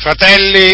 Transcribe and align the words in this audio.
Fratelli 0.00 0.72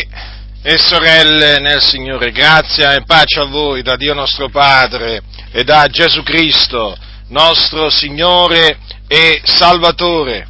e 0.63 0.79
sorelle 0.79 1.59
nel 1.59 1.83
Signore, 1.83 2.31
grazia 2.31 2.95
e 2.95 3.03
pace 3.03 3.41
a 3.41 3.47
voi 3.47 3.83
da 3.83 3.97
Dio 3.97 4.15
nostro 4.15 4.49
Padre 4.51 5.21
e 5.51 5.65
da 5.65 5.89
Gesù 5.89 6.23
Cristo, 6.23 6.97
nostro 7.31 7.91
Signore 7.91 8.79
e 9.09 9.41
Salvatore. 9.43 10.47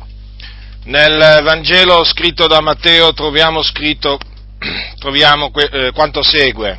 Nel 0.85 1.41
Vangelo 1.43 2.05
scritto 2.05 2.47
da 2.47 2.61
Matteo 2.61 3.15
troviamo 3.15 3.63
scritto 3.63 4.19
troviamo 5.01 5.51
eh, 5.55 5.91
quanto 5.93 6.23
segue. 6.23 6.79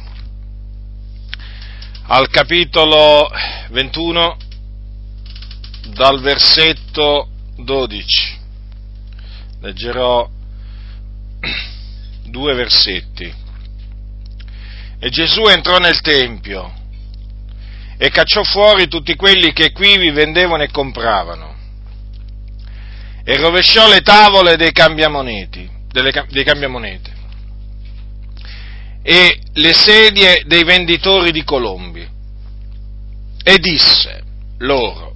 Al 2.10 2.30
capitolo 2.30 3.28
21 3.70 4.38
dal 5.96 6.22
versetto 6.22 7.28
12. 7.56 8.40
Leggerò 9.62 10.30
due 12.30 12.54
versetti. 12.54 13.34
E 15.00 15.10
Gesù 15.10 15.46
entrò 15.48 15.78
nel 15.78 16.02
Tempio 16.02 16.74
e 17.98 18.10
cacciò 18.10 18.44
fuori 18.44 18.88
tutti 18.88 19.16
quelli 19.16 19.54
che 19.54 19.72
qui 19.72 19.98
vi 19.98 20.12
vendevano 20.12 20.64
e 20.64 20.72
compravano 20.72 21.56
e 23.24 23.36
rovesciò 23.38 23.90
le 23.90 24.02
tavole 24.02 24.56
dei 24.56 24.72
cambiamoneti, 24.72 25.70
delle, 25.92 26.12
dei 26.30 26.44
cambiamonete 26.44 27.16
e 29.02 29.40
le 29.54 29.74
sedie 29.74 30.44
dei 30.46 30.64
venditori 30.64 31.32
di 31.32 31.44
colombi 31.44 32.08
e 33.44 33.58
disse 33.60 34.24
loro, 34.60 35.16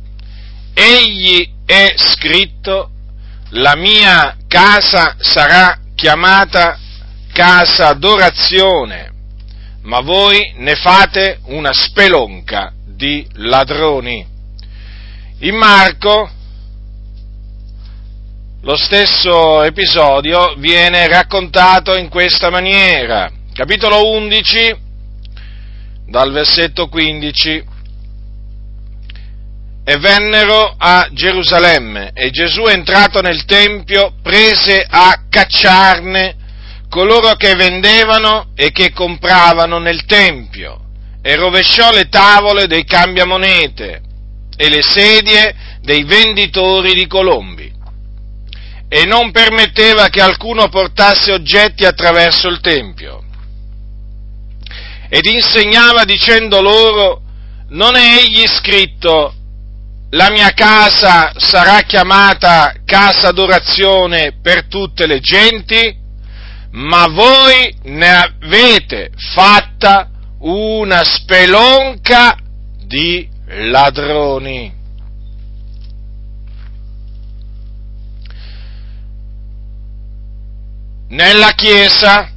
egli 0.73 1.49
è 1.66 1.93
scritto, 1.98 2.90
la 3.49 3.76
mia 3.76 4.38
casa 4.48 5.16
sarà 5.20 5.80
chiamata 5.96 6.80
casa 7.31 7.94
d'orazione, 7.94 9.12
ma 9.84 10.01
voi 10.01 10.54
ne 10.57 10.76
fate 10.76 11.40
una 11.46 11.74
spelonca 11.74 12.74
di 12.85 13.26
ladroni. 13.34 14.26
In 15.40 15.55
Marco 15.55 16.29
lo 18.63 18.76
stesso 18.76 19.63
episodio 19.63 20.54
viene 20.57 21.07
raccontato 21.07 21.98
in 21.98 22.09
questa 22.09 22.52
maniera. 22.52 23.32
Capitolo 23.54 24.12
11, 24.12 24.76
dal 26.05 26.32
versetto 26.32 26.87
15. 26.87 27.70
E 29.84 29.98
vennero 29.98 30.76
a 30.77 31.09
Gerusalemme 31.12 32.12
e 32.13 32.29
Gesù 32.29 32.65
entrato 32.68 33.20
nel 33.20 33.46
Tempio 33.46 34.13
prese 34.21 34.85
a 34.87 35.24
cacciarne 35.27 36.35
coloro 36.91 37.35
che 37.35 37.55
vendevano 37.55 38.51
e 38.53 38.73
che 38.73 38.91
compravano 38.91 39.79
nel 39.79 40.03
Tempio 40.03 40.77
e 41.21 41.37
rovesciò 41.37 41.89
le 41.91 42.09
tavole 42.09 42.67
dei 42.67 42.84
cambiamonete 42.84 44.01
e 44.57 44.70
le 44.70 44.81
sedie 44.84 45.55
dei 45.79 46.03
venditori 46.03 46.93
di 46.93 47.07
colombi 47.07 47.71
e 48.89 49.05
non 49.05 49.31
permetteva 49.31 50.09
che 50.09 50.21
alcuno 50.21 50.67
portasse 50.67 51.31
oggetti 51.31 51.85
attraverso 51.85 52.49
il 52.49 52.59
Tempio. 52.59 53.23
Ed 55.07 55.23
insegnava 55.23 56.03
dicendo 56.03 56.62
loro, 56.62 57.21
non 57.69 57.95
è 57.95 58.17
egli 58.17 58.45
scritto, 58.47 59.34
la 60.09 60.29
mia 60.29 60.49
casa 60.49 61.31
sarà 61.37 61.84
chiamata 61.84 62.73
casa 62.84 63.31
d'orazione 63.31 64.39
per 64.41 64.66
tutte 64.66 65.07
le 65.07 65.22
genti? 65.22 66.00
Ma 66.72 67.08
voi 67.08 67.75
ne 67.84 68.09
avete 68.09 69.12
fatta 69.34 70.09
una 70.40 71.03
spelonca 71.03 72.36
di 72.86 73.28
ladroni. 73.46 74.80
Nella 81.10 81.52
Chiesa 81.52 82.31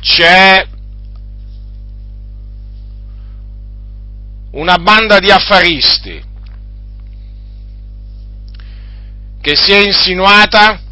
c'è 0.00 0.66
una 4.52 4.78
banda 4.78 5.18
di 5.18 5.30
affaristi 5.30 6.22
che 9.42 9.56
si 9.56 9.72
è 9.72 9.84
insinuata 9.84 10.83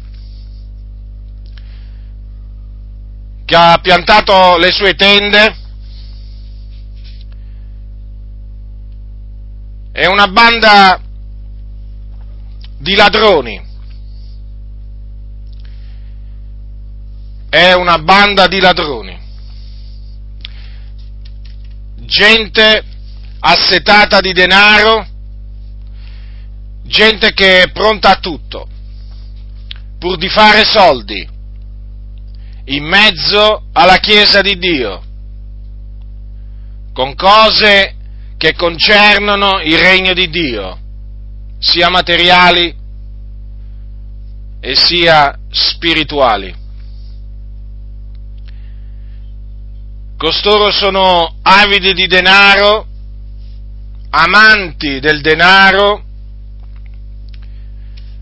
che 3.53 3.59
ha 3.59 3.77
piantato 3.79 4.57
le 4.57 4.71
sue 4.71 4.95
tende, 4.95 5.55
è 9.91 10.07
una 10.07 10.27
banda 10.27 10.99
di 12.79 12.95
ladroni, 12.95 13.63
è 17.47 17.73
una 17.73 17.99
banda 17.99 18.47
di 18.47 18.59
ladroni, 18.59 19.19
gente 21.97 22.83
assetata 23.39 24.19
di 24.19 24.33
denaro, 24.33 25.05
gente 26.85 27.33
che 27.33 27.61
è 27.61 27.71
pronta 27.71 28.09
a 28.09 28.19
tutto, 28.19 28.67
pur 29.99 30.17
di 30.17 30.27
fare 30.27 30.63
soldi 30.65 31.32
in 32.65 32.83
mezzo 32.85 33.63
alla 33.73 33.97
Chiesa 33.97 34.41
di 34.41 34.57
Dio, 34.57 35.03
con 36.93 37.15
cose 37.15 37.95
che 38.37 38.53
concernono 38.55 39.59
il 39.61 39.77
regno 39.77 40.13
di 40.13 40.29
Dio, 40.29 40.79
sia 41.59 41.89
materiali 41.89 42.75
e 44.59 44.75
sia 44.75 45.37
spirituali. 45.49 46.61
Costoro 50.17 50.71
sono 50.71 51.35
avidi 51.41 51.93
di 51.93 52.07
denaro, 52.07 52.87
amanti 54.09 55.01
del 55.01 55.19
denaro, 55.19 56.03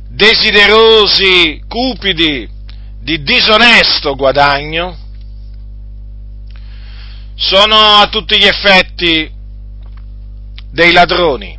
desiderosi, 0.07 1.61
cupidi 1.67 2.49
di 3.01 3.23
disonesto 3.23 4.15
guadagno 4.15 4.95
sono 7.35 7.75
a 7.75 8.07
tutti 8.09 8.37
gli 8.37 8.45
effetti 8.45 9.31
dei 10.71 10.91
ladroni 10.91 11.57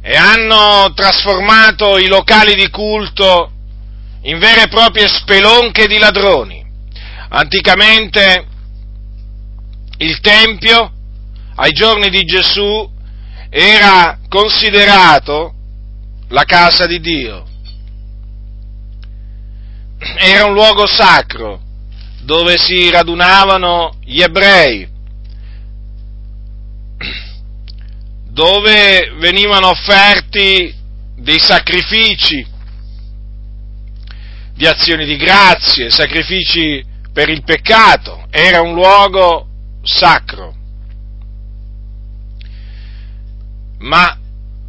e 0.00 0.16
hanno 0.16 0.92
trasformato 0.94 1.98
i 1.98 2.08
locali 2.08 2.54
di 2.54 2.70
culto 2.70 3.52
in 4.22 4.38
vere 4.38 4.62
e 4.62 4.68
proprie 4.68 5.06
spelonche 5.08 5.86
di 5.86 5.98
ladroni. 5.98 6.64
Anticamente 7.28 8.46
il 9.98 10.18
Tempio, 10.20 10.90
ai 11.56 11.72
giorni 11.72 12.08
di 12.08 12.24
Gesù, 12.24 12.90
era 13.50 14.18
considerato 14.28 15.54
la 16.28 16.44
casa 16.44 16.86
di 16.86 16.98
Dio 16.98 17.50
era 20.18 20.44
un 20.46 20.52
luogo 20.52 20.86
sacro 20.86 21.60
dove 22.22 22.56
si 22.56 22.90
radunavano 22.90 23.96
gli 24.04 24.20
ebrei, 24.20 24.88
dove 28.28 29.12
venivano 29.18 29.68
offerti 29.68 30.74
dei 31.16 31.38
sacrifici 31.38 32.46
di 34.54 34.66
azioni 34.66 35.04
di 35.04 35.16
grazie, 35.16 35.90
sacrifici 35.90 36.84
per 37.12 37.28
il 37.28 37.42
peccato, 37.42 38.26
era 38.30 38.60
un 38.60 38.74
luogo 38.74 39.48
sacro. 39.82 40.54
Ma 43.78 44.16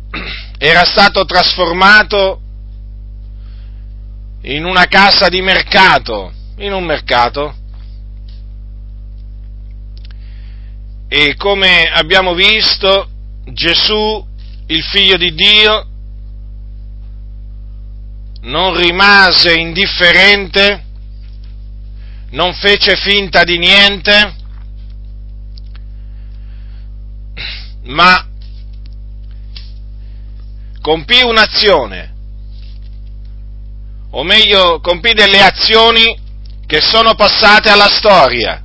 era 0.57 0.83
stato 0.85 1.25
trasformato 1.25 2.42
in 4.43 4.65
una 4.65 4.87
casa 4.87 5.29
di 5.29 5.41
mercato, 5.41 6.33
in 6.57 6.73
un 6.73 6.83
mercato. 6.83 7.55
E 11.07 11.35
come 11.35 11.89
abbiamo 11.91 12.33
visto, 12.33 13.09
Gesù, 13.45 14.25
il 14.67 14.83
figlio 14.83 15.17
di 15.17 15.33
Dio, 15.33 15.87
non 18.41 18.75
rimase 18.75 19.53
indifferente, 19.53 20.83
non 22.31 22.53
fece 22.53 22.97
finta 22.97 23.43
di 23.43 23.57
niente, 23.57 24.35
ma 27.83 28.27
compì 30.81 31.21
un'azione 31.21 32.12
o 34.15 34.23
meglio, 34.23 34.79
compì 34.79 35.13
delle 35.13 35.41
azioni 35.41 36.15
che 36.67 36.81
sono 36.81 37.15
passate 37.15 37.69
alla 37.69 37.89
storia. 37.89 38.61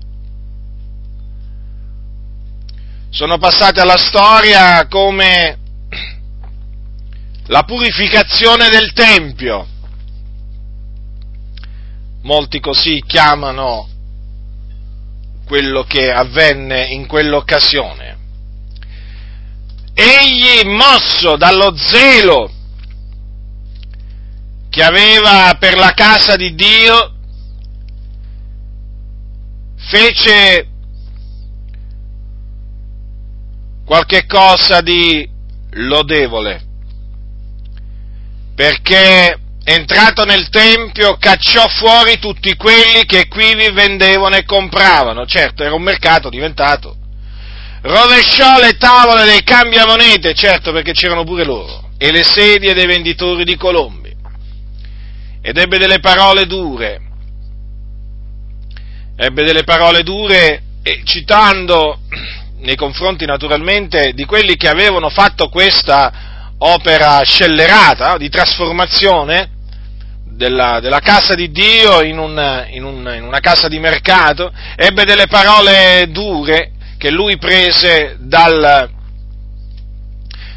Sono 3.09 3.39
passate 3.39 3.81
alla 3.81 3.97
storia 3.97 4.87
come 4.89 5.59
la 7.47 7.63
purificazione 7.63 8.69
del 8.69 8.93
Tempio. 8.93 9.67
Molti 12.23 12.61
così 12.61 13.03
chiamano 13.07 13.89
quello 15.47 15.83
che 15.85 16.13
avvenne 16.13 16.89
in 16.89 17.07
quell'occasione. 17.07 18.17
Egli, 19.95 20.69
mosso 20.69 21.37
dallo 21.37 21.75
zelo 21.75 22.53
che 24.79 24.85
aveva 24.85 25.57
per 25.59 25.77
la 25.77 25.91
casa 25.91 26.37
di 26.37 26.55
Dio, 26.55 27.13
fece 29.91 30.69
qualche 33.85 34.25
cosa 34.27 34.81
di 34.81 35.29
lodevole, 35.71 36.63
perché 38.55 39.37
entrato 39.65 40.25
nel 40.25 40.49
Tempio 40.49 41.17
cacciò 41.17 41.67
fuori 41.67 42.21
tutti 42.21 42.55
quelli 42.55 43.05
che 43.05 43.27
qui 43.27 43.57
vi 43.57 43.73
vendevano 43.73 44.37
e 44.37 44.45
compravano, 44.45 45.27
certo 45.27 45.65
era 45.65 45.75
un 45.75 45.83
mercato 45.83 46.29
diventato, 46.29 46.95
rovesciò 47.83 48.61
le 48.61 48.77
tavole 48.77 49.25
dei 49.25 49.43
cambiamonete, 49.43 50.35
certo 50.35 50.71
perché 50.71 50.93
c'erano 50.93 51.25
pure 51.25 51.45
loro, 51.45 51.91
e 51.99 52.13
le 52.13 52.23
sedie 52.23 52.75
dei 52.75 52.87
venditori 52.87 53.43
di 53.43 53.57
colombi 53.57 53.98
ed 55.41 55.57
ebbe 55.57 55.79
delle 55.79 56.01
parole 56.01 56.47
dure, 56.47 57.01
ebbe 59.17 59.45
delle 59.45 59.65
parole 59.65 60.03
dure 60.03 60.63
e 60.83 61.03
citando 61.05 62.01
nei 62.59 62.77
confronti 62.77 63.25
naturalmente 63.25 64.13
di 64.15 64.25
quelli 64.25 64.57
che 64.57 64.69
avevano 64.69 65.09
fatto 65.11 65.49
questa 65.49 66.55
opera 66.59 67.23
scellerata 67.23 68.17
di 68.17 68.29
trasformazione 68.29 69.51
della, 70.25 70.81
della 70.81 71.01
casa 71.01 71.35
di 71.35 71.51
Dio 71.51 72.03
in, 72.03 72.19
un, 72.19 72.67
in, 72.71 72.85
un, 72.85 73.13
in 73.17 73.25
una 73.25 73.41
casa 73.41 73.69
di 73.69 73.79
mercato, 73.79 74.53
ebbe 74.77 75.05
delle 75.05 75.27
parole 75.27 76.07
dure 76.11 76.73
che 76.97 77.11
lui 77.11 77.39
prese 77.39 78.17
dal, 78.21 78.91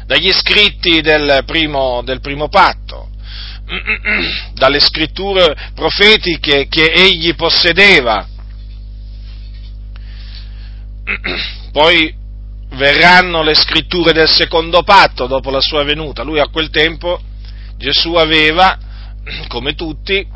dagli 0.06 0.32
scritti 0.32 1.00
del 1.00 1.42
primo, 1.46 2.02
del 2.02 2.20
primo 2.20 2.48
patto 2.48 3.10
dalle 4.54 4.80
scritture 4.80 5.70
profetiche 5.74 6.66
che 6.68 6.92
egli 6.92 7.34
possedeva. 7.34 8.26
Poi 11.72 12.14
verranno 12.74 13.42
le 13.42 13.54
scritture 13.54 14.12
del 14.12 14.28
secondo 14.28 14.82
patto 14.82 15.26
dopo 15.26 15.50
la 15.50 15.60
sua 15.60 15.84
venuta. 15.84 16.22
Lui 16.22 16.38
a 16.38 16.48
quel 16.48 16.70
tempo, 16.70 17.20
Gesù 17.76 18.14
aveva, 18.14 18.78
come 19.48 19.74
tutti, 19.74 20.26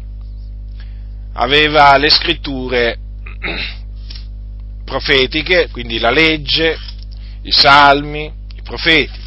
aveva 1.34 1.96
le 1.98 2.10
scritture 2.10 2.98
profetiche, 4.84 5.68
quindi 5.70 5.98
la 5.98 6.10
legge, 6.10 6.78
i 7.42 7.52
salmi, 7.52 8.32
i 8.54 8.62
profeti, 8.62 9.18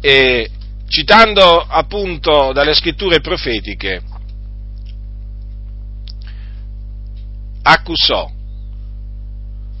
e 0.00 0.50
citando 0.92 1.58
appunto 1.66 2.52
dalle 2.52 2.74
scritture 2.74 3.22
profetiche, 3.22 4.02
accusò 7.62 8.30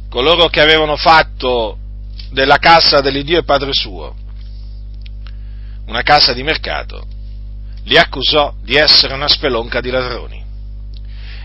coloro 0.08 0.48
che 0.48 0.62
avevano 0.62 0.96
fatto 0.96 1.76
della 2.30 2.56
casa 2.56 3.02
dell'Iddio 3.02 3.40
e 3.40 3.44
Padre 3.44 3.74
suo 3.74 4.16
una 5.84 6.00
casa 6.02 6.32
di 6.32 6.42
mercato, 6.42 7.06
li 7.84 7.98
accusò 7.98 8.54
di 8.62 8.76
essere 8.76 9.12
una 9.12 9.28
spelonca 9.28 9.82
di 9.82 9.90
ladroni. 9.90 10.42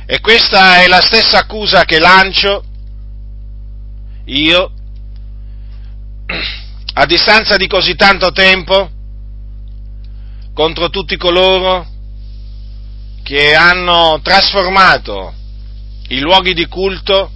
E 0.05 0.21
questa 0.21 0.81
è 0.81 0.87
la 0.87 1.01
stessa 1.01 1.39
accusa 1.39 1.83
che 1.83 1.99
lancio 1.99 2.63
io 4.23 4.71
a 6.93 7.05
distanza 7.05 7.57
di 7.57 7.67
così 7.67 7.95
tanto 7.95 8.31
tempo 8.31 8.91
contro 10.57 10.89
tutti 10.89 11.17
coloro 11.17 11.85
che 13.21 13.53
hanno 13.53 14.19
trasformato 14.23 15.31
i 16.07 16.19
luoghi 16.19 16.55
di 16.55 16.65
culto 16.65 17.29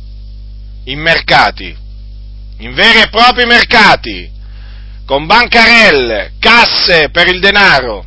in 0.86 1.00
mercati, 1.00 1.78
in 2.58 2.74
veri 2.74 3.02
e 3.02 3.10
propri 3.10 3.46
mercati, 3.46 4.28
con 5.06 5.28
bancarelle, 5.28 6.34
casse 6.40 7.12
per 7.12 7.28
il 7.28 7.40
denaro, 7.40 8.04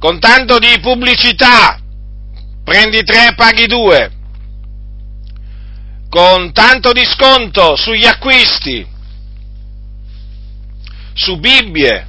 con 0.00 0.18
tanto 0.18 0.58
di 0.58 0.76
pubblicità, 0.80 1.78
prendi 2.64 3.04
tre, 3.04 3.34
paghi 3.36 3.66
due, 3.66 4.10
con 6.08 6.50
tanto 6.50 6.90
di 6.90 7.04
sconto 7.04 7.76
sugli 7.76 8.06
acquisti, 8.06 8.84
su 11.14 11.38
Bibbie, 11.38 12.08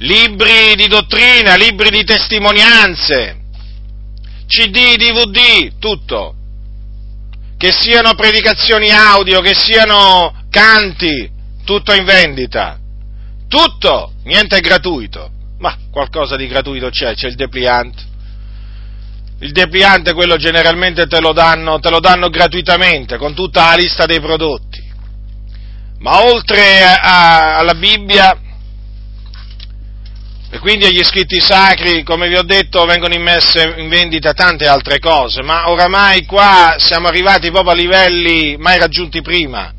libri 0.00 0.74
di 0.76 0.86
dottrina, 0.86 1.56
libri 1.56 1.90
di 1.90 2.04
testimonianze, 2.04 3.36
CD, 4.46 4.96
DVD, 4.96 5.78
tutto. 5.78 6.34
Che 7.56 7.72
siano 7.72 8.14
predicazioni 8.14 8.90
audio, 8.90 9.40
che 9.40 9.54
siano 9.54 10.46
canti, 10.48 11.30
tutto 11.64 11.92
in 11.92 12.04
vendita. 12.04 12.78
Tutto, 13.48 14.12
niente 14.24 14.56
è 14.56 14.60
gratuito. 14.60 15.30
Ma 15.58 15.76
qualcosa 15.90 16.36
di 16.36 16.46
gratuito 16.46 16.88
c'è, 16.88 17.14
c'è 17.14 17.28
il 17.28 17.34
depliant. 17.34 18.08
Il 19.40 19.52
depliante 19.52 20.14
quello 20.14 20.36
generalmente 20.36 21.06
te 21.06 21.20
lo 21.20 21.32
danno, 21.32 21.78
te 21.80 21.90
lo 21.90 22.00
danno 22.00 22.28
gratuitamente, 22.30 23.18
con 23.18 23.34
tutta 23.34 23.68
la 23.68 23.74
lista 23.74 24.06
dei 24.06 24.20
prodotti. 24.20 24.88
Ma 25.98 26.24
oltre 26.24 26.82
a, 26.82 27.58
alla 27.58 27.74
Bibbia 27.74 28.38
e 30.52 30.58
quindi 30.58 30.84
agli 30.84 31.04
scritti 31.04 31.40
sacri, 31.40 32.02
come 32.02 32.26
vi 32.26 32.36
ho 32.36 32.42
detto, 32.42 32.84
vengono 32.84 33.14
immesse 33.14 33.72
in 33.76 33.88
vendita 33.88 34.32
tante 34.32 34.66
altre 34.66 34.98
cose, 34.98 35.42
ma 35.42 35.70
oramai 35.70 36.24
qua 36.24 36.74
siamo 36.76 37.06
arrivati 37.06 37.52
proprio 37.52 37.70
a 37.70 37.76
livelli 37.76 38.56
mai 38.58 38.76
raggiunti 38.76 39.22
prima. 39.22 39.72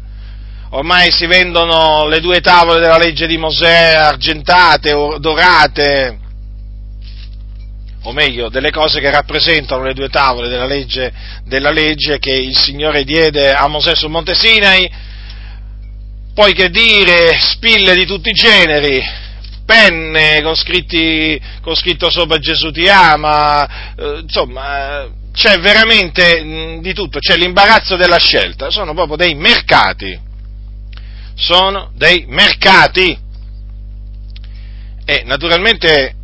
Ormai 0.70 1.12
si 1.12 1.26
vendono 1.26 2.08
le 2.08 2.22
due 2.22 2.40
tavole 2.40 2.80
della 2.80 2.98
legge 2.98 3.28
di 3.28 3.38
Mosè 3.38 3.96
argentate 3.96 4.94
dorate, 5.20 6.20
o 8.04 8.14
meglio, 8.14 8.48
delle 8.48 8.72
cose 8.72 9.02
che 9.02 9.12
rappresentano 9.12 9.84
le 9.84 9.94
due 9.94 10.08
tavole 10.08 10.48
della 10.48 10.66
legge, 10.66 11.12
della 11.44 11.72
legge 11.72 12.18
che 12.18 12.34
il 12.34 12.58
Signore 12.58 13.04
diede 13.04 13.52
a 13.52 13.68
Mosè 13.68 13.94
sul 13.94 14.10
Monte 14.10 14.36
Sinai, 14.36 14.90
poi 16.34 16.54
che 16.54 16.70
dire, 16.70 17.38
spille 17.42 17.94
di 17.94 18.06
tutti 18.06 18.30
i 18.30 18.34
generi, 18.34 19.04
penne 19.72 20.42
con, 20.42 20.54
scritti, 20.56 21.40
con 21.62 21.76
scritto 21.76 22.10
sopra 22.10 22.38
Gesù 22.40 22.72
ti 22.72 22.90
ama, 22.90 23.96
eh, 23.96 24.20
insomma 24.22 25.08
c'è 25.32 25.60
veramente 25.60 26.44
mh, 26.44 26.82
di 26.82 26.94
tutto, 26.94 27.20
c'è 27.20 27.38
l'imbarazzo 27.38 27.96
della 27.96 28.18
scelta, 28.18 28.70
sono 28.70 28.94
proprio 28.94 29.16
dei 29.16 29.34
mercati, 29.34 30.20
sono 31.36 31.92
dei 31.96 32.26
mercati. 32.28 33.18
E 35.06 35.24
naturalmente 35.26 36.16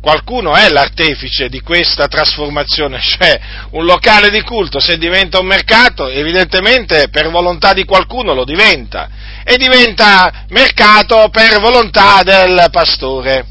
qualcuno 0.00 0.54
è 0.54 0.68
l'artefice 0.68 1.48
di 1.48 1.60
questa 1.60 2.06
trasformazione, 2.06 3.00
cioè 3.02 3.40
un 3.70 3.84
locale 3.84 4.30
di 4.30 4.42
culto 4.42 4.80
se 4.80 4.98
diventa 4.98 5.40
un 5.40 5.46
mercato, 5.46 6.08
evidentemente 6.08 7.08
per 7.10 7.30
volontà 7.30 7.72
di 7.72 7.84
qualcuno 7.84 8.34
lo 8.34 8.44
diventa 8.44 9.08
e 9.44 9.56
diventa 9.56 10.44
mercato 10.48 11.28
per 11.30 11.60
volontà 11.60 12.22
del 12.22 12.68
pastore, 12.70 13.46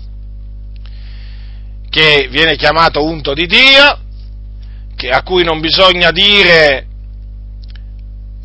che 1.90 2.28
viene 2.30 2.56
chiamato 2.56 3.04
unto 3.04 3.34
di 3.34 3.46
Dio, 3.48 4.00
a 5.12 5.24
cui 5.24 5.44
non 5.44 5.60
bisogna 5.60 6.12
dire 6.12 6.86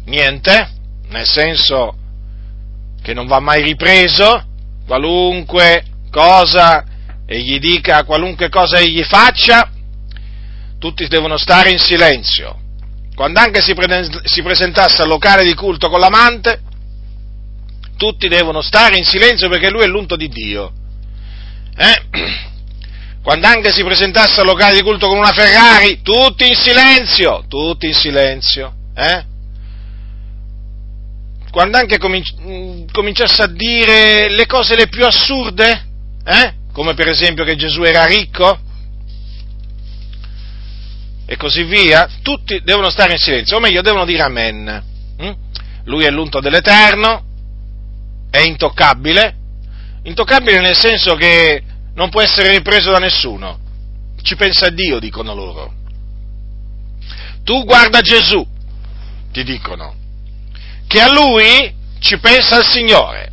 niente, 0.06 0.70
nel 1.08 1.26
senso 1.26 1.96
che 3.02 3.14
non 3.14 3.26
va 3.26 3.40
mai 3.40 3.62
ripreso, 3.62 4.44
qualunque 4.86 5.84
cosa 6.10 6.84
egli 7.32 7.58
dica, 7.58 8.04
qualunque 8.04 8.48
cosa 8.48 8.78
egli 8.78 9.02
faccia, 9.02 9.70
tutti 10.78 11.06
devono 11.08 11.36
stare 11.36 11.70
in 11.70 11.78
silenzio. 11.78 12.58
Quando 13.14 13.40
anche 13.40 13.60
si, 13.60 13.74
si 14.24 14.42
presentasse 14.42 15.02
al 15.02 15.08
locale 15.08 15.44
di 15.44 15.54
culto 15.54 15.88
con 15.88 16.00
l'amante, 16.00 16.60
tutti 17.96 18.28
devono 18.28 18.60
stare 18.60 18.96
in 18.96 19.04
silenzio 19.04 19.48
perché 19.48 19.70
lui 19.70 19.82
è 19.82 19.86
l'unto 19.86 20.16
di 20.16 20.28
Dio. 20.28 20.72
Eh? 21.76 22.02
quando 23.22 23.46
anche 23.46 23.70
si 23.70 23.84
presentasse 23.84 24.40
al 24.40 24.46
locale 24.46 24.74
di 24.74 24.82
culto 24.82 25.06
con 25.06 25.18
una 25.18 25.32
Ferrari, 25.32 26.00
tutti 26.02 26.48
in 26.48 26.56
silenzio, 26.56 27.44
tutti 27.48 27.86
in 27.86 27.94
silenzio, 27.94 28.74
eh? 28.94 29.24
Quando 31.50 31.76
anche 31.76 31.98
cominci- 31.98 32.34
mm, 32.40 32.84
cominciasse 32.90 33.42
a 33.42 33.46
dire 33.46 34.28
le 34.30 34.46
cose 34.46 34.74
le 34.74 34.88
più 34.88 35.04
assurde, 35.04 35.86
eh? 36.24 36.54
Come 36.72 36.94
per 36.94 37.08
esempio 37.08 37.44
che 37.44 37.56
Gesù 37.56 37.82
era 37.82 38.04
ricco, 38.04 38.58
e 41.26 41.36
così 41.36 41.64
via, 41.64 42.08
tutti 42.22 42.60
devono 42.62 42.90
stare 42.90 43.12
in 43.12 43.18
silenzio, 43.18 43.56
o 43.56 43.60
meglio, 43.60 43.80
devono 43.80 44.04
dire 44.04 44.22
amen. 44.22 44.84
Hm? 45.18 45.32
Lui 45.84 46.04
è 46.04 46.10
l'unto 46.10 46.40
dell'Eterno, 46.40 47.24
è 48.30 48.38
intoccabile, 48.38 49.34
intoccabile 50.04 50.60
nel 50.60 50.76
senso 50.76 51.14
che 51.14 51.62
non 51.94 52.10
può 52.10 52.20
essere 52.20 52.50
ripreso 52.50 52.90
da 52.90 52.98
nessuno. 52.98 53.58
Ci 54.20 54.36
pensa 54.36 54.68
Dio, 54.70 54.98
dicono 54.98 55.34
loro. 55.34 55.72
Tu 57.44 57.64
guarda 57.64 58.00
Gesù, 58.00 58.46
ti 59.32 59.42
dicono, 59.42 59.94
che 60.86 61.00
a 61.00 61.10
lui 61.10 61.74
ci 61.98 62.18
pensa 62.18 62.58
il 62.58 62.64
Signore. 62.64 63.31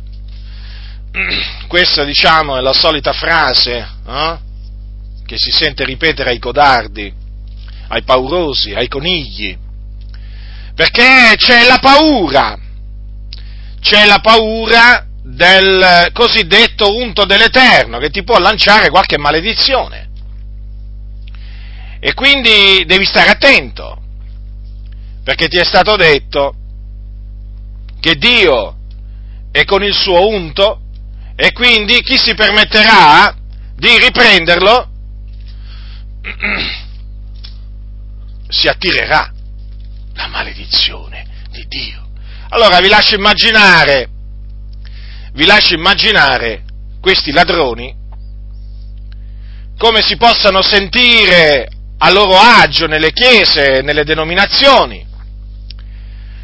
Questa, 1.66 2.04
diciamo, 2.04 2.56
è 2.56 2.60
la 2.60 2.72
solita 2.72 3.12
frase 3.12 3.88
eh, 4.06 4.38
che 5.26 5.36
si 5.38 5.50
sente 5.50 5.84
ripetere 5.84 6.30
ai 6.30 6.38
codardi, 6.38 7.12
ai 7.88 8.02
paurosi, 8.02 8.72
ai 8.72 8.88
conigli, 8.88 9.56
perché 10.74 11.34
c'è 11.36 11.66
la 11.66 11.78
paura, 11.78 12.58
c'è 13.80 14.06
la 14.06 14.20
paura 14.20 15.06
del 15.22 16.10
cosiddetto 16.12 16.94
unto 16.96 17.24
dell'Eterno 17.24 17.98
che 17.98 18.10
ti 18.10 18.22
può 18.22 18.38
lanciare 18.38 18.90
qualche 18.90 19.18
maledizione. 19.18 20.08
E 22.00 22.14
quindi 22.14 22.84
devi 22.86 23.04
stare 23.04 23.30
attento, 23.30 24.00
perché 25.22 25.48
ti 25.48 25.58
è 25.58 25.64
stato 25.64 25.96
detto 25.96 26.54
che 28.00 28.14
Dio 28.14 28.76
è 29.50 29.64
con 29.64 29.82
il 29.82 29.92
suo 29.92 30.26
unto 30.26 30.79
e 31.42 31.52
quindi 31.52 32.02
chi 32.02 32.18
si 32.18 32.34
permetterà 32.34 33.34
di 33.74 33.98
riprenderlo 33.98 34.90
si 38.46 38.68
attirerà 38.68 39.32
la 40.12 40.26
maledizione 40.26 41.26
di 41.50 41.64
Dio. 41.66 42.10
Allora 42.50 42.78
vi 42.80 42.88
lascio 42.88 43.14
immaginare 43.14 44.10
vi 45.32 45.46
lascio 45.46 45.72
immaginare 45.72 46.64
questi 47.00 47.32
ladroni 47.32 47.96
come 49.78 50.02
si 50.02 50.18
possano 50.18 50.60
sentire 50.60 51.70
a 51.96 52.10
loro 52.10 52.36
agio 52.36 52.86
nelle 52.86 53.12
chiese, 53.12 53.80
nelle 53.80 54.04
denominazioni, 54.04 55.06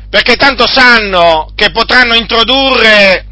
perché 0.08 0.36
tanto 0.36 0.66
sanno 0.66 1.52
che 1.54 1.70
potranno 1.70 2.14
introdurre 2.14 3.25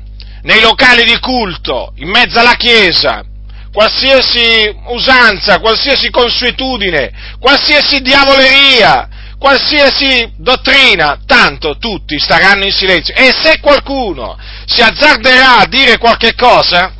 nei 0.44 0.60
locali 0.60 1.04
di 1.04 1.18
culto, 1.18 1.92
in 1.96 2.08
mezzo 2.08 2.38
alla 2.38 2.54
chiesa, 2.54 3.24
qualsiasi 3.72 4.74
usanza, 4.88 5.58
qualsiasi 5.58 6.10
consuetudine, 6.10 7.36
qualsiasi 7.40 8.00
diavoleria, 8.00 9.08
qualsiasi 9.38 10.32
dottrina, 10.36 11.18
tanto 11.26 11.76
tutti 11.78 12.18
staranno 12.18 12.64
in 12.64 12.72
silenzio. 12.72 13.14
E 13.14 13.32
se 13.42 13.58
qualcuno 13.60 14.38
si 14.66 14.80
azzarderà 14.80 15.58
a 15.58 15.66
dire 15.66 15.98
qualche 15.98 16.34
cosa, 16.34 16.92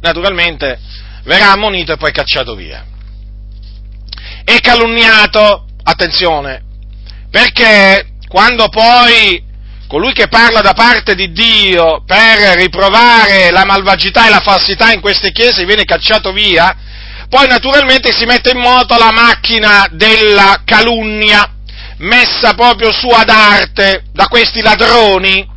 naturalmente 0.00 0.78
verrà 1.24 1.52
ammonito 1.52 1.92
e 1.92 1.96
poi 1.96 2.12
cacciato 2.12 2.54
via. 2.54 2.84
E 4.44 4.60
calunniato, 4.60 5.66
attenzione, 5.82 6.62
perché 7.30 8.06
quando 8.28 8.68
poi 8.68 9.43
colui 9.94 10.12
che 10.12 10.26
parla 10.26 10.60
da 10.60 10.72
parte 10.72 11.14
di 11.14 11.30
Dio 11.30 12.02
per 12.04 12.56
riprovare 12.56 13.52
la 13.52 13.64
malvagità 13.64 14.26
e 14.26 14.30
la 14.30 14.40
falsità 14.40 14.90
in 14.90 15.00
queste 15.00 15.30
chiese 15.30 15.64
viene 15.64 15.84
cacciato 15.84 16.32
via, 16.32 16.76
poi 17.28 17.46
naturalmente 17.46 18.10
si 18.10 18.24
mette 18.24 18.50
in 18.50 18.58
moto 18.58 18.96
la 18.98 19.12
macchina 19.12 19.86
della 19.92 20.62
calunnia, 20.64 21.48
messa 21.98 22.54
proprio 22.54 22.90
su 22.90 23.06
ad 23.06 23.28
arte 23.28 24.06
da 24.10 24.26
questi 24.26 24.62
ladroni, 24.62 25.48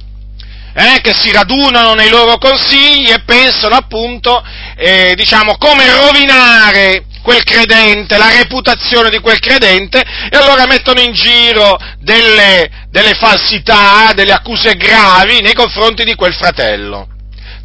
eh, 0.71 1.01
che 1.01 1.15
si 1.15 1.31
radunano 1.31 1.95
nei 1.95 2.09
loro 2.09 2.37
consigli 2.37 3.09
e 3.09 3.23
pensano 3.25 3.73
appunto, 3.73 4.45
eh, 4.75 5.15
diciamo, 5.15 5.57
come 5.57 5.89
rovinare 5.89 7.05
quel 7.27 7.43
credente, 7.43 8.17
la 8.17 8.31
reputazione 8.31 9.09
di 9.09 9.19
quel 9.19 9.39
credente, 9.39 9.99
e 9.99 10.37
allora 10.37 10.65
mettono 10.65 11.01
in 11.01 11.11
giro 11.11 11.77
delle, 11.99 12.87
delle 12.89 13.15
falsità, 13.15 14.13
delle 14.13 14.31
accuse 14.31 14.75
gravi 14.75 15.41
nei 15.41 15.53
confronti 15.53 16.05
di 16.05 16.15
quel 16.15 16.33
fratello, 16.33 17.05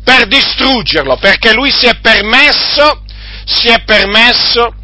per 0.02 0.26
distruggerlo, 0.26 1.16
perché 1.16 1.52
lui 1.52 1.70
si 1.70 1.86
è 1.86 1.94
permesso 2.00 3.04
si 3.44 3.68
è 3.68 3.84
permesso 3.84 4.74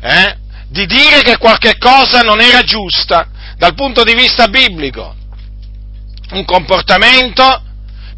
eh, 0.00 0.36
di 0.68 0.84
dire 0.84 1.22
che 1.22 1.38
qualche 1.38 1.78
cosa 1.78 2.20
non 2.20 2.40
era 2.40 2.62
giusta 2.62 3.28
dal 3.56 3.74
punto 3.74 4.02
di 4.02 4.14
vista 4.14 4.48
biblico. 4.48 5.14
Un 6.32 6.44
comportamento 6.44 7.62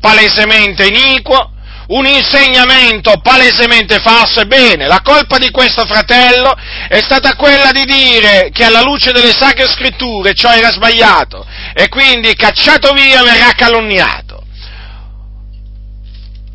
palesemente 0.01 0.87
iniquo, 0.87 1.50
un 1.91 2.07
insegnamento 2.07 3.21
palesemente 3.23 3.99
falso. 4.01 4.41
Ebbene, 4.41 4.87
la 4.87 5.01
colpa 5.03 5.39
di 5.39 5.51
questo 5.51 5.87
fratello 5.87 6.55
è 6.89 7.01
stata 7.01 7.35
quella 7.35 7.71
di 7.73 7.85
dire 7.85 8.51
che 8.53 8.65
alla 8.65 8.83
luce 8.83 9.13
delle 9.13 9.33
sacre 9.33 9.69
scritture 9.69 10.35
ciò 10.35 10.51
era 10.53 10.71
sbagliato 10.71 11.47
e 11.75 11.89
quindi 11.89 12.35
cacciato 12.35 12.93
via 12.93 13.23
verrà 13.23 13.53
calunniato. 13.53 14.45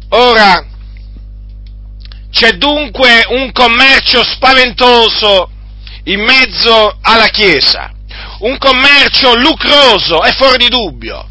Ora, 0.09 0.65
c'è 2.31 2.51
dunque 2.51 3.25
un 3.29 3.51
commercio 3.51 4.23
spaventoso 4.23 5.49
in 6.05 6.21
mezzo 6.21 6.97
alla 7.01 7.27
Chiesa, 7.27 7.91
un 8.39 8.57
commercio 8.57 9.35
lucroso, 9.35 10.21
è 10.21 10.31
fuori 10.33 10.57
di 10.57 10.69
dubbio. 10.69 11.29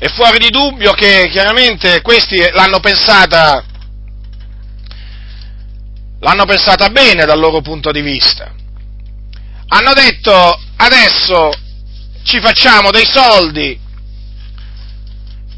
È 0.00 0.08
fuori 0.08 0.38
di 0.38 0.48
dubbio 0.48 0.92
che 0.92 1.28
chiaramente 1.30 2.00
questi 2.00 2.38
l'hanno 2.52 2.80
pensata, 2.80 3.62
l'hanno 6.20 6.46
pensata 6.46 6.88
bene 6.88 7.26
dal 7.26 7.38
loro 7.38 7.60
punto 7.60 7.90
di 7.90 8.00
vista. 8.00 8.50
Hanno 9.68 9.92
detto 9.92 10.58
adesso 10.76 11.52
ci 12.22 12.40
facciamo 12.40 12.90
dei 12.90 13.04
soldi 13.04 13.78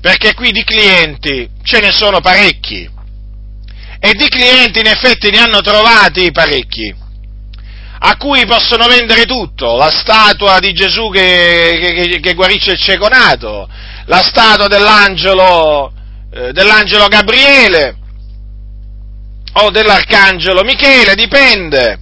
perché 0.00 0.34
qui 0.34 0.50
di 0.50 0.64
clienti 0.64 1.48
ce 1.62 1.78
ne 1.78 1.92
sono 1.92 2.20
parecchi 2.20 2.90
e 4.00 4.12
di 4.14 4.26
clienti 4.26 4.80
in 4.80 4.86
effetti 4.86 5.30
ne 5.30 5.38
hanno 5.38 5.60
trovati 5.60 6.32
parecchi, 6.32 6.92
a 8.00 8.16
cui 8.16 8.44
possono 8.46 8.88
vendere 8.88 9.24
tutto, 9.24 9.76
la 9.76 9.92
statua 9.92 10.58
di 10.58 10.72
Gesù 10.72 11.10
che, 11.10 11.78
che, 11.78 12.18
che 12.18 12.34
guarisce 12.34 12.72
il 12.72 12.80
cieco 12.80 13.06
nato, 13.06 13.68
la 14.06 14.22
statua 14.22 14.66
dell'angelo, 14.68 15.92
eh, 16.32 16.52
dell'angelo 16.52 17.08
Gabriele 17.08 17.96
o 19.54 19.70
dell'arcangelo 19.70 20.62
Michele, 20.62 21.14
dipende. 21.14 21.98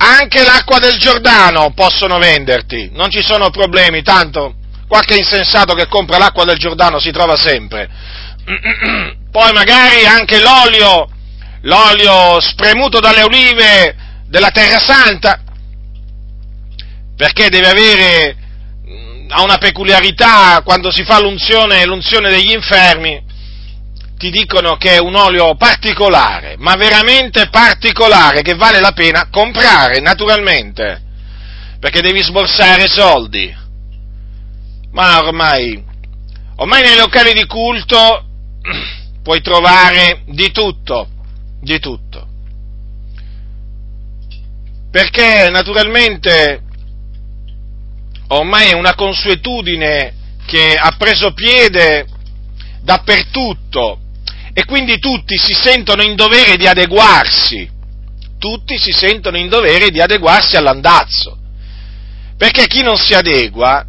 Anche 0.00 0.44
l'acqua 0.44 0.78
del 0.78 0.96
Giordano 0.98 1.72
possono 1.74 2.18
venderti, 2.18 2.90
non 2.92 3.10
ci 3.10 3.22
sono 3.24 3.50
problemi, 3.50 4.02
tanto 4.02 4.54
qualche 4.86 5.16
insensato 5.16 5.74
che 5.74 5.86
compra 5.86 6.18
l'acqua 6.18 6.44
del 6.44 6.56
Giordano 6.56 6.98
si 6.98 7.10
trova 7.10 7.36
sempre 7.36 7.90
poi 9.30 9.52
magari 9.52 10.06
anche 10.06 10.40
l'olio, 10.40 11.08
l'olio 11.62 12.40
spremuto 12.40 13.00
dalle 13.00 13.22
olive 13.22 13.96
della 14.26 14.50
Terra 14.50 14.78
Santa, 14.78 15.42
perché 17.16 17.48
deve 17.48 17.68
avere, 17.68 18.36
ha 19.28 19.42
una 19.42 19.58
peculiarità 19.58 20.62
quando 20.64 20.90
si 20.90 21.04
fa 21.04 21.20
l'unzione, 21.20 21.84
l'unzione 21.84 22.30
degli 22.30 22.52
infermi, 22.52 23.24
ti 24.16 24.30
dicono 24.30 24.76
che 24.76 24.96
è 24.96 24.98
un 24.98 25.14
olio 25.14 25.54
particolare, 25.54 26.56
ma 26.58 26.74
veramente 26.74 27.48
particolare, 27.50 28.42
che 28.42 28.54
vale 28.54 28.80
la 28.80 28.92
pena 28.92 29.28
comprare, 29.30 30.00
naturalmente, 30.00 31.02
perché 31.78 32.00
devi 32.00 32.20
sborsare 32.22 32.88
soldi. 32.88 33.54
Ma 34.90 35.18
ormai, 35.18 35.82
ormai 36.56 36.82
nei 36.82 36.96
locali 36.96 37.32
di 37.32 37.46
culto 37.46 38.24
puoi 39.22 39.40
trovare 39.40 40.22
di 40.26 40.50
tutto, 40.50 41.08
di 41.60 41.78
tutto. 41.78 42.26
Perché 44.90 45.48
naturalmente 45.50 46.62
ormai 48.28 48.70
è 48.70 48.74
una 48.74 48.94
consuetudine 48.94 50.14
che 50.46 50.74
ha 50.74 50.94
preso 50.96 51.32
piede 51.32 52.06
dappertutto. 52.82 54.00
E 54.52 54.64
quindi 54.64 54.98
tutti 54.98 55.36
si 55.36 55.52
sentono 55.52 56.02
in 56.02 56.16
dovere 56.16 56.56
di 56.56 56.66
adeguarsi, 56.66 57.68
tutti 58.38 58.76
si 58.76 58.90
sentono 58.92 59.36
in 59.36 59.48
dovere 59.48 59.90
di 59.90 60.00
adeguarsi 60.00 60.56
all'andazzo, 60.56 61.38
perché 62.36 62.66
chi 62.66 62.82
non 62.82 62.96
si 62.96 63.14
adegua 63.14 63.84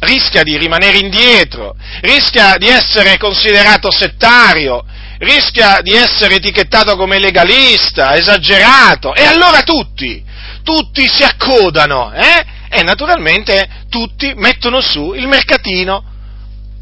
rischia 0.00 0.42
di 0.42 0.58
rimanere 0.58 0.98
indietro, 0.98 1.76
rischia 2.02 2.56
di 2.58 2.68
essere 2.68 3.16
considerato 3.16 3.90
settario, 3.90 4.84
rischia 5.18 5.80
di 5.82 5.92
essere 5.92 6.36
etichettato 6.36 6.96
come 6.96 7.18
legalista, 7.18 8.16
esagerato, 8.16 9.14
e 9.14 9.24
allora 9.24 9.62
tutti, 9.62 10.22
tutti 10.62 11.06
si 11.06 11.22
accodano, 11.22 12.12
eh? 12.12 12.44
E 12.72 12.82
naturalmente 12.82 13.68
tutti 13.88 14.32
mettono 14.36 14.80
su 14.80 15.12
il 15.12 15.26
mercatino, 15.26 16.04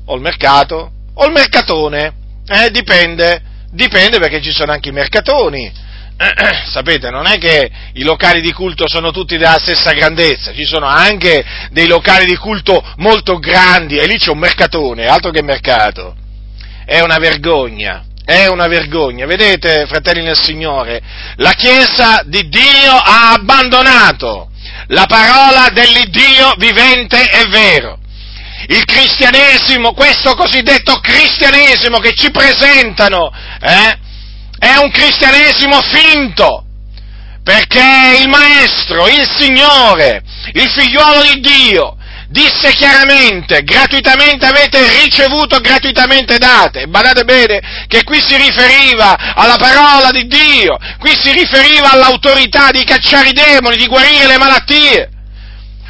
o 0.05 0.15
il 0.15 0.21
mercato, 0.21 0.91
o 1.15 1.25
il 1.25 1.33
mercatone, 1.33 2.13
eh? 2.47 2.71
Dipende, 2.71 3.43
dipende 3.71 4.19
perché 4.19 4.43
ci 4.43 4.53
sono 4.53 4.73
anche 4.73 4.91
i 4.91 4.93
mercatoni. 4.93 5.87
sapete, 6.69 7.11
non 7.11 7.27
è 7.27 7.39
che 7.39 7.71
i 7.95 8.03
locali 8.03 8.41
di 8.41 8.53
culto 8.53 8.89
sono 8.89 9.13
tutti 9.13 9.37
della 9.37 9.59
stessa 9.59 9.93
grandezza, 9.93 10.53
ci 10.53 10.65
sono 10.65 10.87
anche 10.87 11.45
dei 11.71 11.87
locali 11.87 12.27
di 12.27 12.37
culto 12.37 12.85
molto 12.97 13.39
grandi 13.39 13.97
e 13.97 14.07
lì 14.07 14.19
c'è 14.19 14.31
un 14.31 14.39
mercatone, 14.39 15.07
altro 15.07 15.31
che 15.31 15.43
mercato. 15.43 16.17
È 16.85 17.01
una 17.01 17.19
vergogna, 17.19 18.05
è 18.25 18.47
una 18.47 18.67
vergogna. 18.67 19.27
Vedete, 19.27 19.87
fratelli 19.87 20.23
nel 20.23 20.41
Signore, 20.41 21.01
la 21.37 21.53
Chiesa 21.53 22.23
di 22.25 22.49
Dio 22.49 22.93
ha 22.93 23.33
abbandonato 23.33 24.51
la 24.89 25.07
parola 25.07 25.69
dell'Iddio 25.73 26.55
vivente 26.59 27.31
e 27.31 27.47
vero. 27.49 27.99
Il 28.69 28.85
cristianesimo, 28.85 29.93
questo 29.93 30.35
cosiddetto 30.35 30.99
cristianesimo 31.01 31.99
che 31.99 32.15
ci 32.15 32.31
presentano, 32.31 33.31
eh, 33.61 33.99
è 34.59 34.77
un 34.77 34.91
cristianesimo 34.91 35.81
finto, 35.83 36.65
perché 37.43 38.19
il 38.21 38.29
Maestro, 38.29 39.07
il 39.07 39.27
Signore, 39.39 40.23
il 40.53 40.69
figliuolo 40.69 41.23
di 41.23 41.41
Dio, 41.41 41.97
disse 42.29 42.73
chiaramente, 42.73 43.63
gratuitamente 43.63 44.47
avete 44.47 44.79
ricevuto, 45.03 45.61
gratuitamente 45.61 46.39
date. 46.39 46.87
Badate 46.87 47.25
bene 47.25 47.61
che 47.87 48.05
qui 48.05 48.21
si 48.21 48.37
riferiva 48.37 49.35
alla 49.35 49.57
parola 49.57 50.11
di 50.11 50.27
Dio, 50.27 50.77
qui 50.99 51.17
si 51.21 51.33
riferiva 51.33 51.93
all'autorità 51.93 52.71
di 52.71 52.85
cacciare 52.85 53.31
i 53.31 53.33
demoni, 53.33 53.77
di 53.77 53.87
guarire 53.87 54.27
le 54.27 54.39
malattie 54.39 55.11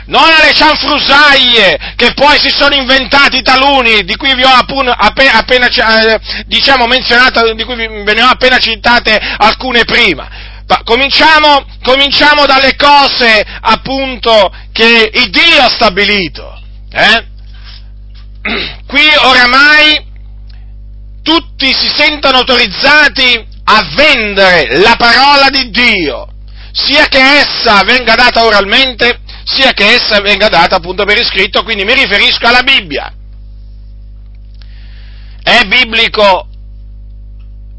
non 0.09 0.23
alle 0.23 0.55
cianfrusaglie 0.55 1.95
che 1.97 2.13
poi 2.15 2.39
si 2.41 2.51
sono 2.51 2.75
inventati 2.75 3.43
taluni, 3.43 4.05
di 4.05 4.17
cui 4.17 4.35
vi 4.35 4.43
ho 4.43 4.49
appena, 4.49 4.97
appena 4.97 5.69
eh, 5.69 6.21
diciamo, 6.47 6.87
menzionato, 6.87 7.53
di 7.53 7.65
cui 7.65 7.77
ve 7.77 8.15
ne 8.15 8.23
ho 8.23 8.29
appena 8.29 8.59
citate 8.59 9.19
alcune 9.37 9.85
prima. 9.85 10.48
Cominciamo, 10.85 11.65
cominciamo 11.83 12.45
dalle 12.45 12.77
cose 12.77 13.43
appunto 13.61 14.53
che 14.73 15.11
il 15.15 15.31
Dio 15.31 15.63
ha 15.63 15.71
stabilito. 15.71 16.61
Eh? 16.91 17.27
Qui 18.87 19.07
oramai 19.23 20.07
tutti 21.23 21.73
si 21.75 21.89
sentono 21.89 22.39
autorizzati 22.39 23.47
a 23.65 23.91
vendere 23.95 24.79
la 24.81 24.95
parola 24.97 25.51
di 25.51 25.69
Dio, 25.71 26.27
sia 26.73 27.07
che 27.07 27.21
essa 27.21 27.83
venga 27.85 28.15
data 28.15 28.45
oralmente, 28.45 29.21
sia 29.45 29.73
che 29.73 29.93
essa 29.93 30.21
venga 30.21 30.49
data 30.49 30.77
appunto 30.77 31.05
per 31.05 31.19
iscritto, 31.19 31.63
quindi 31.63 31.85
mi 31.85 31.93
riferisco 31.93 32.47
alla 32.47 32.63
Bibbia. 32.63 33.13
È 35.43 35.65
biblico 35.65 36.49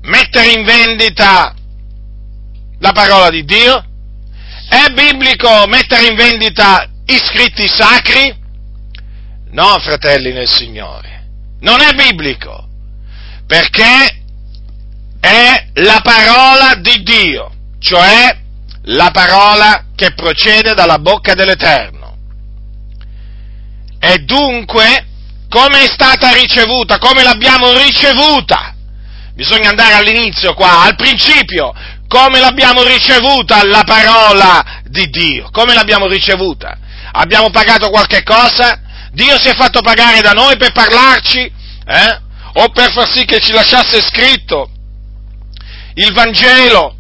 mettere 0.02 0.52
in 0.52 0.64
vendita 0.64 1.56
la 2.80 2.92
parola 2.92 3.30
di 3.30 3.44
Dio? 3.46 3.86
È 4.68 4.92
biblico 4.94 5.66
mettere 5.68 6.08
in 6.08 6.16
vendita 6.16 6.88
i 7.06 7.18
scritti 7.18 7.68
sacri? 7.68 8.38
No, 9.52 9.80
fratelli 9.80 10.32
nel 10.32 10.48
Signore, 10.48 11.28
non 11.62 11.82
è 11.82 11.94
biblico, 11.94 12.68
perché 13.48 14.22
è 15.20 15.68
la 15.74 16.00
parola 16.04 16.76
di 16.76 17.02
Dio, 17.04 17.52
cioè 17.80 18.38
la 18.84 19.10
parola 19.12 19.86
che 19.96 20.14
procede 20.14 20.74
dalla 20.74 21.00
bocca 21.00 21.34
dell'Eterno. 21.34 21.98
E 24.00 24.20
dunque, 24.20 25.08
come 25.50 25.84
è 25.84 25.88
stata 25.88 26.32
ricevuta, 26.32 27.00
come 27.00 27.24
l'abbiamo 27.24 27.74
ricevuta? 27.74 28.76
Bisogna 29.34 29.70
andare 29.70 29.94
all'inizio 29.94 30.54
qua, 30.54 30.82
al 30.84 30.96
principio, 30.96 31.74
come 32.10 32.40
l'abbiamo 32.40 32.84
ricevuta 32.84 33.64
la 33.66 33.84
parola 33.86 34.82
di 34.86 35.10
Dio? 35.12 35.50
Come 35.52 35.76
l'abbiamo 35.76 36.08
ricevuta? 36.08 36.76
Abbiamo 37.12 37.52
pagato 37.52 37.92
qualche 37.92 38.24
cosa? 38.24 38.82
Dio 39.12 39.40
si 39.40 39.48
è 39.48 39.54
fatto 39.54 39.82
pagare 39.82 40.20
da 40.22 40.32
noi 40.32 40.58
per 40.58 40.72
parlarci? 40.72 41.40
Eh? 41.40 42.22
O 42.54 42.70
per 42.70 42.92
far 42.92 43.08
sì 43.08 43.26
che 43.26 43.40
ci 43.40 43.52
lasciasse 43.52 44.02
scritto 44.02 44.72
il 45.94 46.12
Vangelo 46.12 46.96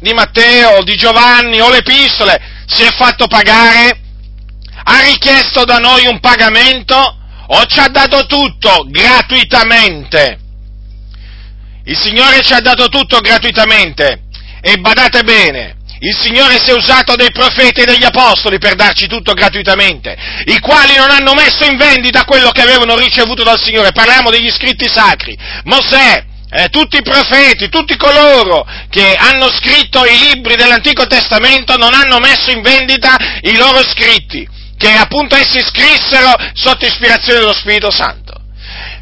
di 0.00 0.12
Matteo, 0.12 0.82
di 0.82 0.96
Giovanni 0.96 1.60
o 1.60 1.70
le 1.70 1.78
epistole, 1.78 2.64
si 2.66 2.82
è 2.82 2.90
fatto 2.90 3.28
pagare? 3.28 4.00
Ha 4.82 5.00
richiesto 5.02 5.64
da 5.64 5.78
noi 5.78 6.06
un 6.06 6.18
pagamento 6.18 7.18
o 7.46 7.64
ci 7.66 7.78
ha 7.78 7.88
dato 7.88 8.26
tutto 8.26 8.84
gratuitamente? 8.88 10.40
Il 11.86 11.96
Signore 11.96 12.42
ci 12.42 12.52
ha 12.52 12.60
dato 12.60 12.88
tutto 12.88 13.20
gratuitamente 13.20 14.22
e 14.60 14.76
badate 14.78 15.22
bene, 15.22 15.76
il 16.00 16.16
Signore 16.18 16.58
si 16.58 16.70
è 16.70 16.74
usato 16.74 17.14
dei 17.14 17.30
profeti 17.30 17.82
e 17.82 17.84
degli 17.84 18.04
apostoli 18.04 18.58
per 18.58 18.74
darci 18.74 19.06
tutto 19.06 19.32
gratuitamente, 19.32 20.16
i 20.46 20.58
quali 20.58 20.96
non 20.96 21.10
hanno 21.10 21.32
messo 21.34 21.64
in 21.64 21.76
vendita 21.76 22.24
quello 22.24 22.50
che 22.50 22.62
avevano 22.62 22.96
ricevuto 22.96 23.44
dal 23.44 23.60
Signore. 23.60 23.92
Parliamo 23.92 24.30
degli 24.30 24.50
scritti 24.50 24.88
sacri. 24.88 25.38
Mosè, 25.64 26.24
eh, 26.50 26.68
tutti 26.70 26.96
i 26.96 27.02
profeti, 27.02 27.68
tutti 27.68 27.96
coloro 27.96 28.66
che 28.90 29.14
hanno 29.14 29.48
scritto 29.48 30.04
i 30.04 30.18
libri 30.32 30.56
dell'Antico 30.56 31.06
Testamento 31.06 31.76
non 31.76 31.94
hanno 31.94 32.18
messo 32.18 32.50
in 32.50 32.62
vendita 32.62 33.16
i 33.42 33.56
loro 33.56 33.82
scritti, 33.84 34.46
che 34.76 34.90
appunto 34.90 35.36
essi 35.36 35.60
scrissero 35.60 36.34
sotto 36.52 36.84
ispirazione 36.84 37.38
dello 37.38 37.54
Spirito 37.54 37.92
Santo. 37.92 38.25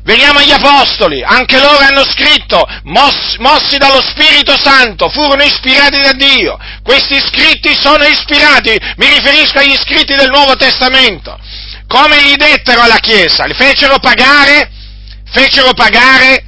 Veniamo 0.05 0.41
agli 0.41 0.51
Apostoli, 0.51 1.23
anche 1.25 1.59
loro 1.59 1.79
hanno 1.79 2.05
scritto, 2.05 2.63
mossi, 2.83 3.39
mossi, 3.39 3.79
dallo 3.79 4.03
Spirito 4.03 4.55
Santo, 4.55 5.09
furono 5.09 5.43
ispirati 5.43 5.99
da 5.99 6.13
Dio. 6.13 6.59
Questi 6.83 7.19
scritti 7.21 7.75
sono 7.75 8.05
ispirati, 8.05 8.79
mi 8.97 9.09
riferisco 9.09 9.59
agli 9.59 9.75
scritti 9.77 10.15
del 10.15 10.29
Nuovo 10.29 10.57
Testamento. 10.57 11.39
Come 11.87 12.23
gli 12.23 12.35
dettero 12.35 12.83
alla 12.83 12.99
Chiesa? 12.99 13.47
Li 13.47 13.55
fecero 13.55 13.99
pagare, 13.99 14.71
fecero 15.25 15.73
pagare 15.73 16.45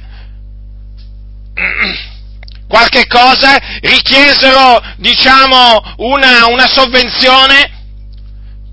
qualche 2.69 3.07
cosa, 3.07 3.57
richiesero, 3.81 4.83
diciamo, 4.97 5.95
una, 5.97 6.45
una 6.45 6.67
sovvenzione 6.67 7.76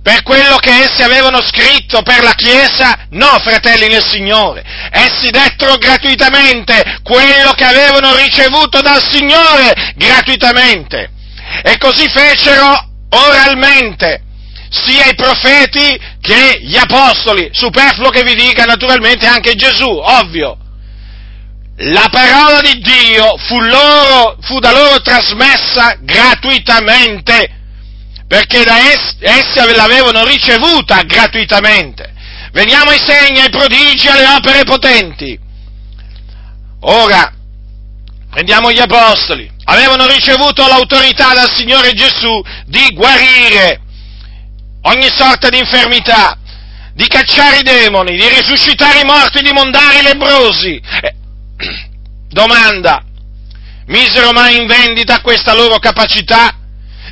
per 0.05 0.23
quello 0.23 0.57
che 0.57 0.71
essi 0.71 1.03
avevano 1.03 1.41
scritto 1.41 2.03
per 2.03 2.23
la 2.23 2.35
Chiesa? 2.35 3.07
No, 3.13 3.41
fratelli 3.43 3.89
nel 3.89 4.05
Signore. 4.07 4.63
Essi 4.91 5.31
dettero 5.31 5.79
gratuitamente 5.79 6.99
quello 7.03 7.53
che 7.53 7.65
avevano 7.65 8.15
ricevuto 8.15 8.83
dal 8.83 9.03
Signore 9.03 9.95
gratuitamente. 9.97 11.11
E 11.63 11.79
così 11.79 12.07
fecero 12.11 12.87
oralmente 13.09 14.21
sia 14.69 15.07
i 15.07 15.15
profeti 15.15 15.99
che 16.21 16.59
gli 16.61 16.77
apostoli. 16.77 17.49
Superfluo 17.51 18.11
che 18.11 18.25
vi 18.25 18.35
dica 18.35 18.65
naturalmente 18.65 19.25
anche 19.25 19.55
Gesù, 19.55 19.89
ovvio 19.89 20.59
la 21.77 22.09
parola 22.11 22.61
di 22.61 22.79
Dio 22.79 23.37
fu, 23.39 23.59
loro, 23.59 24.37
fu 24.43 24.59
da 24.59 24.71
loro 24.71 25.01
trasmessa 25.01 25.97
gratuitamente, 25.99 27.63
perché 28.27 28.65
da 28.65 28.79
essi, 28.79 29.75
l'avevano 29.75 30.25
ricevuta 30.25 31.03
gratuitamente. 31.03 32.13
Veniamo 32.53 32.91
ai 32.91 32.99
segni, 32.99 33.41
ai 33.41 33.51
prodigi, 33.51 34.09
alle 34.09 34.29
opere 34.29 34.65
potenti. 34.65 35.39
Ora, 36.81 37.33
prendiamo 38.31 38.71
gli 38.71 38.81
apostoli, 38.81 39.51
avevano 39.65 40.07
ricevuto 40.07 40.67
l'autorità 40.67 41.33
dal 41.35 41.51
Signore 41.53 41.93
Gesù 41.93 42.43
di 42.67 42.91
guarire 42.95 43.81
ogni 44.83 45.09
sorta 45.09 45.49
di 45.49 45.59
infermità, 45.59 46.39
di 46.93 47.07
cacciare 47.07 47.59
i 47.59 47.63
demoni, 47.63 48.17
di 48.17 48.29
risuscitare 48.29 49.01
i 49.01 49.05
morti, 49.05 49.43
di 49.43 49.53
mondare 49.53 49.99
i 49.99 50.03
lebrosi. 50.03 50.81
Domanda, 52.29 53.03
misero 53.87 54.33
mai 54.33 54.57
in 54.57 54.67
vendita 54.67 55.21
questa 55.21 55.55
loro 55.55 55.79
capacità? 55.79 56.64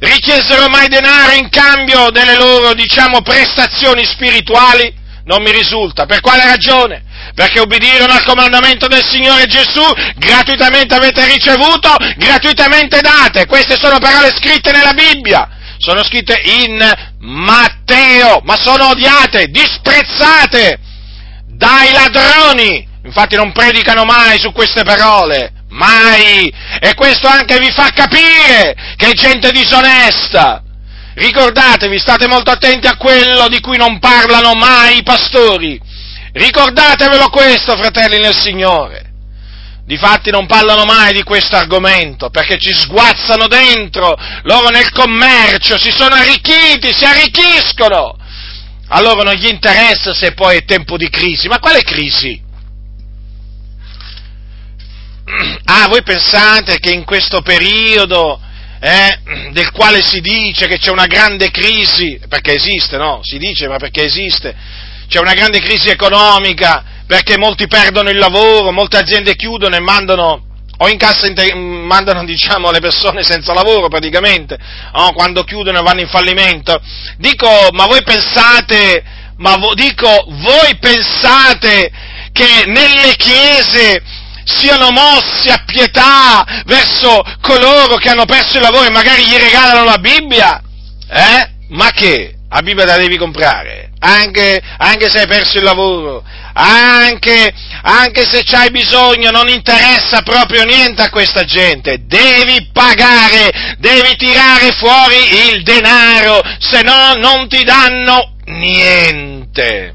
Richiesero 0.03 0.69
mai 0.69 0.89
denaro 0.89 1.33
in 1.33 1.49
cambio 1.49 2.11
delle 2.11 2.37
loro, 2.37 2.75
diciamo, 2.75 3.23
prestazioni 3.23 4.05
spirituali? 4.05 4.93
Non 5.25 5.43
mi 5.43 5.53
risulta. 5.53 6.07
Per 6.07 6.21
quale 6.21 6.45
ragione? 6.45 7.05
perché 7.35 7.61
ubbidirono 7.61 8.13
al 8.13 8.25
comandamento 8.25 8.89
del 8.89 9.03
Signore 9.03 9.47
Gesù, 9.47 9.83
gratuitamente 10.17 10.95
avete 10.95 11.25
ricevuto, 11.27 11.95
gratuitamente 12.17 13.01
date. 13.01 13.47
Queste 13.47 13.77
sono 13.79 13.99
parole 13.99 14.35
scritte 14.37 14.71
nella 14.71 14.93
Bibbia, 14.93 15.49
sono 15.79 16.03
scritte 16.05 16.41
in 16.43 16.79
Matteo, 17.21 18.41
ma 18.43 18.57
sono 18.57 18.89
odiate, 18.89 19.47
disprezzate 19.47 20.79
dai 21.47 21.93
ladroni. 21.93 22.87
Infatti 23.05 23.37
non 23.37 23.53
predicano 23.53 24.05
mai 24.05 24.39
su 24.39 24.53
queste 24.53 24.83
parole, 24.83 25.52
mai. 25.73 26.53
E 26.81 26.95
questo 26.95 27.29
anche 27.29 27.59
vi 27.59 27.71
fa 27.71 27.91
capire 27.91 28.75
che 28.97 29.11
è 29.11 29.13
gente 29.13 29.51
disonesta. 29.51 30.63
Ricordatevi, 31.15 31.99
state 31.99 32.27
molto 32.27 32.51
attenti 32.51 32.87
a 32.87 32.97
quello 32.97 33.49
di 33.49 33.61
cui 33.61 33.77
non 33.77 33.99
parlano 33.99 34.55
mai 34.55 34.99
i 34.99 35.03
pastori. 35.03 35.79
Ricordatevelo 36.33 37.29
questo, 37.29 37.77
fratelli 37.77 38.19
nel 38.19 38.35
Signore. 38.35 39.11
Difatti 39.85 40.31
non 40.31 40.47
parlano 40.47 40.85
mai 40.85 41.13
di 41.13 41.23
questo 41.23 41.57
argomento, 41.57 42.31
perché 42.31 42.57
ci 42.57 42.73
sguazzano 42.73 43.47
dentro, 43.49 44.17
loro 44.45 44.69
nel 44.69 44.91
commercio 44.93 45.77
si 45.77 45.91
sono 45.91 46.15
arricchiti, 46.15 46.95
si 46.95 47.05
arricchiscono. 47.05 48.17
A 48.89 49.01
loro 49.01 49.23
non 49.23 49.35
gli 49.35 49.49
interessa 49.49 50.15
se 50.15 50.33
poi 50.33 50.59
è 50.59 50.65
tempo 50.65 50.97
di 50.97 51.11
crisi, 51.11 51.49
ma 51.49 51.59
quale 51.59 51.83
crisi? 51.83 52.41
Ah, 55.65 55.87
voi 55.89 56.03
pensate 56.03 56.79
che 56.79 56.91
in 56.91 57.05
questo 57.05 57.43
periodo 57.43 58.41
eh, 58.81 59.51
del 59.53 59.71
quale 59.71 60.03
si 60.03 60.21
dice 60.21 60.67
che 60.67 60.79
c'è 60.79 60.91
una 60.91 61.07
grande 61.07 61.51
crisi, 61.51 62.19
perché 62.29 62.55
esiste, 62.55 62.97
no? 62.97 63.21
Si 63.23 63.39
dice, 63.39 63.69
ma 63.69 63.77
perché 63.77 64.05
esiste, 64.05 64.55
c'è 65.09 65.21
una 65.21 65.35
grande 65.35 65.61
crisi 65.61 65.89
economica, 65.89 66.85
perché 67.07 67.39
molti 67.39 67.69
perdono 67.69 68.11
il 68.11 68.19
lavoro, 68.19 68.73
molte 68.73 68.97
aziende 68.97 69.37
chiudono 69.37 69.77
e 69.77 69.81
mandano, 69.81 70.47
o 70.79 70.89
in 70.89 70.99
cassa 70.99 71.31
mandano 71.55 72.25
diciamo, 72.27 72.73
le 72.73 72.81
persone 72.81 73.23
senza 73.23 73.53
lavoro 73.53 73.89
praticamente, 73.89 74.59
no? 74.95 75.13
quando 75.13 75.45
chiudono 75.45 75.79
e 75.79 75.83
vanno 75.83 76.01
in 76.01 76.09
fallimento. 76.09 76.81
Dico, 77.19 77.69
ma 77.71 77.87
voi 77.87 78.03
pensate, 78.03 79.05
ma 79.37 79.57
vo, 79.59 79.75
dico, 79.75 80.09
voi 80.29 80.77
pensate 80.81 81.91
che 82.33 82.65
nelle 82.67 83.15
chiese 83.17 84.03
siano 84.45 84.91
mossi 84.91 85.49
a 85.49 85.63
pietà 85.65 86.63
verso 86.67 87.23
coloro 87.41 87.97
che 87.97 88.09
hanno 88.09 88.25
perso 88.25 88.57
il 88.57 88.63
lavoro 88.63 88.87
e 88.87 88.91
magari 88.91 89.25
gli 89.25 89.37
regalano 89.37 89.85
la 89.85 89.99
Bibbia? 89.99 90.63
Eh? 91.09 91.51
Ma 91.69 91.91
che? 91.91 92.37
La 92.51 92.61
Bibbia 92.61 92.85
la 92.85 92.97
devi 92.97 93.17
comprare, 93.17 93.93
anche, 93.99 94.61
anche 94.77 95.09
se 95.09 95.21
hai 95.21 95.27
perso 95.27 95.57
il 95.57 95.65
lavoro, 95.65 96.23
anche, 96.53 97.51
anche 97.83 98.25
se 98.29 98.43
c'hai 98.45 98.71
bisogno, 98.71 99.31
non 99.31 99.49
interessa 99.49 100.21
proprio 100.21 100.65
niente 100.65 101.01
a 101.01 101.09
questa 101.09 101.45
gente, 101.45 102.05
devi 102.05 102.69
pagare, 102.71 103.77
devi 103.79 104.17
tirare 104.17 104.73
fuori 104.73 105.55
il 105.55 105.63
denaro, 105.63 106.43
se 106.59 106.83
no 106.83 107.15
non 107.15 107.49
ti 107.49 107.65
danno 107.65 108.35
niente, 108.45 109.95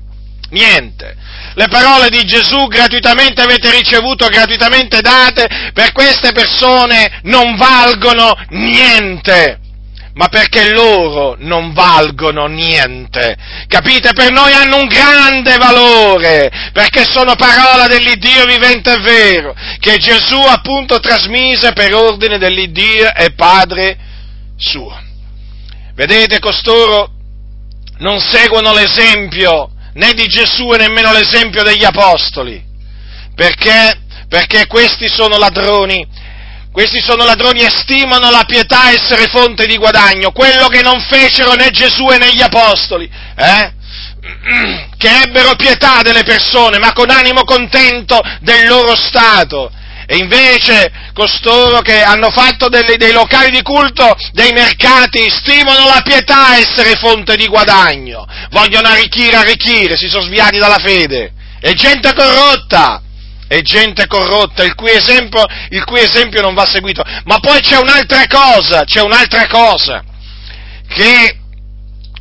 niente 0.50 1.16
le 1.58 1.68
parole 1.70 2.10
di 2.10 2.24
Gesù 2.24 2.68
gratuitamente 2.68 3.42
avete 3.42 3.72
ricevuto, 3.72 4.28
gratuitamente 4.28 5.02
date, 5.02 5.72
per 5.74 5.92
queste 5.92 6.32
persone 6.32 7.20
non 7.24 7.56
valgono 7.56 8.38
niente 8.50 9.62
ma 10.14 10.30
perché 10.30 10.72
loro 10.72 11.36
non 11.38 11.74
valgono 11.74 12.48
niente. 12.48 13.36
Capite? 13.68 14.14
Per 14.14 14.32
noi 14.32 14.52
hanno 14.52 14.78
un 14.78 14.88
grande 14.88 15.58
valore, 15.58 16.50
perché 16.74 17.04
sono 17.04 17.36
parola 17.36 17.86
dell'Iddio 17.86 18.46
vivente 18.46 18.94
e 18.94 19.00
vero, 19.00 19.56
che 19.80 19.98
Gesù 19.98 20.40
appunto 20.40 21.00
trasmise 21.00 21.72
per 21.74 21.94
ordine 21.94 22.40
dell'Iddio 22.40 23.14
e 23.14 23.32
Padre 23.34 23.96
suo. 24.58 25.00
Vedete, 25.94 26.40
costoro 26.40 27.12
non 28.00 28.20
seguono 28.20 28.74
l'esempio 28.74 29.70
né 29.98 30.14
di 30.14 30.28
Gesù 30.28 30.72
e 30.74 30.78
nemmeno 30.78 31.12
l'esempio 31.12 31.64
degli 31.64 31.84
apostoli. 31.84 32.64
Perché? 33.36 34.00
Perché 34.30 34.68
questi 34.68 35.08
sono 35.08 35.38
ladroni. 35.38 36.06
Questi 36.72 37.02
sono 37.02 37.26
ladroni 37.26 37.62
e 37.62 37.70
stimano 37.70 38.30
la 38.30 38.44
pietà 38.46 38.92
essere 38.92 39.28
fonte 39.28 39.66
di 39.66 39.78
guadagno, 39.78 40.32
quello 40.32 40.68
che 40.68 40.84
non 40.84 41.02
fecero 41.02 41.54
né 41.54 41.72
Gesù 41.72 42.06
né 42.06 42.32
gli 42.32 42.42
apostoli, 42.42 43.10
eh? 43.36 43.74
che 44.96 45.22
ebbero 45.24 45.56
pietà 45.56 46.04
delle 46.04 46.24
persone, 46.24 46.78
ma 46.78 46.94
con 46.94 47.10
animo 47.10 47.44
contento 47.46 48.22
del 48.42 48.68
loro 48.68 48.96
stato. 48.96 49.72
E 50.10 50.16
invece 50.16 50.90
costoro 51.14 51.82
che 51.82 52.02
hanno 52.02 52.30
fatto 52.30 52.70
delle, 52.70 52.96
dei 52.96 53.12
locali 53.12 53.52
di 53.52 53.62
culto, 53.62 54.16
dei 54.32 54.54
mercati, 54.54 55.30
stimano 55.30 55.86
la 55.86 56.02
pietà 56.02 56.58
essere 56.58 56.96
fonte 56.96 57.36
di 57.36 57.46
guadagno, 57.48 58.26
vogliono 58.52 58.88
arricchire, 58.88 59.36
arricchire, 59.36 59.98
si 59.98 60.08
sono 60.08 60.24
sviati 60.24 60.58
dalla 60.58 60.80
fede. 60.80 61.34
È 61.60 61.74
gente 61.74 62.14
corrotta, 62.14 63.02
è 63.50 63.62
gente 63.62 64.08
corrotta, 64.08 64.64
il 64.64 64.76
cui, 64.76 64.92
esempio, 64.92 65.44
il 65.72 65.84
cui 65.84 66.00
esempio 66.00 66.42
non 66.42 66.54
va 66.54 66.66
seguito. 66.66 67.04
Ma 67.26 67.40
poi 67.40 67.60
c'è 67.60 67.78
un'altra 67.78 68.28
cosa, 68.28 68.86
c'è 68.86 69.02
un'altra 69.02 69.46
cosa, 69.48 70.04
che 70.88 71.38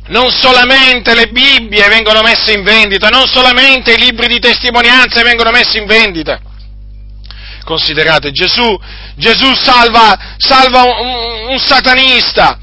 non 0.07 0.29
solamente 0.29 1.15
le 1.15 1.27
Bibbie 1.27 1.87
vengono 1.87 2.21
messe 2.21 2.51
in 2.51 2.63
vendita, 2.63 3.07
non 3.07 3.27
solamente 3.27 3.93
i 3.93 3.97
libri 3.97 4.27
di 4.27 4.39
testimonianze 4.39 5.23
vengono 5.23 5.51
messi 5.51 5.77
in 5.77 5.85
vendita, 5.85 6.39
Considerate, 7.67 8.31
Gesù, 8.31 8.79
Gesù 9.17 9.53
salva, 9.53 10.35
salva 10.37 10.83
un, 10.83 11.49
un 11.49 11.59
satanista, 11.59 12.57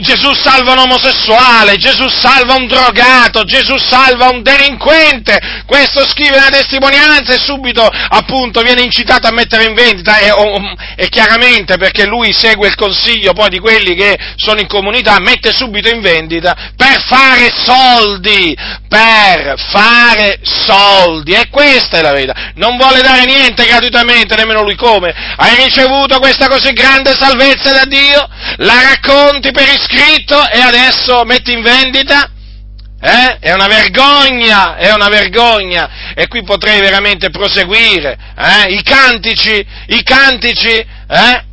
Gesù 0.00 0.34
salva 0.34 0.72
un 0.72 0.78
omosessuale, 0.78 1.76
Gesù 1.76 2.08
salva 2.08 2.54
un 2.54 2.66
drogato, 2.66 3.44
Gesù 3.44 3.76
salva 3.78 4.28
un 4.28 4.42
delinquente. 4.42 5.38
Questo 5.66 6.04
scrive 6.08 6.34
la 6.34 6.48
testimonianza 6.50 7.34
e 7.34 7.38
subito 7.38 7.88
appunto 7.88 8.60
viene 8.62 8.82
incitato 8.82 9.28
a 9.28 9.32
mettere 9.32 9.66
in 9.66 9.74
vendita 9.74 10.18
e, 10.18 10.32
e, 10.96 11.08
chiaramente 11.08 11.76
perché 11.76 12.06
lui 12.06 12.32
segue 12.32 12.66
il 12.66 12.74
consiglio 12.74 13.32
poi 13.34 13.50
di 13.50 13.60
quelli 13.60 13.94
che 13.94 14.18
sono 14.34 14.58
in 14.58 14.66
comunità, 14.66 15.20
mette 15.20 15.54
subito 15.54 15.88
in 15.88 16.00
vendita 16.00 16.56
per 16.76 17.00
fare 17.06 17.48
soldi, 17.54 18.56
per 18.88 19.54
fare 19.58 20.40
soldi. 20.42 21.34
E 21.34 21.50
questa 21.50 21.98
è 21.98 22.02
la 22.02 22.12
verità. 22.12 22.34
Non 22.54 22.76
vuole 22.76 23.00
dare 23.00 23.24
niente 23.26 23.64
gratuitamente, 23.64 24.34
nemmeno 24.34 24.62
lui 24.62 24.74
come. 24.74 25.14
Hai 25.36 25.54
ricevuto 25.54 26.18
questa 26.18 26.48
così 26.48 26.72
grande 26.72 27.14
salvezza 27.14 27.72
da 27.72 27.84
Dio? 27.84 28.28
La 28.56 28.80
racconti 28.82 29.52
per 29.52 29.66
iscritto 29.72 30.48
e 30.48 30.60
adesso 30.60 31.24
metti 31.24 31.52
in 31.52 31.62
vendita? 31.62 32.30
Eh? 33.00 33.38
È 33.38 33.52
una 33.52 33.68
vergogna, 33.68 34.76
è 34.76 34.92
una 34.92 35.08
vergogna. 35.08 36.14
E 36.14 36.26
qui 36.26 36.42
potrei 36.42 36.80
veramente 36.80 37.30
proseguire. 37.30 38.18
Eh? 38.36 38.74
I 38.74 38.82
cantici, 38.82 39.64
i 39.88 40.02
cantici, 40.02 40.68
eh? 40.70 41.46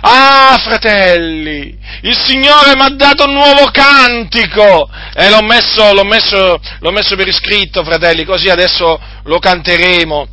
Ah, 0.00 0.58
fratelli, 0.62 1.76
il 2.02 2.16
Signore 2.16 2.76
mi 2.76 2.82
ha 2.82 2.90
dato 2.90 3.24
un 3.24 3.32
nuovo 3.32 3.70
cantico 3.70 4.88
e 5.14 5.30
l'ho 5.30 5.42
messo, 5.42 5.92
l'ho, 5.92 6.04
messo, 6.04 6.60
l'ho 6.78 6.90
messo 6.90 7.16
per 7.16 7.26
iscritto, 7.26 7.82
fratelli, 7.82 8.24
così 8.24 8.48
adesso 8.48 9.00
lo 9.24 9.38
canteremo. 9.38 10.28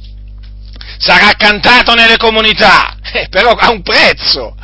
Sarà 0.97 1.33
cantato 1.37 1.93
nelle 1.93 2.17
comunità, 2.17 2.97
eh, 3.11 3.27
però 3.29 3.51
ha 3.51 3.69
un 3.69 3.81
prezzo. 3.81 4.55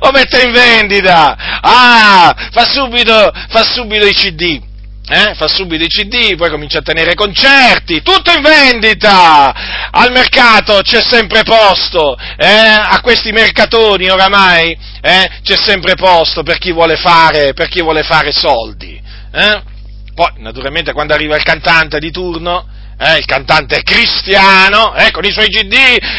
Lo 0.00 0.10
mette 0.12 0.42
in 0.42 0.52
vendita. 0.52 1.36
Ah, 1.60 2.34
fa 2.50 2.64
subito, 2.64 3.32
fa 3.48 3.62
subito 3.62 4.06
i 4.06 4.14
CD 4.14 4.74
eh? 5.08 5.34
fa 5.34 5.46
subito 5.46 5.84
i 5.84 5.88
CD, 5.88 6.34
poi 6.34 6.50
comincia 6.50 6.78
a 6.78 6.82
tenere 6.82 7.14
concerti, 7.14 8.02
tutto 8.02 8.32
in 8.32 8.42
vendita, 8.42 9.88
al 9.90 10.10
mercato 10.10 10.80
c'è 10.82 11.00
sempre 11.00 11.44
posto, 11.44 12.16
eh? 12.36 12.46
a 12.46 13.00
questi 13.00 13.30
mercatoni 13.30 14.08
oramai 14.08 14.76
eh? 15.00 15.30
c'è 15.42 15.56
sempre 15.56 15.94
posto 15.94 16.42
per 16.42 16.58
chi 16.58 16.72
vuole 16.72 16.96
fare, 16.96 17.54
chi 17.68 17.82
vuole 17.82 18.02
fare 18.02 18.32
soldi. 18.32 19.00
Eh? 19.32 19.62
Poi, 20.12 20.32
naturalmente, 20.38 20.92
quando 20.92 21.14
arriva 21.14 21.36
il 21.36 21.44
cantante 21.44 21.98
di 21.98 22.10
turno, 22.10 22.66
eh, 22.98 23.18
il 23.18 23.24
cantante 23.24 23.82
cristiano, 23.82 24.94
eh, 24.94 25.10
con 25.10 25.24
i 25.24 25.32
suoi 25.32 25.48
CD 25.48 25.74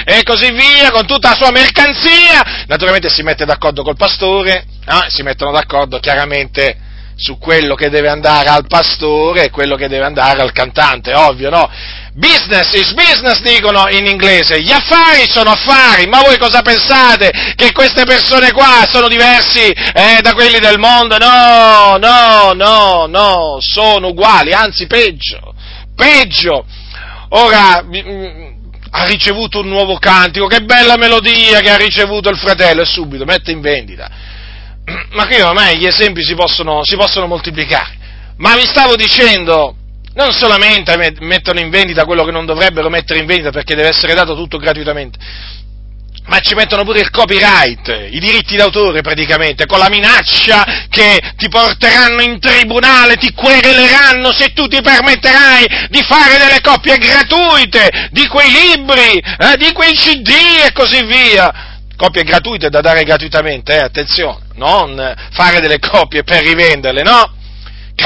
e 0.06 0.24
così 0.24 0.52
via, 0.52 0.92
con 0.92 1.06
tutta 1.06 1.30
la 1.30 1.36
sua 1.36 1.52
mercanzia, 1.52 2.66
naturalmente 2.68 3.10
si 3.10 3.24
mette 3.24 3.46
d'accordo 3.46 3.84
col 3.84 3.98
pastore, 3.98 4.66
eh, 4.86 5.10
si 5.10 5.24
mettono 5.24 5.52
d'accordo 5.52 6.00
chiaramente 6.00 6.86
su 7.18 7.40
quello 7.40 7.74
che 7.74 7.90
deve 7.90 8.10
andare 8.10 8.48
al 8.50 8.68
pastore 8.68 9.46
e 9.46 9.50
quello 9.50 9.76
che 9.76 9.88
deve 9.88 10.06
andare 10.06 10.40
al 10.40 10.52
cantante, 10.52 11.16
ovvio, 11.16 11.50
no? 11.50 11.68
Business 12.14 12.74
is 12.74 12.94
business, 12.94 13.42
dicono 13.42 13.90
in 13.90 14.06
inglese, 14.06 14.62
gli 14.62 14.72
affari 14.72 15.28
sono 15.28 15.52
affari, 15.52 16.08
ma 16.08 16.22
voi 16.22 16.38
cosa 16.38 16.62
pensate? 16.62 17.32
Che 17.56 17.72
queste 17.72 18.06
persone 18.06 18.52
qua 18.52 18.88
sono 18.92 19.08
diversi 19.08 19.70
eh, 19.70 20.20
da 20.22 20.34
quelli 20.34 20.60
del 20.60 20.78
mondo? 20.78 21.18
No, 21.18 21.98
no, 21.98 22.54
no, 22.54 23.06
no, 23.08 23.58
sono 23.62 24.10
uguali, 24.10 24.54
anzi 24.54 24.86
peggio, 24.86 25.54
peggio. 25.98 26.66
ora 27.30 27.84
mm, 27.84 28.56
ha 28.92 29.06
ricevuto 29.06 29.60
un 29.60 29.68
nuovo 29.68 29.98
cantico, 29.98 30.48
che 30.48 30.62
bella 30.62 30.96
melodia 30.96 31.60
che 31.60 31.70
ha 31.70 31.76
ricevuto 31.76 32.30
il 32.30 32.38
fratello, 32.38 32.84
e 32.84 32.86
subito 32.86 33.26
mette 33.26 33.52
in 33.52 33.60
vendita. 33.60 34.10
Ma 35.12 35.26
qui 35.26 35.42
ormai 35.42 35.78
gli 35.78 35.86
esempi 35.86 36.24
si 36.24 36.36
possono, 36.36 36.84
si 36.86 36.96
possono 36.96 37.28
moltiplicare. 37.28 37.96
Ma 38.38 38.56
vi 38.56 38.66
stavo 38.66 38.96
dicendo, 38.96 39.76
non 40.14 40.32
solamente 40.32 40.96
mettono 41.20 41.60
in 41.60 41.70
vendita 41.70 42.06
quello 42.06 42.24
che 42.24 42.32
non 42.32 42.46
dovrebbero 42.46 42.90
mettere 42.90 43.20
in 43.20 43.26
vendita 43.26 43.52
perché 43.52 43.76
deve 43.76 43.90
essere 43.90 44.14
dato 44.14 44.36
tutto 44.36 44.58
gratuitamente, 44.58 45.20
ma 46.28 46.40
ci 46.40 46.56
mettono 46.56 46.84
pure 46.84 47.00
il 47.00 47.10
copyright, 47.10 48.10
i 48.12 48.20
diritti 48.20 48.56
d'autore 48.56 49.02
praticamente, 49.02 49.66
con 49.66 49.80
la 49.80 49.90
minaccia 49.90 50.86
che 50.90 51.20
ti 51.38 51.48
porteranno 51.50 52.22
in 52.22 52.40
tribunale, 52.40 53.16
ti 53.16 53.34
quereleranno 53.34 54.32
se 54.32 54.54
tu 54.54 54.68
ti 54.68 54.82
permetterai 54.82 55.88
di 55.90 56.04
fare 56.04 56.38
delle 56.38 56.62
copie 56.62 56.98
gratuite 56.98 58.10
di 58.12 58.28
quei 58.28 58.52
libri, 58.52 59.20
eh, 59.20 59.58
di 59.58 59.72
quei 59.72 59.94
CD 59.94 60.30
e 60.66 60.72
così 60.74 61.04
via. 61.04 61.76
Copie 61.96 62.24
gratuite 62.24 62.70
da 62.70 62.82
dare 62.82 63.04
gratuitamente, 63.04 63.74
eh, 63.74 63.80
attenzione, 63.80 64.40
non 64.56 65.16
fare 65.32 65.60
delle 65.60 65.80
copie 65.80 66.24
per 66.24 66.44
rivenderle, 66.44 67.02
no? 67.02 67.37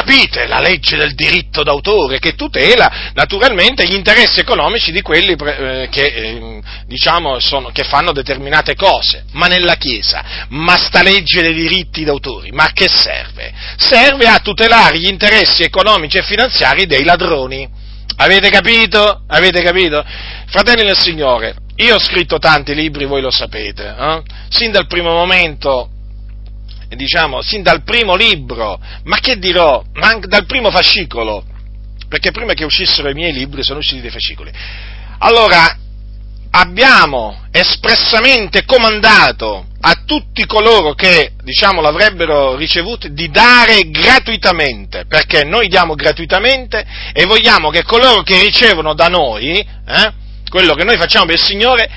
Capite 0.02 0.48
la 0.48 0.60
legge 0.60 0.98
del 0.98 1.14
diritto 1.14 1.62
d'autore 1.62 2.18
che 2.18 2.34
tutela 2.34 3.12
naturalmente 3.14 3.88
gli 3.88 3.94
interessi 3.94 4.40
economici 4.40 4.92
di 4.92 5.04
quelli 5.04 5.34
eh, 5.34 5.90
che, 5.92 6.06
eh, 6.06 6.62
diciamo, 6.88 7.40
sono, 7.40 7.70
che 7.70 7.84
fanno 7.84 8.12
determinate 8.12 8.74
cose, 8.74 9.26
ma 9.34 9.46
nella 9.46 9.76
Chiesa, 9.76 10.48
ma 10.50 10.76
sta 10.76 11.04
legge 11.04 11.44
dei 11.44 11.54
diritti 11.54 12.04
d'autore, 12.04 12.52
ma 12.52 12.64
a 12.64 12.72
che 12.74 12.88
serve? 12.90 13.54
Serve 13.78 14.26
a 14.26 14.40
tutelare 14.40 14.98
gli 14.98 15.08
interessi 15.08 15.62
economici 15.62 16.18
e 16.18 16.24
finanziari 16.24 16.88
dei 16.88 17.04
ladroni. 17.04 17.70
Avete 18.16 18.50
capito? 18.50 19.22
Avete 19.28 19.62
capito? 19.62 20.04
Fratelli 20.48 20.84
del 20.84 20.98
Signore, 20.98 21.54
io 21.76 21.94
ho 21.94 22.00
scritto 22.00 22.40
tanti 22.40 22.74
libri, 22.74 23.06
voi 23.06 23.22
lo 23.22 23.30
sapete, 23.30 23.96
eh? 23.96 24.22
sin 24.50 24.72
dal 24.72 24.88
primo 24.88 25.12
momento 25.12 25.90
diciamo, 26.96 27.42
sin 27.42 27.64
dal 27.64 27.84
primo 27.84 28.16
libro, 28.16 28.80
ma 29.04 29.18
che 29.20 29.38
dirò, 29.38 29.84
ma 29.94 30.08
anche 30.08 30.28
dal 30.28 30.46
primo 30.46 30.70
fascicolo, 30.70 31.44
perché 32.08 32.32
prima 32.32 32.54
che 32.54 32.66
uscissero 32.66 33.10
i 33.10 33.14
miei 33.14 33.34
libri 33.34 33.64
sono 33.64 33.80
usciti 33.80 34.02
dei 34.02 34.12
fascicoli. 34.12 34.52
Allora, 35.20 35.78
abbiamo 36.52 37.46
espressamente 37.52 38.66
comandato 38.66 39.68
a 39.80 40.04
tutti 40.06 40.46
coloro 40.46 40.94
che, 40.94 41.32
diciamo, 41.44 41.82
l'avrebbero 41.82 42.56
ricevuto 42.56 43.08
di 43.08 43.30
dare 43.30 43.90
gratuitamente, 43.90 45.06
perché 45.08 45.44
noi 45.44 45.68
diamo 45.68 45.96
gratuitamente 45.96 46.86
e 47.14 47.26
vogliamo 47.26 47.70
che 47.70 47.84
coloro 47.84 48.22
che 48.22 48.42
ricevono 48.42 48.94
da 48.94 49.08
noi, 49.08 49.58
eh, 49.58 50.14
quello 50.50 50.74
che 50.74 50.84
noi 50.84 50.98
facciamo 50.98 51.26
per 51.26 51.36
il 51.36 51.44
Signore, 51.44 51.90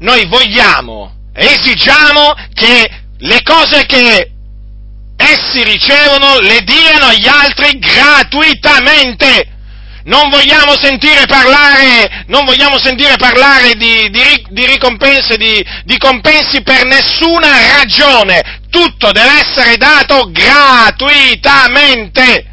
noi 0.00 0.26
vogliamo, 0.26 1.28
esigiamo 1.32 2.34
che 2.52 2.90
le 3.18 3.42
cose 3.42 3.86
che 3.86 4.29
essi 5.30 5.62
ricevono 5.62 6.40
le 6.40 6.62
diano 6.62 7.06
agli 7.06 7.28
altri 7.28 7.78
gratuitamente. 7.78 9.46
Non 10.04 10.30
vogliamo 10.30 10.76
sentire 10.76 11.26
parlare, 11.26 12.24
vogliamo 12.26 12.78
sentire 12.78 13.16
parlare 13.16 13.74
di, 13.74 14.08
di, 14.10 14.46
di, 14.48 14.64
ricompense, 14.66 15.36
di, 15.36 15.62
di 15.84 15.98
compensi 15.98 16.62
per 16.62 16.86
nessuna 16.86 17.76
ragione. 17.76 18.62
Tutto 18.70 19.12
deve 19.12 19.40
essere 19.40 19.76
dato 19.76 20.30
gratuitamente. 20.30 22.46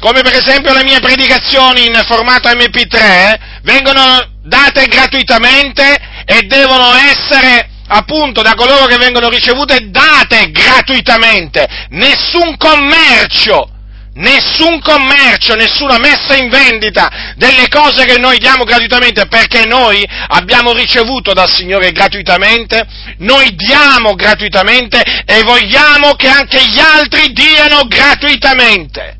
Come 0.00 0.22
per 0.22 0.34
esempio 0.34 0.72
le 0.72 0.82
mie 0.82 0.98
predicazioni 0.98 1.86
in 1.86 2.02
formato 2.06 2.48
MP3 2.48 3.38
vengono 3.62 4.26
date 4.42 4.86
gratuitamente 4.86 5.96
e 6.24 6.42
devono 6.42 6.92
essere 6.94 7.69
appunto 7.92 8.42
da 8.42 8.54
coloro 8.54 8.86
che 8.86 8.96
vengono 8.96 9.28
ricevute 9.28 9.90
date 9.90 10.50
gratuitamente, 10.50 11.66
nessun 11.90 12.56
commercio, 12.56 13.68
nessun 14.14 14.80
commercio, 14.80 15.54
nessuna 15.54 15.98
messa 15.98 16.36
in 16.36 16.48
vendita 16.48 17.34
delle 17.36 17.68
cose 17.68 18.04
che 18.04 18.18
noi 18.18 18.38
diamo 18.38 18.64
gratuitamente, 18.64 19.26
perché 19.26 19.64
noi 19.66 20.06
abbiamo 20.28 20.72
ricevuto 20.72 21.32
dal 21.32 21.50
Signore 21.50 21.90
gratuitamente, 21.90 22.86
noi 23.18 23.54
diamo 23.54 24.14
gratuitamente 24.14 25.02
e 25.24 25.42
vogliamo 25.42 26.14
che 26.14 26.28
anche 26.28 26.64
gli 26.66 26.78
altri 26.78 27.32
diano 27.32 27.82
gratuitamente. 27.86 29.16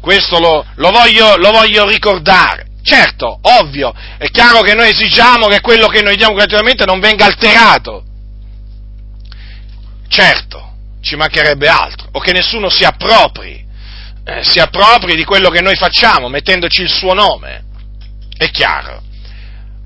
Questo 0.00 0.38
lo, 0.38 0.64
lo, 0.76 0.90
voglio, 0.90 1.36
lo 1.36 1.50
voglio 1.50 1.86
ricordare. 1.86 2.67
Certo, 2.82 3.38
ovvio, 3.42 3.92
è 4.18 4.30
chiaro 4.30 4.60
che 4.60 4.74
noi 4.74 4.90
esigiamo 4.90 5.46
che 5.46 5.60
quello 5.60 5.88
che 5.88 6.00
noi 6.00 6.16
diamo 6.16 6.34
gratuitamente 6.34 6.84
non 6.84 7.00
venga 7.00 7.26
alterato. 7.26 8.04
Certo, 10.08 10.72
ci 11.02 11.16
mancherebbe 11.16 11.68
altro, 11.68 12.08
o 12.12 12.20
che 12.20 12.32
nessuno 12.32 12.70
si 12.70 12.84
appropri, 12.84 13.64
eh, 14.24 14.42
si 14.42 14.58
appropri 14.58 15.16
di 15.16 15.24
quello 15.24 15.50
che 15.50 15.60
noi 15.60 15.76
facciamo 15.76 16.28
mettendoci 16.28 16.82
il 16.82 16.90
suo 16.90 17.12
nome. 17.12 17.64
È 18.36 18.50
chiaro. 18.50 19.02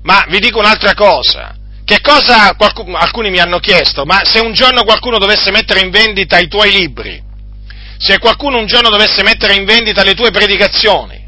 Ma 0.03 0.25
vi 0.27 0.39
dico 0.39 0.59
un'altra 0.59 0.93
cosa. 0.93 1.55
Che 1.85 1.99
cosa 1.99 2.53
qualcuno, 2.55 2.97
alcuni 2.97 3.29
mi 3.29 3.39
hanno 3.39 3.59
chiesto? 3.59 4.05
Ma 4.05 4.21
se 4.23 4.39
un 4.39 4.53
giorno 4.53 4.83
qualcuno 4.83 5.17
dovesse 5.17 5.51
mettere 5.51 5.81
in 5.81 5.89
vendita 5.89 6.37
i 6.39 6.47
tuoi 6.47 6.71
libri, 6.71 7.21
se 7.97 8.19
qualcuno 8.19 8.57
un 8.57 8.65
giorno 8.65 8.89
dovesse 8.89 9.23
mettere 9.23 9.55
in 9.55 9.65
vendita 9.65 10.03
le 10.03 10.13
tue 10.13 10.31
predicazioni, 10.31 11.22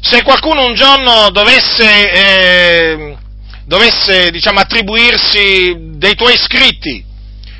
se 0.00 0.22
qualcuno 0.22 0.64
un 0.64 0.74
giorno 0.74 1.30
dovesse, 1.30 2.12
eh, 2.12 3.16
dovesse 3.64 4.30
diciamo, 4.30 4.58
attribuirsi 4.58 5.76
dei 5.96 6.14
tuoi 6.14 6.36
scritti, 6.36 7.04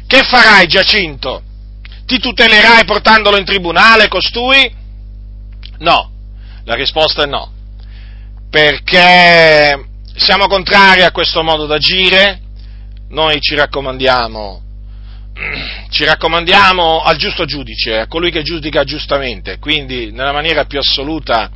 che 0.07 0.23
farai 0.23 0.67
Giacinto? 0.67 1.43
Ti 2.07 2.19
tutelerai 2.19 2.85
portandolo 2.85 3.37
in 3.37 3.45
tribunale 3.45 4.09
costui? 4.09 4.75
No, 5.79 6.11
la 6.65 6.75
risposta 6.75 7.23
è 7.23 7.27
no, 7.27 7.53
perché 8.51 9.87
siamo 10.17 10.47
contrari 10.47 11.03
a 11.03 11.13
questo 11.13 11.43
modo 11.43 11.67
d'agire, 11.67 12.41
noi 13.11 13.41
ci 13.41 13.55
raccomandiamo, 13.55 14.63
ci 15.91 16.05
raccomandiamo 16.05 17.03
al 17.03 17.17
giusto 17.17 17.45
giudice, 17.45 17.99
a 17.99 18.07
colui 18.09 18.31
che 18.31 18.43
giudica 18.43 18.83
giustamente, 18.83 19.59
quindi 19.59 20.11
nella 20.11 20.33
maniera 20.33 20.65
più 20.65 20.79
assoluta 20.79 21.51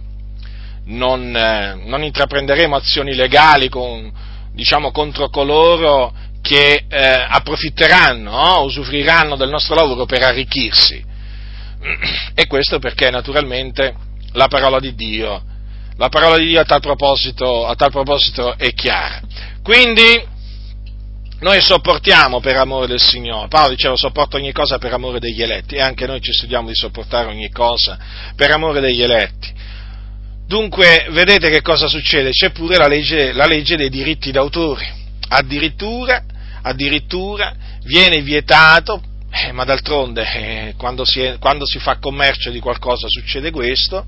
non, 0.86 1.34
eh, 1.34 1.74
non 1.84 2.02
intraprenderemo 2.02 2.76
azioni 2.76 3.14
legali 3.14 3.68
con, 3.68 4.12
diciamo, 4.52 4.90
contro 4.90 5.28
coloro 5.28 6.12
che 6.40 6.84
eh, 6.88 7.26
approfitteranno, 7.28 8.30
no? 8.30 8.62
usufruiranno 8.64 9.36
del 9.36 9.48
nostro 9.48 9.74
lavoro 9.74 10.04
per 10.04 10.22
arricchirsi. 10.22 11.02
E 12.36 12.46
questo 12.48 12.78
perché 12.80 13.10
naturalmente 13.10 13.94
la 14.32 14.48
parola 14.48 14.80
di 14.80 14.94
Dio, 14.94 15.42
la 15.96 16.08
parola 16.08 16.36
di 16.36 16.46
Dio 16.46 16.60
a 16.60 16.64
tal 16.64 16.80
proposito, 16.80 17.66
a 17.66 17.74
tal 17.76 17.90
proposito 17.90 18.56
è 18.56 18.72
chiara. 18.74 19.20
Quindi 19.62 20.32
noi 21.40 21.60
sopportiamo 21.60 22.40
per 22.40 22.56
amore 22.56 22.86
del 22.86 23.00
Signore. 23.00 23.48
Paolo 23.48 23.70
diceva 23.70 23.96
sopporto 23.96 24.36
ogni 24.36 24.52
cosa 24.52 24.78
per 24.78 24.92
amore 24.92 25.20
degli 25.20 25.42
eletti 25.42 25.76
e 25.76 25.80
anche 25.80 26.06
noi 26.06 26.20
ci 26.20 26.32
studiamo 26.32 26.68
di 26.68 26.74
sopportare 26.74 27.28
ogni 27.28 27.50
cosa 27.50 27.98
per 28.34 28.50
amore 28.50 28.80
degli 28.80 29.02
eletti. 29.02 29.52
Dunque, 30.54 31.08
vedete 31.10 31.50
che 31.50 31.62
cosa 31.62 31.88
succede? 31.88 32.30
C'è 32.30 32.52
pure 32.52 32.76
la 32.76 32.86
legge, 32.86 33.32
la 33.32 33.44
legge 33.44 33.74
dei 33.74 33.90
diritti 33.90 34.30
d'autore. 34.30 34.86
Addirittura, 35.26 36.22
addirittura 36.62 37.52
viene 37.82 38.22
vietato, 38.22 39.02
eh, 39.32 39.50
ma 39.50 39.64
d'altronde 39.64 40.22
eh, 40.22 40.74
quando, 40.78 41.04
si 41.04 41.20
è, 41.22 41.38
quando 41.40 41.66
si 41.66 41.80
fa 41.80 41.98
commercio 41.98 42.52
di 42.52 42.60
qualcosa 42.60 43.08
succede 43.08 43.50
questo, 43.50 44.06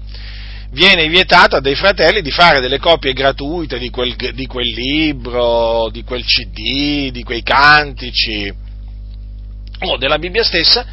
viene 0.70 1.08
vietato 1.08 1.56
a 1.56 1.60
dei 1.60 1.74
fratelli 1.74 2.22
di 2.22 2.30
fare 2.30 2.60
delle 2.60 2.78
copie 2.78 3.12
gratuite 3.12 3.80
di 3.80 3.90
quel, 3.90 4.14
di 4.14 4.46
quel, 4.46 4.68
libro, 4.68 5.88
di 5.90 6.04
quel 6.04 6.22
CD, 6.22 7.10
di 7.10 7.24
quei 7.24 7.42
cantici 7.42 8.54
o 9.80 9.96
della 9.96 10.18
Bibbia 10.20 10.44
stessa 10.44 10.86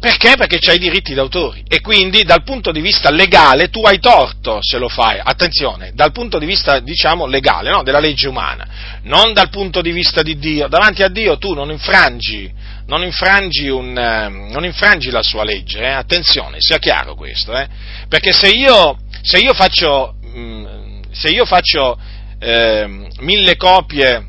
perché? 0.00 0.34
Perché 0.36 0.58
c'hai 0.58 0.76
i 0.76 0.78
diritti 0.78 1.12
d'autore 1.12 1.62
e 1.68 1.82
quindi 1.82 2.24
dal 2.24 2.42
punto 2.42 2.72
di 2.72 2.80
vista 2.80 3.10
legale 3.10 3.68
tu 3.68 3.82
hai 3.82 3.98
torto 3.98 4.58
se 4.62 4.78
lo 4.78 4.88
fai, 4.88 5.20
attenzione, 5.22 5.92
dal 5.92 6.10
punto 6.10 6.38
di 6.38 6.46
vista 6.46 6.80
diciamo 6.80 7.26
legale, 7.26 7.68
no? 7.68 7.82
della 7.82 8.00
legge 8.00 8.26
umana, 8.26 8.66
non 9.02 9.34
dal 9.34 9.50
punto 9.50 9.82
di 9.82 9.92
vista 9.92 10.22
di 10.22 10.38
Dio, 10.38 10.68
davanti 10.68 11.02
a 11.02 11.08
Dio 11.08 11.36
tu 11.36 11.52
non 11.52 11.70
infrangi, 11.70 12.50
non 12.86 13.02
infrangi, 13.02 13.68
un, 13.68 13.94
eh, 13.96 14.28
non 14.50 14.64
infrangi 14.64 15.10
la 15.10 15.22
sua 15.22 15.44
legge, 15.44 15.80
eh? 15.80 15.92
attenzione, 15.92 16.56
sia 16.60 16.78
chiaro 16.78 17.14
questo, 17.14 17.54
eh? 17.54 17.68
perché 18.08 18.32
se 18.32 18.48
io, 18.48 18.96
se 19.20 19.38
io 19.38 19.52
faccio, 19.52 20.14
mm, 20.26 21.02
se 21.10 21.28
io 21.28 21.44
faccio 21.44 21.98
ehm, 22.38 23.06
mille 23.18 23.56
copie 23.56 24.26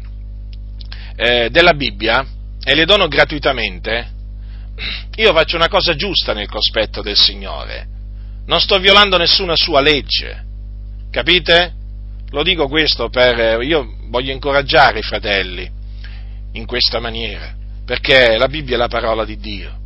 eh, 1.16 1.50
della 1.50 1.74
Bibbia 1.74 2.26
e 2.62 2.76
le 2.76 2.84
dono 2.84 3.08
gratuitamente, 3.08 4.11
io 5.16 5.34
faccio 5.34 5.56
una 5.56 5.68
cosa 5.68 5.96
giusta 5.96 6.34
nel 6.34 6.50
cospetto 6.50 7.02
del 7.02 7.18
Signore, 7.18 7.88
non 8.46 8.60
sto 8.60 8.80
violando 8.80 9.18
nessuna 9.18 9.56
sua 9.56 9.82
legge, 9.82 10.44
capite? 11.12 11.74
Lo 12.30 12.44
dico 12.44 12.68
questo 12.68 13.10
per, 13.10 13.62
io 13.62 13.98
voglio 14.10 14.32
incoraggiare 14.32 15.00
i 15.00 15.04
fratelli 15.04 15.70
in 16.54 16.66
questa 16.66 17.00
maniera, 17.00 17.54
perché 17.86 18.38
la 18.38 18.48
Bibbia 18.48 18.76
è 18.76 18.80
la 18.80 18.88
parola 18.88 19.26
di 19.26 19.38
Dio. 19.38 19.80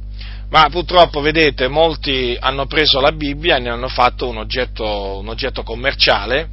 Ma 0.50 0.70
purtroppo, 0.70 1.22
vedete, 1.22 1.68
molti 1.68 2.38
hanno 2.40 2.68
preso 2.68 3.00
la 3.00 3.12
Bibbia 3.12 3.58
e 3.58 3.60
ne 3.60 3.70
hanno 3.70 3.88
fatto 3.88 4.28
un 4.28 4.38
oggetto, 4.38 5.18
un 5.18 5.28
oggetto 5.28 5.64
commerciale 5.64 6.50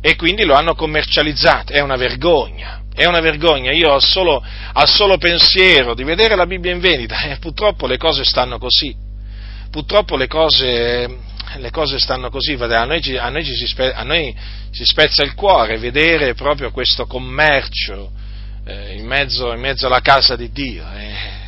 e 0.00 0.16
quindi 0.16 0.44
lo 0.44 0.54
hanno 0.54 0.74
commercializzato. 0.74 1.72
È 1.72 1.80
una 1.80 1.96
vergogna, 1.96 2.83
è 2.94 3.04
una 3.06 3.20
vergogna. 3.20 3.72
Io 3.72 3.90
ho 3.90 4.00
solo, 4.00 4.42
al 4.72 4.88
solo 4.88 5.18
pensiero 5.18 5.94
di 5.94 6.04
vedere 6.04 6.36
la 6.36 6.46
Bibbia 6.46 6.72
in 6.72 6.80
vendita 6.80 7.22
e 7.22 7.38
purtroppo 7.38 7.86
le 7.86 7.96
cose 7.96 8.24
stanno 8.24 8.58
così. 8.58 8.94
Purtroppo 9.70 10.16
le 10.16 10.28
cose, 10.28 11.18
le 11.56 11.70
cose 11.70 11.98
stanno 11.98 12.30
così, 12.30 12.52
a 12.52 12.84
noi, 12.84 13.16
a, 13.16 13.28
noi 13.28 13.44
si 13.44 13.74
a 13.76 14.02
noi, 14.04 14.34
si 14.70 14.84
spezza 14.84 15.24
il 15.24 15.34
cuore 15.34 15.78
vedere 15.78 16.34
proprio 16.34 16.70
questo 16.70 17.06
commercio 17.06 18.12
eh, 18.64 18.94
in, 18.94 19.04
mezzo, 19.04 19.52
in, 19.52 19.60
mezzo, 19.60 19.86
alla 19.86 20.00
casa 20.00 20.36
di 20.36 20.52
Dio. 20.52 20.84
Eh 20.96 21.43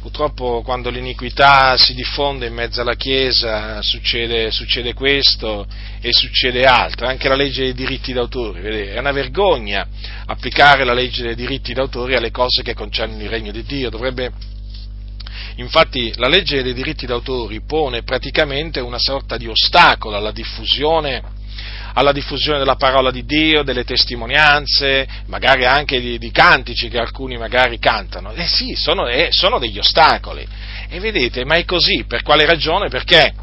Purtroppo 0.00 0.62
quando 0.62 0.90
l'iniquità 0.90 1.76
si 1.76 1.92
diffonde 1.92 2.46
in 2.46 2.54
mezzo 2.54 2.80
alla 2.80 2.94
Chiesa 2.94 3.82
succede, 3.82 4.52
succede 4.52 4.94
questo 4.94 5.66
e 6.00 6.12
succede 6.12 6.64
altro, 6.64 7.08
anche 7.08 7.28
la 7.28 7.34
legge 7.34 7.64
dei 7.64 7.74
diritti 7.74 8.12
d'autore, 8.12 8.60
vedete? 8.60 8.94
è 8.94 8.98
una 9.00 9.10
vergogna 9.10 9.86
applicare 10.26 10.84
la 10.84 10.94
legge 10.94 11.24
dei 11.24 11.34
diritti 11.34 11.74
d'autore 11.74 12.16
alle 12.16 12.30
cose 12.30 12.62
che 12.62 12.74
concernono 12.74 13.22
il 13.22 13.28
regno 13.28 13.50
di 13.50 13.64
Dio, 13.64 13.90
dovrebbe 13.90 14.32
Infatti 15.56 16.12
la 16.16 16.28
legge 16.28 16.62
dei 16.62 16.72
diritti 16.72 17.04
d'autore 17.04 17.60
pone 17.62 18.04
praticamente 18.04 18.78
una 18.78 18.98
sorta 18.98 19.36
di 19.36 19.48
ostacolo 19.48 20.16
alla 20.16 20.30
diffusione 20.30 21.20
alla 21.98 22.12
diffusione 22.12 22.58
della 22.58 22.76
parola 22.76 23.10
di 23.10 23.24
Dio, 23.24 23.64
delle 23.64 23.82
testimonianze, 23.82 25.06
magari 25.26 25.64
anche 25.64 26.00
di, 26.00 26.16
di 26.16 26.30
cantici 26.30 26.88
che 26.88 26.98
alcuni 26.98 27.36
magari 27.36 27.80
cantano. 27.80 28.32
Eh 28.32 28.46
sì, 28.46 28.74
sono, 28.76 29.08
eh, 29.08 29.28
sono 29.32 29.58
degli 29.58 29.78
ostacoli. 29.78 30.46
E 30.88 31.00
vedete, 31.00 31.44
ma 31.44 31.56
è 31.56 31.64
così, 31.64 32.04
per 32.06 32.22
quale 32.22 32.46
ragione? 32.46 32.88
Perché 32.88 33.34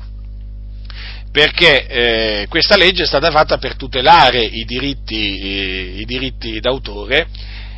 perché 1.32 1.88
eh, 1.88 2.46
questa 2.48 2.78
legge 2.78 3.04
è 3.04 3.06
stata 3.06 3.30
fatta 3.30 3.58
per 3.58 3.76
tutelare 3.76 4.42
i 4.42 4.64
diritti, 4.64 5.16
i, 5.16 6.00
i 6.00 6.06
diritti 6.06 6.62
d'autore 6.62 7.28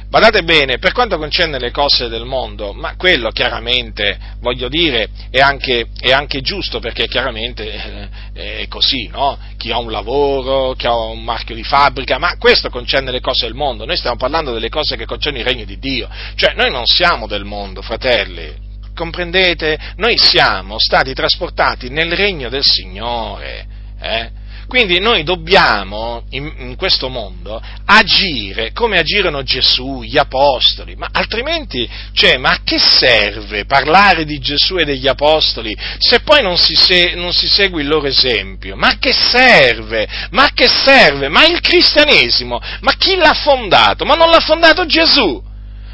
Badate 0.09 0.43
bene, 0.43 0.77
per 0.77 0.93
quanto 0.93 1.17
concerne 1.17 1.59
le 1.59 1.69
cose 1.71 2.07
del 2.07 2.23
mondo, 2.23 2.71
ma 2.71 2.95
quello 2.95 3.29
chiaramente, 3.31 4.17
voglio 4.39 4.69
dire, 4.69 5.09
è 5.29 5.39
anche, 5.39 5.87
è 5.99 6.13
anche 6.13 6.39
giusto 6.39 6.79
perché 6.79 7.07
chiaramente 7.07 8.09
eh, 8.33 8.59
è 8.59 8.67
così, 8.69 9.07
no? 9.07 9.37
Chi 9.57 9.69
ha 9.69 9.79
un 9.79 9.91
lavoro, 9.91 10.75
chi 10.75 10.87
ha 10.87 10.95
un 10.95 11.25
marchio 11.25 11.55
di 11.55 11.63
fabbrica, 11.63 12.19
ma 12.19 12.37
questo 12.37 12.69
concerne 12.69 13.11
le 13.11 13.19
cose 13.19 13.47
del 13.47 13.53
mondo, 13.53 13.83
noi 13.83 13.97
stiamo 13.97 14.15
parlando 14.15 14.53
delle 14.53 14.69
cose 14.69 14.95
che 14.95 15.05
concernono 15.05 15.43
il 15.43 15.49
regno 15.49 15.65
di 15.65 15.77
Dio, 15.77 16.07
cioè 16.35 16.53
noi 16.53 16.71
non 16.71 16.85
siamo 16.85 17.27
del 17.27 17.43
mondo, 17.43 17.81
fratelli, 17.81 18.53
comprendete? 18.95 19.77
Noi 19.97 20.17
siamo 20.17 20.77
stati 20.79 21.13
trasportati 21.13 21.89
nel 21.89 22.13
regno 22.13 22.47
del 22.47 22.63
Signore, 22.63 23.67
eh? 23.99 24.36
Quindi 24.67 24.99
noi 24.99 25.23
dobbiamo, 25.23 26.23
in, 26.31 26.51
in, 26.57 26.75
questo 26.75 27.07
mondo, 27.07 27.61
agire 27.85 28.73
come 28.73 28.99
agirono 28.99 29.41
Gesù, 29.41 30.01
gli 30.01 30.17
Apostoli, 30.17 30.97
ma 30.97 31.07
altrimenti, 31.09 31.89
cioè, 32.11 32.37
ma 32.37 32.49
a 32.49 32.59
che 32.65 32.77
serve 32.77 33.63
parlare 33.63 34.25
di 34.25 34.39
Gesù 34.39 34.75
e 34.75 34.83
degli 34.83 35.07
Apostoli 35.07 35.75
se 35.99 36.19
poi 36.19 36.41
non 36.41 36.57
si, 36.57 36.75
se, 36.75 37.13
non 37.15 37.31
si 37.31 37.47
segue 37.47 37.81
il 37.81 37.87
loro 37.87 38.07
esempio? 38.07 38.75
Ma 38.75 38.89
a 38.89 38.97
che 38.99 39.13
serve? 39.13 40.05
Ma 40.31 40.43
a 40.43 40.51
che 40.53 40.67
serve? 40.67 41.29
Ma 41.29 41.45
il 41.45 41.61
cristianesimo, 41.61 42.59
ma 42.81 42.93
chi 42.97 43.15
l'ha 43.15 43.33
fondato? 43.33 44.03
Ma 44.03 44.15
non 44.15 44.29
l'ha 44.29 44.41
fondato 44.41 44.85
Gesù? 44.85 45.41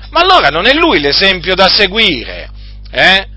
Ma 0.09 0.21
allora 0.21 0.49
non 0.49 0.65
è 0.65 0.73
lui 0.73 0.99
l'esempio 0.99 1.53
da 1.53 1.69
seguire? 1.69 2.49
Eh? 2.89 3.27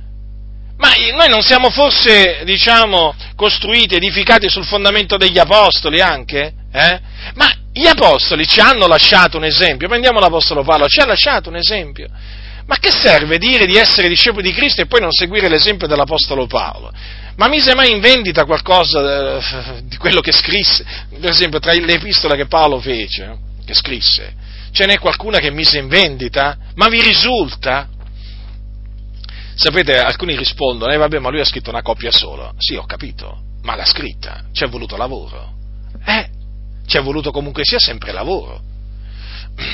Ma 0.78 0.90
noi 1.14 1.28
non 1.28 1.42
siamo 1.42 1.70
forse, 1.70 2.42
diciamo, 2.44 3.14
costruiti, 3.34 3.94
edificati 3.94 4.48
sul 4.48 4.64
fondamento 4.64 5.16
degli 5.16 5.38
apostoli 5.38 6.00
anche? 6.00 6.52
Eh? 6.72 7.00
Ma 7.34 7.50
gli 7.72 7.86
apostoli 7.86 8.46
ci 8.46 8.60
hanno 8.60 8.86
lasciato 8.86 9.38
un 9.38 9.44
esempio, 9.44 9.88
prendiamo 9.88 10.18
l'apostolo 10.18 10.62
Paolo, 10.62 10.86
ci 10.86 11.00
ha 11.00 11.06
lasciato 11.06 11.48
un 11.48 11.56
esempio. 11.56 12.08
Ma 12.66 12.76
che 12.78 12.90
serve 12.90 13.38
dire 13.38 13.64
di 13.64 13.76
essere 13.76 14.08
discepoli 14.08 14.48
di 14.48 14.54
Cristo 14.54 14.82
e 14.82 14.86
poi 14.86 15.00
non 15.00 15.12
seguire 15.12 15.48
l'esempio 15.48 15.86
dell'apostolo 15.86 16.46
Paolo? 16.46 16.92
Ma 17.36 17.48
mise 17.48 17.74
mai 17.74 17.92
in 17.92 18.00
vendita 18.00 18.44
qualcosa 18.44 19.38
eh, 19.38 19.82
di 19.84 19.96
quello 19.96 20.20
che 20.20 20.32
scrisse? 20.32 20.84
Per 21.20 21.30
esempio, 21.30 21.58
tra 21.58 21.72
le 21.72 21.92
epistole 21.92 22.36
che 22.36 22.46
Paolo 22.46 22.80
fece, 22.80 23.36
che 23.64 23.74
scrisse, 23.74 24.34
ce 24.72 24.86
n'è 24.86 24.98
qualcuna 24.98 25.38
che 25.38 25.50
mise 25.50 25.78
in 25.78 25.88
vendita? 25.88 26.56
Ma 26.74 26.88
vi 26.88 27.02
risulta? 27.02 27.88
Sapete, 29.58 29.98
alcuni 29.98 30.36
rispondono, 30.36 30.92
eh 30.92 30.98
vabbè, 30.98 31.18
ma 31.18 31.30
lui 31.30 31.40
ha 31.40 31.44
scritto 31.44 31.70
una 31.70 31.80
coppia 31.80 32.10
sola. 32.10 32.52
Sì, 32.58 32.74
ho 32.74 32.84
capito, 32.84 33.38
ma 33.62 33.74
l'ha 33.74 33.86
scritta, 33.86 34.44
ci 34.52 34.64
è 34.64 34.68
voluto 34.68 34.98
lavoro. 34.98 35.54
Eh, 36.04 36.28
ci 36.86 36.98
è 36.98 37.00
voluto 37.00 37.30
comunque 37.30 37.64
sia 37.64 37.78
sempre 37.78 38.12
lavoro. 38.12 38.60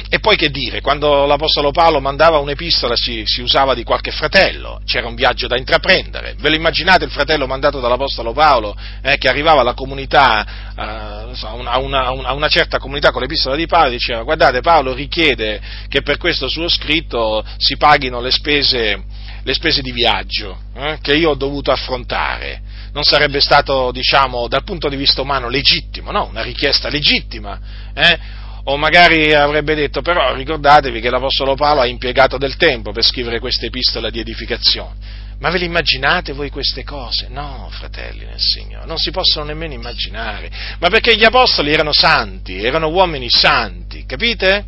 E 0.08 0.20
poi 0.20 0.36
che 0.36 0.50
dire, 0.50 0.80
quando 0.80 1.26
l'Apostolo 1.26 1.72
Paolo 1.72 2.00
mandava 2.00 2.38
un'epistola 2.38 2.94
si, 2.94 3.22
si, 3.26 3.40
usava 3.40 3.74
di 3.74 3.82
qualche 3.82 4.12
fratello, 4.12 4.80
c'era 4.84 5.08
un 5.08 5.16
viaggio 5.16 5.48
da 5.48 5.58
intraprendere. 5.58 6.36
Ve 6.38 6.50
lo 6.50 6.54
immaginate 6.54 7.04
il 7.04 7.10
fratello 7.10 7.48
mandato 7.48 7.80
dall'Apostolo 7.80 8.32
Paolo 8.32 8.76
eh, 9.02 9.18
che 9.18 9.28
arrivava 9.28 9.62
alla 9.62 9.74
comunità, 9.74 10.46
eh, 10.76 11.34
a, 11.42 11.78
una, 11.78 12.04
a, 12.06 12.32
una, 12.32 12.48
certa 12.48 12.78
comunità 12.78 13.10
con 13.10 13.22
l'epistola 13.22 13.56
di 13.56 13.66
Paolo 13.66 13.88
e 13.88 13.92
diceva 13.92 14.22
guardate 14.22 14.60
Paolo 14.60 14.94
richiede 14.94 15.60
che 15.88 16.02
per 16.02 16.18
questo 16.18 16.48
suo 16.48 16.68
scritto 16.68 17.44
si 17.56 17.76
paghino 17.76 18.20
le 18.20 18.30
spese 18.30 19.02
le 19.44 19.54
spese 19.54 19.82
di 19.82 19.92
viaggio 19.92 20.58
eh, 20.74 20.98
che 21.00 21.14
io 21.14 21.30
ho 21.30 21.34
dovuto 21.34 21.70
affrontare. 21.72 22.60
Non 22.92 23.04
sarebbe 23.04 23.40
stato, 23.40 23.90
diciamo, 23.90 24.48
dal 24.48 24.64
punto 24.64 24.88
di 24.88 24.96
vista 24.96 25.22
umano 25.22 25.48
legittimo, 25.48 26.10
no? 26.10 26.26
Una 26.26 26.42
richiesta 26.42 26.88
legittima. 26.88 27.58
Eh? 27.94 28.18
O 28.64 28.76
magari 28.76 29.32
avrebbe 29.32 29.74
detto, 29.74 30.02
però 30.02 30.34
ricordatevi 30.34 31.00
che 31.00 31.10
l'Apostolo 31.10 31.54
Paolo 31.54 31.80
ha 31.80 31.86
impiegato 31.86 32.38
del 32.38 32.56
tempo 32.56 32.92
per 32.92 33.02
scrivere 33.02 33.40
questa 33.40 33.66
epistola 33.66 34.10
di 34.10 34.20
edificazione. 34.20 35.20
Ma 35.40 35.50
ve 35.50 35.58
le 35.58 35.64
immaginate 35.64 36.32
voi 36.32 36.50
queste 36.50 36.84
cose? 36.84 37.26
No, 37.28 37.68
fratelli 37.72 38.24
nel 38.24 38.38
Signore, 38.38 38.86
non 38.86 38.98
si 38.98 39.10
possono 39.10 39.46
nemmeno 39.46 39.72
immaginare. 39.72 40.48
Ma 40.78 40.88
perché 40.88 41.16
gli 41.16 41.24
apostoli 41.24 41.72
erano 41.72 41.92
santi, 41.92 42.62
erano 42.62 42.88
uomini 42.88 43.28
santi, 43.28 44.06
capite? 44.06 44.64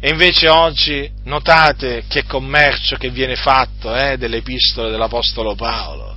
E 0.00 0.10
invece 0.10 0.48
oggi 0.48 1.10
notate 1.24 2.04
che 2.08 2.24
commercio 2.24 2.96
che 2.96 3.10
viene 3.10 3.36
fatto 3.36 3.94
eh, 3.94 4.18
delle 4.18 4.38
epistole 4.38 4.90
dell'Apostolo 4.90 5.54
Paolo. 5.54 6.16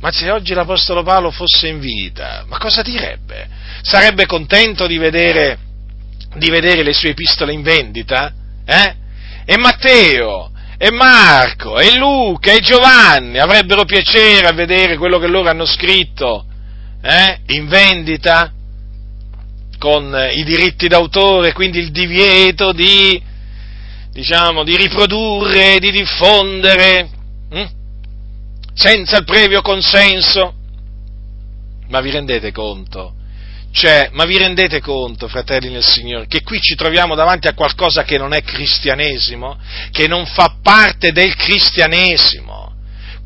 Ma 0.00 0.10
se 0.10 0.30
oggi 0.30 0.54
l'Apostolo 0.54 1.02
Paolo 1.02 1.30
fosse 1.30 1.68
in 1.68 1.78
vita, 1.78 2.44
ma 2.48 2.56
cosa 2.56 2.80
direbbe? 2.80 3.48
Sarebbe 3.82 4.24
contento 4.26 4.86
di 4.86 4.96
vedere, 4.96 5.58
di 6.36 6.48
vedere 6.48 6.82
le 6.82 6.94
sue 6.94 7.10
epistole 7.10 7.52
in 7.52 7.62
vendita? 7.62 8.32
Eh? 8.64 8.94
E 9.44 9.58
Matteo, 9.58 10.52
e 10.78 10.90
Marco, 10.90 11.78
e 11.78 11.98
Luca, 11.98 12.52
e 12.52 12.60
Giovanni 12.60 13.38
avrebbero 13.38 13.84
piacere 13.84 14.46
a 14.46 14.52
vedere 14.52 14.96
quello 14.96 15.18
che 15.18 15.26
loro 15.26 15.50
hanno 15.50 15.66
scritto 15.66 16.46
eh? 17.02 17.40
in 17.48 17.66
vendita? 17.68 18.52
Con 19.80 20.14
i 20.34 20.44
diritti 20.44 20.88
d'autore, 20.88 21.54
quindi 21.54 21.78
il 21.78 21.90
divieto 21.90 22.72
di, 22.72 23.20
diciamo, 24.12 24.62
di 24.62 24.76
riprodurre, 24.76 25.78
di 25.78 25.90
diffondere, 25.90 27.08
hm? 27.50 27.66
senza 28.74 29.16
il 29.16 29.24
previo 29.24 29.62
consenso. 29.62 30.54
Ma 31.88 32.00
vi 32.02 32.10
rendete 32.10 32.52
conto? 32.52 33.14
Cioè, 33.72 34.10
ma 34.12 34.26
vi 34.26 34.36
rendete 34.36 34.80
conto, 34.80 35.28
fratelli 35.28 35.70
nel 35.70 35.84
Signore, 35.84 36.26
che 36.26 36.42
qui 36.42 36.60
ci 36.60 36.74
troviamo 36.74 37.14
davanti 37.14 37.48
a 37.48 37.54
qualcosa 37.54 38.02
che 38.02 38.18
non 38.18 38.34
è 38.34 38.42
cristianesimo, 38.42 39.58
che 39.92 40.06
non 40.08 40.26
fa 40.26 40.58
parte 40.62 41.10
del 41.12 41.34
cristianesimo? 41.36 42.69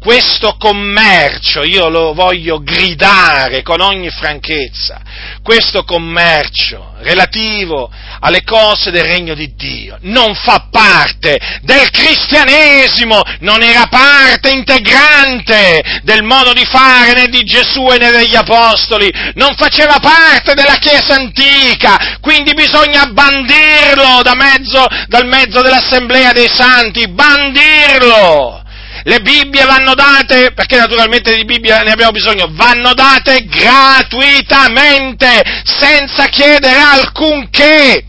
Questo 0.05 0.57
commercio, 0.59 1.65
io 1.65 1.89
lo 1.89 2.13
voglio 2.13 2.63
gridare 2.63 3.63
con 3.63 3.81
ogni 3.81 4.11
franchezza, 4.11 5.01
questo 5.43 5.85
commercio 5.85 6.93
relativo 6.99 7.91
alle 8.21 8.43
cose 8.45 8.91
del 8.91 9.05
regno 9.05 9.33
di 9.35 9.55
Dio 9.55 9.97
non 10.03 10.35
fa 10.35 10.69
parte 10.71 11.39
del 11.63 11.89
cristianesimo, 11.91 13.23
non 13.41 13.63
era 13.63 13.87
parte 13.87 14.51
integrante 14.51 16.01
del 16.03 16.23
modo 16.23 16.53
di 16.53 16.67
fare 16.67 17.15
né 17.15 17.29
di 17.29 17.43
Gesù 17.43 17.87
né 17.87 18.11
degli 18.11 18.37
apostoli, 18.37 19.11
non 19.37 19.55
faceva 19.57 19.99
parte 20.01 20.53
della 20.53 20.77
Chiesa 20.77 21.15
antica, 21.15 22.19
quindi 22.21 22.53
bisogna 22.53 23.07
bandirlo 23.07 24.21
da 24.23 24.35
mezzo, 24.35 24.87
dal 25.09 25.27
mezzo 25.27 25.63
dell'assemblea 25.63 26.33
dei 26.33 26.51
santi, 26.53 27.09
bandirlo! 27.09 28.64
Le 29.05 29.21
Bibbie 29.21 29.65
vanno 29.65 29.95
date, 29.95 30.53
perché 30.53 30.77
naturalmente 30.79 31.35
di 31.35 31.45
Bibbia 31.45 31.81
ne 31.81 31.93
abbiamo 31.93 32.13
bisogno, 32.13 32.49
vanno 32.53 32.95
date 32.95 33.45
gratuitamente, 33.45 35.43
senza 35.65 36.27
chiedere 36.27 36.79
alcunché 36.79 38.05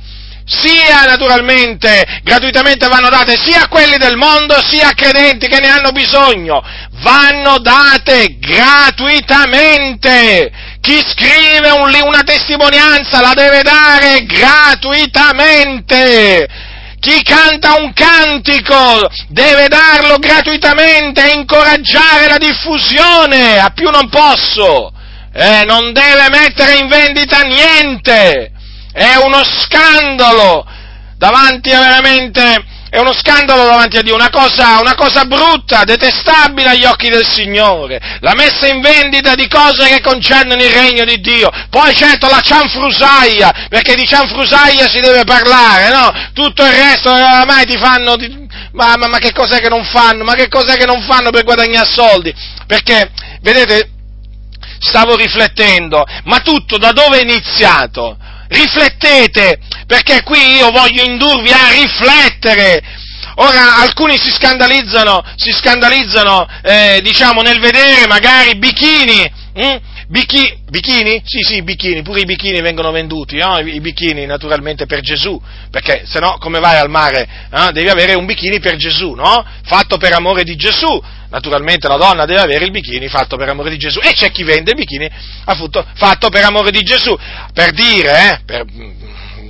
sia 0.48 1.06
naturalmente 1.06 2.20
gratuitamente 2.22 2.88
vanno 2.88 3.10
date 3.10 3.36
sia 3.36 3.64
a 3.64 3.68
quelli 3.68 3.98
del 3.98 4.16
mondo 4.16 4.62
sia 4.62 4.90
a 4.90 4.94
credenti 4.94 5.48
che 5.48 5.60
ne 5.60 5.70
hanno 5.70 5.92
bisogno, 5.92 6.64
vanno 7.02 7.58
date 7.60 8.38
gratuitamente. 8.38 10.52
Chi 10.82 11.04
scrive 11.04 11.72
un, 11.72 11.92
una 12.04 12.22
testimonianza 12.22 13.22
la 13.22 13.34
deve 13.34 13.64
dare 13.64 14.24
gratuitamente. 14.26 16.48
Chi 17.06 17.22
canta 17.22 17.76
un 17.76 17.94
cantico 17.94 19.08
deve 19.28 19.68
darlo 19.68 20.18
gratuitamente 20.18 21.24
e 21.24 21.38
incoraggiare 21.38 22.28
la 22.28 22.38
diffusione, 22.40 23.60
a 23.60 23.70
più 23.70 23.92
non 23.92 24.10
posso. 24.10 24.92
Eh, 25.32 25.66
non 25.66 25.94
deve 25.94 26.30
mettere 26.32 26.78
in 26.78 26.88
vendita 26.88 27.42
niente 27.42 28.54
è 28.96 29.16
uno 29.18 29.44
scandalo 29.44 30.66
davanti 31.18 31.70
a 31.72 31.80
veramente, 31.80 32.64
è 32.96 33.00
uno 33.00 33.14
scandalo 33.14 33.66
davanti 33.66 33.98
a 33.98 34.02
Dio, 34.02 34.16
una 34.16 34.30
cosa, 34.30 34.80
una 34.80 34.96
cosa 34.96 35.26
brutta, 35.26 35.84
detestabile 35.84 36.70
agli 36.70 36.86
occhi 36.86 37.10
del 37.10 37.28
Signore, 37.28 38.00
la 38.22 38.34
messa 38.36 38.68
in 38.68 38.80
vendita 38.80 39.36
di 39.36 39.50
cose 39.50 39.90
che 39.90 40.00
concernono 40.00 40.64
il 40.64 40.72
regno 40.72 41.04
di 41.04 41.20
Dio. 41.20 41.50
Poi 41.70 41.94
certo 41.94 42.30
la 42.30 42.40
cianfrusaia, 42.40 43.68
perché 43.68 43.96
di 43.96 44.06
cianfrusaia 44.08 44.88
si 44.88 45.02
deve 45.02 45.26
parlare, 45.26 45.90
no? 45.90 46.10
Tutto 46.32 46.64
il 46.64 46.72
resto 46.72 47.10
oramai 47.10 47.66
ti 47.66 47.78
fanno, 47.78 48.16
ma, 48.72 48.96
ma, 48.96 49.08
ma 49.10 49.18
che 49.18 49.34
cos'è 49.34 49.60
che 49.60 49.68
non 49.68 49.84
fanno? 49.84 50.24
Ma 50.24 50.36
che 50.36 50.48
cos'è 50.48 50.78
che 50.78 50.86
non 50.86 51.02
fanno 51.02 51.32
per 51.32 51.44
guadagnare 51.44 51.92
soldi? 51.92 52.34
Perché, 52.66 53.12
vedete, 53.42 53.90
stavo 54.80 55.18
riflettendo, 55.18 56.02
ma 56.24 56.40
tutto 56.40 56.78
da 56.78 56.94
dove 56.94 57.20
è 57.20 57.24
iniziato? 57.24 58.16
Riflettete, 58.48 59.60
perché 59.88 60.24
qui 60.24 60.56
io 60.56 60.72
voglio 60.72 61.04
indurvi 61.04 61.52
a 61.52 61.70
riflettere. 61.72 62.82
Ora, 63.38 63.78
alcuni 63.78 64.18
si 64.18 64.32
scandalizzano, 64.32 65.22
si 65.36 65.52
scandalizzano, 65.52 66.48
eh, 66.64 67.00
diciamo, 67.04 67.42
nel 67.42 67.60
vedere 67.60 68.08
magari 68.08 68.56
bikini, 68.56 69.32
hm? 69.56 69.78
Bichi, 70.08 70.56
bikini? 70.70 71.22
Sì, 71.26 71.40
sì, 71.42 71.64
bikini, 71.64 72.04
pure 72.04 72.22
i 72.22 72.26
bikini 72.26 72.62
vengono 72.62 72.92
venduti, 72.92 73.38
no? 73.38 73.58
I, 73.60 73.76
i 73.76 73.82
bikini 73.82 74.26
naturalmente 74.26 74.86
per 74.86 75.02
Gesù, 75.02 75.42
perché 75.72 76.04
se 76.06 76.20
no 76.20 76.38
come 76.40 76.60
vai 76.60 76.78
al 76.78 76.90
mare? 76.90 77.28
Eh? 77.52 77.72
Devi 77.72 77.90
avere 77.90 78.14
un 78.14 78.26
bikini 78.26 78.60
per 78.60 78.76
Gesù, 78.76 79.14
no? 79.14 79.44
Fatto 79.64 79.98
per 79.98 80.14
amore 80.14 80.44
di 80.44 80.56
Gesù. 80.56 81.02
Naturalmente 81.30 81.88
la 81.88 81.98
donna 81.98 82.26
deve 82.26 82.40
avere 82.40 82.66
il 82.66 82.72
bikini 82.72 83.08
fatto 83.10 83.36
per 83.36 83.50
amore 83.50 83.72
di 83.72 83.78
Gesù 83.78 84.00
e 84.00 84.14
c'è 84.14 84.32
chi 84.32 84.44
vende 84.44 84.72
il 84.72 84.78
bikini 84.78 85.10
appunto, 85.46 85.86
fatto 85.96 86.30
per 86.30 86.44
amore 86.44 86.72
di 86.72 86.82
Gesù. 86.82 87.18
Per 87.52 87.72
dire, 87.72 88.30
eh, 88.30 88.40
per, 88.46 88.64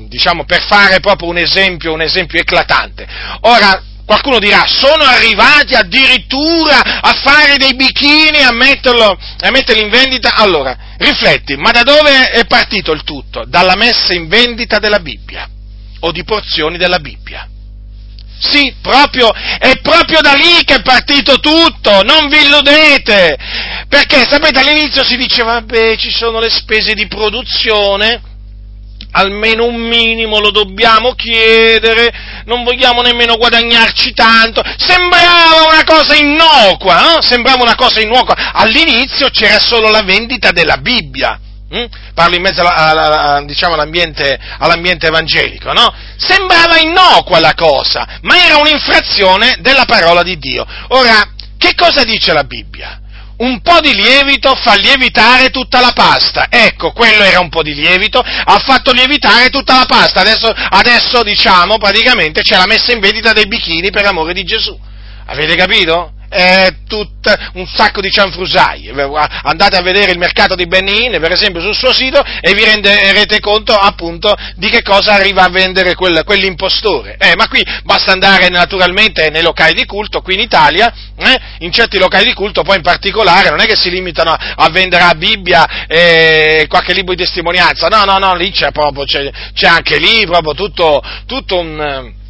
diciamo, 0.07 0.45
per 0.45 0.61
fare 0.61 0.99
proprio 1.01 1.29
un 1.29 1.37
esempio, 1.37 1.93
un 1.93 2.01
esempio 2.01 2.39
eclatante. 2.39 3.05
Ora, 3.41 3.83
Qualcuno 4.05 4.37
dirà, 4.37 4.65
sono 4.67 5.03
arrivati 5.03 5.73
addirittura 5.73 7.01
a 7.01 7.13
fare 7.13 7.57
dei 7.57 7.73
bikini, 7.75 8.43
a, 8.43 8.51
metterlo, 8.51 9.17
a 9.39 9.49
metterli 9.49 9.81
in 9.81 9.89
vendita. 9.89 10.35
Allora, 10.35 10.77
rifletti, 10.97 11.55
ma 11.55 11.71
da 11.71 11.81
dove 11.81 12.29
è 12.29 12.45
partito 12.45 12.91
il 12.91 13.03
tutto? 13.03 13.43
Dalla 13.47 13.75
messa 13.75 14.13
in 14.13 14.27
vendita 14.27 14.77
della 14.77 14.99
Bibbia 14.99 15.49
o 16.01 16.11
di 16.11 16.23
porzioni 16.23 16.77
della 16.77 16.99
Bibbia. 16.99 17.49
Sì, 18.37 18.75
proprio, 18.79 19.31
è 19.31 19.79
proprio 19.81 20.21
da 20.21 20.33
lì 20.33 20.63
che 20.65 20.75
è 20.75 20.81
partito 20.81 21.39
tutto, 21.39 22.03
non 22.03 22.27
vi 22.27 22.43
illudete, 22.43 23.37
perché 23.87 24.25
sapete 24.29 24.59
all'inizio 24.59 25.03
si 25.03 25.15
diceva, 25.15 25.61
beh, 25.61 25.95
ci 25.97 26.11
sono 26.11 26.39
le 26.39 26.49
spese 26.49 26.93
di 26.93 27.07
produzione, 27.07 28.21
almeno 29.15 29.65
un 29.65 29.75
minimo 29.75 30.39
lo 30.39 30.51
dobbiamo 30.51 31.13
chiedere, 31.13 32.13
non 32.45 32.63
vogliamo 32.63 33.01
nemmeno 33.01 33.37
guadagnarci 33.37 34.13
tanto. 34.13 34.61
Sembrava 34.77 35.67
una 35.67 35.83
cosa 35.83 36.15
innocua, 36.15 37.01
no? 37.01 37.21
sembrava 37.21 37.63
una 37.63 37.75
cosa 37.75 38.01
innocua. 38.01 38.51
All'inizio 38.53 39.29
c'era 39.29 39.59
solo 39.59 39.89
la 39.89 40.01
vendita 40.03 40.51
della 40.51 40.77
Bibbia. 40.77 41.39
Hm? 41.67 41.85
Parlo 42.13 42.35
in 42.35 42.41
mezzo 42.41 42.61
alla, 42.61 42.75
alla, 42.75 43.05
alla, 43.05 43.41
diciamo, 43.45 43.73
all'ambiente, 43.73 44.39
all'ambiente, 44.59 45.07
evangelico, 45.07 45.73
no? 45.73 45.91
Sembrava 46.17 46.77
innocua 46.77 47.39
la 47.39 47.53
cosa, 47.55 48.19
ma 48.21 48.45
era 48.45 48.57
un'infrazione 48.57 49.57
della 49.59 49.85
parola 49.85 50.21
di 50.21 50.37
Dio. 50.37 50.65
Ora, 50.89 51.27
che 51.57 51.73
cosa 51.73 52.03
dice 52.03 52.33
la 52.33 52.43
Bibbia? 52.43 53.01
Un 53.37 53.61
po' 53.61 53.79
di 53.81 53.93
lievito 53.93 54.55
fa 54.55 54.75
lievitare 54.75 55.49
tutta 55.49 55.79
la 55.79 55.91
pasta. 55.93 56.47
Ecco, 56.49 56.91
quello 56.91 57.23
era 57.23 57.39
un 57.39 57.49
po' 57.49 57.63
di 57.63 57.73
lievito, 57.73 58.19
ha 58.19 58.59
fatto 58.59 58.91
lievitare 58.91 59.49
tutta 59.49 59.77
la 59.77 59.85
pasta. 59.85 60.21
Adesso, 60.21 60.47
adesso 60.47 61.23
diciamo, 61.23 61.77
praticamente 61.77 62.41
c'è 62.41 62.57
la 62.57 62.65
messa 62.65 62.93
in 62.93 62.99
vendita 62.99 63.33
dei 63.33 63.47
bikini 63.47 63.91
per 63.91 64.05
amore 64.05 64.33
di 64.33 64.43
Gesù. 64.43 64.77
Avete 65.25 65.55
capito? 65.55 66.14
È 66.29 66.73
tutto 66.87 67.33
un 67.53 67.65
sacco 67.67 68.01
di 68.01 68.11
cianfrusai. 68.11 68.91
Andate 69.43 69.77
a 69.77 69.81
vedere 69.81 70.11
il 70.11 70.17
mercato 70.17 70.55
di 70.55 70.67
Benin, 70.67 71.19
per 71.19 71.31
esempio, 71.31 71.61
sul 71.61 71.75
suo 71.75 71.93
sito 71.93 72.21
e 72.41 72.53
vi 72.53 72.63
renderete 72.63 73.39
conto 73.39 73.73
appunto 73.73 74.35
di 74.55 74.69
che 74.69 74.81
cosa 74.81 75.13
arriva 75.13 75.43
a 75.43 75.49
vendere 75.49 75.95
quel, 75.95 76.23
quell'impostore. 76.23 77.17
Eh, 77.19 77.35
ma 77.35 77.47
qui 77.47 77.63
basta 77.83 78.11
andare 78.11 78.49
naturalmente 78.49 79.29
nei 79.29 79.41
locali 79.41 79.73
di 79.73 79.85
culto, 79.85 80.21
qui 80.21 80.35
in 80.35 80.41
Italia, 80.41 80.93
eh, 81.17 81.39
in 81.59 81.71
certi 81.71 81.97
locali 81.97 82.25
di 82.25 82.33
culto 82.33 82.63
poi 82.63 82.77
in 82.77 82.81
particolare, 82.81 83.49
non 83.49 83.59
è 83.59 83.65
che 83.65 83.75
si 83.75 83.89
limitano 83.89 84.31
a, 84.31 84.53
a 84.55 84.69
vendere 84.69 85.03
la 85.03 85.15
Bibbia 85.15 85.85
e 85.87 86.65
qualche 86.67 86.93
libro 86.93 87.13
di 87.13 87.23
testimonianza, 87.23 87.87
no, 87.87 88.03
no, 88.05 88.17
no, 88.17 88.35
lì 88.35 88.51
c'è 88.51 88.71
proprio, 88.71 89.05
c'è, 89.05 89.29
c'è 89.53 89.67
anche 89.67 89.97
lì 89.97 90.25
proprio 90.25 90.53
tutto, 90.53 91.01
tutto 91.25 91.57
un 91.57 92.23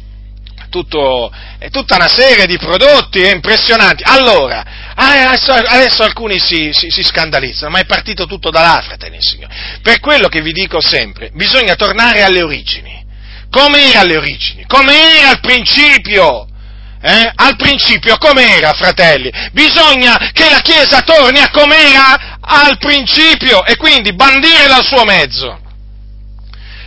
tutto, 0.76 1.32
è 1.58 1.70
tutta 1.70 1.96
una 1.96 2.08
serie 2.08 2.46
di 2.46 2.58
prodotti 2.58 3.26
impressionanti. 3.26 4.02
Allora, 4.04 4.62
adesso, 4.94 5.52
adesso 5.52 6.02
alcuni 6.02 6.38
si, 6.38 6.70
si, 6.72 6.90
si, 6.90 7.02
scandalizzano, 7.02 7.70
ma 7.70 7.78
è 7.78 7.86
partito 7.86 8.26
tutto 8.26 8.50
da 8.50 8.60
là, 8.60 8.82
fratelli 8.84 9.20
signori. 9.20 9.54
Per 9.80 10.00
quello 10.00 10.28
che 10.28 10.42
vi 10.42 10.52
dico 10.52 10.80
sempre, 10.80 11.30
bisogna 11.32 11.74
tornare 11.76 12.22
alle 12.22 12.42
origini. 12.42 13.04
Com'era 13.50 14.00
alle 14.00 14.16
origini? 14.16 14.64
Com'era 14.66 15.30
al 15.30 15.40
principio? 15.40 16.46
Eh? 17.00 17.32
Al 17.34 17.56
principio 17.56 18.18
com'era, 18.18 18.72
fratelli? 18.72 19.30
Bisogna 19.52 20.30
che 20.32 20.50
la 20.50 20.60
Chiesa 20.60 21.00
torni 21.02 21.38
a 21.38 21.50
com'era 21.50 22.38
al 22.40 22.76
principio 22.78 23.64
e 23.64 23.76
quindi 23.76 24.12
bandire 24.14 24.66
dal 24.66 24.84
suo 24.84 25.04
mezzo 25.04 25.64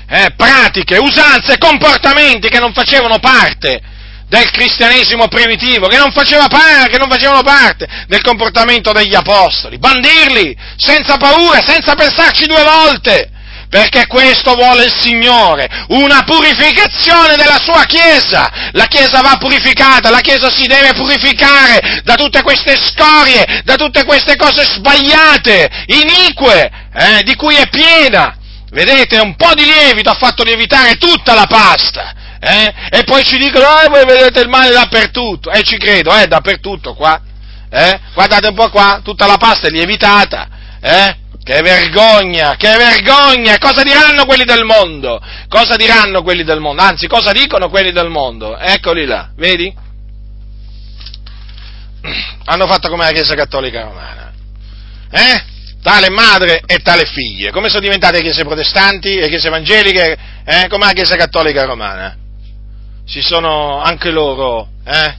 eh, 0.10 0.34
pratiche, 0.36 0.98
usanze, 0.98 1.58
comportamenti 1.58 2.50
che 2.50 2.60
non 2.60 2.74
facevano 2.74 3.20
parte 3.20 3.82
del 4.28 4.50
cristianesimo 4.52 5.28
primitivo, 5.28 5.88
che 5.88 5.98
non, 5.98 6.12
parte, 6.14 6.90
che 6.90 6.98
non, 6.98 7.10
facevano 7.10 7.42
parte 7.42 7.88
del 8.08 8.22
comportamento 8.22 8.92
degli 8.92 9.16
apostoli, 9.16 9.80
bandirli 9.80 10.56
senza 10.78 11.18
paura, 11.18 11.62
senza 11.62 11.96
pensarci 11.96 12.46
due 12.46 12.64
volte, 12.64 13.32
perché 13.70 14.08
questo 14.08 14.54
vuole 14.54 14.86
il 14.86 14.94
Signore, 14.94 15.68
una 15.90 16.24
purificazione 16.24 17.36
della 17.36 17.60
sua 17.60 17.86
Chiesa. 17.86 18.70
La 18.72 18.86
Chiesa 18.86 19.22
va 19.22 19.38
purificata, 19.40 20.10
la 20.10 20.22
Chiesa 20.22 20.50
si 20.50 20.66
deve 20.66 20.94
purificare 20.94 22.02
da 22.04 22.16
tutte 22.16 22.42
queste 22.42 22.76
scorie, 22.78 23.62
da 23.64 23.76
tutte 23.76 24.06
queste 24.06 24.36
cose 24.36 24.64
sbagliate, 24.64 25.70
inique, 25.88 26.72
eh, 26.94 27.24
di 27.24 27.36
cui 27.36 27.56
è 27.56 27.68
piena. 27.70 28.39
Vedete, 28.72 29.18
un 29.20 29.36
po' 29.36 29.54
di 29.56 29.64
lievito 29.64 30.10
ha 30.10 30.16
fatto 30.16 30.44
lievitare 30.44 30.98
tutta 30.98 31.34
la 31.34 31.46
pasta. 31.48 32.14
Eh? 32.40 32.74
E 32.92 33.04
poi 33.04 33.24
ci 33.24 33.38
dicono, 33.38 33.66
ah, 33.66 33.90
voi 33.90 34.06
vedete 34.06 34.42
il 34.42 34.50
male 34.50 34.72
dappertutto. 34.72 35.52
E 35.52 35.60
eh, 35.60 35.64
ci 35.64 35.78
credo, 35.78 36.16
eh, 36.16 36.28
dappertutto 36.28 36.94
qua. 36.94 37.20
Eh? 37.70 38.00
Guardate 38.14 38.48
un 38.48 38.56
po' 38.56 38.70
qua, 38.70 39.02
tutta 39.04 39.26
la 39.26 39.38
pasta 39.38 39.68
è 39.68 39.72
lievitata. 39.72 40.48
Eh? 40.82 41.18
Che 41.44 41.62
vergogna, 41.62 42.56
che 42.58 42.76
vergogna! 42.76 43.58
Cosa 43.58 43.82
diranno 43.82 44.26
quelli 44.26 44.44
del 44.44 44.64
mondo? 44.66 45.20
Cosa 45.48 45.76
diranno 45.76 46.22
quelli 46.22 46.44
del 46.44 46.60
mondo? 46.60 46.82
Anzi, 46.82 47.08
cosa 47.08 47.32
dicono 47.32 47.70
quelli 47.70 47.92
del 47.92 48.10
mondo? 48.10 48.56
Eccoli 48.58 49.06
là, 49.06 49.30
vedi? 49.36 49.74
Hanno 52.46 52.68
fatto 52.68 52.90
come 52.90 53.06
la 53.06 53.12
Chiesa 53.12 53.34
Cattolica 53.34 53.82
Romana. 53.82 54.32
Eh? 55.10 55.44
tale 55.82 56.10
madre 56.10 56.62
e 56.66 56.80
tale 56.80 57.06
figlia. 57.06 57.52
Come 57.52 57.70
sono 57.70 57.82
diventate 57.82 58.22
chiese 58.22 58.44
protestanti 58.44 59.18
e 59.18 59.28
chiese 59.28 59.48
evangeliche, 59.48 60.18
eh? 60.46 60.68
come 60.68 60.86
la 60.86 60.94
chiesa 60.94 61.16
cattolica 61.16 61.66
romana? 61.66 62.16
Si 63.06 63.22
sono 63.22 63.82
anche 63.82 64.12
loro 64.12 64.70
eh? 64.86 65.16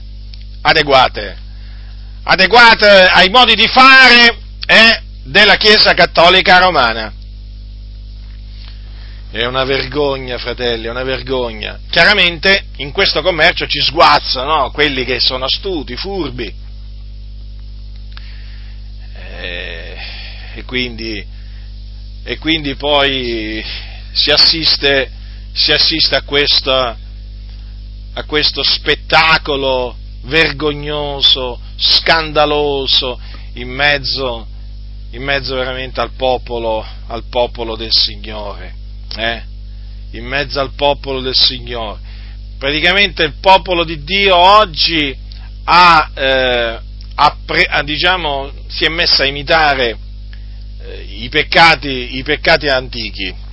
adeguate, 0.61 1.37
adeguate 2.23 2.87
ai 2.87 3.29
modi 3.29 3.55
di 3.55 3.67
fare 3.67 4.37
eh? 4.65 5.01
della 5.23 5.55
chiesa 5.55 5.93
cattolica 5.93 6.59
romana. 6.59 7.13
È 9.31 9.45
una 9.45 9.63
vergogna, 9.63 10.37
fratelli, 10.37 10.87
è 10.87 10.89
una 10.89 11.03
vergogna. 11.03 11.79
Chiaramente 11.89 12.65
in 12.77 12.91
questo 12.91 13.21
commercio 13.21 13.65
ci 13.65 13.79
sguazzano 13.79 14.71
quelli 14.71 15.05
che 15.05 15.21
sono 15.21 15.45
astuti, 15.45 15.95
furbi. 15.95 16.53
Eh, 19.15 20.20
e 20.53 20.63
quindi, 20.63 21.25
e 22.23 22.37
quindi 22.37 22.75
poi 22.75 23.63
si 24.11 24.31
assiste, 24.31 25.09
si 25.53 25.71
assiste 25.71 26.15
a, 26.15 26.23
questo, 26.23 26.73
a 26.73 28.23
questo 28.25 28.63
spettacolo 28.63 29.95
vergognoso, 30.23 31.59
scandaloso, 31.77 33.19
in 33.53 33.69
mezzo, 33.69 34.47
in 35.11 35.23
mezzo 35.23 35.55
veramente 35.55 36.01
al 36.01 36.11
popolo, 36.11 36.85
al 37.07 37.23
popolo 37.29 37.75
del 37.75 37.91
Signore. 37.91 38.75
Eh? 39.15 39.43
In 40.11 40.25
mezzo 40.25 40.59
al 40.59 40.71
popolo 40.75 41.21
del 41.21 41.35
Signore. 41.35 41.99
Praticamente 42.57 43.23
il 43.23 43.33
popolo 43.39 43.83
di 43.83 44.03
Dio 44.03 44.35
oggi 44.35 45.17
ha, 45.63 46.11
eh, 46.13 46.79
ha 47.15 47.83
diciamo, 47.83 48.51
si 48.67 48.85
è 48.85 48.89
messo 48.89 49.23
a 49.23 49.25
imitare 49.25 49.97
eh, 50.85 51.01
i, 51.01 51.29
peccati, 51.29 52.17
i 52.17 52.23
peccati 52.23 52.67
antichi 52.67 53.49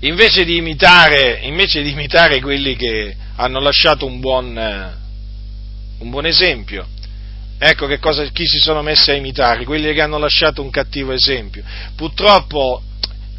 invece 0.00 0.44
di 0.44 0.56
imitare, 0.56 1.40
invece 1.42 1.82
di 1.82 1.90
imitare 1.90 2.40
quelli 2.40 2.76
che 2.76 3.16
hanno 3.36 3.60
lasciato 3.60 4.06
un 4.06 4.20
buon, 4.20 4.56
eh, 4.56 4.94
un 5.98 6.10
buon 6.10 6.26
esempio. 6.26 6.86
Ecco 7.58 7.88
cosa, 7.98 8.24
chi 8.26 8.46
si 8.46 8.58
sono 8.58 8.82
messi 8.82 9.10
a 9.10 9.14
imitare, 9.14 9.64
quelli 9.64 9.92
che 9.92 10.00
hanno 10.00 10.18
lasciato 10.18 10.62
un 10.62 10.70
cattivo 10.70 11.12
esempio. 11.12 11.64
Purtroppo 11.96 12.82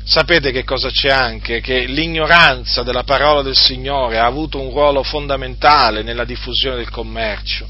sapete 0.04 0.52
che 0.52 0.66
cosa 0.66 0.90
c'è 0.90 1.10
anche? 1.10 1.62
Che 1.62 1.86
l'ignoranza 1.86 2.84
della 2.84 3.04
parola 3.04 3.42
del 3.42 3.56
Signore 3.56 4.18
ha 4.18 4.26
avuto 4.26 4.60
un 4.60 4.72
ruolo 4.72 5.04
fondamentale 5.04 6.04
nella 6.04 6.26
diffusione 6.26 6.76
del 6.76 6.90
commercio. 6.90 7.66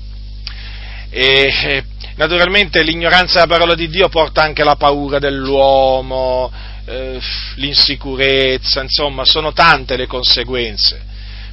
E 1.12 1.84
naturalmente 2.20 2.84
l'ignoranza 2.84 3.36
della 3.36 3.47
parola 3.47 3.76
di 3.76 3.88
Dio 3.88 4.09
porta 4.09 4.41
anche 4.41 4.65
la 4.65 4.76
paura 4.76 5.20
dell'uomo, 5.20 6.51
eh, 6.86 7.17
l'insicurezza, 7.55 8.82
insomma, 8.82 9.24
sono 9.24 9.53
tante 9.53 9.95
le 9.95 10.05
conseguenze. 10.05 11.01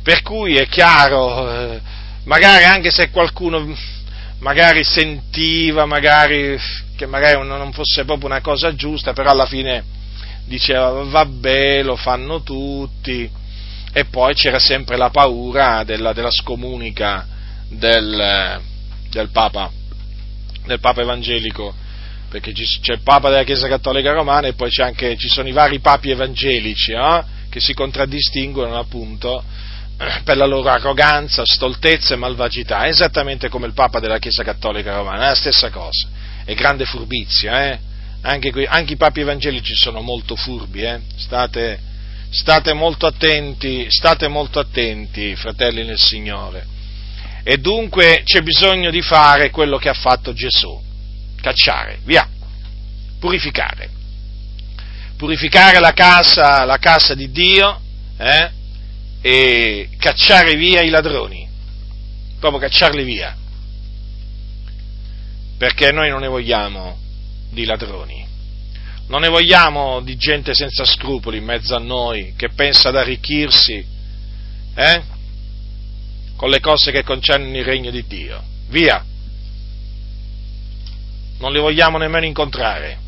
Per 0.03 0.23
cui 0.23 0.57
è 0.57 0.67
chiaro, 0.67 1.51
eh, 1.51 1.81
magari 2.25 2.65
anche 2.65 2.91
se 2.91 3.11
qualcuno 3.11 3.73
magari 4.41 4.83
sentiva, 4.83 5.87
magari 5.87 6.59
che 6.97 7.07
magari 7.07 7.47
non 7.47 7.73
fosse 7.73 8.05
proprio 8.05 8.29
una 8.29 8.41
cosa 8.41 8.75
giusta, 8.75 9.13
però 9.13 9.31
alla 9.31 9.47
fine 9.47 9.85
diceva 10.47 10.91
vabbè, 10.91 11.85
lo 11.85 11.95
fanno 11.95 12.43
tutti, 12.43 13.31
e 13.93 14.05
poi 14.07 14.35
c'era 14.35 14.59
sempre 14.59 14.97
la 14.97 15.11
paura 15.11 15.85
della, 15.85 16.13
della 16.13 16.31
scomunica 16.31 17.25
del, 17.69 18.61
del, 19.11 19.29
Papa, 19.31 19.71
del 20.67 20.81
Papa 20.81 21.03
evangelico 21.03 21.75
perché 22.29 22.53
c'è 22.53 22.95
il 22.95 23.01
Papa 23.03 23.31
della 23.31 23.45
Chiesa 23.45 23.69
Cattolica 23.69 24.13
Romana 24.13 24.49
e 24.49 24.55
poi 24.55 24.71
anche, 24.83 25.17
ci 25.17 25.29
sono 25.29 25.49
i 25.49 25.53
vari 25.53 25.79
papi 25.79 26.11
evangelici 26.11 26.93
eh, 26.93 27.25
che 27.49 27.61
si 27.61 27.73
contraddistinguono 27.73 28.79
appunto 28.79 29.43
per 30.25 30.37
la 30.37 30.45
loro 30.45 30.69
arroganza, 30.69 31.45
stoltezza 31.47 32.15
e 32.15 32.19
malvagità, 32.19 32.87
esattamente 32.87 33.49
come 33.49 33.67
il 33.67 33.73
Papa 33.73 34.01
della 34.01 34.19
Chiesa 34.19 34.43
Cattolica 34.43 34.95
Romana, 34.95 35.25
è 35.25 35.29
la 35.29 35.35
stessa 35.35 35.71
cosa, 35.71 36.09
è 36.45 36.55
grande 36.55 36.85
furbizia, 36.85 37.71
eh? 37.71 37.79
anche, 38.23 38.53
anche, 38.67 38.95
i 38.95 38.97
papi 38.97 39.21
evangelici 39.21 39.75
sono 39.75 40.01
molto 40.01 40.35
furbi, 40.35 40.83
eh? 40.83 41.01
state, 41.17 41.79
state, 42.31 42.73
molto 42.73 43.07
attenti, 43.07 43.87
state 43.89 44.27
molto 44.27 44.59
attenti, 44.59 45.35
fratelli 45.37 45.85
nel 45.85 45.99
Signore. 45.99 46.75
E 47.49 47.59
dunque 47.59 48.23
c'è 48.25 48.41
bisogno 48.41 48.91
di 48.91 49.01
fare 49.03 49.51
quello 49.51 49.79
che 49.79 49.89
ha 49.89 49.95
fatto 49.95 50.33
Gesù. 50.33 50.83
Cacciare, 51.41 52.01
via, 52.03 52.29
purificare. 53.21 53.89
Purificare 55.17 55.79
la 55.79 55.93
casa, 55.93 56.65
la 56.65 56.79
casa 56.79 57.15
di 57.15 57.31
Dio 57.31 57.81
eh, 58.19 58.51
e 59.21 59.91
cacciare 59.97 60.57
via 60.57 60.81
i 60.81 60.89
ladroni, 60.89 61.49
proprio 62.41 62.61
cacciarli 62.63 63.05
via. 63.05 63.37
Perché 65.57 65.93
noi 65.93 66.11
non 66.11 66.23
ne 66.23 66.29
vogliamo 66.29 66.99
di 67.53 67.65
ladroni, 67.65 68.27
non 69.07 69.21
ne 69.21 69.29
vogliamo 69.29 70.01
di 70.01 70.17
gente 70.17 70.53
senza 70.53 70.85
scrupoli 70.85 71.39
in 71.39 71.45
mezzo 71.45 71.77
a 71.77 71.79
noi 71.79 72.35
che 72.37 72.49
pensa 72.49 72.89
ad 72.89 72.97
arricchirsi 72.97 73.87
eh, 74.75 75.15
con 76.37 76.51
le 76.51 76.61
cose 76.61 76.93
che 76.93 77.03
concernono 77.03 77.57
il 77.57 77.65
regno 77.65 77.91
di 77.91 78.05
Dio. 78.07 78.43
Via! 78.69 79.05
non 81.39 81.53
li 81.53 81.61
vogliamo 81.61 81.99
nemmeno 81.99 82.25
incontrare 82.25 82.99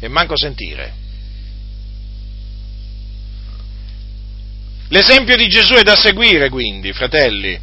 e 0.00 0.08
manco 0.08 0.36
sentire. 0.36 1.02
L'esempio 4.88 5.36
di 5.36 5.46
Gesù 5.46 5.74
è 5.74 5.82
da 5.82 5.96
seguire, 5.96 6.50
quindi, 6.50 6.92
fratelli. 6.92 7.58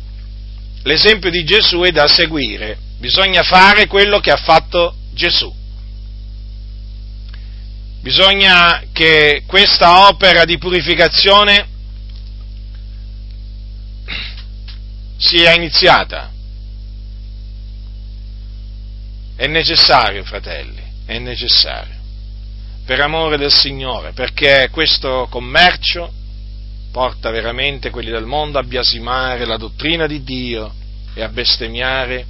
L'esempio 0.84 1.30
di 1.30 1.44
Gesù 1.44 1.82
è 1.82 1.92
da 1.92 2.08
seguire. 2.08 2.78
Bisogna 2.98 3.44
fare 3.44 3.88
quello 3.88 4.20
che 4.20 4.32
ha 4.32 4.38
fatto 4.38 4.96
Gesù. 5.14 5.54
Bisogna 8.02 8.86
che 8.92 9.44
questa 9.46 10.08
opera 10.08 10.44
di 10.46 10.58
purificazione 10.58 11.68
sia 15.22 15.54
iniziata. 15.54 16.32
È 19.36 19.48
necessario, 19.48 20.24
fratelli, 20.24 20.82
è 21.06 21.20
necessario, 21.20 21.96
per 22.86 23.00
amore 23.00 23.38
del 23.38 23.54
Signore, 23.54 24.14
perché 24.14 24.70
questo 24.72 25.28
commercio 25.30 26.12
porta 26.92 27.30
veramente 27.30 27.92
quelli 27.92 28.10
del 28.10 28.26
mondo 28.26 28.60
a 28.60 28.64
biasimare 28.64 29.46
la 29.46 29.58
dottrina 29.58 30.08
di 30.08 30.24
Dio 30.24 30.74
e 31.14 31.22
a 31.22 31.30
bestemmiare 31.30 32.26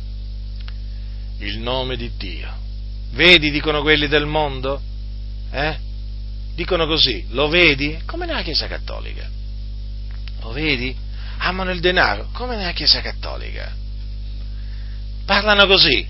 il 1.39 1.59
nome 1.59 1.95
di 1.95 2.11
Dio. 2.17 2.59
Vedi, 3.11 3.51
dicono 3.51 3.81
quelli 3.81 4.07
del 4.07 4.25
mondo? 4.25 4.81
Eh? 5.49 5.77
Dicono 6.53 6.85
così, 6.85 7.25
lo 7.29 7.47
vedi? 7.47 7.99
Come 8.05 8.25
nella 8.25 8.43
Chiesa 8.43 8.67
Cattolica. 8.67 9.27
Lo 10.41 10.51
vedi? 10.51 10.95
Amano 11.43 11.71
il 11.71 11.79
denaro, 11.79 12.29
come 12.33 12.55
nella 12.55 12.73
Chiesa 12.73 13.01
Cattolica. 13.01 13.73
Parlano 15.25 15.65
così, 15.65 16.07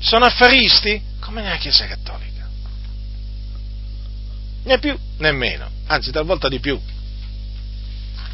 Sono 0.00 0.24
affaristi? 0.24 1.00
Come 1.20 1.42
nella 1.42 1.58
Chiesa 1.58 1.86
Cattolica. 1.86 2.48
Né 4.64 4.78
più 4.78 4.98
né 5.18 5.32
meno, 5.32 5.70
anzi 5.86 6.10
talvolta 6.10 6.48
di 6.48 6.58
più 6.58 6.80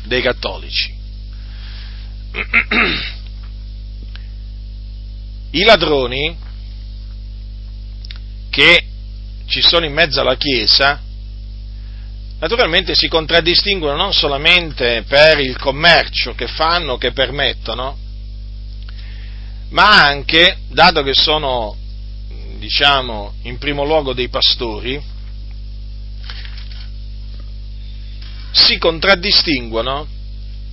dei 0.05 0.23
cattolici. 0.23 0.95
I 5.51 5.63
ladroni 5.65 6.37
che 8.51 8.87
ci 9.47 9.61
sono 9.61 9.85
in 9.85 9.93
mezzo 9.93 10.21
alla 10.21 10.37
Chiesa 10.37 11.03
naturalmente 12.39 12.95
si 12.95 13.09
contraddistinguono 13.09 13.97
non 13.97 14.13
solamente 14.13 15.05
per 15.09 15.39
il 15.41 15.57
commercio 15.59 16.35
che 16.35 16.47
fanno, 16.47 16.99
che 16.99 17.13
permettono, 17.13 17.97
ma 19.71 20.05
anche, 20.05 20.59
dato 20.69 21.03
che 21.03 21.15
sono, 21.15 21.77
diciamo, 22.59 23.35
in 23.43 23.59
primo 23.59 23.85
luogo 23.85 24.13
dei 24.13 24.29
pastori, 24.29 25.03
si 28.53 28.79
contraddistinguono 28.79 30.07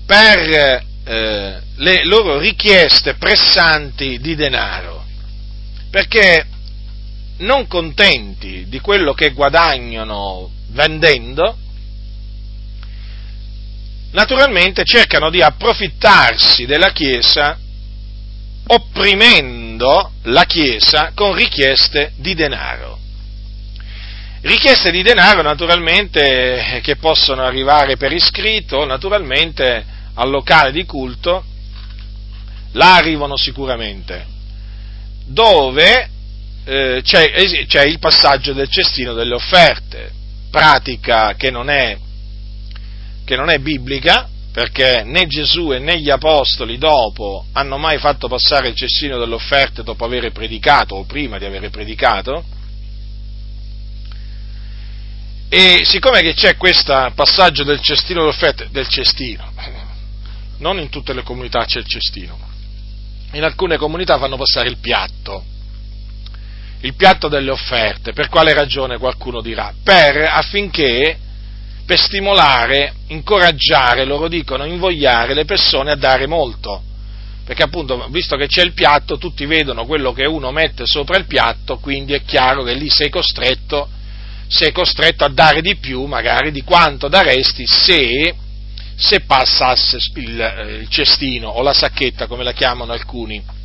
per 0.05 0.83
eh, 1.05 1.61
le 1.75 2.05
loro 2.05 2.37
richieste 2.37 3.15
pressanti 3.15 4.19
di 4.19 4.35
denaro, 4.35 5.05
perché 5.89 6.47
non 7.37 7.67
contenti 7.67 8.67
di 8.67 8.79
quello 8.79 9.13
che 9.13 9.31
guadagnano 9.31 10.52
vendendo, 10.73 11.57
naturalmente 14.11 14.83
cercano 14.83 15.29
di 15.29 15.41
approfittarsi 15.41 16.65
della 16.65 16.91
Chiesa 16.91 17.57
opprimendo 18.67 20.11
la 20.23 20.45
Chiesa 20.45 21.11
con 21.13 21.33
richieste 21.33 22.13
di 22.17 22.33
denaro. 22.33 22.99
Richieste 24.41 24.91
di 24.91 25.03
denaro 25.03 25.41
naturalmente 25.41 26.81
che 26.83 26.97
possono 26.97 27.43
arrivare 27.43 27.95
per 27.95 28.11
iscritto, 28.11 28.85
naturalmente 28.85 29.85
al 30.15 30.29
locale 30.29 30.71
di 30.71 30.85
culto, 30.85 31.45
là 32.73 32.95
arrivano 32.95 33.37
sicuramente, 33.37 34.25
dove 35.25 36.09
eh, 36.65 37.01
c'è, 37.03 37.65
c'è 37.67 37.83
il 37.85 37.99
passaggio 37.99 38.53
del 38.53 38.69
cestino 38.69 39.13
delle 39.13 39.35
offerte, 39.35 40.11
pratica 40.53 41.33
che 41.33 41.49
non 41.49 41.67
è, 41.67 41.97
che 43.25 43.35
non 43.35 43.49
è 43.49 43.57
biblica, 43.57 44.29
perché 44.51 45.01
né 45.03 45.25
Gesù 45.25 45.69
né 45.69 45.99
gli 45.99 46.11
apostoli 46.11 46.77
dopo 46.77 47.47
hanno 47.53 47.79
mai 47.79 47.97
fatto 47.97 48.27
passare 48.27 48.67
il 48.67 48.75
cestino 48.75 49.17
delle 49.17 49.33
offerte 49.33 49.81
dopo 49.81 50.05
aver 50.05 50.31
predicato 50.31 50.93
o 50.93 51.05
prima 51.05 51.39
di 51.39 51.45
aver 51.45 51.71
predicato. 51.71 52.45
E 55.49 55.81
siccome 55.85 56.21
che 56.21 56.35
c'è 56.35 56.55
questo 56.55 57.11
passaggio 57.15 57.63
del 57.63 57.79
cestino 57.79 58.19
delle 58.19 58.33
offerte, 58.33 58.67
del 58.69 58.87
cestino, 58.87 59.51
non 60.59 60.77
in 60.77 60.89
tutte 60.89 61.13
le 61.13 61.23
comunità 61.23 61.65
c'è 61.65 61.79
il 61.79 61.87
cestino, 61.87 62.37
in 63.31 63.43
alcune 63.43 63.77
comunità 63.77 64.19
fanno 64.19 64.37
passare 64.37 64.69
il 64.69 64.77
piatto, 64.77 65.45
il 66.83 66.95
piatto 66.95 67.27
delle 67.29 67.51
offerte, 67.51 68.11
per 68.11 68.29
quale 68.29 68.53
ragione 68.53 68.97
qualcuno 68.97 69.41
dirà? 69.41 69.73
Per 69.83 70.17
affinché 70.29 71.17
per 71.85 71.99
stimolare, 71.99 72.93
incoraggiare, 73.07 74.05
loro 74.05 74.27
dicono, 74.27 74.65
invogliare 74.65 75.33
le 75.33 75.45
persone 75.45 75.91
a 75.91 75.95
dare 75.95 76.27
molto. 76.27 76.81
Perché 77.45 77.63
appunto, 77.63 78.07
visto 78.09 78.37
che 78.37 78.47
c'è 78.47 78.63
il 78.63 78.73
piatto, 78.73 79.17
tutti 79.17 79.45
vedono 79.45 79.85
quello 79.85 80.13
che 80.13 80.25
uno 80.25 80.51
mette 80.51 80.85
sopra 80.85 81.17
il 81.17 81.25
piatto, 81.25 81.77
quindi 81.77 82.13
è 82.13 82.23
chiaro 82.23 82.63
che 82.63 82.73
lì 82.73 82.89
sei 82.89 83.09
costretto, 83.09 83.89
sei 84.47 84.71
costretto 84.71 85.25
a 85.25 85.29
dare 85.29 85.61
di 85.61 85.75
più, 85.75 86.05
magari, 86.05 86.51
di 86.51 86.63
quanto 86.63 87.09
daresti 87.09 87.65
se, 87.65 88.33
se 88.95 89.21
passasse 89.21 89.97
il, 90.15 90.79
il 90.81 90.87
cestino 90.89 91.49
o 91.49 91.61
la 91.61 91.73
sacchetta, 91.73 92.27
come 92.27 92.43
la 92.43 92.53
chiamano 92.53 92.93
alcuni 92.93 93.61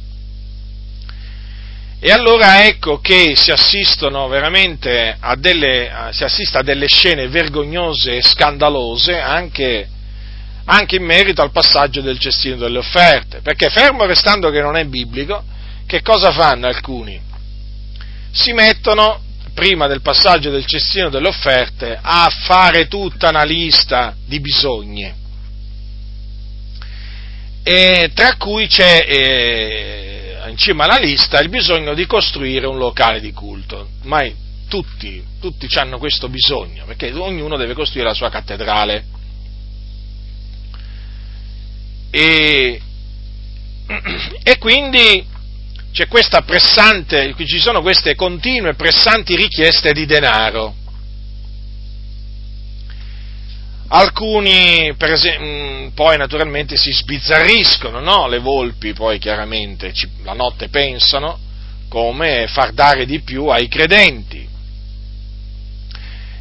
e 2.01 2.13
allora 2.13 2.65
ecco 2.65 3.01
che 3.01 3.35
si 3.35 3.51
assistono 3.51 4.29
veramente 4.29 5.17
a 5.19 5.35
delle, 5.35 5.91
si 6.13 6.23
assiste 6.23 6.59
a 6.59 6.63
delle 6.63 6.87
scene 6.87 7.27
vergognose 7.27 8.17
e 8.17 8.23
scandalose 8.23 9.19
anche, 9.19 9.89
anche 10.67 10.97
in 10.97 11.05
merito 11.05 11.43
al 11.43 11.51
passaggio 11.51 12.01
del 12.01 12.19
cestino 12.19 12.57
delle 12.57 12.79
offerte, 12.79 13.41
perché 13.41 13.69
fermo 13.69 14.07
restando 14.07 14.51
che 14.51 14.61
non 14.61 14.77
è 14.77 14.85
biblico, 14.85 15.43
che 15.87 16.01
cosa 16.03 16.31
fanno 16.31 16.69
alcuni? 16.69 17.21
Si 18.31 18.53
mettono, 18.53 19.21
prima 19.53 19.89
del 19.89 20.01
passaggio 20.01 20.51
del 20.51 20.67
cestino 20.67 21.09
delle 21.09 21.29
offerte, 21.29 21.99
a 22.01 22.31
fare 22.45 22.87
tutta 22.87 23.31
una 23.31 23.43
lista 23.43 24.15
di 24.25 24.39
bisogni, 24.39 25.13
e 27.65 28.11
tra 28.15 28.37
cui 28.37 28.69
c'è 28.69 29.05
eh, 29.09 30.18
in 30.49 30.57
cima 30.57 30.85
alla 30.85 30.99
lista 30.99 31.41
il 31.41 31.49
bisogno 31.49 31.95
di 31.95 32.07
costruire 32.07 32.67
un 32.67 32.79
locale 32.79 33.21
di 33.21 33.33
culto. 33.33 33.89
Mai 34.03 34.35
tutti, 34.69 35.23
tutti 35.41 35.67
hanno 35.79 35.99
questo 35.99 36.29
bisogno, 36.29 36.85
perché 36.85 37.13
ognuno 37.13 37.57
deve 37.57 37.75
costruire 37.75 38.09
la 38.09 38.15
sua 38.15 38.31
cattedrale. 38.31 39.05
E, 42.11 42.81
e 44.43 44.59
quindi 44.59 45.27
c'è 45.93 46.07
questa 46.07 46.43
pressante, 46.43 47.35
ci 47.37 47.59
sono 47.59 47.83
queste 47.83 48.15
continue 48.15 48.75
pressanti 48.75 49.35
richieste 49.37 49.93
di 49.93 50.07
denaro. 50.07 50.78
Alcuni 53.91 54.95
esempio, 54.99 55.47
mm, 55.47 55.89
poi 55.95 56.19
naturalmente 56.19 56.77
si 56.77 56.93
sbizzarriscono, 56.93 58.01
no? 58.01 58.29
le 58.29 58.39
volpi 58.39 58.93
poi 58.93 59.19
chiaramente 59.19 59.95
ci, 59.95 60.07
la 60.25 60.35
notte 60.35 60.69
pensano 60.69 61.39
come 61.89 62.47
far 62.49 62.73
dare 62.73 63.07
di 63.07 63.21
più 63.21 63.47
ai 63.47 63.67
credenti. 63.69 64.47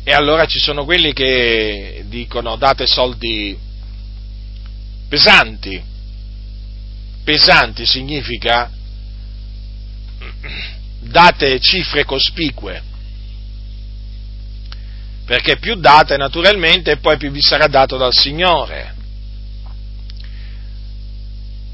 E 0.03 0.13
allora 0.13 0.45
ci 0.45 0.59
sono 0.59 0.83
quelli 0.83 1.13
che 1.13 2.03
dicono 2.07 2.57
date 2.57 2.85
soldi 2.85 3.57
pesanti. 5.07 5.81
Pesanti 7.23 7.85
significa 7.85 8.69
date 10.99 11.59
cifre 11.61 12.03
cospicue 12.03 12.86
perché 15.27 15.57
più 15.57 15.75
date 15.75 16.15
naturalmente 16.15 16.91
e 16.91 16.97
poi 16.97 17.17
più 17.17 17.29
vi 17.31 17.41
sarà 17.41 17.67
dato 17.67 17.97
dal 17.97 18.13
Signore. 18.13 18.95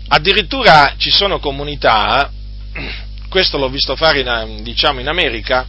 Addirittura 0.07 0.95
ci 0.97 1.11
sono 1.11 1.37
comunità, 1.37 2.31
questo 3.29 3.59
l'ho 3.59 3.69
visto 3.69 3.95
fare 3.95 4.21
in, 4.21 4.63
diciamo 4.63 5.01
in 5.01 5.07
America, 5.07 5.67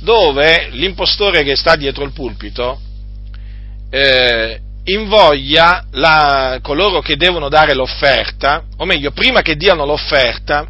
dove 0.00 0.68
l'impostore 0.72 1.42
che 1.44 1.56
sta 1.56 1.76
dietro 1.76 2.04
il 2.04 2.12
pulpito 2.12 2.78
eh, 3.88 4.60
invoglia 4.84 5.86
la, 5.92 6.58
coloro 6.60 7.00
che 7.00 7.16
devono 7.16 7.48
dare 7.48 7.72
l'offerta, 7.72 8.64
o 8.76 8.84
meglio, 8.84 9.12
prima 9.12 9.40
che 9.40 9.56
diano 9.56 9.86
l'offerta, 9.86 10.66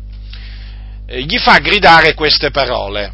eh, 1.05 1.21
gli 1.25 1.37
fa 1.39 1.59
gridare 1.59 2.15
queste 2.15 2.53
parole. 2.53 3.13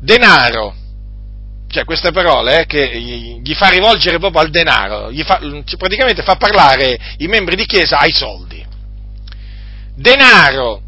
Denaro, 0.00 0.74
cioè 1.70 1.84
queste 1.84 2.10
parole 2.10 2.62
eh, 2.62 2.66
che 2.66 3.00
gli 3.00 3.54
fa 3.54 3.68
rivolgere 3.68 4.18
proprio 4.18 4.42
al 4.42 4.50
denaro, 4.50 5.10
fa, 5.24 5.38
praticamente 5.78 6.22
fa 6.22 6.34
parlare 6.34 6.98
i 7.18 7.28
membri 7.28 7.54
di 7.54 7.64
chiesa 7.64 7.98
ai 7.98 8.12
soldi. 8.12 8.66
Denaro, 9.94 10.82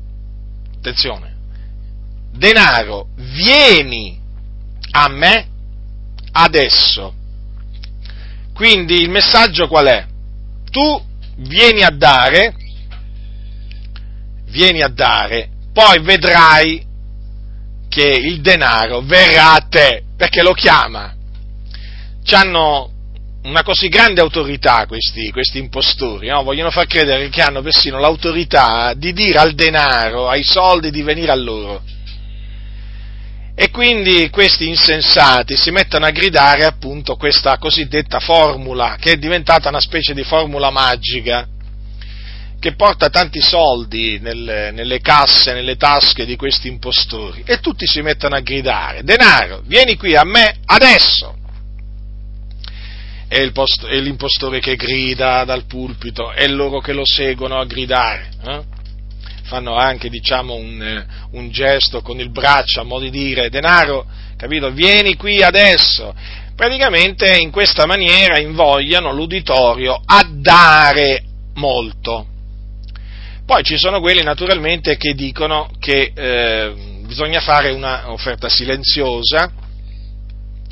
attenzione, 0.77 1.37
denaro, 2.33 3.09
vieni 3.15 4.19
a 4.91 5.09
me 5.09 5.47
adesso. 6.33 7.15
Quindi 8.53 9.03
il 9.03 9.11
messaggio 9.11 9.69
qual 9.69 9.87
è? 9.87 10.07
Tu 10.69 11.05
vieni 11.37 11.83
a 11.83 11.91
dare, 11.91 12.55
vieni 14.47 14.83
a 14.83 14.89
dare, 14.89 15.49
poi 15.73 16.03
vedrai 16.03 16.85
che 17.89 18.09
il 18.09 18.41
denaro 18.41 19.03
verrà 19.03 19.53
a 19.53 19.67
te 19.69 20.05
perché 20.23 20.43
lo 20.43 20.53
chiama. 20.53 21.13
Hanno 22.31 22.91
una 23.43 23.65
così 23.65 23.89
grande 23.89 24.21
autorità 24.21 24.87
questi, 24.87 25.33
questi 25.33 25.59
impostori, 25.59 26.29
no? 26.29 26.45
vogliono 26.45 26.71
far 26.71 26.87
credere 26.87 27.29
che 27.29 27.43
hanno 27.43 27.61
persino 27.61 27.99
l'autorità 27.99 28.95
di 28.95 29.13
dire 29.13 29.41
al 29.41 29.55
denaro, 29.55 30.29
ai 30.29 30.45
soldi 30.45 30.93
di 30.93 31.03
venire 31.03 31.33
a 31.33 31.35
loro. 31.35 31.83
E 33.57 33.71
quindi 33.71 34.31
questi 34.31 34.69
insensati 34.69 35.57
si 35.57 35.73
mettono 35.73 36.07
a 36.07 36.11
gridare 36.11 36.67
appunto 36.67 37.17
questa 37.17 37.59
cosiddetta 37.59 38.21
formula, 38.21 38.97
che 39.01 39.15
è 39.15 39.17
diventata 39.17 39.71
una 39.71 39.81
specie 39.81 40.15
di 40.15 40.23
formula 40.23 40.71
magica, 40.71 41.49
che 42.63 42.77
porta 42.77 43.09
tanti 43.09 43.41
soldi 43.41 44.21
nelle, 44.21 44.71
nelle, 44.71 45.01
casse, 45.01 45.53
nelle 45.53 45.77
tasche 45.77 46.25
di 46.25 46.37
questi 46.37 46.69
impostori 46.69 47.43
e 47.45 47.59
tutti 47.59 47.89
si 47.89 48.03
mettono 48.03 48.37
a 48.37 48.41
gridare, 48.41 49.03
denaro, 49.03 49.63
vieni 49.67 49.97
qui 49.97 50.15
a 50.15 50.23
me 50.23 50.59
adesso. 50.67 51.37
E, 53.27 53.51
post, 53.51 53.85
e 53.91 53.99
l'impostore 53.99 54.61
che 54.61 54.77
grida 54.77 55.43
dal 55.43 55.65
pulpito 55.65 56.33
e 56.33 56.47
loro 56.47 56.79
che 56.79 56.93
lo 56.93 57.05
seguono 57.05 57.59
a 57.59 57.65
gridare. 57.65 58.31
Eh? 58.47 58.63
Fanno 59.43 59.75
anche 59.75 60.09
diciamo, 60.09 60.55
un, 60.55 61.05
un 61.33 61.51
gesto 61.51 62.01
con 62.01 62.21
il 62.21 62.31
braccio 62.31 62.81
a 62.81 62.85
modo 62.85 63.03
di 63.03 63.11
dire 63.11 63.51
denaro, 63.51 64.07
capito? 64.37 64.71
Vieni 64.71 65.17
qui 65.17 65.43
adesso 65.43 66.15
praticamente 66.55 67.39
in 67.39 67.51
questa 67.51 67.87
maniera 67.87 68.39
invogliano 68.39 69.13
l'uditorio 69.13 70.01
a 70.05 70.25
dare 70.31 71.25
molto. 71.55 72.27
Poi 73.45 73.65
ci 73.65 73.77
sono 73.77 74.01
quelli 74.01 74.23
naturalmente 74.23 74.97
che 74.97 75.15
dicono 75.15 75.69
che 75.81 76.13
eh, 76.15 76.75
bisogna 77.07 77.41
fare 77.41 77.73
un'offerta 77.73 78.49
silenziosa 78.49 79.53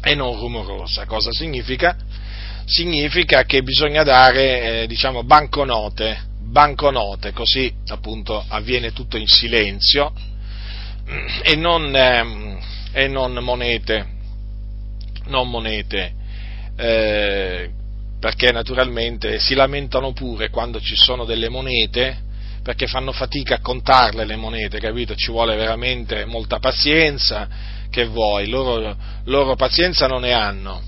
e 0.02 0.14
non 0.14 0.38
rumorosa. 0.38 1.04
Cosa 1.04 1.32
significa? 1.32 1.96
Significa 2.64 3.42
che 3.42 3.62
bisogna 3.62 4.04
dare, 4.04 4.82
eh, 4.82 4.86
diciamo, 4.86 5.24
banconote, 5.24 6.28
banconote, 6.40 7.32
così 7.32 7.72
appunto 7.88 8.42
avviene 8.48 8.92
tutto 8.92 9.16
in 9.16 9.26
silenzio 9.26 10.12
e 11.42 11.56
non, 11.56 11.94
eh, 11.94 12.58
e 12.92 13.08
non 13.08 13.32
monete, 13.34 14.06
non 15.26 15.50
monete, 15.50 16.14
eh, 16.76 17.70
perché 18.20 18.52
naturalmente 18.52 19.40
si 19.40 19.54
lamentano 19.54 20.12
pure 20.12 20.50
quando 20.50 20.80
ci 20.80 20.94
sono 20.94 21.24
delle 21.24 21.48
monete 21.48 22.28
perché 22.62 22.86
fanno 22.86 23.12
fatica 23.12 23.56
a 23.56 23.60
contarle 23.60 24.24
le 24.24 24.36
monete, 24.36 24.78
capito? 24.78 25.14
Ci 25.14 25.30
vuole 25.30 25.56
veramente 25.56 26.24
molta 26.24 26.58
pazienza, 26.58 27.48
che 27.90 28.06
vuoi, 28.06 28.48
loro, 28.48 28.96
loro 29.24 29.56
pazienza 29.56 30.06
non 30.06 30.22
ne 30.22 30.32
hanno. 30.32 30.82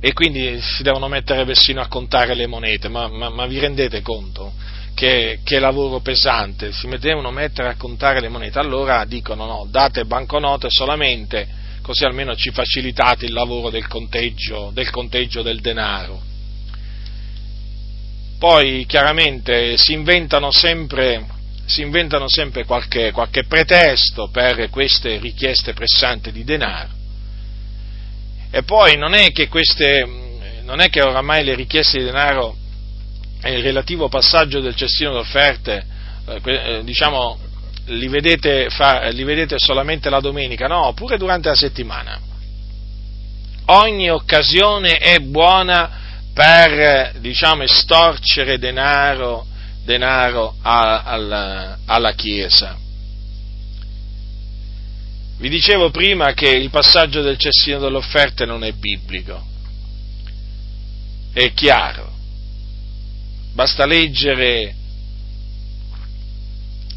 E 0.00 0.12
quindi 0.12 0.58
si 0.60 0.82
devono 0.82 1.08
mettere 1.08 1.44
persino 1.44 1.80
a 1.80 1.88
contare 1.88 2.34
le 2.34 2.46
monete, 2.46 2.88
ma, 2.88 3.08
ma, 3.08 3.28
ma 3.28 3.46
vi 3.46 3.58
rendete 3.58 4.00
conto 4.02 4.52
che, 5.00 5.40
che 5.44 5.58
lavoro 5.58 6.00
pesante? 6.00 6.72
Si 6.72 6.86
devono 6.98 7.30
mettere 7.30 7.68
a 7.68 7.76
contare 7.76 8.20
le 8.20 8.28
monete, 8.28 8.58
allora 8.58 9.06
dicono 9.06 9.46
no, 9.46 9.66
date 9.70 10.04
banconote 10.04 10.68
solamente, 10.68 11.48
così 11.80 12.04
almeno 12.04 12.36
ci 12.36 12.50
facilitate 12.50 13.24
il 13.24 13.32
lavoro 13.32 13.70
del 13.70 13.86
conteggio 13.86 14.70
del, 14.74 14.90
conteggio 14.90 15.40
del 15.40 15.60
denaro. 15.60 16.20
Poi 18.40 18.86
chiaramente 18.86 19.76
si 19.76 19.92
inventano 19.92 20.50
sempre, 20.50 21.26
si 21.66 21.82
inventano 21.82 22.26
sempre 22.26 22.64
qualche, 22.64 23.12
qualche 23.12 23.44
pretesto 23.44 24.30
per 24.30 24.70
queste 24.70 25.18
richieste 25.18 25.74
pressanti 25.74 26.32
di 26.32 26.42
denaro. 26.42 26.88
E 28.50 28.62
poi 28.62 28.96
non 28.96 29.12
è 29.12 29.30
che 29.32 29.46
queste, 29.46 30.08
non 30.62 30.80
è 30.80 30.88
che 30.88 31.02
oramai 31.02 31.44
le 31.44 31.54
richieste 31.54 31.98
di 31.98 32.04
denaro 32.04 32.56
e 33.42 33.58
il 33.58 33.62
relativo 33.62 34.08
passaggio 34.08 34.60
del 34.60 34.74
cestino 34.74 35.12
d'offerte, 35.12 35.84
eh, 36.26 36.40
eh, 36.42 36.80
diciamo, 36.82 37.38
li 37.88 38.08
vedete, 38.08 38.70
fa, 38.70 39.06
li 39.08 39.22
vedete 39.22 39.56
solamente 39.58 40.08
la 40.08 40.20
domenica, 40.20 40.66
no, 40.66 40.94
pure 40.94 41.18
durante 41.18 41.48
la 41.48 41.54
settimana. 41.54 42.18
Ogni 43.66 44.08
occasione 44.10 44.96
è 44.96 45.18
buona 45.18 45.99
per, 46.40 47.18
diciamo, 47.18 47.64
estorcere 47.64 48.58
denaro, 48.58 49.46
denaro 49.84 50.56
a, 50.62 51.02
alla, 51.02 51.78
alla 51.84 52.12
Chiesa. 52.14 52.78
Vi 55.36 55.48
dicevo 55.50 55.90
prima 55.90 56.32
che 56.32 56.48
il 56.48 56.70
passaggio 56.70 57.20
del 57.20 57.36
cestino 57.36 57.78
delle 57.78 57.98
offerte 57.98 58.46
non 58.46 58.64
è 58.64 58.72
biblico, 58.72 59.44
è 61.34 61.52
chiaro. 61.52 62.10
Basta 63.52 63.84
leggere 63.84 64.74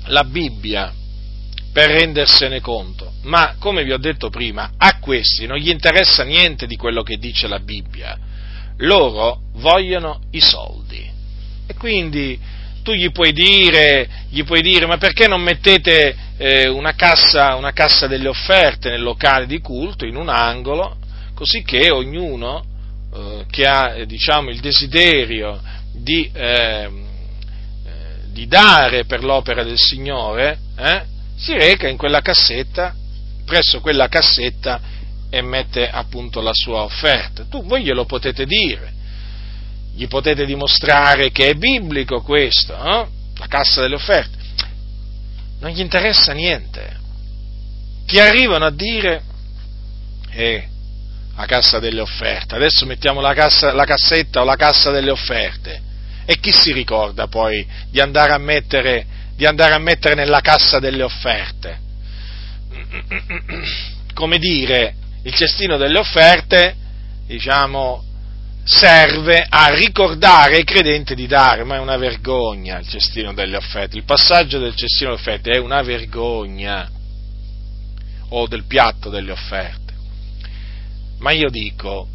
la 0.05 0.23
Bibbia 0.23 0.93
per 1.73 1.89
rendersene 1.89 2.61
conto, 2.61 3.15
ma 3.23 3.55
come 3.59 3.83
vi 3.83 3.91
ho 3.91 3.97
detto 3.97 4.29
prima, 4.29 4.71
a 4.77 4.99
questi 4.99 5.45
non 5.47 5.57
gli 5.57 5.69
interessa 5.69 6.23
niente 6.23 6.65
di 6.65 6.77
quello 6.77 7.03
che 7.03 7.17
dice 7.17 7.49
la 7.49 7.59
Bibbia, 7.59 8.31
loro 8.77 9.41
vogliono 9.55 10.21
i 10.31 10.41
soldi. 10.41 11.09
E 11.65 11.73
quindi 11.75 12.39
tu 12.83 12.91
gli 12.91 13.11
puoi 13.11 13.31
dire, 13.31 14.07
gli 14.29 14.43
puoi 14.43 14.61
dire 14.61 14.85
ma 14.85 14.97
perché 14.97 15.27
non 15.27 15.41
mettete 15.41 16.15
eh, 16.37 16.67
una, 16.67 16.93
cassa, 16.93 17.55
una 17.55 17.71
cassa 17.71 18.07
delle 18.07 18.27
offerte 18.27 18.89
nel 18.89 19.01
locale 19.01 19.45
di 19.45 19.59
culto, 19.59 20.05
in 20.05 20.15
un 20.15 20.29
angolo, 20.29 20.97
così 21.33 21.63
che 21.63 21.89
ognuno 21.89 22.65
eh, 23.13 23.45
che 23.49 23.65
ha 23.65 23.95
eh, 23.95 24.05
diciamo, 24.05 24.49
il 24.49 24.59
desiderio 24.59 25.61
di, 25.93 26.29
ehm, 26.33 27.05
eh, 27.85 27.91
di, 28.31 28.47
dare 28.47 29.05
per 29.05 29.23
l'opera 29.23 29.63
del 29.63 29.77
Signore, 29.77 30.57
eh, 30.77 31.03
si 31.35 31.53
reca 31.53 31.87
in 31.87 31.97
quella 31.97 32.21
cassetta, 32.21 32.95
presso 33.45 33.81
quella 33.81 34.07
cassetta 34.07 34.81
e 35.33 35.41
mette 35.41 35.89
appunto 35.89 36.41
la 36.41 36.53
sua 36.53 36.83
offerta. 36.83 37.45
Tu, 37.45 37.65
voi 37.65 37.81
glielo 37.81 38.05
potete 38.05 38.45
dire, 38.45 38.93
gli 39.95 40.07
potete 40.07 40.45
dimostrare 40.45 41.31
che 41.31 41.47
è 41.47 41.53
biblico 41.55 42.21
questo, 42.21 42.75
eh? 42.75 43.07
la 43.37 43.47
cassa 43.47 43.81
delle 43.81 43.95
offerte. 43.95 44.37
Non 45.59 45.71
gli 45.71 45.79
interessa 45.79 46.33
niente. 46.33 46.99
Ti 48.05 48.19
arrivano 48.19 48.65
a 48.65 48.69
dire, 48.69 49.23
eh, 50.29 50.67
la 51.35 51.45
cassa 51.47 51.79
delle 51.79 52.01
offerte, 52.01 52.53
adesso 52.53 52.85
mettiamo 52.85 53.19
la, 53.19 53.33
cassa, 53.33 53.73
la 53.73 53.85
cassetta 53.85 54.41
o 54.41 54.43
la 54.43 54.55
cassa 54.55 54.91
delle 54.91 55.09
offerte. 55.09 55.81
E 56.25 56.39
chi 56.39 56.51
si 56.51 56.71
ricorda 56.71 57.25
poi 57.25 57.67
di 57.89 57.99
andare 57.99 58.33
a 58.33 58.37
mettere, 58.37 59.03
di 59.35 59.47
andare 59.47 59.73
a 59.73 59.79
mettere 59.79 60.13
nella 60.13 60.41
cassa 60.41 60.77
delle 60.77 61.01
offerte? 61.01 61.79
Come 64.13 64.37
dire, 64.37 65.01
il 65.23 65.33
cestino 65.33 65.77
delle 65.77 65.99
offerte, 65.99 66.75
diciamo, 67.25 68.03
serve 68.63 69.45
a 69.47 69.67
ricordare 69.75 70.55
ai 70.55 70.63
credenti 70.63 71.15
di 71.15 71.27
dare, 71.27 71.63
ma 71.63 71.75
è 71.75 71.79
una 71.79 71.97
vergogna 71.97 72.79
il 72.79 72.87
cestino 72.87 73.33
delle 73.33 73.57
offerte. 73.57 73.97
Il 73.97 74.05
passaggio 74.05 74.59
del 74.59 74.75
cestino 74.75 75.11
delle 75.11 75.21
offerte 75.21 75.51
è 75.51 75.59
una 75.59 75.81
vergogna, 75.81 76.89
o 78.35 78.47
del 78.47 78.65
piatto 78.65 79.09
delle 79.09 79.31
offerte. 79.31 79.93
Ma 81.19 81.31
io 81.31 81.49
dico, 81.49 82.07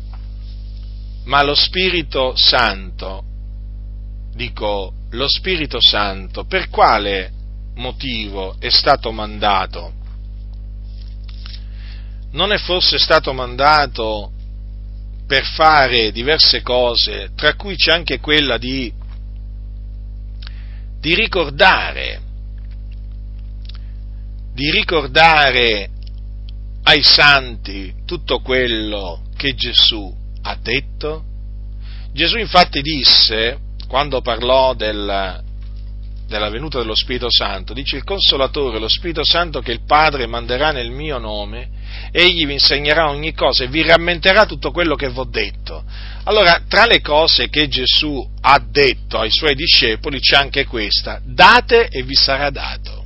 ma 1.24 1.42
lo 1.42 1.54
Spirito 1.54 2.34
Santo, 2.36 3.24
dico, 4.34 4.92
lo 5.11 5.28
Spirito 5.28 5.78
Santo, 5.80 6.44
per 6.44 6.68
quale 6.68 7.32
motivo 7.76 8.56
è 8.59 8.68
stato 8.68 9.12
mandato? 9.12 9.92
Non 12.33 12.53
è 12.53 12.59
forse 12.59 12.99
stato 12.99 13.33
mandato 13.33 14.33
per 15.26 15.45
fare 15.45 16.11
diverse 16.11 16.62
cose, 16.62 17.31
tra 17.35 17.55
cui 17.55 17.76
c'è 17.76 17.93
anche 17.93 18.18
quella 18.18 18.57
di, 18.57 18.93
di 21.01 21.14
ricordare, 21.14 22.20
di 24.55 24.70
ricordare 24.70 25.91
ai 26.85 27.03
santi 27.03 27.95
tutto 28.07 28.41
quello 28.41 29.22
che 29.37 29.55
Gesù 29.55 30.14
ha 30.43 30.57
detto? 30.57 31.24
Gesù 32.12 32.39
infatti 32.39 32.81
disse, 32.81 33.59
quando 33.87 34.22
parlò 34.22 34.74
del, 34.74 35.45
della 36.26 36.49
venuta 36.49 36.79
dello 36.79 36.95
Spirito 36.95 37.31
Santo, 37.31 37.74
dice 37.74 37.97
il 37.97 38.05
Consolatore, 38.05 38.79
lo 38.79 38.89
Spirito 38.89 39.24
Santo 39.24 39.61
che 39.61 39.72
il 39.72 39.85
Padre 39.85 40.26
manderà 40.26 40.72
nel 40.72 40.91
mio 40.91 41.18
nome, 41.18 41.68
egli 42.11 42.47
vi 42.47 42.55
insegnerà 42.55 43.09
ogni 43.11 43.32
cosa 43.34 43.64
e 43.64 43.68
vi 43.68 43.82
rammenterà 43.82 44.47
tutto 44.47 44.70
quello 44.70 44.95
che 44.95 45.09
vi 45.11 45.18
ho 45.18 45.24
detto. 45.24 45.84
Allora, 46.24 46.62
tra 46.68 46.86
le 46.86 47.01
cose 47.01 47.49
che 47.49 47.68
Gesù 47.68 48.26
ha 48.41 48.59
detto 48.59 49.18
ai 49.18 49.30
suoi 49.30 49.55
discepoli 49.55 50.20
c'è 50.20 50.36
anche 50.36 50.66
questa, 50.66 51.20
date 51.24 51.89
e 51.89 52.03
vi 52.03 52.14
sarà 52.14 52.51
dato. 52.51 53.05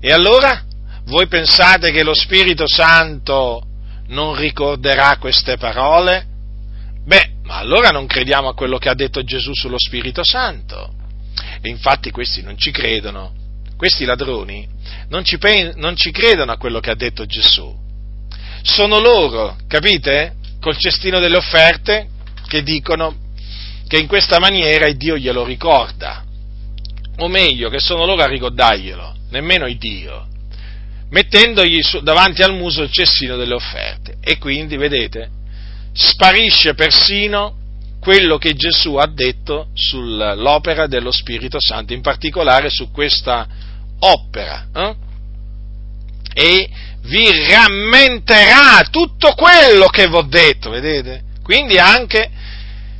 E 0.00 0.12
allora? 0.12 0.64
Voi 1.06 1.26
pensate 1.26 1.90
che 1.90 2.02
lo 2.02 2.14
Spirito 2.14 2.66
Santo 2.66 3.62
non 4.08 4.34
ricorderà 4.34 5.16
queste 5.18 5.56
parole? 5.56 6.26
Beh, 7.04 7.32
ma 7.42 7.56
allora 7.56 7.90
non 7.90 8.06
crediamo 8.06 8.48
a 8.48 8.54
quello 8.54 8.78
che 8.78 8.88
ha 8.88 8.94
detto 8.94 9.22
Gesù 9.22 9.52
sullo 9.52 9.78
Spirito 9.78 10.22
Santo. 10.24 10.94
E 11.60 11.68
infatti 11.68 12.10
questi 12.10 12.42
non 12.42 12.56
ci 12.56 12.70
credono. 12.70 13.43
Questi 13.76 14.04
ladroni 14.04 14.66
non 15.08 15.24
ci, 15.24 15.38
pen- 15.38 15.72
non 15.76 15.96
ci 15.96 16.10
credono 16.10 16.52
a 16.52 16.56
quello 16.56 16.80
che 16.80 16.90
ha 16.90 16.94
detto 16.94 17.26
Gesù. 17.26 17.74
Sono 18.62 18.98
loro, 18.98 19.56
capite? 19.66 20.36
Col 20.60 20.76
cestino 20.76 21.18
delle 21.18 21.36
offerte 21.36 22.08
che 22.46 22.62
dicono 22.62 23.16
che 23.86 23.98
in 23.98 24.06
questa 24.06 24.38
maniera 24.38 24.86
il 24.86 24.96
Dio 24.96 25.16
glielo 25.16 25.44
ricorda. 25.44 26.24
O 27.18 27.28
meglio, 27.28 27.68
che 27.68 27.78
sono 27.78 28.06
loro 28.06 28.22
a 28.22 28.26
ricordarglielo, 28.26 29.14
nemmeno 29.30 29.66
il 29.66 29.78
Dio 29.78 30.26
mettendogli 31.14 31.80
davanti 32.02 32.42
al 32.42 32.54
muso 32.54 32.82
il 32.82 32.90
cestino 32.90 33.36
delle 33.36 33.54
offerte. 33.54 34.16
E 34.20 34.36
quindi, 34.38 34.76
vedete, 34.76 35.30
sparisce 35.92 36.74
persino 36.74 37.56
quello 38.04 38.36
che 38.36 38.52
Gesù 38.52 38.96
ha 38.96 39.06
detto 39.06 39.68
sull'opera 39.72 40.86
dello 40.86 41.10
Spirito 41.10 41.58
Santo, 41.58 41.94
in 41.94 42.02
particolare 42.02 42.68
su 42.68 42.90
questa 42.90 43.48
opera. 44.00 44.66
Eh? 44.74 44.94
E 46.34 46.68
vi 47.04 47.30
rammenterà 47.48 48.86
tutto 48.90 49.32
quello 49.32 49.86
che 49.86 50.06
vi 50.06 50.14
ho 50.16 50.22
detto, 50.22 50.68
vedete? 50.68 51.22
Quindi 51.42 51.78
anche 51.78 52.30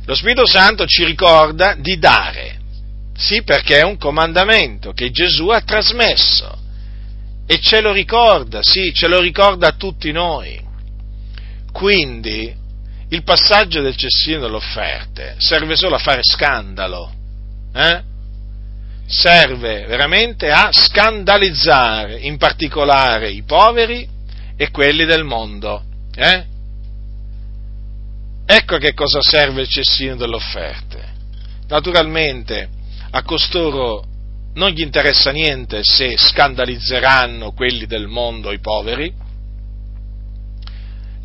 lo 0.05 0.15
Spirito 0.15 0.47
Santo 0.47 0.87
ci 0.87 1.05
ricorda 1.05 1.75
di 1.77 1.99
dare, 1.99 2.59
sì, 3.15 3.43
perché 3.43 3.81
è 3.81 3.83
un 3.83 3.99
comandamento 3.99 4.91
che 4.91 5.11
Gesù 5.11 5.49
ha 5.49 5.61
trasmesso 5.61 6.57
e 7.45 7.59
ce 7.59 7.79
lo 7.79 7.91
ricorda, 7.91 8.61
sì, 8.63 8.91
ce 8.91 9.07
lo 9.07 9.19
ricorda 9.19 9.67
a 9.67 9.75
tutti 9.77 10.11
noi. 10.11 10.59
Quindi 11.71 12.63
il 13.09 13.23
passaggio 13.23 13.81
del 13.81 13.95
cestino 13.95 14.41
delle 14.41 14.55
offerte 14.55 15.35
serve 15.37 15.75
solo 15.75 15.95
a 15.95 15.99
fare 15.99 16.21
scandalo, 16.23 17.13
eh? 17.73 18.01
serve 19.07 19.85
veramente 19.85 20.49
a 20.49 20.69
scandalizzare 20.71 22.17
in 22.17 22.37
particolare 22.37 23.29
i 23.29 23.43
poveri 23.43 24.07
e 24.57 24.71
quelli 24.71 25.05
del 25.05 25.23
mondo. 25.23 25.83
Eh? 26.15 26.45
Ecco 28.47 28.77
che 28.77 28.93
cosa 28.93 29.21
serve 29.21 29.61
il 29.61 29.67
cestino 29.67 30.15
delle 30.15 30.35
offerte. 30.35 31.13
Naturalmente 31.67 32.69
a 33.11 33.23
costoro 33.23 34.03
non 34.55 34.69
gli 34.71 34.81
interessa 34.81 35.31
niente 35.31 35.81
se 35.83 36.15
scandalizzeranno 36.17 37.51
quelli 37.51 37.85
del 37.85 38.07
mondo 38.07 38.51
i 38.51 38.59
poveri. 38.59 39.13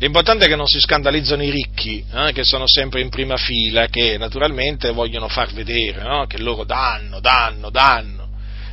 L'importante 0.01 0.45
è 0.45 0.47
che 0.47 0.55
non 0.55 0.65
si 0.65 0.79
scandalizzano 0.79 1.43
i 1.43 1.51
ricchi, 1.51 2.03
eh, 2.11 2.31
che 2.33 2.43
sono 2.43 2.63
sempre 2.65 3.01
in 3.01 3.09
prima 3.09 3.37
fila, 3.37 3.85
che 3.85 4.17
naturalmente 4.17 4.89
vogliono 4.89 5.27
far 5.27 5.53
vedere 5.53 6.01
no? 6.01 6.25
che 6.25 6.39
loro 6.39 6.63
danno, 6.63 7.19
danno, 7.19 7.69
danno, 7.69 8.27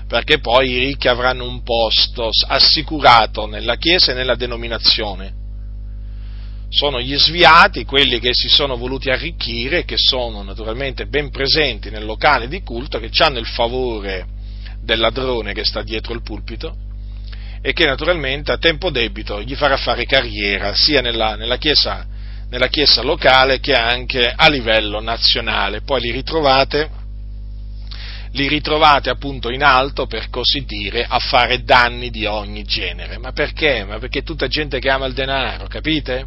perché 0.07 0.39
poi 0.39 0.71
i 0.71 0.79
ricchi 0.79 1.07
avranno 1.07 1.45
un 1.47 1.63
posto 1.63 2.31
assicurato 2.47 3.45
nella 3.45 3.77
Chiesa 3.77 4.13
e 4.13 4.15
nella 4.15 4.37
denominazione. 4.37 5.35
sono 6.71 6.99
gli 6.99 7.17
sviati, 7.19 7.85
quelli 7.85 8.21
che 8.21 8.31
si 8.33 8.49
sono 8.49 8.79
voluti 8.79 9.11
arricchire, 9.11 9.85
che 9.85 9.97
sono 9.99 10.43
naturalmente 10.43 11.09
ben 11.09 11.29
presenti 11.29 11.91
nel 11.91 12.07
locale 12.07 12.49
di 12.49 12.63
culto, 12.63 12.99
che 12.99 13.11
hanno 13.19 13.39
il 13.39 13.47
favore 13.47 14.27
del 14.81 14.99
ladrone 14.99 15.53
che 15.53 15.65
sta 15.65 15.83
dietro 15.83 16.15
il 16.15 16.23
pulpito 16.23 16.88
e 17.61 17.73
che 17.73 17.87
naturalmente 17.87 18.53
a 18.53 18.59
tempo 18.59 18.91
debito 18.91 19.43
gli 19.43 19.55
farà 19.55 19.77
fare 19.77 20.05
carriera 20.05 20.75
sia 20.75 21.01
nella, 21.01 21.35
nella, 21.37 21.57
chiesa, 21.57 22.07
nella 22.51 22.69
chiesa 22.69 23.03
locale 23.03 23.61
che 23.61 23.75
anche 23.75 24.33
a 24.35 24.49
livello 24.49 25.01
nazionale. 25.01 25.83
Poi 25.83 26.01
li 26.01 26.11
ritrovate 26.11 26.97
li 28.33 28.47
ritrovate 28.47 29.09
appunto 29.09 29.51
in 29.51 29.63
alto, 29.63 30.07
per 30.07 30.29
così 30.29 30.65
dire, 30.65 31.07
a 31.09 31.19
fare 31.19 31.63
danni 31.63 32.11
di 32.11 32.27
ogni 32.27 32.65
genere. 32.65 33.19
Ma 33.19 33.33
perché? 33.33 33.85
Ma 33.85 33.99
perché 33.99 34.23
tutta 34.23 34.49
gente 34.49 34.79
che 34.79 34.91
ama 34.91 35.07
il 35.07 35.15
denaro, 35.15 35.67
capite? 35.67 36.27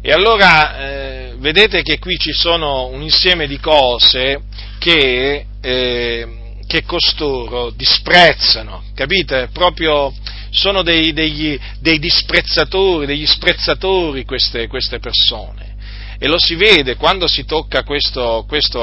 E 0.00 0.12
allora 0.12 0.78
eh, 0.78 1.34
vedete 1.38 1.82
che 1.82 1.98
qui 1.98 2.16
ci 2.16 2.32
sono 2.32 2.86
un 2.86 3.02
insieme 3.02 3.46
di 3.48 3.58
cose 3.58 4.42
che, 4.78 5.46
eh, 5.60 6.45
che 6.66 6.82
costoro 6.84 7.70
disprezzano, 7.70 8.84
capite? 8.94 9.48
Proprio 9.52 10.12
sono 10.50 10.82
dei, 10.82 11.12
degli, 11.12 11.58
dei 11.80 11.98
disprezzatori, 11.98 13.06
degli 13.06 13.26
sprezzatori 13.26 14.24
queste, 14.24 14.66
queste 14.66 14.98
persone 14.98 15.74
e 16.18 16.28
lo 16.28 16.38
si 16.38 16.54
vede 16.54 16.96
quando 16.96 17.28
si 17.28 17.44
questo, 17.82 18.44
questo 18.48 18.82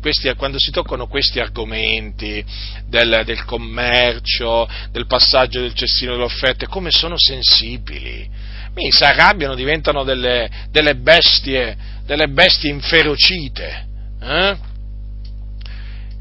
questi, 0.00 0.32
quando 0.34 0.58
si 0.58 0.70
toccano 0.70 1.06
questi 1.06 1.38
argomenti 1.38 2.44
del, 2.88 3.22
del, 3.24 3.44
commercio, 3.44 4.68
del 4.90 5.06
passaggio 5.06 5.60
del 5.60 5.74
cestino 5.74 6.12
delle 6.12 6.24
offerte, 6.24 6.66
come 6.66 6.90
sono 6.90 7.14
sensibili. 7.16 8.28
Mi 8.74 8.90
si 8.90 9.04
arrabbiano, 9.04 9.54
diventano 9.54 10.02
delle, 10.02 10.50
delle 10.70 10.96
bestie, 10.96 11.76
delle 12.04 12.26
bestie 12.28 12.70
inferocite. 12.70 13.86
Eh? 14.20 14.56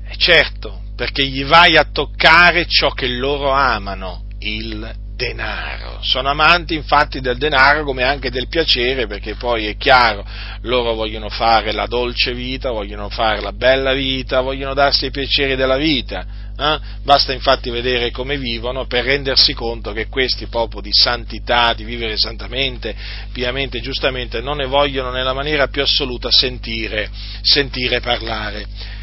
E 0.07 0.15
certo, 0.17 0.81
perché 0.95 1.25
gli 1.25 1.45
vai 1.45 1.77
a 1.77 1.89
toccare 1.91 2.65
ciò 2.67 2.89
che 2.89 3.07
loro 3.07 3.51
amano, 3.51 4.23
il 4.39 5.03
denaro. 5.15 5.99
Sono 6.01 6.29
amanti 6.29 6.73
infatti 6.75 7.21
del 7.21 7.37
denaro 7.37 7.83
come 7.83 8.03
anche 8.03 8.29
del 8.29 8.47
piacere 8.47 9.07
perché 9.07 9.35
poi 9.35 9.67
è 9.67 9.77
chiaro, 9.77 10.25
loro 10.61 10.93
vogliono 10.93 11.29
fare 11.29 11.71
la 11.71 11.85
dolce 11.85 12.33
vita, 12.33 12.71
vogliono 12.71 13.09
fare 13.09 13.41
la 13.41 13.53
bella 13.53 13.93
vita, 13.93 14.41
vogliono 14.41 14.73
darsi 14.73 15.05
i 15.05 15.11
piaceri 15.11 15.55
della 15.55 15.77
vita. 15.77 16.43
Eh? 16.57 16.79
Basta 17.03 17.33
infatti 17.33 17.69
vedere 17.69 18.11
come 18.11 18.37
vivono 18.37 18.85
per 18.85 19.03
rendersi 19.03 19.53
conto 19.53 19.91
che 19.91 20.07
questi 20.07 20.47
proprio 20.47 20.81
di 20.81 20.91
santità, 20.91 21.73
di 21.73 21.83
vivere 21.83 22.17
santamente, 22.17 22.95
piamente, 23.31 23.81
giustamente, 23.81 24.41
non 24.41 24.57
ne 24.57 24.65
vogliono 24.65 25.11
nella 25.11 25.33
maniera 25.33 25.67
più 25.67 25.81
assoluta 25.81 26.29
sentire, 26.31 27.09
sentire 27.41 27.99
parlare. 27.99 28.93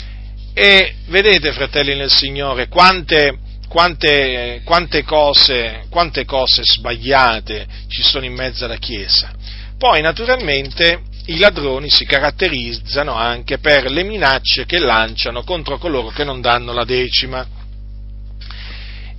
E 0.54 0.94
vedete, 1.06 1.52
fratelli 1.52 1.94
nel 1.94 2.10
Signore, 2.10 2.68
quante, 2.68 3.38
quante, 3.68 4.60
quante, 4.64 5.02
cose, 5.02 5.86
quante 5.88 6.24
cose 6.26 6.62
sbagliate 6.62 7.66
ci 7.88 8.02
sono 8.02 8.26
in 8.26 8.34
mezzo 8.34 8.66
alla 8.66 8.76
Chiesa. 8.76 9.32
Poi 9.78 10.02
naturalmente 10.02 11.02
i 11.26 11.38
ladroni 11.38 11.88
si 11.88 12.04
caratterizzano 12.04 13.14
anche 13.14 13.58
per 13.58 13.90
le 13.90 14.02
minacce 14.02 14.66
che 14.66 14.78
lanciano 14.78 15.42
contro 15.42 15.78
coloro 15.78 16.08
che 16.08 16.24
non 16.24 16.40
danno 16.40 16.72
la 16.72 16.84
decima 16.84 17.46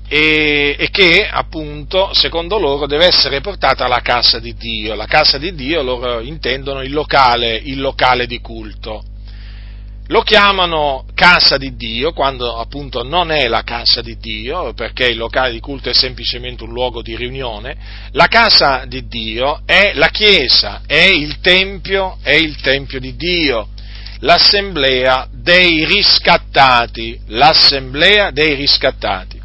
e, 0.07 0.89
che 0.91 1.27
appunto 1.27 2.13
secondo 2.13 2.59
loro 2.59 2.85
deve 2.85 3.05
essere 3.05 3.41
portata 3.41 3.85
alla 3.85 4.01
casa 4.01 4.37
di 4.37 4.53
Dio. 4.53 4.93
La 4.93 5.07
casa 5.07 5.39
di 5.39 5.55
Dio 5.55 5.81
loro 5.81 6.19
intendono 6.19 6.83
il 6.83 6.91
locale, 6.91 7.55
il 7.55 7.81
locale 7.81 8.27
di 8.27 8.39
culto. 8.39 9.03
Lo 10.13 10.21
chiamano 10.21 11.05
casa 11.15 11.57
di 11.57 11.75
Dio 11.75 12.13
quando 12.13 12.59
appunto 12.59 13.01
non 13.01 13.31
è 13.31 13.47
la 13.47 13.63
casa 13.63 14.03
di 14.03 14.15
Dio, 14.17 14.71
perché 14.75 15.05
il 15.05 15.17
locale 15.17 15.53
di 15.53 15.59
culto 15.59 15.89
è 15.89 15.93
semplicemente 15.95 16.63
un 16.63 16.71
luogo 16.71 17.01
di 17.01 17.15
riunione. 17.15 17.75
La 18.11 18.27
casa 18.27 18.85
di 18.85 19.07
Dio 19.07 19.63
è 19.65 19.93
la 19.95 20.09
chiesa, 20.09 20.83
è 20.85 21.05
il 21.05 21.39
tempio, 21.39 22.19
è 22.21 22.33
il 22.33 22.61
tempio 22.61 22.99
di 22.99 23.15
Dio, 23.15 23.69
l'assemblea 24.19 25.27
dei 25.31 25.83
riscattati, 25.83 27.19
l'assemblea 27.29 28.29
dei 28.29 28.53
riscattati. 28.53 29.41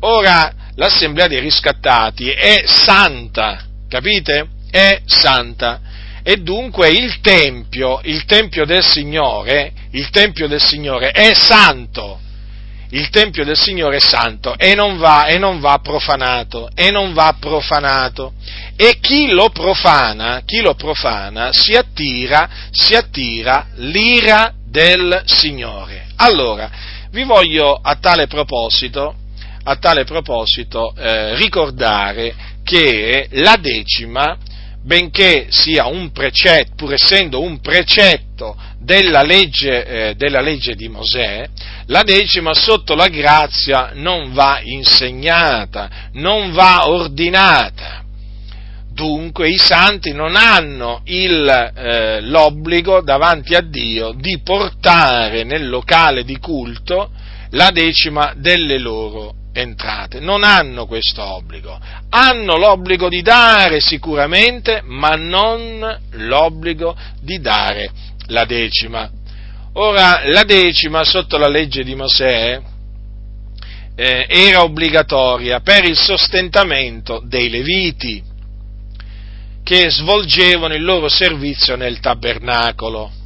Ora, 0.00 0.52
l'assemblea 0.74 1.28
dei 1.28 1.40
riscattati 1.40 2.28
è 2.28 2.64
santa, 2.66 3.64
capite? 3.88 4.48
È 4.70 5.00
santa 5.06 5.80
e 6.26 6.38
dunque 6.38 6.88
il 6.88 7.20
Tempio, 7.20 8.00
il 8.04 8.24
Tempio 8.24 8.64
del 8.64 8.82
Signore, 8.82 9.72
il 9.90 10.08
Tempio 10.08 10.48
del 10.48 10.60
Signore 10.60 11.10
è 11.10 11.34
santo, 11.34 12.18
il 12.88 13.10
Tempio 13.10 13.44
del 13.44 13.58
Signore 13.58 13.98
è 13.98 14.00
santo 14.00 14.56
e 14.56 14.74
non 14.74 14.96
va, 14.96 15.26
e 15.26 15.36
non 15.36 15.60
va 15.60 15.78
profanato, 15.82 16.70
e 16.74 16.90
non 16.90 17.12
va 17.12 17.36
profanato. 17.38 18.32
E 18.74 18.98
chi 19.00 19.28
lo 19.28 19.50
profana, 19.50 20.40
chi 20.46 20.62
lo 20.62 20.74
profana 20.74 21.52
si 21.52 21.74
attira, 21.74 22.48
si 22.70 22.94
attira 22.94 23.66
l'ira 23.74 24.54
del 24.66 25.24
Signore. 25.26 26.06
Allora, 26.16 26.70
vi 27.10 27.24
voglio 27.24 27.74
a 27.74 27.96
tale 27.96 28.28
proposito, 28.28 29.14
a 29.62 29.76
tale 29.76 30.04
proposito 30.04 30.94
eh, 30.96 31.34
ricordare 31.34 32.34
che 32.64 33.28
la 33.32 33.56
decima 33.60 34.38
benché 34.84 35.46
sia 35.48 35.86
un 35.86 36.12
precetto, 36.12 36.74
pur 36.76 36.92
essendo 36.92 37.40
un 37.40 37.60
precetto 37.60 38.54
della 38.78 39.22
legge, 39.22 39.86
eh, 39.86 40.14
della 40.14 40.42
legge 40.42 40.74
di 40.74 40.88
Mosè, 40.88 41.48
la 41.86 42.02
decima 42.02 42.52
sotto 42.52 42.94
la 42.94 43.08
grazia 43.08 43.92
non 43.94 44.32
va 44.32 44.60
insegnata, 44.62 46.10
non 46.12 46.52
va 46.52 46.88
ordinata. 46.88 48.02
Dunque 48.92 49.48
i 49.48 49.58
santi 49.58 50.12
non 50.12 50.36
hanno 50.36 51.00
il, 51.06 51.48
eh, 51.48 52.20
l'obbligo 52.20 53.00
davanti 53.00 53.54
a 53.54 53.60
Dio 53.60 54.12
di 54.12 54.38
portare 54.38 55.42
nel 55.42 55.68
locale 55.68 56.22
di 56.24 56.38
culto 56.38 57.10
la 57.50 57.70
decima 57.70 58.34
delle 58.36 58.78
loro 58.78 59.42
entrate, 59.54 60.18
non 60.18 60.42
hanno 60.42 60.84
questo 60.86 61.22
obbligo, 61.22 61.78
hanno 62.10 62.56
l'obbligo 62.56 63.08
di 63.08 63.22
dare 63.22 63.80
sicuramente, 63.80 64.82
ma 64.84 65.14
non 65.14 65.98
l'obbligo 66.10 66.96
di 67.20 67.40
dare 67.40 67.90
la 68.26 68.44
decima. 68.44 69.08
Ora, 69.74 70.28
la 70.28 70.42
decima 70.42 71.04
sotto 71.04 71.38
la 71.38 71.48
legge 71.48 71.84
di 71.84 71.94
Mosè 71.94 72.60
eh, 73.96 74.26
era 74.28 74.62
obbligatoria 74.62 75.60
per 75.60 75.84
il 75.84 75.96
sostentamento 75.96 77.22
dei 77.24 77.48
leviti 77.48 78.22
che 79.62 79.88
svolgevano 79.88 80.74
il 80.74 80.84
loro 80.84 81.08
servizio 81.08 81.76
nel 81.76 82.00
tabernacolo 82.00 83.22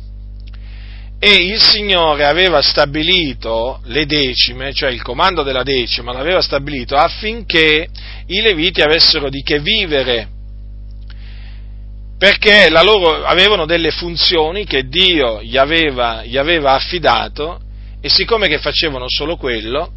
e 1.20 1.34
il 1.34 1.60
Signore 1.60 2.24
aveva 2.24 2.62
stabilito 2.62 3.80
le 3.86 4.06
decime, 4.06 4.72
cioè 4.72 4.90
il 4.90 5.02
comando 5.02 5.42
della 5.42 5.64
decima, 5.64 6.12
l'aveva 6.12 6.40
stabilito 6.40 6.94
affinché 6.94 7.88
i 8.26 8.40
Leviti 8.40 8.82
avessero 8.82 9.28
di 9.28 9.42
che 9.42 9.58
vivere, 9.58 10.28
perché 12.16 12.68
loro 12.70 13.24
avevano 13.24 13.66
delle 13.66 13.90
funzioni 13.90 14.64
che 14.64 14.86
Dio 14.86 15.42
gli 15.42 15.56
aveva, 15.56 16.24
gli 16.24 16.36
aveva 16.36 16.74
affidato 16.74 17.60
e 18.00 18.08
siccome 18.08 18.46
che 18.46 18.58
facevano 18.58 19.06
solo 19.08 19.36
quello, 19.36 19.92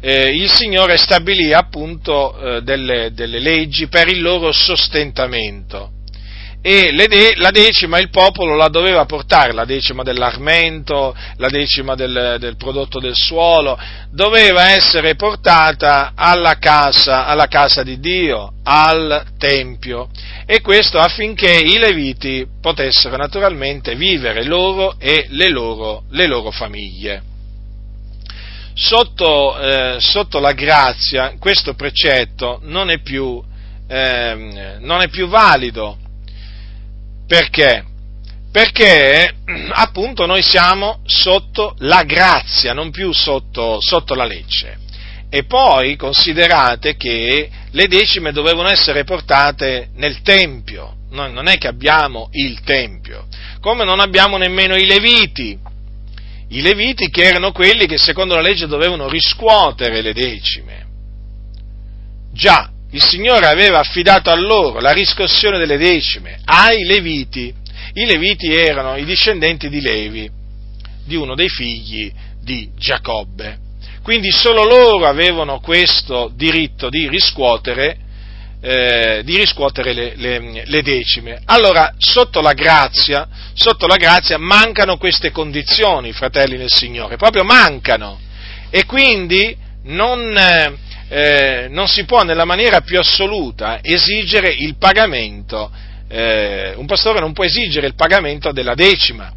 eh, 0.00 0.34
il 0.34 0.50
Signore 0.50 0.98
stabilì 0.98 1.52
appunto 1.52 2.38
eh, 2.38 2.62
delle, 2.62 3.12
delle 3.14 3.40
leggi 3.40 3.88
per 3.88 4.08
il 4.08 4.20
loro 4.20 4.52
sostentamento 4.52 5.92
e 6.70 6.92
de- 6.92 7.32
la 7.36 7.50
decima 7.50 7.98
il 7.98 8.10
popolo 8.10 8.54
la 8.54 8.68
doveva 8.68 9.06
portare, 9.06 9.54
la 9.54 9.64
decima 9.64 10.02
dell'armento, 10.02 11.16
la 11.36 11.48
decima 11.48 11.94
del, 11.94 12.36
del 12.38 12.58
prodotto 12.58 13.00
del 13.00 13.14
suolo, 13.14 13.78
doveva 14.10 14.72
essere 14.72 15.14
portata 15.14 16.12
alla 16.14 16.58
casa, 16.58 17.24
alla 17.24 17.46
casa 17.46 17.82
di 17.82 17.98
Dio, 18.00 18.52
al 18.64 19.24
Tempio, 19.38 20.10
e 20.44 20.60
questo 20.60 20.98
affinché 20.98 21.50
i 21.50 21.78
Leviti 21.78 22.46
potessero 22.60 23.16
naturalmente 23.16 23.94
vivere 23.94 24.44
loro 24.44 24.96
e 24.98 25.24
le 25.30 25.48
loro, 25.48 26.02
le 26.10 26.26
loro 26.26 26.50
famiglie. 26.50 27.22
Sotto, 28.74 29.58
eh, 29.58 29.96
sotto, 30.00 30.38
la 30.38 30.52
grazia 30.52 31.32
questo 31.38 31.72
precetto 31.72 32.60
non 32.64 32.90
è 32.90 33.00
più, 33.00 33.42
eh, 33.88 34.76
non 34.80 35.00
è 35.00 35.08
più 35.08 35.28
valido, 35.28 35.96
perché? 37.28 37.84
Perché 38.50 39.34
appunto 39.70 40.26
noi 40.26 40.42
siamo 40.42 41.02
sotto 41.04 41.76
la 41.80 42.02
grazia, 42.02 42.72
non 42.72 42.90
più 42.90 43.12
sotto, 43.12 43.80
sotto 43.80 44.14
la 44.14 44.24
legge. 44.24 44.78
E 45.30 45.44
poi 45.44 45.94
considerate 45.96 46.96
che 46.96 47.50
le 47.70 47.86
decime 47.86 48.32
dovevano 48.32 48.70
essere 48.70 49.04
portate 49.04 49.90
nel 49.96 50.22
Tempio, 50.22 50.96
noi 51.10 51.32
non 51.32 51.48
è 51.48 51.58
che 51.58 51.68
abbiamo 51.68 52.28
il 52.32 52.62
Tempio, 52.62 53.26
come 53.60 53.84
non 53.84 54.00
abbiamo 54.00 54.38
nemmeno 54.38 54.74
i 54.74 54.86
Leviti, 54.86 55.58
i 56.48 56.62
Leviti 56.62 57.10
che 57.10 57.24
erano 57.24 57.52
quelli 57.52 57.86
che 57.86 57.98
secondo 57.98 58.34
la 58.34 58.40
legge 58.40 58.66
dovevano 58.66 59.06
riscuotere 59.06 60.00
le 60.00 60.14
decime. 60.14 60.86
Già, 62.32 62.70
il 62.90 63.02
Signore 63.02 63.46
aveva 63.46 63.80
affidato 63.80 64.30
a 64.30 64.34
loro 64.34 64.80
la 64.80 64.92
riscossione 64.92 65.58
delle 65.58 65.76
decime, 65.76 66.40
ai 66.44 66.84
Leviti. 66.84 67.52
I 67.92 68.06
Leviti 68.06 68.52
erano 68.52 68.96
i 68.96 69.04
discendenti 69.04 69.68
di 69.68 69.80
Levi, 69.80 70.30
di 71.04 71.16
uno 71.16 71.34
dei 71.34 71.48
figli 71.48 72.10
di 72.42 72.70
Giacobbe. 72.76 73.66
Quindi 74.02 74.30
solo 74.30 74.64
loro 74.64 75.06
avevano 75.06 75.60
questo 75.60 76.32
diritto 76.34 76.88
di 76.88 77.08
riscuotere, 77.10 77.98
eh, 78.62 79.20
di 79.22 79.36
riscuotere 79.36 79.92
le, 79.92 80.14
le, 80.16 80.62
le, 80.64 80.82
decime. 80.82 81.42
Allora, 81.44 81.94
sotto 81.98 82.40
la, 82.40 82.54
grazia, 82.54 83.28
sotto 83.52 83.86
la 83.86 83.96
grazia 83.96 84.38
mancano 84.38 84.96
queste 84.96 85.30
condizioni, 85.30 86.12
fratelli 86.12 86.56
del 86.56 86.70
Signore, 86.70 87.16
proprio 87.16 87.44
mancano. 87.44 88.18
E 88.70 88.86
quindi 88.86 89.54
non, 89.82 90.34
eh, 90.34 90.74
non 91.70 91.88
si 91.88 92.04
può 92.04 92.22
nella 92.22 92.44
maniera 92.44 92.82
più 92.82 92.98
assoluta 92.98 93.78
esigere 93.82 94.48
il 94.50 94.76
pagamento, 94.76 95.70
eh, 96.08 96.74
un 96.76 96.86
pastore 96.86 97.20
non 97.20 97.32
può 97.32 97.44
esigere 97.44 97.86
il 97.86 97.94
pagamento 97.94 98.52
della 98.52 98.74
decima. 98.74 99.32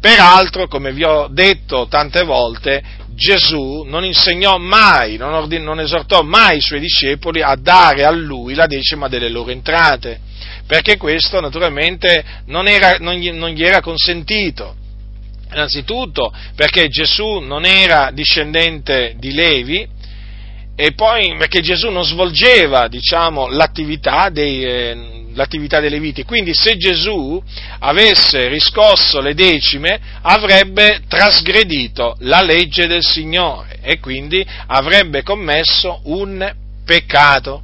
Peraltro, 0.00 0.68
come 0.68 0.92
vi 0.92 1.04
ho 1.04 1.26
detto 1.28 1.86
tante 1.88 2.22
volte, 2.22 2.82
Gesù 3.14 3.82
non 3.86 4.04
insegnò 4.04 4.58
mai, 4.58 5.16
non, 5.16 5.32
ordin- 5.32 5.64
non, 5.64 5.80
esortò 5.80 6.22
mai 6.22 6.58
i 6.58 6.60
suoi 6.60 6.80
discepoli 6.80 7.42
a 7.42 7.56
dare 7.56 8.04
a 8.04 8.10
lui 8.10 8.54
la 8.54 8.66
decima 8.66 9.08
delle 9.08 9.30
loro 9.30 9.50
entrate, 9.50 10.20
perché 10.66 10.96
questo 10.98 11.40
naturalmente 11.40 12.24
non, 12.46 12.68
era, 12.68 12.96
non, 12.98 13.14
gli, 13.14 13.30
non 13.30 13.50
gli 13.50 13.64
era 13.64 13.80
consentito. 13.80 14.76
Innanzitutto 15.50 16.32
perché 16.54 16.88
Gesù 16.88 17.38
non 17.38 17.64
era 17.64 18.10
discendente 18.12 19.14
di 19.16 19.32
Levi, 19.32 19.88
e 20.76 20.92
poi 20.92 21.34
perché 21.38 21.62
Gesù 21.62 21.88
non 21.88 22.04
svolgeva 22.04 22.86
diciamo, 22.86 23.48
l'attività, 23.48 24.28
dei, 24.28 24.62
eh, 24.62 25.24
l'attività 25.32 25.80
dei 25.80 25.88
Leviti, 25.88 26.22
quindi 26.22 26.52
se 26.52 26.76
Gesù 26.76 27.42
avesse 27.78 28.48
riscosso 28.48 29.20
le 29.20 29.34
decime 29.34 29.98
avrebbe 30.20 31.00
trasgredito 31.08 32.16
la 32.20 32.42
legge 32.42 32.86
del 32.86 33.02
Signore 33.02 33.78
e 33.80 33.98
quindi 34.00 34.46
avrebbe 34.66 35.22
commesso 35.22 36.00
un 36.04 36.54
peccato. 36.84 37.62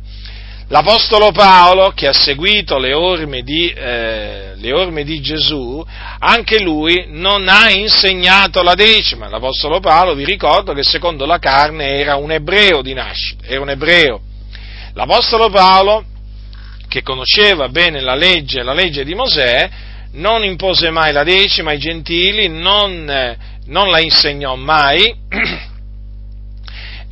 L'Apostolo 0.72 1.32
Paolo, 1.32 1.92
che 1.94 2.08
ha 2.08 2.14
seguito 2.14 2.78
le 2.78 2.94
orme, 2.94 3.42
di, 3.42 3.68
eh, 3.68 4.52
le 4.56 4.72
orme 4.72 5.04
di 5.04 5.20
Gesù, 5.20 5.84
anche 6.18 6.60
lui 6.60 7.08
non 7.08 7.46
ha 7.46 7.70
insegnato 7.70 8.62
la 8.62 8.72
decima. 8.72 9.28
L'Apostolo 9.28 9.80
Paolo, 9.80 10.14
vi 10.14 10.24
ricordo 10.24 10.72
che 10.72 10.82
secondo 10.82 11.26
la 11.26 11.38
carne 11.38 11.98
era 11.98 12.16
un 12.16 12.32
ebreo 12.32 12.80
di 12.80 12.94
nascita, 12.94 13.44
era 13.44 13.60
un 13.60 13.68
ebreo. 13.68 14.22
L'Apostolo 14.94 15.50
Paolo, 15.50 16.06
che 16.88 17.02
conosceva 17.02 17.68
bene 17.68 18.00
la 18.00 18.14
legge, 18.14 18.62
la 18.62 18.72
legge 18.72 19.04
di 19.04 19.14
Mosè, 19.14 19.68
non 20.12 20.42
impose 20.42 20.88
mai 20.88 21.12
la 21.12 21.22
decima 21.22 21.72
ai 21.72 21.78
gentili, 21.78 22.48
non, 22.48 23.10
eh, 23.10 23.36
non 23.66 23.90
la 23.90 24.00
insegnò 24.00 24.56
mai, 24.56 25.14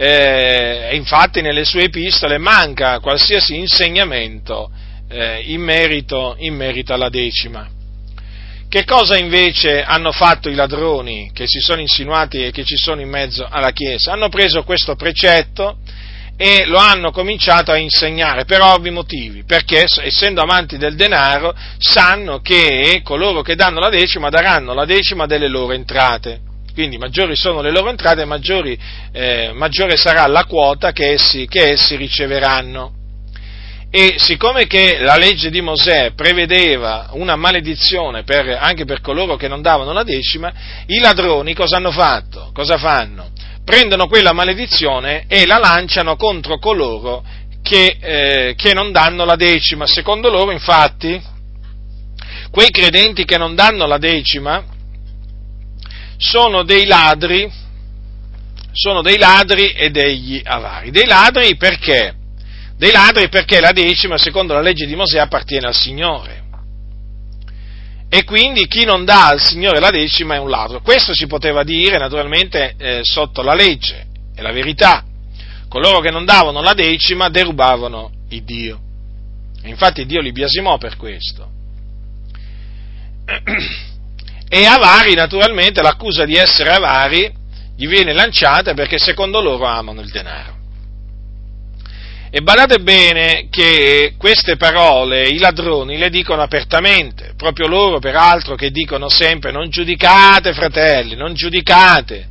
eh, 0.03 0.97
infatti 0.97 1.43
nelle 1.43 1.67
sue 1.67 1.83
epistole 1.83 2.39
manca 2.39 3.01
qualsiasi 3.01 3.59
insegnamento 3.59 4.71
eh, 5.11 5.43
in, 5.43 5.61
merito, 5.61 6.37
in 6.39 6.55
merito 6.55 6.95
alla 6.95 7.11
decima. 7.11 7.69
Che 8.67 8.85
cosa 8.87 9.19
invece 9.19 9.83
hanno 9.83 10.11
fatto 10.11 10.49
i 10.49 10.55
ladroni 10.55 11.33
che 11.35 11.47
si 11.47 11.61
sono 11.61 11.83
insinuati 11.83 12.43
e 12.43 12.51
che 12.51 12.65
ci 12.65 12.79
sono 12.79 13.03
in 13.03 13.11
mezzo 13.11 13.47
alla 13.47 13.73
Chiesa? 13.73 14.13
Hanno 14.13 14.31
preso 14.31 14.63
questo 14.63 14.95
precetto 14.95 15.81
e 16.35 16.65
lo 16.65 16.79
hanno 16.79 17.11
cominciato 17.11 17.71
a 17.71 17.77
insegnare 17.77 18.47
per 18.47 18.63
ovvi 18.63 18.89
motivi, 18.89 19.45
perché 19.45 19.85
essendo 20.01 20.41
amanti 20.41 20.79
del 20.79 20.95
denaro 20.95 21.55
sanno 21.77 22.41
che 22.41 23.03
coloro 23.05 23.43
che 23.43 23.55
danno 23.55 23.81
la 23.81 23.91
decima 23.91 24.31
daranno 24.31 24.73
la 24.73 24.87
decima 24.87 25.27
delle 25.27 25.49
loro 25.49 25.75
entrate 25.75 26.49
quindi 26.81 26.97
maggiori 26.97 27.37
sono 27.37 27.61
le 27.61 27.71
loro 27.71 27.91
entrate, 27.91 28.25
maggiori, 28.25 28.79
eh, 29.13 29.51
maggiore 29.53 29.99
sarà 29.99 30.27
la 30.27 30.47
quota 30.47 30.93
che 30.93 31.11
essi, 31.13 31.47
che 31.47 31.73
essi 31.73 31.95
riceveranno. 31.95 32.95
E 33.91 34.15
siccome 34.17 34.67
che 34.67 34.97
la 35.01 35.17
legge 35.17 35.51
di 35.51 35.61
Mosè 35.61 36.13
prevedeva 36.15 37.11
una 37.13 37.37
maledizione 37.37 38.23
per, 38.23 38.57
anche 38.59 38.87
per 38.87 39.03
coloro 39.03 39.37
che 39.37 39.47
non 39.47 39.61
davano 39.61 39.93
la 39.93 40.05
decima, 40.05 40.51
i 40.87 41.01
ladroni 41.01 41.53
cosa 41.53 41.77
hanno 41.77 41.91
fatto? 41.91 42.51
Cosa 42.55 42.79
fanno? 42.79 43.29
Prendono 43.63 44.07
quella 44.07 44.33
maledizione 44.33 45.25
e 45.29 45.45
la 45.45 45.59
lanciano 45.59 46.17
contro 46.17 46.59
coloro 46.59 47.23
che, 47.63 47.99
eh, 48.01 48.55
che 48.57 48.73
non 48.73 48.91
danno 48.91 49.27
la 49.27 49.37
decima. 49.37 49.87
Secondo 49.87 50.31
loro, 50.31 50.51
infatti, 50.51 51.21
quei 52.51 52.71
credenti 52.71 53.27
che 53.27 53.37
non 53.37 53.55
danno 53.55 53.85
la 53.85 53.99
decima, 53.99 54.79
sono 56.21 56.65
dei 56.65 56.85
ladri, 56.85 57.51
sono 58.73 59.01
dei 59.01 59.17
ladri 59.17 59.73
e 59.73 59.91
degli 59.91 60.41
avari. 60.45 60.91
Dei 60.91 61.07
ladri 61.07 61.57
perché? 61.57 62.15
Dei 62.77 62.93
ladri 62.93 63.31
perché 63.31 63.59
la 63.59 63.73
decima, 63.73 64.19
secondo 64.19 64.53
la 64.53 64.61
legge 64.61 64.85
di 64.87 64.95
Mosè, 64.95 65.19
appartiene 65.19 65.67
al 65.67 65.75
Signore. 65.75 66.43
E 68.11 68.25
quindi 68.25 68.67
chi 68.67 68.85
non 68.85 69.05
dà 69.05 69.29
al 69.29 69.41
Signore 69.41 69.81
la 69.81 69.91
decima 69.91 70.35
è 70.35 70.39
un 70.39 70.51
ladro. 70.51 70.83
Questo 70.83 71.15
si 71.15 71.27
poteva 71.27 71.65
dire 71.65 71.97
naturalmente 71.97 72.75
eh, 72.77 73.01
sotto 73.03 73.41
la 73.41 73.55
legge, 73.55 74.07
è 74.35 74.43
la 74.43 74.53
verità. 74.53 75.03
Coloro 75.69 76.01
che 76.01 76.11
non 76.11 76.27
davano 76.27 76.61
la 76.61 76.75
decima 76.75 77.31
derubavano 77.31 78.11
il 78.29 78.43
Dio. 78.43 78.79
E 79.63 79.71
infatti 79.71 80.05
Dio 80.05 80.21
li 80.21 80.33
biasimò 80.33 80.77
per 80.77 80.97
questo. 80.97 81.49
E 84.53 84.67
avari, 84.67 85.15
naturalmente, 85.15 85.81
l'accusa 85.81 86.25
di 86.25 86.35
essere 86.35 86.71
avari 86.71 87.33
gli 87.77 87.87
viene 87.87 88.13
lanciata 88.13 88.75
perché 88.75 88.99
secondo 88.99 89.41
loro 89.41 89.65
amano 89.65 90.01
il 90.01 90.11
denaro. 90.11 90.59
E 92.31 92.41
badate 92.41 92.81
bene 92.81 93.47
che 93.49 94.15
queste 94.19 94.57
parole 94.57 95.29
i 95.29 95.39
ladroni 95.39 95.99
le 95.99 96.11
dicono 96.11 96.43
apertamente, 96.43 97.35
proprio 97.37 97.69
loro 97.69 98.01
peraltro 98.01 98.57
che 98.57 98.73
dicono 98.73 99.09
sempre 99.09 99.53
non 99.53 99.71
giudicate 99.71 100.53
fratelli, 100.53 101.15
non 101.15 101.33
giudicate. 101.33 102.27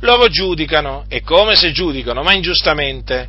Loro 0.00 0.26
giudicano, 0.26 1.04
e 1.08 1.22
come 1.22 1.54
se 1.54 1.70
giudicano, 1.70 2.24
ma 2.24 2.32
ingiustamente. 2.32 3.28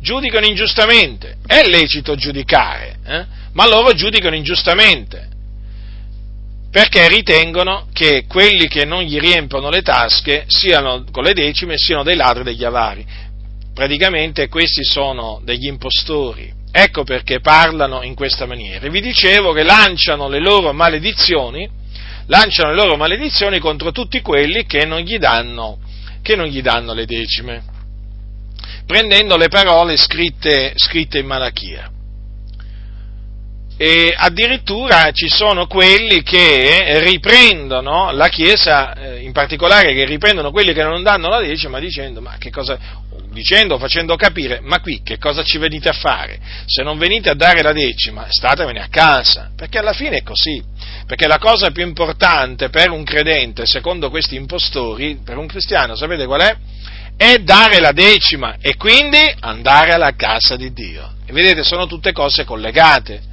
Giudicano 0.00 0.46
ingiustamente, 0.46 1.36
è 1.46 1.62
lecito 1.62 2.14
giudicare, 2.14 2.96
eh? 3.04 3.24
ma 3.52 3.68
loro 3.68 3.92
giudicano 3.92 4.34
ingiustamente 4.34 5.34
perché 6.76 7.08
ritengono 7.08 7.86
che 7.90 8.26
quelli 8.28 8.68
che 8.68 8.84
non 8.84 9.00
gli 9.00 9.18
riempiono 9.18 9.70
le 9.70 9.80
tasche 9.80 10.44
siano, 10.46 11.06
con 11.10 11.22
le 11.22 11.32
decime 11.32 11.78
siano 11.78 12.02
dei 12.02 12.16
ladri 12.16 12.42
e 12.42 12.44
degli 12.44 12.64
avari. 12.64 13.02
Praticamente 13.72 14.48
questi 14.48 14.84
sono 14.84 15.40
degli 15.42 15.68
impostori. 15.68 16.52
Ecco 16.70 17.02
perché 17.02 17.40
parlano 17.40 18.02
in 18.02 18.14
questa 18.14 18.44
maniera. 18.44 18.90
Vi 18.90 19.00
dicevo 19.00 19.54
che 19.54 19.62
lanciano 19.62 20.28
le 20.28 20.38
loro 20.38 20.74
maledizioni, 20.74 21.66
lanciano 22.26 22.74
le 22.74 22.76
loro 22.76 22.96
maledizioni 22.98 23.58
contro 23.58 23.90
tutti 23.90 24.20
quelli 24.20 24.66
che 24.66 24.84
non 24.84 25.00
gli 25.00 25.16
danno, 25.16 25.78
non 26.36 26.46
gli 26.46 26.60
danno 26.60 26.92
le 26.92 27.06
decime, 27.06 27.64
prendendo 28.84 29.38
le 29.38 29.48
parole 29.48 29.96
scritte, 29.96 30.74
scritte 30.74 31.20
in 31.20 31.26
Malachia 31.26 31.90
e 33.78 34.14
addirittura 34.16 35.10
ci 35.12 35.28
sono 35.28 35.66
quelli 35.66 36.22
che 36.22 36.98
riprendono 37.00 38.10
la 38.10 38.28
Chiesa, 38.28 38.94
eh, 38.94 39.20
in 39.20 39.32
particolare 39.32 39.92
che 39.92 40.06
riprendono 40.06 40.50
quelli 40.50 40.72
che 40.72 40.82
non 40.82 41.02
danno 41.02 41.28
la 41.28 41.40
decima 41.40 41.78
dicendo, 41.78 42.22
ma 42.22 42.36
che 42.38 42.50
cosa, 42.50 42.78
dicendo, 43.32 43.78
facendo 43.78 44.16
capire, 44.16 44.60
ma 44.62 44.80
qui 44.80 45.02
che 45.02 45.18
cosa 45.18 45.42
ci 45.42 45.58
venite 45.58 45.90
a 45.90 45.92
fare? 45.92 46.38
Se 46.64 46.82
non 46.82 46.96
venite 46.96 47.28
a 47.28 47.34
dare 47.34 47.60
la 47.60 47.72
decima, 47.72 48.26
statevene 48.30 48.80
a 48.80 48.88
casa, 48.88 49.50
perché 49.54 49.78
alla 49.78 49.92
fine 49.92 50.18
è 50.18 50.22
così, 50.22 50.62
perché 51.06 51.26
la 51.26 51.38
cosa 51.38 51.70
più 51.70 51.84
importante 51.84 52.70
per 52.70 52.90
un 52.90 53.04
credente, 53.04 53.66
secondo 53.66 54.08
questi 54.08 54.36
impostori, 54.36 55.20
per 55.22 55.36
un 55.36 55.46
cristiano, 55.46 55.94
sapete 55.96 56.24
qual 56.24 56.40
è? 56.40 56.56
È 57.14 57.36
dare 57.38 57.78
la 57.80 57.92
decima 57.92 58.56
e 58.58 58.76
quindi 58.76 59.20
andare 59.40 59.92
alla 59.92 60.14
casa 60.14 60.56
di 60.56 60.72
Dio. 60.72 61.12
E 61.26 61.32
vedete, 61.32 61.62
sono 61.62 61.86
tutte 61.86 62.12
cose 62.12 62.44
collegate. 62.44 63.25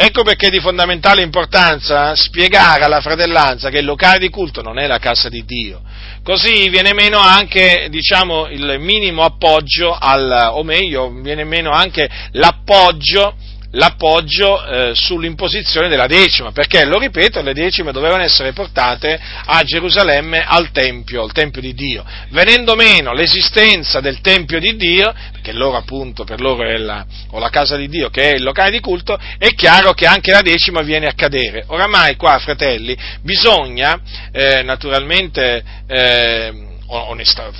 Ecco 0.00 0.22
perché 0.22 0.46
è 0.46 0.50
di 0.50 0.60
fondamentale 0.60 1.22
importanza 1.22 2.14
spiegare 2.14 2.84
alla 2.84 3.00
fratellanza 3.00 3.68
che 3.68 3.78
il 3.78 3.84
locale 3.84 4.20
di 4.20 4.28
culto 4.28 4.62
non 4.62 4.78
è 4.78 4.86
la 4.86 5.00
casa 5.00 5.28
di 5.28 5.44
Dio. 5.44 5.82
Così 6.22 6.68
viene 6.68 6.92
meno 6.92 7.18
anche, 7.18 7.88
diciamo, 7.90 8.46
il 8.46 8.76
minimo 8.78 9.24
appoggio 9.24 9.92
al, 9.92 10.50
o 10.52 10.62
meglio, 10.62 11.10
viene 11.10 11.42
meno 11.42 11.72
anche 11.72 12.08
l'appoggio 12.30 13.34
l'appoggio 13.72 14.64
eh, 14.64 14.92
sull'imposizione 14.94 15.88
della 15.88 16.06
decima, 16.06 16.52
perché, 16.52 16.84
lo 16.84 16.98
ripeto, 16.98 17.42
le 17.42 17.52
decime 17.52 17.92
dovevano 17.92 18.22
essere 18.22 18.52
portate 18.52 19.20
a 19.44 19.62
Gerusalemme 19.62 20.44
al 20.44 20.70
Tempio, 20.70 21.22
al 21.22 21.32
Tempio 21.32 21.60
di 21.60 21.74
Dio. 21.74 22.04
Venendo 22.30 22.74
meno 22.74 23.12
l'esistenza 23.12 24.00
del 24.00 24.20
Tempio 24.20 24.58
di 24.58 24.76
Dio, 24.76 25.14
perché 25.32 25.52
loro 25.52 25.76
appunto, 25.76 26.24
per 26.24 26.40
loro 26.40 26.66
è 26.66 26.76
la, 26.78 27.04
o 27.30 27.38
la 27.38 27.50
casa 27.50 27.76
di 27.76 27.88
Dio 27.88 28.08
che 28.08 28.32
è 28.32 28.34
il 28.36 28.42
locale 28.42 28.70
di 28.70 28.80
culto, 28.80 29.18
è 29.38 29.48
chiaro 29.54 29.92
che 29.92 30.06
anche 30.06 30.30
la 30.30 30.42
decima 30.42 30.82
viene 30.82 31.06
a 31.06 31.14
cadere. 31.14 31.64
Oramai 31.66 32.16
qua, 32.16 32.38
fratelli, 32.38 32.96
bisogna 33.22 34.00
eh, 34.32 34.62
naturalmente 34.62 35.62
eh, 35.86 36.52
onesta, 36.86 37.50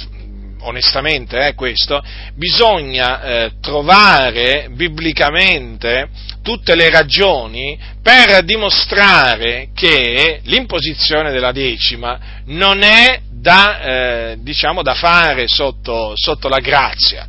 onestamente 0.60 1.46
eh, 1.46 1.54
questo, 1.54 2.02
bisogna 2.34 3.22
eh, 3.22 3.52
trovare 3.60 4.68
biblicamente 4.70 6.08
tutte 6.42 6.74
le 6.74 6.90
ragioni 6.90 7.78
per 8.02 8.42
dimostrare 8.42 9.68
che 9.74 10.40
l'imposizione 10.44 11.30
della 11.30 11.52
decima 11.52 12.18
non 12.46 12.82
è 12.82 13.20
da, 13.30 13.80
eh, 13.80 14.36
diciamo, 14.40 14.82
da 14.82 14.94
fare 14.94 15.44
sotto, 15.46 16.12
sotto, 16.14 16.48
la 16.48 16.58
grazia. 16.58 17.28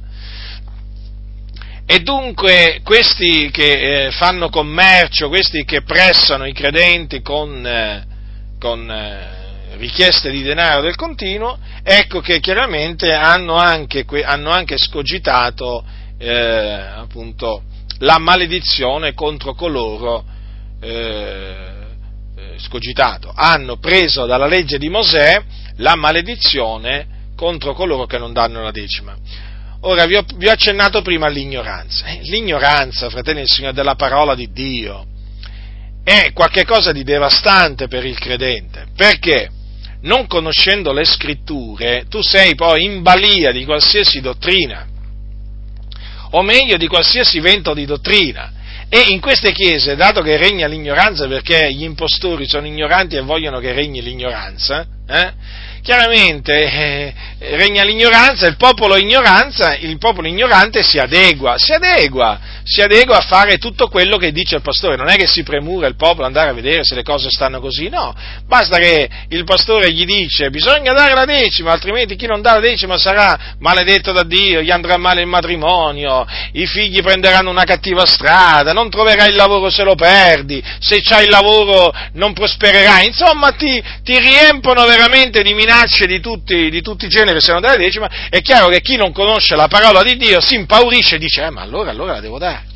E 1.86 2.00
dunque 2.00 2.82
questi 2.84 3.50
che 3.52 4.06
eh, 4.06 4.12
fanno 4.12 4.50
commercio, 4.50 5.28
questi 5.28 5.66
che 5.66 5.82
pressano 5.82 6.46
i 6.46 6.54
credenti 6.54 7.22
con, 7.22 7.66
eh, 7.66 8.06
con 8.60 8.90
eh, 8.90 9.39
richieste 9.78 10.30
di 10.32 10.42
denaro 10.42 10.82
del 10.82 10.96
continuo, 10.96 11.58
ecco 11.84 12.22
che 12.22 12.40
chiaramente 12.40 13.14
hanno 13.14 13.56
anche, 13.56 14.06
hanno 14.24 14.50
anche 14.50 14.78
scogitato 14.78 15.84
eh, 16.18 16.32
appunto, 16.32 17.64
la 18.00 18.18
maledizione 18.18 19.14
contro 19.14 19.54
coloro 19.54 20.24
eh, 20.82 20.90
eh, 22.36 22.54
scogitato, 22.58 23.32
hanno 23.34 23.78
preso 23.78 24.26
dalla 24.26 24.48
legge 24.48 24.78
di 24.78 24.90
Mosè 24.90 25.42
la 25.78 25.96
maledizione 25.96 27.18
contro 27.36 27.74
coloro 27.74 28.06
che 28.06 28.18
non 28.18 28.34
danno 28.34 28.62
la 28.62 28.72
decima. 28.72 29.16
Ora 29.82 30.06
vi 30.06 30.16
ho, 30.16 30.26
vi 30.36 30.48
ho 30.48 30.52
accennato 30.52 31.02
prima 31.02 31.28
all'ignoranza. 31.28 32.06
Eh, 32.08 32.20
l'ignoranza, 32.24 33.10
fratelli 33.10 33.40
del 33.40 33.48
Signore, 33.48 33.74
della 33.74 33.96
parola 33.96 34.36
di 34.36 34.52
Dio 34.52 35.06
è 36.04 36.32
qualcosa 36.34 36.92
di 36.92 37.04
devastante 37.04 37.88
per 37.88 38.04
il 38.04 38.18
credente. 38.18 38.88
Perché? 38.96 39.50
Non 40.02 40.28
conoscendo 40.28 40.94
le 40.94 41.04
scritture, 41.04 42.06
tu 42.10 42.22
sei 42.22 42.56
poi 42.56 42.84
in 42.84 43.02
balia 43.02 43.52
di 43.52 43.66
qualsiasi 43.66 44.22
dottrina, 44.22 44.88
o 46.32 46.42
meglio 46.42 46.78
di 46.78 46.88
qualsiasi 46.88 47.40
vento 47.40 47.74
di 47.74 47.86
dottrina. 47.86 48.54
E 48.92 49.12
in 49.12 49.20
queste 49.20 49.52
chiese, 49.52 49.96
dato 49.96 50.22
che 50.22 50.36
regna 50.38 50.66
l'ignoranza 50.66 51.28
perché 51.28 51.72
gli 51.72 51.84
impostori 51.84 52.48
sono 52.48 52.66
ignoranti 52.66 53.16
e 53.16 53.22
vogliono 53.22 53.60
che 53.60 53.72
regni 53.72 54.02
l'ignoranza, 54.02 54.84
eh, 55.08 55.34
chiaramente 55.90 56.54
eh, 56.54 57.14
regna 57.56 57.84
l'ignoranza, 57.84 58.46
il 58.46 58.58
popolo, 58.58 58.96
il 58.96 59.98
popolo 59.98 60.28
ignorante 60.28 60.84
si 60.84 61.00
adegua, 61.00 61.56
si 61.58 61.72
adegua, 61.72 62.40
si 62.64 62.82
adegua 62.82 63.18
a 63.18 63.22
fare 63.22 63.58
tutto 63.58 63.88
quello 63.88 64.18
che 64.18 64.32
dice 64.32 64.58
il 64.58 64.62
pastore, 64.62 64.98
non 64.98 65.10
è 65.10 65.16
che 65.16 65.26
si 65.26 65.42
premura 65.42 65.88
il 65.88 65.96
popolo 65.96 66.28
andare 66.28 66.52
a 66.52 66.54
vedere 66.54 66.84
se 66.84 66.94
le 66.94 67.02
cose 67.02 67.32
stanno 67.32 67.60
così, 67.60 67.90
no, 67.90 68.14
basta 68.46 68.78
che 68.78 69.10
il 69.30 69.44
pastore 69.46 69.92
gli 69.92 70.06
dice 70.06 70.52
bisogna 70.52 70.94
dare 70.94 71.16
la 71.16 71.26
decima, 71.26 71.72
altrimenti 71.72 72.16
chi 72.16 72.28
non 72.28 72.44
dà 72.44 72.54
la 72.54 72.60
decima 72.60 73.00
sarà 73.00 73.56
maledetto 73.58 74.12
da 74.12 74.22
Dio, 74.22 74.62
gli 74.62 74.70
andrà 74.70 74.98
male 74.98 75.22
il 75.22 75.28
matrimonio, 75.28 76.24
i 76.52 76.68
figli 76.68 77.02
prenderanno 77.02 77.50
una 77.50 77.64
cattiva 77.64 78.06
strada, 78.06 78.74
non 78.74 78.92
troverai 78.92 79.30
il 79.30 79.36
lavoro 79.36 79.72
se 79.72 79.82
lo 79.82 79.96
perdi, 79.96 80.64
se 80.78 81.02
c'hai 81.02 81.24
il 81.24 81.32
lavoro 81.32 81.92
non 82.14 82.34
prospererai, 82.34 83.08
insomma 83.08 83.54
ti, 83.54 83.82
ti 84.04 84.20
riempono 84.20 84.86
veramente 84.86 85.42
di 85.42 85.56
minacce 85.56 85.78
di 86.06 86.20
tutti, 86.20 86.70
di 86.70 86.82
tutti 86.82 87.06
i 87.06 87.10
generi 87.10 87.42
se 87.42 87.52
non 87.52 87.62
dà 87.62 87.70
la 87.70 87.78
decima, 87.78 88.10
è 88.30 88.42
chiaro 88.42 88.68
che 88.68 88.82
chi 88.82 88.96
non 88.96 89.12
conosce 89.12 89.56
la 89.56 89.68
parola 89.68 90.04
di 90.04 90.18
Dio 90.18 90.42
si 90.42 90.56
impaurisce 90.56 91.16
e 91.16 91.20
dice 91.20 91.44
eh, 91.44 91.50
ma 91.50 91.62
allora, 91.62 91.92
allora 91.92 92.14
la 92.14 92.20
devo 92.22 92.38
dare 92.38 92.70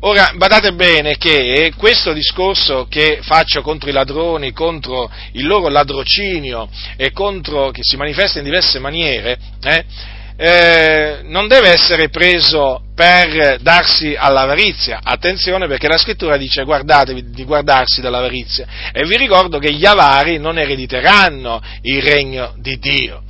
Ora, 0.00 0.32
badate 0.34 0.74
bene 0.74 1.16
che 1.16 1.72
questo 1.74 2.12
discorso 2.12 2.86
che 2.88 3.20
faccio 3.22 3.62
contro 3.62 3.88
i 3.88 3.94
ladroni, 3.94 4.52
contro 4.52 5.10
il 5.32 5.46
loro 5.46 5.68
ladrocinio 5.68 6.68
e 6.96 7.12
contro, 7.12 7.70
che 7.70 7.80
si 7.82 7.96
manifesta 7.96 8.38
in 8.38 8.44
diverse 8.44 8.78
maniere, 8.78 9.38
eh, 9.62 9.84
eh, 10.36 11.20
non 11.24 11.48
deve 11.48 11.70
essere 11.70 12.08
preso 12.08 12.82
per 12.94 13.58
darsi 13.60 14.14
all'avarizia. 14.16 15.00
Attenzione 15.02 15.66
perché 15.66 15.88
la 15.88 15.98
scrittura 15.98 16.36
dice 16.36 16.64
guardatevi 16.64 17.30
di 17.30 17.44
guardarsi 17.44 18.00
dall'avarizia 18.00 18.66
e 18.92 19.04
vi 19.04 19.16
ricordo 19.16 19.58
che 19.58 19.72
gli 19.72 19.86
avari 19.86 20.38
non 20.38 20.58
erediteranno 20.58 21.62
il 21.82 22.02
regno 22.02 22.54
di 22.58 22.78
Dio. 22.78 23.22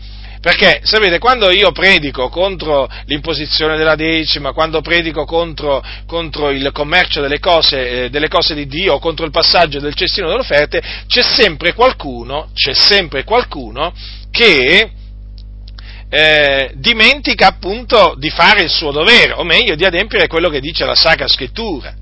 Perché, 0.47 0.81
sapete, 0.85 1.19
quando 1.19 1.51
io 1.51 1.73
predico 1.73 2.29
contro 2.29 2.89
l'imposizione 3.07 3.77
della 3.77 3.97
decima, 3.97 4.53
quando 4.53 4.81
predico 4.81 5.25
contro, 5.25 5.83
contro 6.07 6.51
il 6.51 6.71
commercio 6.73 7.21
delle 7.21 7.41
cose, 7.41 8.05
eh, 8.05 8.11
delle 8.11 8.29
cose, 8.29 8.55
di 8.55 8.69
Dio, 8.69 9.01
contro 9.01 9.25
il 9.25 9.33
passaggio 9.33 9.81
del 9.81 9.95
cestino 9.95 10.29
delle 10.29 10.43
offerte, 10.43 10.81
c'è 11.09 11.23
sempre 11.23 11.73
qualcuno, 11.73 12.51
c'è 12.55 12.75
sempre 12.75 13.25
qualcuno 13.25 13.93
che 14.31 14.89
eh, 16.09 16.73
dimentica 16.75 17.49
appunto 17.49 18.15
di 18.17 18.31
fare 18.31 18.63
il 18.63 18.71
suo 18.71 18.91
dovere, 18.91 19.33
o 19.33 19.45
meglio 19.45 19.75
di 19.75 19.85
adempiere 19.85 20.27
quello 20.27 20.49
che 20.49 20.61
dice 20.61 20.85
la 20.85 20.95
Sacra 20.95 21.29
Scrittura. 21.29 21.95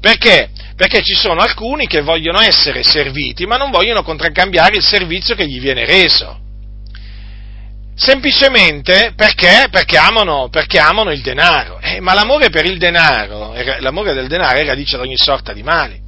Perché? 0.00 0.50
Perché 0.76 1.02
ci 1.02 1.14
sono 1.14 1.40
alcuni 1.40 1.86
che 1.86 2.00
vogliono 2.00 2.40
essere 2.40 2.82
serviti, 2.82 3.44
ma 3.46 3.56
non 3.56 3.70
vogliono 3.70 4.02
contraccambiare 4.02 4.76
il 4.76 4.82
servizio 4.82 5.34
che 5.34 5.46
gli 5.46 5.60
viene 5.60 5.84
reso 5.84 6.40
semplicemente 8.00 9.12
perché, 9.14 9.66
perché, 9.70 9.98
amano, 9.98 10.48
perché 10.48 10.78
amano, 10.78 11.12
il 11.12 11.20
denaro. 11.20 11.78
Eh, 11.80 12.00
ma 12.00 12.14
l'amore 12.14 12.48
per 12.48 12.64
il 12.64 12.78
denaro, 12.78 13.54
l'amore 13.80 14.14
del 14.14 14.26
denaro 14.26 14.58
è 14.58 14.64
radice 14.64 14.96
di 14.96 15.02
ogni 15.02 15.18
sorta 15.18 15.52
di 15.52 15.62
mali. 15.62 16.00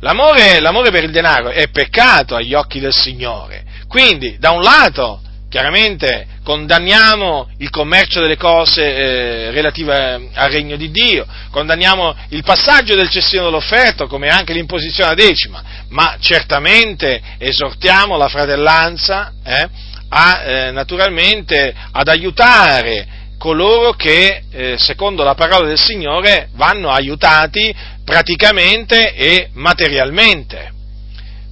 L'amore, 0.00 0.60
l'amore 0.60 0.90
per 0.90 1.04
il 1.04 1.10
denaro 1.10 1.50
è 1.50 1.68
peccato 1.68 2.34
agli 2.34 2.54
occhi 2.54 2.80
del 2.80 2.94
Signore. 2.94 3.64
Quindi, 3.86 4.38
da 4.38 4.50
un 4.50 4.62
lato, 4.62 5.20
chiaramente 5.54 6.26
condanniamo 6.42 7.48
il 7.58 7.70
commercio 7.70 8.20
delle 8.20 8.36
cose 8.36 8.82
eh, 8.82 9.50
relative 9.52 10.28
al 10.34 10.50
regno 10.50 10.74
di 10.74 10.90
Dio, 10.90 11.24
condanniamo 11.52 12.12
il 12.30 12.42
passaggio 12.42 12.96
del 12.96 13.08
cestino 13.08 13.44
dell'offerto 13.44 14.08
come 14.08 14.30
anche 14.30 14.52
l'imposizione 14.52 15.12
a 15.12 15.14
decima, 15.14 15.62
ma 15.90 16.16
certamente 16.18 17.22
esortiamo 17.38 18.16
la 18.16 18.26
fratellanza 18.26 19.32
eh, 19.44 19.68
a, 20.08 20.42
eh, 20.42 20.70
naturalmente 20.72 21.72
ad 21.92 22.08
aiutare 22.08 23.06
coloro 23.38 23.92
che, 23.92 24.42
eh, 24.50 24.74
secondo 24.76 25.22
la 25.22 25.34
parola 25.34 25.68
del 25.68 25.78
Signore, 25.78 26.48
vanno 26.54 26.90
aiutati 26.90 27.72
praticamente 28.04 29.14
e 29.14 29.50
materialmente. 29.52 30.72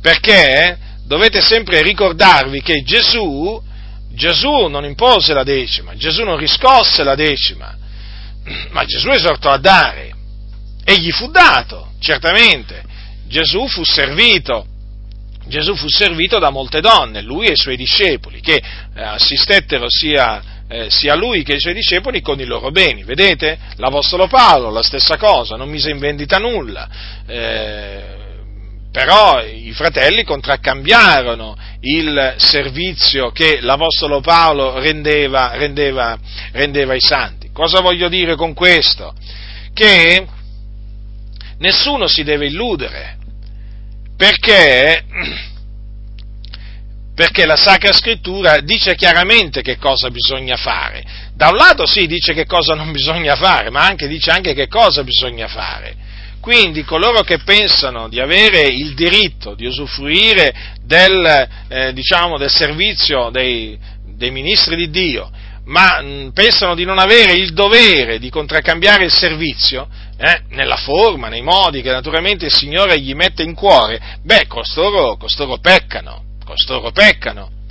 Perché 0.00 0.76
dovete 1.06 1.40
sempre 1.40 1.82
ricordarvi 1.82 2.62
che 2.62 2.82
Gesù, 2.82 3.70
Gesù 4.14 4.66
non 4.66 4.84
impose 4.84 5.32
la 5.32 5.44
decima, 5.44 5.94
Gesù 5.94 6.22
non 6.22 6.36
riscosse 6.36 7.02
la 7.02 7.14
decima, 7.14 7.76
ma 8.70 8.84
Gesù 8.84 9.10
esortò 9.10 9.50
a 9.50 9.58
dare 9.58 10.14
e 10.84 10.98
gli 10.98 11.10
fu 11.10 11.30
dato, 11.30 11.92
certamente. 12.00 12.90
Gesù 13.26 13.66
fu 13.66 13.82
servito 13.84 14.66
Gesù 15.46 15.74
fu 15.74 15.88
servito 15.88 16.38
da 16.38 16.50
molte 16.50 16.80
donne, 16.80 17.20
lui 17.20 17.46
e 17.46 17.52
i 17.52 17.56
suoi 17.56 17.76
discepoli, 17.76 18.40
che 18.40 18.54
eh, 18.54 19.02
assistettero 19.02 19.86
sia, 19.88 20.42
eh, 20.68 20.90
sia 20.90 21.14
lui 21.14 21.42
che 21.42 21.54
i 21.54 21.60
suoi 21.60 21.74
discepoli 21.74 22.20
con 22.20 22.40
i 22.40 22.44
loro 22.44 22.70
beni. 22.70 23.02
Vedete? 23.02 23.58
L'Apostolo 23.76 24.28
Paolo, 24.28 24.70
la 24.70 24.82
stessa 24.82 25.16
cosa, 25.16 25.56
non 25.56 25.68
mise 25.68 25.90
in 25.90 25.98
vendita 25.98 26.38
nulla. 26.38 26.88
Eh, 27.26 28.20
però 28.92 29.42
i 29.42 29.72
fratelli 29.72 30.22
contraccambiarono 30.22 31.56
il 31.84 32.34
servizio 32.36 33.30
che 33.30 33.60
l'Apostolo 33.60 34.20
Paolo 34.20 34.78
rendeva, 34.78 35.56
rendeva, 35.56 36.18
rendeva 36.52 36.92
ai 36.92 37.00
santi. 37.00 37.50
Cosa 37.52 37.80
voglio 37.80 38.08
dire 38.08 38.36
con 38.36 38.54
questo? 38.54 39.14
Che 39.74 40.26
nessuno 41.58 42.06
si 42.06 42.22
deve 42.22 42.46
illudere, 42.46 43.16
perché, 44.16 45.04
perché 47.14 47.46
la 47.46 47.56
Sacra 47.56 47.92
Scrittura 47.92 48.60
dice 48.60 48.94
chiaramente 48.94 49.62
che 49.62 49.76
cosa 49.76 50.10
bisogna 50.10 50.56
fare. 50.56 51.04
Da 51.34 51.48
un 51.48 51.56
lato 51.56 51.86
sì, 51.86 52.06
dice 52.06 52.32
che 52.32 52.46
cosa 52.46 52.74
non 52.74 52.92
bisogna 52.92 53.34
fare, 53.34 53.70
ma 53.70 53.84
anche, 53.84 54.06
dice 54.06 54.30
anche 54.30 54.54
che 54.54 54.68
cosa 54.68 55.02
bisogna 55.02 55.48
fare. 55.48 55.96
Quindi 56.42 56.82
coloro 56.82 57.22
che 57.22 57.38
pensano 57.38 58.08
di 58.08 58.18
avere 58.18 58.62
il 58.62 58.94
diritto 58.94 59.54
di 59.54 59.64
usufruire 59.64 60.52
del, 60.82 61.48
eh, 61.68 61.92
diciamo, 61.92 62.36
del 62.36 62.50
servizio 62.50 63.30
dei, 63.30 63.78
dei 64.16 64.32
ministri 64.32 64.74
di 64.74 64.90
Dio, 64.90 65.30
ma 65.66 66.02
mh, 66.02 66.32
pensano 66.34 66.74
di 66.74 66.84
non 66.84 66.98
avere 66.98 67.34
il 67.34 67.52
dovere 67.52 68.18
di 68.18 68.28
contraccambiare 68.28 69.04
il 69.04 69.12
servizio, 69.12 69.86
eh, 70.18 70.42
nella 70.48 70.74
forma, 70.74 71.28
nei 71.28 71.42
modi 71.42 71.80
che 71.80 71.92
naturalmente 71.92 72.46
il 72.46 72.52
Signore 72.52 72.98
gli 72.98 73.14
mette 73.14 73.44
in 73.44 73.54
cuore, 73.54 74.18
beh, 74.24 74.48
costoro, 74.48 75.16
costoro 75.16 75.58
peccano, 75.58 76.24
costoro 76.44 76.90
peccano. 76.90 77.61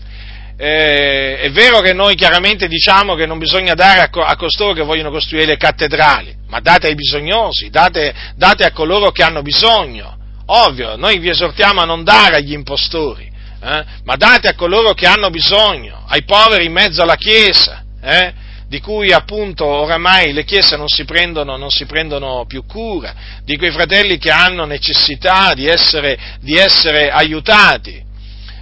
Eh, 0.63 1.39
è 1.39 1.49
vero 1.49 1.79
che 1.79 1.91
noi 1.91 2.13
chiaramente 2.13 2.67
diciamo 2.67 3.15
che 3.15 3.25
non 3.25 3.39
bisogna 3.39 3.73
dare 3.73 4.01
a, 4.01 4.09
co- 4.11 4.21
a, 4.21 4.35
costoro 4.35 4.73
che 4.73 4.83
vogliono 4.83 5.09
costruire 5.09 5.47
le 5.47 5.57
cattedrali, 5.57 6.35
ma 6.49 6.59
date 6.59 6.85
ai 6.85 6.93
bisognosi, 6.93 7.71
date, 7.71 8.13
date 8.35 8.63
a 8.63 8.71
coloro 8.71 9.09
che 9.09 9.23
hanno 9.23 9.41
bisogno. 9.41 10.15
Ovvio, 10.45 10.97
noi 10.97 11.17
vi 11.17 11.29
esortiamo 11.29 11.81
a 11.81 11.85
non 11.85 12.03
dare 12.03 12.35
agli 12.35 12.51
impostori, 12.51 13.23
eh, 13.23 13.85
ma 14.03 14.15
date 14.15 14.49
a 14.49 14.53
coloro 14.53 14.93
che 14.93 15.07
hanno 15.07 15.31
bisogno, 15.31 16.03
ai 16.07 16.23
poveri 16.25 16.65
in 16.65 16.73
mezzo 16.73 17.01
alla 17.01 17.15
Chiesa. 17.15 17.83
Eh? 17.99 18.33
di 18.67 18.79
cui 18.79 19.11
appunto 19.11 19.65
oramai 19.65 20.31
le 20.31 20.45
chiese 20.45 20.77
non 20.77 20.87
si, 20.87 21.03
prendono, 21.03 21.57
non 21.57 21.69
si 21.69 21.85
prendono 21.85 22.45
più 22.45 22.65
cura, 22.65 23.13
di 23.43 23.57
quei 23.57 23.71
fratelli 23.71 24.17
che 24.17 24.31
hanno 24.31 24.63
necessità 24.63 25.53
di 25.53 25.67
essere, 25.67 26.37
di 26.39 26.55
essere 26.55 27.09
aiutati, 27.09 28.01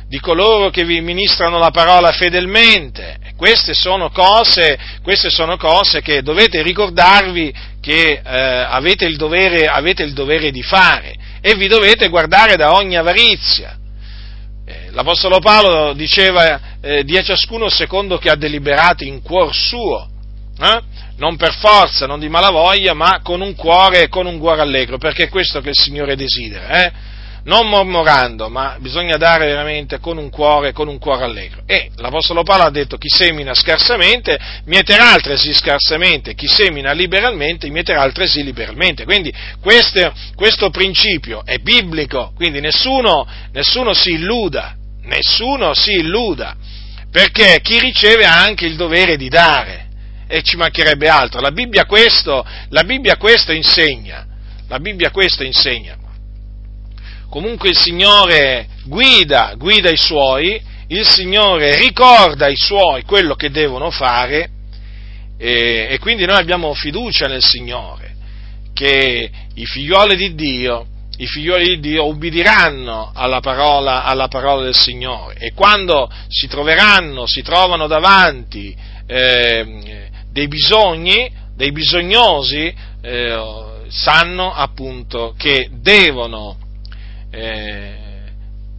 di 0.09 0.19
coloro 0.19 0.71
che 0.71 0.85
vi 0.85 1.01
ministrano 1.01 1.59
la 1.59 1.69
parola 1.69 2.11
fedelmente. 2.11 3.17
Queste 3.37 3.75
sono 3.75 4.09
cose, 4.09 4.77
queste 5.03 5.29
sono 5.29 5.55
cose 5.55 6.01
che 6.01 6.23
dovete 6.23 6.63
ricordarvi 6.63 7.53
che 7.79 8.13
eh, 8.13 8.39
avete, 8.67 9.05
il 9.05 9.17
dovere, 9.17 9.67
avete 9.67 10.01
il 10.01 10.13
dovere 10.13 10.49
di 10.49 10.63
fare 10.63 11.15
e 11.41 11.53
vi 11.53 11.67
dovete 11.67 12.09
guardare 12.09 12.55
da 12.55 12.73
ogni 12.73 12.97
avarizia. 12.97 13.77
Eh, 14.65 14.89
L'Apostolo 14.91 15.39
Paolo 15.39 15.93
diceva 15.93 16.59
eh, 16.81 17.03
dia 17.03 17.21
ciascuno 17.21 17.69
secondo 17.69 18.17
che 18.17 18.31
ha 18.31 18.35
deliberato 18.35 19.03
in 19.03 19.21
cuor 19.21 19.53
suo, 19.53 20.09
eh? 20.59 20.81
non 21.17 21.37
per 21.37 21.53
forza, 21.53 22.07
non 22.07 22.19
di 22.19 22.29
malavoglia, 22.29 22.95
ma 22.95 23.19
con 23.21 23.41
un 23.41 23.53
cuore, 23.53 24.07
con 24.07 24.25
un 24.25 24.39
cuore 24.39 24.61
allegro, 24.61 24.97
perché 24.97 25.25
è 25.25 25.29
questo 25.29 25.61
che 25.61 25.69
il 25.69 25.77
Signore 25.77 26.15
desidera. 26.15 26.83
Eh? 26.83 26.91
Non 27.43 27.67
mormorando, 27.67 28.49
ma 28.49 28.75
bisogna 28.79 29.17
dare 29.17 29.45
veramente 29.45 29.99
con 29.99 30.17
un 30.17 30.29
cuore, 30.29 30.73
con 30.73 30.87
un 30.87 30.97
cuore 30.97 31.23
allegro. 31.23 31.61
E 31.65 31.89
l'Apostolo 31.95 32.43
Paolo 32.43 32.63
ha 32.63 32.69
detto 32.69 32.97
chi 32.97 33.07
semina 33.07 33.53
scarsamente 33.53 34.37
mieterà 34.65 35.11
altresì 35.11 35.53
scarsamente, 35.53 36.35
chi 36.35 36.47
semina 36.47 36.91
liberalmente 36.91 37.69
mieterà 37.69 38.01
altresì 38.01 38.43
liberalmente. 38.43 39.05
Quindi 39.05 39.33
questo, 39.61 40.13
questo 40.35 40.69
principio 40.69 41.43
è 41.45 41.57
biblico, 41.59 42.33
quindi 42.35 42.59
nessuno, 42.59 43.27
nessuno 43.51 43.93
si 43.93 44.11
illuda, 44.11 44.75
nessuno 45.03 45.73
si 45.73 45.93
illuda, 45.93 46.55
perché 47.11 47.59
chi 47.61 47.79
riceve 47.79 48.25
ha 48.25 48.41
anche 48.41 48.65
il 48.65 48.75
dovere 48.75 49.15
di 49.15 49.29
dare, 49.29 49.87
e 50.27 50.43
ci 50.43 50.57
mancherebbe 50.57 51.07
altro. 51.09 51.41
La 51.41 51.51
Bibbia 51.51 51.85
questo, 51.85 52.45
la 52.69 52.83
Bibbia 52.83 53.17
questo 53.17 53.51
insegna, 53.51 54.27
la 54.67 54.79
Bibbia 54.79 55.09
questo 55.09 55.43
insegna 55.43 55.97
comunque 57.29 57.69
il 57.69 57.77
Signore 57.77 58.67
guida, 58.85 59.53
guida 59.57 59.89
i 59.89 59.97
suoi, 59.97 60.61
il 60.87 61.05
Signore 61.05 61.77
ricorda 61.77 62.45
ai 62.45 62.57
suoi 62.57 63.03
quello 63.03 63.35
che 63.35 63.51
devono 63.51 63.91
fare 63.91 64.49
e, 65.37 65.87
e 65.89 65.99
quindi 65.99 66.25
noi 66.25 66.37
abbiamo 66.37 66.73
fiducia 66.73 67.27
nel 67.27 67.43
Signore, 67.43 68.15
che 68.73 69.31
i 69.53 69.65
figlioli 69.65 70.17
di 70.17 70.35
Dio, 70.35 70.85
i 71.17 71.27
figlioli 71.27 71.65
di 71.65 71.79
Dio 71.79 72.07
ubbidiranno 72.07 73.11
alla 73.13 73.39
parola, 73.39 74.03
alla 74.03 74.27
parola, 74.27 74.63
del 74.63 74.75
Signore. 74.75 75.35
E 75.39 75.53
quando 75.53 76.11
si 76.27 76.47
troveranno, 76.47 77.25
si 77.25 77.41
trovano 77.41 77.87
davanti 77.87 78.75
eh, 79.07 80.09
dei 80.29 80.47
bisogni, 80.49 81.31
dei 81.55 81.71
bisognosi, 81.71 82.73
eh, 83.01 83.87
sanno 83.87 84.53
appunto 84.53 85.33
che 85.37 85.69
devono 85.71 86.57
eh, 87.31 87.97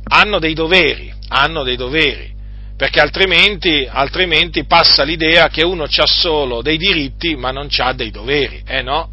hanno 0.04 0.38
dei 0.38 0.54
doveri, 0.54 1.12
hanno 1.28 1.62
dei 1.62 1.76
doveri, 1.76 2.32
perché 2.76 3.00
altrimenti, 3.00 3.86
altrimenti 3.90 4.64
passa 4.64 5.02
l'idea 5.02 5.48
che 5.48 5.62
uno 5.62 5.84
ha 5.84 6.06
solo 6.06 6.62
dei 6.62 6.76
diritti 6.76 7.36
ma 7.36 7.50
non 7.50 7.68
ha 7.76 7.92
dei 7.92 8.10
doveri, 8.10 8.62
eh 8.66 8.82
no? 8.82 9.10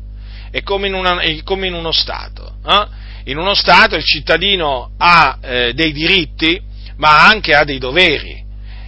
È 0.49 0.61
come 0.63 0.87
in, 0.87 0.93
una, 0.93 1.19
è 1.19 1.43
come 1.43 1.67
in 1.67 1.73
uno 1.73 1.91
Stato. 1.91 2.55
Eh? 2.65 3.05
In 3.25 3.37
uno 3.37 3.53
Stato 3.53 3.95
il 3.95 4.03
cittadino 4.03 4.91
ha 4.97 5.37
eh, 5.41 5.73
dei 5.73 5.91
diritti 5.91 6.59
ma 6.95 7.27
anche 7.27 7.53
ha 7.53 7.63
dei 7.63 7.77
doveri. 7.77 8.45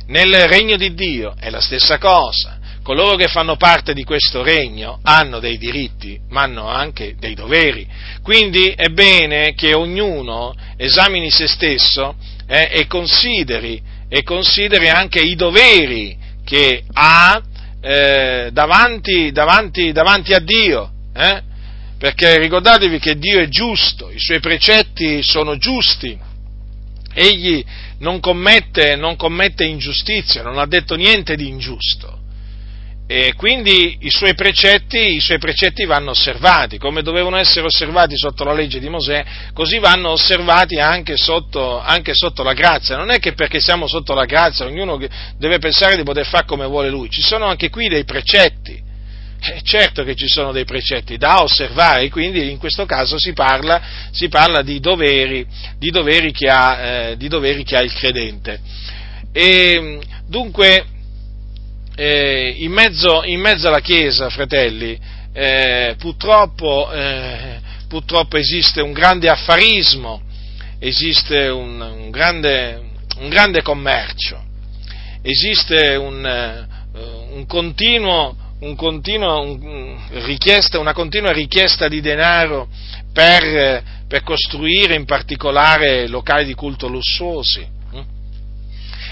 Nel 0.07 0.33
regno 0.47 0.77
di 0.77 0.93
Dio 0.93 1.35
è 1.37 1.49
la 1.49 1.61
stessa 1.61 1.97
cosa 1.97 2.58
coloro 2.89 3.17
che 3.17 3.27
fanno 3.27 3.55
parte 3.55 3.93
di 3.93 4.03
questo 4.03 4.41
regno 4.41 4.99
hanno 5.03 5.37
dei 5.37 5.59
diritti, 5.59 6.19
ma 6.29 6.41
hanno 6.41 6.69
anche 6.69 7.13
dei 7.19 7.35
doveri. 7.35 7.87
Quindi 8.23 8.69
è 8.69 8.87
bene 8.87 9.53
che 9.53 9.75
ognuno 9.75 10.55
esamini 10.75 11.29
se 11.29 11.47
stesso 11.47 12.15
eh, 12.47 12.67
e, 12.71 12.87
consideri, 12.87 13.79
e, 14.09 14.23
consideri, 14.23 14.89
anche 14.89 15.19
i 15.19 15.35
doveri 15.35 16.17
che 16.43 16.83
ha 16.91 17.39
eh, 17.79 18.49
davanti, 18.51 19.31
davanti, 19.31 19.91
davanti, 19.91 20.33
a 20.33 20.39
Dio. 20.39 20.91
Eh? 21.13 21.41
Perché 21.95 22.39
ricordatevi 22.39 22.97
che 22.97 23.19
Dio 23.19 23.39
è 23.39 23.47
giusto, 23.49 24.09
i 24.09 24.19
suoi 24.19 24.39
precetti 24.39 25.21
sono 25.21 25.57
giusti, 25.57 26.17
egli 27.13 27.63
non 27.99 28.19
commette, 28.19 28.95
non 28.95 29.15
commette 29.15 29.63
ingiustizia, 29.63 30.41
non 30.41 30.57
ha 30.57 30.65
detto 30.65 30.95
niente 30.95 31.35
di 31.35 31.47
ingiusto. 31.47 32.18
E 33.11 33.33
quindi 33.35 33.97
i 34.01 34.11
suoi, 34.11 34.35
precetti, 34.35 35.15
i 35.15 35.19
suoi 35.19 35.39
precetti 35.39 35.83
vanno 35.83 36.11
osservati, 36.11 36.77
come 36.77 37.01
dovevano 37.01 37.37
essere 37.37 37.65
osservati 37.65 38.15
sotto 38.15 38.43
la 38.43 38.53
legge 38.53 38.79
di 38.79 38.87
Mosè, 38.87 39.25
così 39.51 39.79
vanno 39.79 40.11
osservati 40.11 40.75
anche 40.75 41.17
sotto, 41.17 41.79
anche 41.79 42.11
sotto, 42.13 42.43
la 42.43 42.53
grazia. 42.53 42.97
Non 42.97 43.09
è 43.09 43.17
che 43.17 43.33
perché 43.33 43.59
siamo 43.59 43.87
sotto 43.87 44.13
la 44.13 44.25
grazia 44.25 44.67
ognuno 44.67 44.99
deve 45.37 45.57
pensare 45.57 45.95
di 45.95 46.03
poter 46.03 46.27
fare 46.27 46.45
come 46.45 46.67
vuole 46.67 46.91
lui, 46.91 47.09
ci 47.09 47.23
sono 47.23 47.45
anche 47.45 47.71
qui 47.71 47.87
dei 47.87 48.03
precetti. 48.03 48.79
Eh, 49.41 49.61
certo 49.63 50.03
che 50.03 50.13
ci 50.13 50.27
sono 50.27 50.51
dei 50.51 50.65
precetti 50.65 51.17
da 51.17 51.41
osservare, 51.41 52.07
quindi 52.09 52.51
in 52.51 52.59
questo 52.59 52.85
caso 52.85 53.17
si 53.17 53.33
parla, 53.33 53.81
si 54.11 54.27
parla 54.27 54.61
di, 54.61 54.79
doveri, 54.79 55.47
di, 55.79 55.89
doveri 55.89 56.31
ha, 56.47 56.77
eh, 56.77 57.17
di, 57.17 57.27
doveri 57.27 57.63
che 57.63 57.75
ha, 57.75 57.81
il 57.81 57.91
credente. 57.91 58.59
E, 59.33 59.99
dunque, 60.27 60.97
eh, 61.99 62.55
in, 62.59 62.71
mezzo, 62.71 63.25
in, 63.25 63.41
mezzo, 63.41 63.67
alla 63.67 63.81
Chiesa, 63.81 64.29
fratelli, 64.29 64.97
eh, 65.33 65.95
purtroppo, 65.99 66.89
eh, 66.93 67.59
purtroppo, 67.89 68.37
esiste 68.37 68.79
un 68.79 68.93
grande 68.93 69.27
affarismo, 69.27 70.21
esiste 70.79 71.49
un, 71.49 71.81
un, 71.81 72.09
grande, 72.09 72.81
un 73.17 73.27
grande, 73.27 73.61
commercio, 73.61 74.41
esiste 75.21 75.95
un, 75.95 76.25
eh, 76.25 76.67
un 77.33 77.45
continuo, 77.45 78.33
continuo 78.77 79.57
una 80.79 80.93
continua 80.93 81.31
richiesta 81.33 81.89
di 81.89 81.99
denaro 81.99 82.69
per, 83.11 83.83
per 84.07 84.23
costruire 84.23 84.95
in 84.95 85.03
particolare 85.03 86.07
locali 86.07 86.45
di 86.45 86.53
culto 86.53 86.87
lussuosi. 86.87 87.77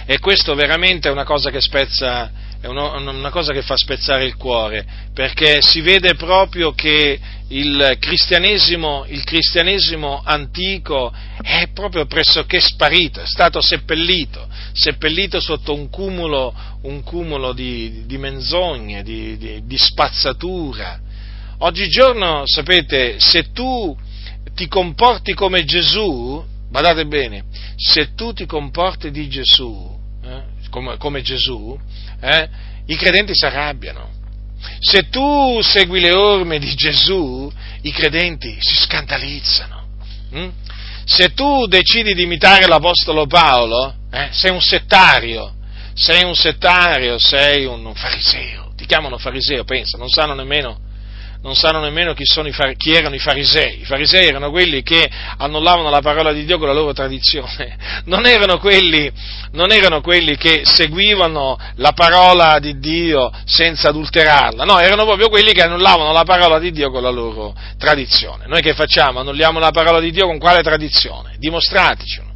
E 0.10 0.20
questo 0.20 0.56
veramente 0.56 1.10
è 1.10 1.12
una 1.12 1.26
cosa 1.26 1.50
che 1.50 1.60
spezza, 1.60 2.32
è 2.68 2.98
una 2.98 3.30
cosa 3.30 3.54
che 3.54 3.62
fa 3.62 3.78
spezzare 3.78 4.26
il 4.26 4.36
cuore, 4.36 4.86
perché 5.14 5.62
si 5.62 5.82
vede 5.82 6.16
proprio 6.16 6.74
che 6.74 7.20
il 7.50 7.96
cristianesimo, 8.00 9.06
il 9.08 9.24
cristianesimo 9.24 10.22
antico 10.24 11.14
è 11.42 11.70
proprio 11.74 12.06
pressoché 12.06 12.60
sparito, 12.60 13.22
è 13.22 13.26
stato 13.26 13.62
seppellito, 13.62 14.48
seppellito 14.74 15.40
sotto 15.40 15.74
un 15.74 15.90
cumulo, 15.90 16.54
un 16.82 17.04
cumulo 17.04 17.54
di, 17.54 18.04
di, 18.06 18.18
menzogne, 18.18 19.02
di, 19.02 19.38
di, 19.38 19.66
di 19.66 19.78
spazzatura. 19.78 21.00
Oggigiorno, 21.60 22.44
sapete, 22.46 23.16
se 23.20 23.52
tu 23.52 23.96
ti 24.54 24.68
comporti 24.68 25.34
come 25.34 25.64
Gesù, 25.64 26.44
badate 26.70 27.06
bene, 27.06 27.46
se 27.78 28.14
tu 28.14 28.34
ti 28.34 28.46
comporti 28.46 29.10
di 29.10 29.30
Gesù, 29.30 29.96
eh, 30.24 30.44
come, 30.70 30.98
come 30.98 31.22
Gesù, 31.22 31.80
eh, 32.22 32.50
i 32.88 32.96
credenti 32.96 33.34
si 33.36 33.46
arrabbiano. 33.46 34.16
Se 34.80 35.10
tu 35.10 35.60
segui 35.62 36.00
le 36.00 36.14
orme 36.14 36.60
di 36.60 36.74
Gesù, 36.74 37.52
i 37.82 37.92
credenti 37.92 38.58
si 38.60 38.76
scandalizzano. 38.76 39.86
Hm? 40.32 40.50
Se 41.06 41.34
tu 41.34 41.68
decidi 41.68 42.14
di 42.14 42.24
imitare 42.24 42.68
l'Apostolo 42.68 43.28
Paolo, 43.28 43.94
eh, 44.12 44.30
sei 44.32 44.52
un 44.52 44.62
settario, 44.62 45.56
sei 45.94 46.24
un 46.24 46.36
settario, 46.36 47.18
sei 47.18 47.66
un 47.66 47.94
fariseo, 47.96 48.74
ti 48.76 48.86
chiamano 48.86 49.18
fariseo, 49.18 49.64
pensa, 49.64 49.98
non 49.98 50.10
sanno 50.10 50.34
nemmeno, 50.34 50.80
non 51.48 51.56
sanno 51.56 51.80
nemmeno 51.80 52.14
chi, 52.14 52.24
i, 52.24 52.76
chi, 52.76 52.92
erano 52.92 53.16
i 53.16 53.20
farisei. 53.20 53.80
I 53.80 53.86
farisei 53.86 54.28
erano 54.28 54.50
quelli 54.52 54.84
che 54.84 55.10
annullavano 55.38 55.90
la 55.90 56.02
parola 56.02 56.34
di 56.34 56.44
Dio 56.44 56.58
con 56.58 56.68
la 56.68 56.74
loro 56.74 56.92
tradizione, 56.92 57.78
non 58.04 58.26
erano 58.26 58.58
quelli, 58.58 59.10
non 59.54 59.72
erano 59.72 60.02
quelli 60.02 60.36
che 60.36 60.64
seguivano 60.66 61.58
la 61.76 61.94
parola 61.94 62.60
di 62.60 62.80
Dio 62.80 63.32
senza 63.46 63.88
adulterarla, 63.88 64.66
no, 64.66 64.78
erano 64.80 65.06
proprio 65.06 65.30
quelli 65.30 65.54
che 65.54 65.62
annullavano 65.62 66.12
la 66.12 66.26
parola 66.26 66.60
di 66.60 66.72
Dio 66.72 66.92
con 66.92 67.02
la 67.02 67.12
loro 67.12 67.56
tradizione. 67.78 68.44
Noi 68.48 68.62
che 68.62 68.74
facciamo? 68.74 69.22
Annulliamo 69.22 69.58
la 69.58 69.72
parola 69.72 70.02
di 70.02 70.12
Dio 70.12 70.26
con 70.26 70.40
quale 70.40 70.62
tradizione? 70.62 71.36
Dimostratecelo. 71.38 72.36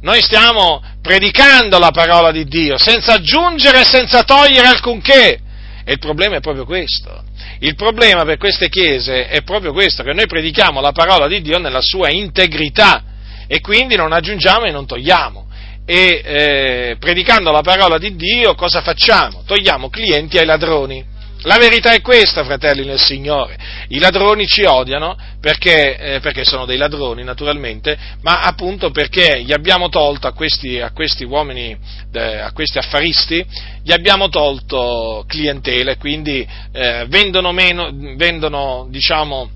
Noi 0.00 0.20
stiamo 0.20 0.82
predicando 1.00 1.78
la 1.78 1.92
parola 1.92 2.32
di 2.32 2.44
Dio 2.44 2.76
senza 2.76 3.14
aggiungere 3.14 3.82
e 3.82 3.84
senza 3.84 4.24
togliere 4.24 4.66
alcunché. 4.66 5.38
E 5.84 5.92
il 5.92 5.98
problema 6.00 6.36
è 6.36 6.40
proprio 6.40 6.64
questo. 6.64 7.27
Il 7.60 7.74
problema 7.74 8.24
per 8.24 8.36
queste 8.36 8.68
chiese 8.68 9.26
è 9.26 9.42
proprio 9.42 9.72
questo, 9.72 10.02
che 10.02 10.12
noi 10.12 10.26
predichiamo 10.26 10.80
la 10.80 10.92
parola 10.92 11.26
di 11.26 11.40
Dio 11.40 11.58
nella 11.58 11.80
sua 11.80 12.10
integrità 12.10 13.02
e 13.48 13.60
quindi 13.60 13.96
non 13.96 14.12
aggiungiamo 14.12 14.64
e 14.64 14.70
non 14.70 14.86
togliamo. 14.86 15.46
E 15.84 16.22
eh, 16.22 16.96
predicando 17.00 17.50
la 17.50 17.62
parola 17.62 17.98
di 17.98 18.14
Dio 18.14 18.54
cosa 18.54 18.82
facciamo? 18.82 19.42
Togliamo 19.46 19.88
clienti 19.88 20.38
ai 20.38 20.44
ladroni. 20.44 21.04
La 21.42 21.56
verità 21.56 21.92
è 21.92 22.00
questa, 22.00 22.42
fratelli 22.42 22.84
nel 22.84 22.98
Signore. 22.98 23.56
I 23.88 24.00
ladroni 24.00 24.46
ci 24.46 24.64
odiano 24.64 25.16
perché, 25.40 25.96
eh, 25.96 26.20
perché, 26.20 26.44
sono 26.44 26.66
dei 26.66 26.76
ladroni, 26.76 27.22
naturalmente, 27.22 27.96
ma 28.22 28.40
appunto 28.40 28.90
perché 28.90 29.42
gli 29.42 29.52
abbiamo 29.52 29.88
tolto 29.88 30.26
a 30.26 30.32
questi, 30.32 30.80
a 30.80 30.90
questi 30.90 31.24
uomini, 31.24 31.76
eh, 32.12 32.38
a 32.38 32.50
questi 32.52 32.78
affaristi, 32.78 33.44
gli 33.84 33.92
abbiamo 33.92 34.28
tolto 34.28 35.24
clientele, 35.28 35.96
quindi 35.96 36.46
eh, 36.72 37.06
vendono 37.08 37.52
meno, 37.52 37.90
vendono, 38.16 38.88
diciamo, 38.90 39.50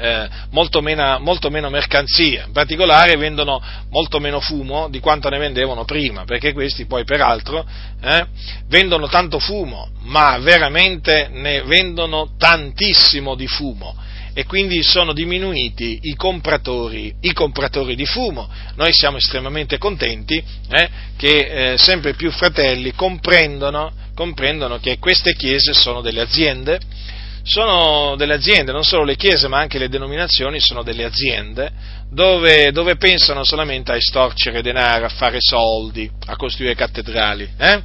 eh, 0.00 0.28
molto, 0.50 0.80
meno, 0.80 1.18
molto, 1.20 1.50
meno, 1.50 1.68
mercanzia, 1.68 2.44
in 2.46 2.52
particolare 2.52 3.16
vendono 3.16 3.62
molto 3.90 4.18
meno 4.18 4.40
fumo 4.40 4.88
di 4.88 5.00
quanto 5.00 5.28
ne 5.28 5.38
vendevano 5.38 5.84
prima, 5.84 6.24
perché 6.24 6.52
questi 6.52 6.86
poi 6.86 7.04
peraltro 7.04 7.64
eh, 8.02 8.26
vendono 8.68 9.08
tanto 9.08 9.38
fumo, 9.38 9.90
ma 10.00 10.38
veramente 10.38 11.28
ne 11.32 11.62
vendono 11.62 12.30
tantissimo 12.38 13.34
di 13.34 13.46
fumo 13.46 13.94
e 14.32 14.46
quindi 14.46 14.82
sono 14.82 15.12
diminuiti 15.12 15.98
i 16.02 16.14
compratori, 16.14 17.14
i 17.20 17.32
compratori 17.32 17.94
di 17.94 18.06
fumo. 18.06 18.48
Noi 18.76 18.92
siamo 18.92 19.16
estremamente 19.16 19.78
contenti 19.78 20.42
eh, 20.70 20.88
che 21.16 21.72
eh, 21.72 21.78
sempre 21.78 22.14
più 22.14 22.30
fratelli 22.30 22.92
comprendono, 22.94 23.92
comprendono 24.14 24.78
che 24.78 24.98
queste 24.98 25.34
chiese 25.34 25.72
sono 25.74 26.00
delle 26.00 26.20
aziende 26.20 26.78
sono 27.42 28.16
delle 28.16 28.34
aziende, 28.34 28.72
non 28.72 28.84
solo 28.84 29.04
le 29.04 29.16
chiese 29.16 29.48
ma 29.48 29.58
anche 29.58 29.78
le 29.78 29.88
denominazioni 29.88 30.60
sono 30.60 30.82
delle 30.82 31.04
aziende 31.04 31.72
dove, 32.10 32.72
dove 32.72 32.96
pensano 32.96 33.44
solamente 33.44 33.92
a 33.92 33.96
estorcere 33.96 34.62
denaro, 34.62 35.06
a 35.06 35.10
fare 35.10 35.38
soldi, 35.40 36.10
a 36.26 36.36
costruire 36.36 36.74
cattedrali. 36.74 37.48
Eh? 37.56 37.82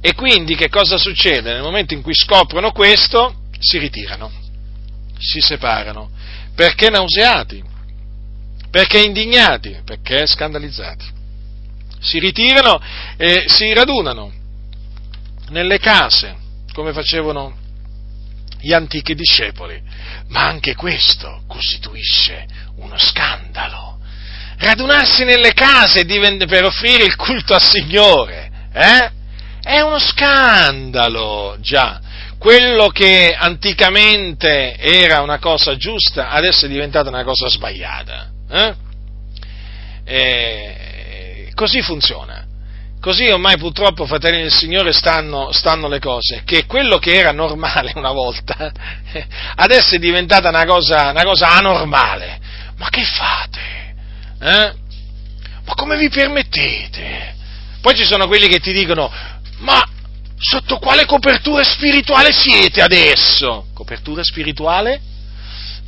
E 0.00 0.14
quindi 0.14 0.54
che 0.54 0.68
cosa 0.68 0.96
succede? 0.96 1.52
Nel 1.52 1.62
momento 1.62 1.94
in 1.94 2.02
cui 2.02 2.14
scoprono 2.14 2.72
questo, 2.72 3.34
si 3.58 3.78
ritirano, 3.78 4.30
si 5.18 5.40
separano, 5.40 6.10
perché 6.54 6.90
nauseati, 6.90 7.62
perché 8.70 9.00
indignati, 9.00 9.80
perché 9.84 10.26
scandalizzati. 10.26 11.06
Si 12.00 12.18
ritirano 12.18 12.78
e 13.16 13.44
si 13.46 13.72
radunano 13.72 14.30
nelle 15.48 15.78
case, 15.78 16.36
come 16.74 16.92
facevano 16.92 17.62
gli 18.64 18.72
antichi 18.72 19.14
discepoli. 19.14 19.80
Ma 20.28 20.46
anche 20.46 20.74
questo 20.74 21.42
costituisce 21.46 22.46
uno 22.76 22.96
scandalo. 22.96 23.98
Radunarsi 24.56 25.24
nelle 25.24 25.52
case 25.52 26.06
per 26.06 26.64
offrire 26.64 27.04
il 27.04 27.16
culto 27.16 27.54
al 27.54 27.62
Signore, 27.62 28.50
eh? 28.72 29.10
È 29.60 29.80
uno 29.80 29.98
scandalo, 29.98 31.56
già. 31.60 32.00
Quello 32.38 32.88
che 32.88 33.34
anticamente 33.38 34.76
era 34.76 35.20
una 35.20 35.38
cosa 35.38 35.76
giusta, 35.76 36.30
adesso 36.30 36.66
è 36.66 36.68
diventata 36.68 37.08
una 37.08 37.24
cosa 37.24 37.48
sbagliata. 37.48 38.30
Eh? 38.50 38.74
E 40.04 41.50
così 41.54 41.80
funziona. 41.82 42.43
Così 43.04 43.28
ormai 43.28 43.58
purtroppo, 43.58 44.06
fratelli 44.06 44.40
del 44.40 44.50
Signore, 44.50 44.94
stanno, 44.94 45.52
stanno, 45.52 45.88
le 45.88 45.98
cose, 45.98 46.40
che 46.42 46.64
quello 46.64 46.96
che 46.96 47.12
era 47.12 47.32
normale 47.32 47.92
una 47.96 48.12
volta, 48.12 48.72
adesso 49.56 49.96
è 49.96 49.98
diventata 49.98 50.48
una 50.48 50.64
cosa, 50.64 51.10
una 51.10 51.22
cosa 51.22 51.50
anormale. 51.50 52.40
Ma 52.78 52.88
che 52.88 53.04
fate? 53.04 53.60
Eh? 54.40 54.74
Ma 55.66 55.74
come 55.74 55.98
vi 55.98 56.08
permettete? 56.08 57.34
Poi 57.82 57.94
ci 57.94 58.06
sono 58.06 58.26
quelli 58.26 58.48
che 58.48 58.60
ti 58.60 58.72
dicono, 58.72 59.12
ma 59.58 59.86
sotto 60.38 60.78
quale 60.78 61.04
copertura 61.04 61.62
spirituale 61.62 62.32
siete 62.32 62.80
adesso? 62.80 63.66
Copertura 63.74 64.24
spirituale? 64.24 64.98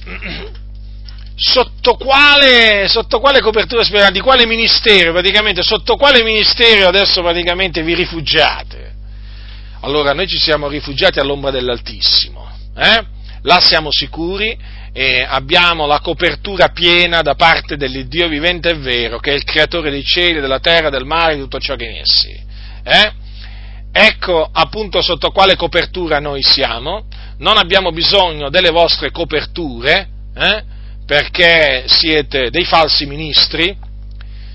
sotto 1.36 1.96
quale, 1.96 2.88
sotto 2.88 3.20
quale 3.20 3.40
copertura 3.40 3.82
spirituale, 3.82 4.12
di 4.12 4.20
quale 4.20 4.46
ministero, 4.46 5.12
praticamente, 5.12 5.62
sotto 5.62 5.96
quale 5.96 6.22
ministero 6.22 6.88
adesso 6.88 7.20
praticamente 7.22 7.82
vi 7.82 7.94
rifugiate? 7.94 8.94
Allora, 9.80 10.12
noi 10.12 10.26
ci 10.26 10.38
siamo 10.38 10.66
rifugiati 10.66 11.20
all'ombra 11.20 11.50
dell'Altissimo, 11.50 12.50
eh? 12.74 13.04
là 13.42 13.60
siamo 13.60 13.90
sicuri 13.92 14.58
e 14.92 15.24
abbiamo 15.28 15.86
la 15.86 16.00
copertura 16.00 16.70
piena 16.70 17.20
da 17.20 17.34
parte 17.34 17.76
dell'Iddio 17.76 18.28
vivente 18.28 18.70
e 18.70 18.74
vero, 18.74 19.18
che 19.18 19.32
è 19.32 19.34
il 19.34 19.44
creatore 19.44 19.90
dei 19.90 20.02
cieli, 20.02 20.40
della 20.40 20.58
terra, 20.58 20.88
del 20.88 21.04
mare 21.04 21.34
di 21.34 21.42
tutto 21.42 21.60
ciò 21.60 21.76
che 21.76 21.84
in 21.84 21.96
essi. 21.96 22.44
Eh? 22.82 23.12
Ecco 23.92 24.48
appunto 24.50 25.02
sotto 25.02 25.30
quale 25.30 25.54
copertura 25.54 26.18
noi 26.18 26.42
siamo, 26.42 27.06
non 27.38 27.58
abbiamo 27.58 27.92
bisogno 27.92 28.48
delle 28.48 28.70
vostre 28.70 29.10
coperture, 29.10 30.08
eh? 30.34 30.64
Perché 31.07 31.85
siete 31.87 32.51
dei 32.51 32.65
falsi 32.65 33.07
ministri, 33.07 33.77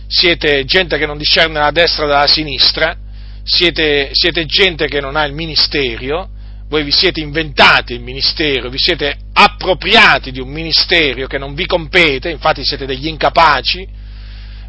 siete 0.07 0.65
gente 0.65 0.97
che 0.97 1.05
non 1.05 1.17
discerne 1.17 1.59
la 1.59 1.71
destra 1.71 2.05
dalla 2.05 2.27
sinistra, 2.27 2.95
siete, 3.43 4.09
siete 4.11 4.45
gente 4.45 4.87
che 4.87 4.99
non 4.99 5.15
ha 5.15 5.23
il 5.23 5.33
ministero, 5.33 6.29
voi 6.67 6.83
vi 6.83 6.91
siete 6.91 7.21
inventati 7.21 7.93
il 7.93 8.01
ministero, 8.01 8.69
vi 8.69 8.77
siete 8.77 9.17
appropriati 9.33 10.31
di 10.31 10.41
un 10.41 10.49
ministero 10.49 11.27
che 11.27 11.37
non 11.37 11.53
vi 11.53 11.65
compete, 11.65 12.29
infatti 12.29 12.63
siete 12.65 12.85
degli 12.85 13.07
incapaci, 13.07 13.87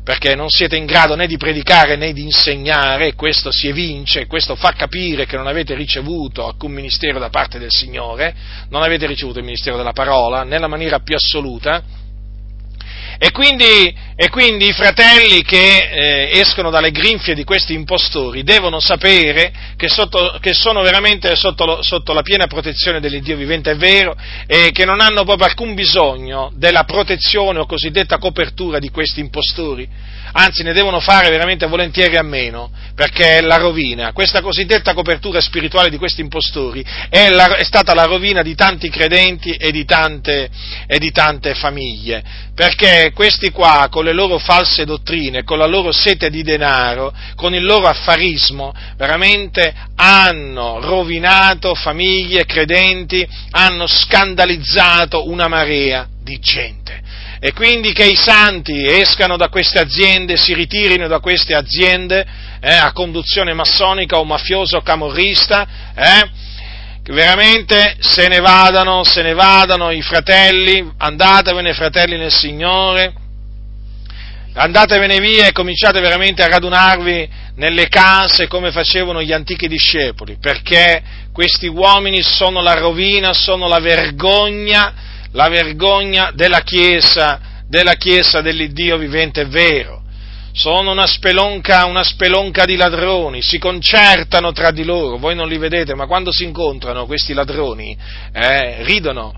perché 0.05 0.35
non 0.35 0.49
siete 0.49 0.77
in 0.77 0.85
grado 0.85 1.15
né 1.15 1.27
di 1.27 1.37
predicare 1.37 1.97
né 1.97 2.13
di 2.13 2.23
insegnare, 2.23 3.15
questo 3.15 3.53
si 3.53 3.69
evince, 3.69 4.27
questo 4.27 4.57
fa 4.57 4.73
capire 4.73 5.27
che 5.27 5.37
non 5.37 5.47
avete 5.47 5.75
ricevuto 5.75 6.45
alcun 6.45 6.73
ministero 6.73 7.21
da 7.21 7.29
parte 7.29 7.59
del 7.59 7.71
Signore, 7.71 8.35
non 8.71 8.83
avete 8.83 9.07
ricevuto 9.07 9.39
il 9.39 9.45
ministero 9.45 9.77
della 9.77 9.93
parola 9.93 10.43
nella 10.43 10.67
maniera 10.67 10.99
più 11.01 11.15
assoluta, 11.15 11.83
e 13.19 13.31
quindi, 13.31 13.95
e 14.23 14.29
quindi, 14.29 14.69
i 14.69 14.73
fratelli 14.73 15.43
che 15.43 15.89
eh, 15.91 16.39
escono 16.39 16.71
dalle 16.71 16.93
grinfie 16.93 17.35
di 17.35 17.43
questi 17.43 17.75
impostori 17.75 18.45
devono 18.45 18.79
sapere 18.79 19.53
che, 19.77 19.89
sotto, 19.89 20.39
che 20.41 20.55
sono 20.55 20.81
veramente 20.81 21.35
sotto, 21.35 21.83
sotto, 21.83 22.13
la 22.13 22.23
piena 22.23 22.47
protezione 22.47 23.01
dell'Iddio 23.01 23.37
vivente 23.37 23.73
è 23.73 23.77
vero 23.77 24.15
e 24.47 24.71
che 24.71 24.85
non 24.85 25.01
hanno 25.01 25.25
proprio 25.25 25.49
alcun 25.49 25.75
bisogno 25.75 26.53
della 26.55 26.85
protezione 26.85 27.59
o 27.59 27.67
cosiddetta 27.67 28.19
copertura 28.19 28.79
di 28.79 28.91
questi 28.91 29.19
impostori 29.19 29.89
anzi 30.33 30.63
ne 30.63 30.73
devono 30.73 31.01
fare 31.01 31.29
veramente 31.31 31.67
volentieri 31.67 32.17
a 32.17 32.23
meno, 32.23 32.71
perché 32.95 33.39
è 33.39 33.41
la 33.41 33.57
rovina. 33.57 34.13
Questa 34.13 34.41
cosiddetta 34.41 34.95
copertura 34.95 35.41
spirituale 35.41 35.91
di 35.91 35.99
questi 35.99 36.21
impostori 36.21 36.85
è, 37.09 37.29
la, 37.31 37.57
è 37.57 37.65
stata 37.65 37.95
la 37.95 38.05
rovina 38.05 38.43
di 38.43 38.55
tanti 38.55 38.89
credenti 38.89 39.53
e 39.53 39.71
di, 39.71 39.85
tante, 39.85 40.49
e 40.87 40.99
di 40.99 41.11
tante 41.11 41.55
famiglie, 41.55 42.23
perché 42.55 43.13
questi 43.15 43.51
qua, 43.51 43.89
con 43.91 44.05
le 44.05 44.12
loro 44.13 44.39
false 44.39 44.85
dottrine, 44.85 45.45
con 45.45 45.59
la 45.59 45.67
loro 45.67 45.93
sete 45.93 46.31
di 46.31 46.43
denaro, 46.43 47.13
con 47.35 47.55
il 47.55 47.65
loro 47.65 47.87
affarismo, 47.87 48.75
veramente 48.97 49.75
hanno 49.97 50.81
rovinato 50.81 51.75
famiglie, 51.75 52.45
credenti, 52.45 53.27
hanno 53.51 53.87
scandalizzato 53.87 55.29
una 55.29 55.49
marea 55.49 56.07
di 56.23 56.39
gente. 56.39 57.01
E 57.41 57.53
quindi 57.53 57.93
che 57.93 58.05
i 58.05 58.15
santi 58.15 58.87
escano 58.87 59.37
da 59.37 59.49
queste 59.49 59.81
aziende, 59.81 60.37
si 60.37 60.55
ritirino 60.55 61.09
da 61.09 61.19
queste 61.19 61.55
aziende 61.55 62.25
eh, 62.61 62.73
a 62.73 62.93
conduzione 62.93 63.53
massonica 63.53 64.19
o 64.19 64.25
mafiosa 64.25 64.77
o 64.77 64.83
camorrista, 64.83 65.67
eh, 65.93 66.31
veramente 67.11 67.97
se 67.99 68.29
ne 68.29 68.39
vadano, 68.39 69.03
se 69.03 69.23
ne 69.23 69.35
vadano 69.35 69.91
i 69.91 70.03
fratelli, 70.03 70.89
andatevene 70.97 71.75
fratelli 71.75 72.17
nel 72.17 72.31
Signore, 72.31 73.13
andatevene 74.55 75.19
via 75.19 75.47
e 75.47 75.53
cominciate 75.53 76.01
veramente 76.01 76.43
a 76.43 76.49
radunarvi 76.49 77.29
nelle 77.57 77.89
case 77.89 78.47
come 78.47 78.71
facevano 78.71 79.23
gli 79.23 79.33
antichi 79.33 79.69
discepoli, 79.69 80.37
perché 80.41 81.03
questi 81.33 81.67
uomini 81.67 82.23
sono 82.23 82.61
la 82.63 82.75
rovina, 82.75 83.33
sono 83.33 83.69
la 83.69 83.79
vergogna, 83.79 84.95
la 85.33 85.49
vergogna 85.49 86.31
della 86.35 86.61
Chiesa, 86.61 87.65
della 87.67 87.95
Chiesa 87.95 88.41
dell'Iddio 88.41 88.99
vivente 88.99 89.43
e 89.43 89.47
vero. 89.47 90.01
Sono 90.55 90.91
una 90.91 91.07
spelonca, 91.07 91.87
una 91.87 92.05
spelonca 92.05 92.67
di 92.67 92.77
ladroni, 92.77 93.41
si 93.41 93.57
concertano 93.59 94.53
tra 94.53 94.71
di 94.71 94.85
loro, 94.85 95.17
voi 95.17 95.35
non 95.35 95.49
li 95.49 95.57
vedete, 95.57 95.95
ma 95.95 96.07
quando 96.07 96.31
si 96.31 96.45
incontrano 96.45 97.07
questi 97.07 97.33
ladroni, 97.33 97.97
eh, 98.35 98.83
ridono, 98.85 99.33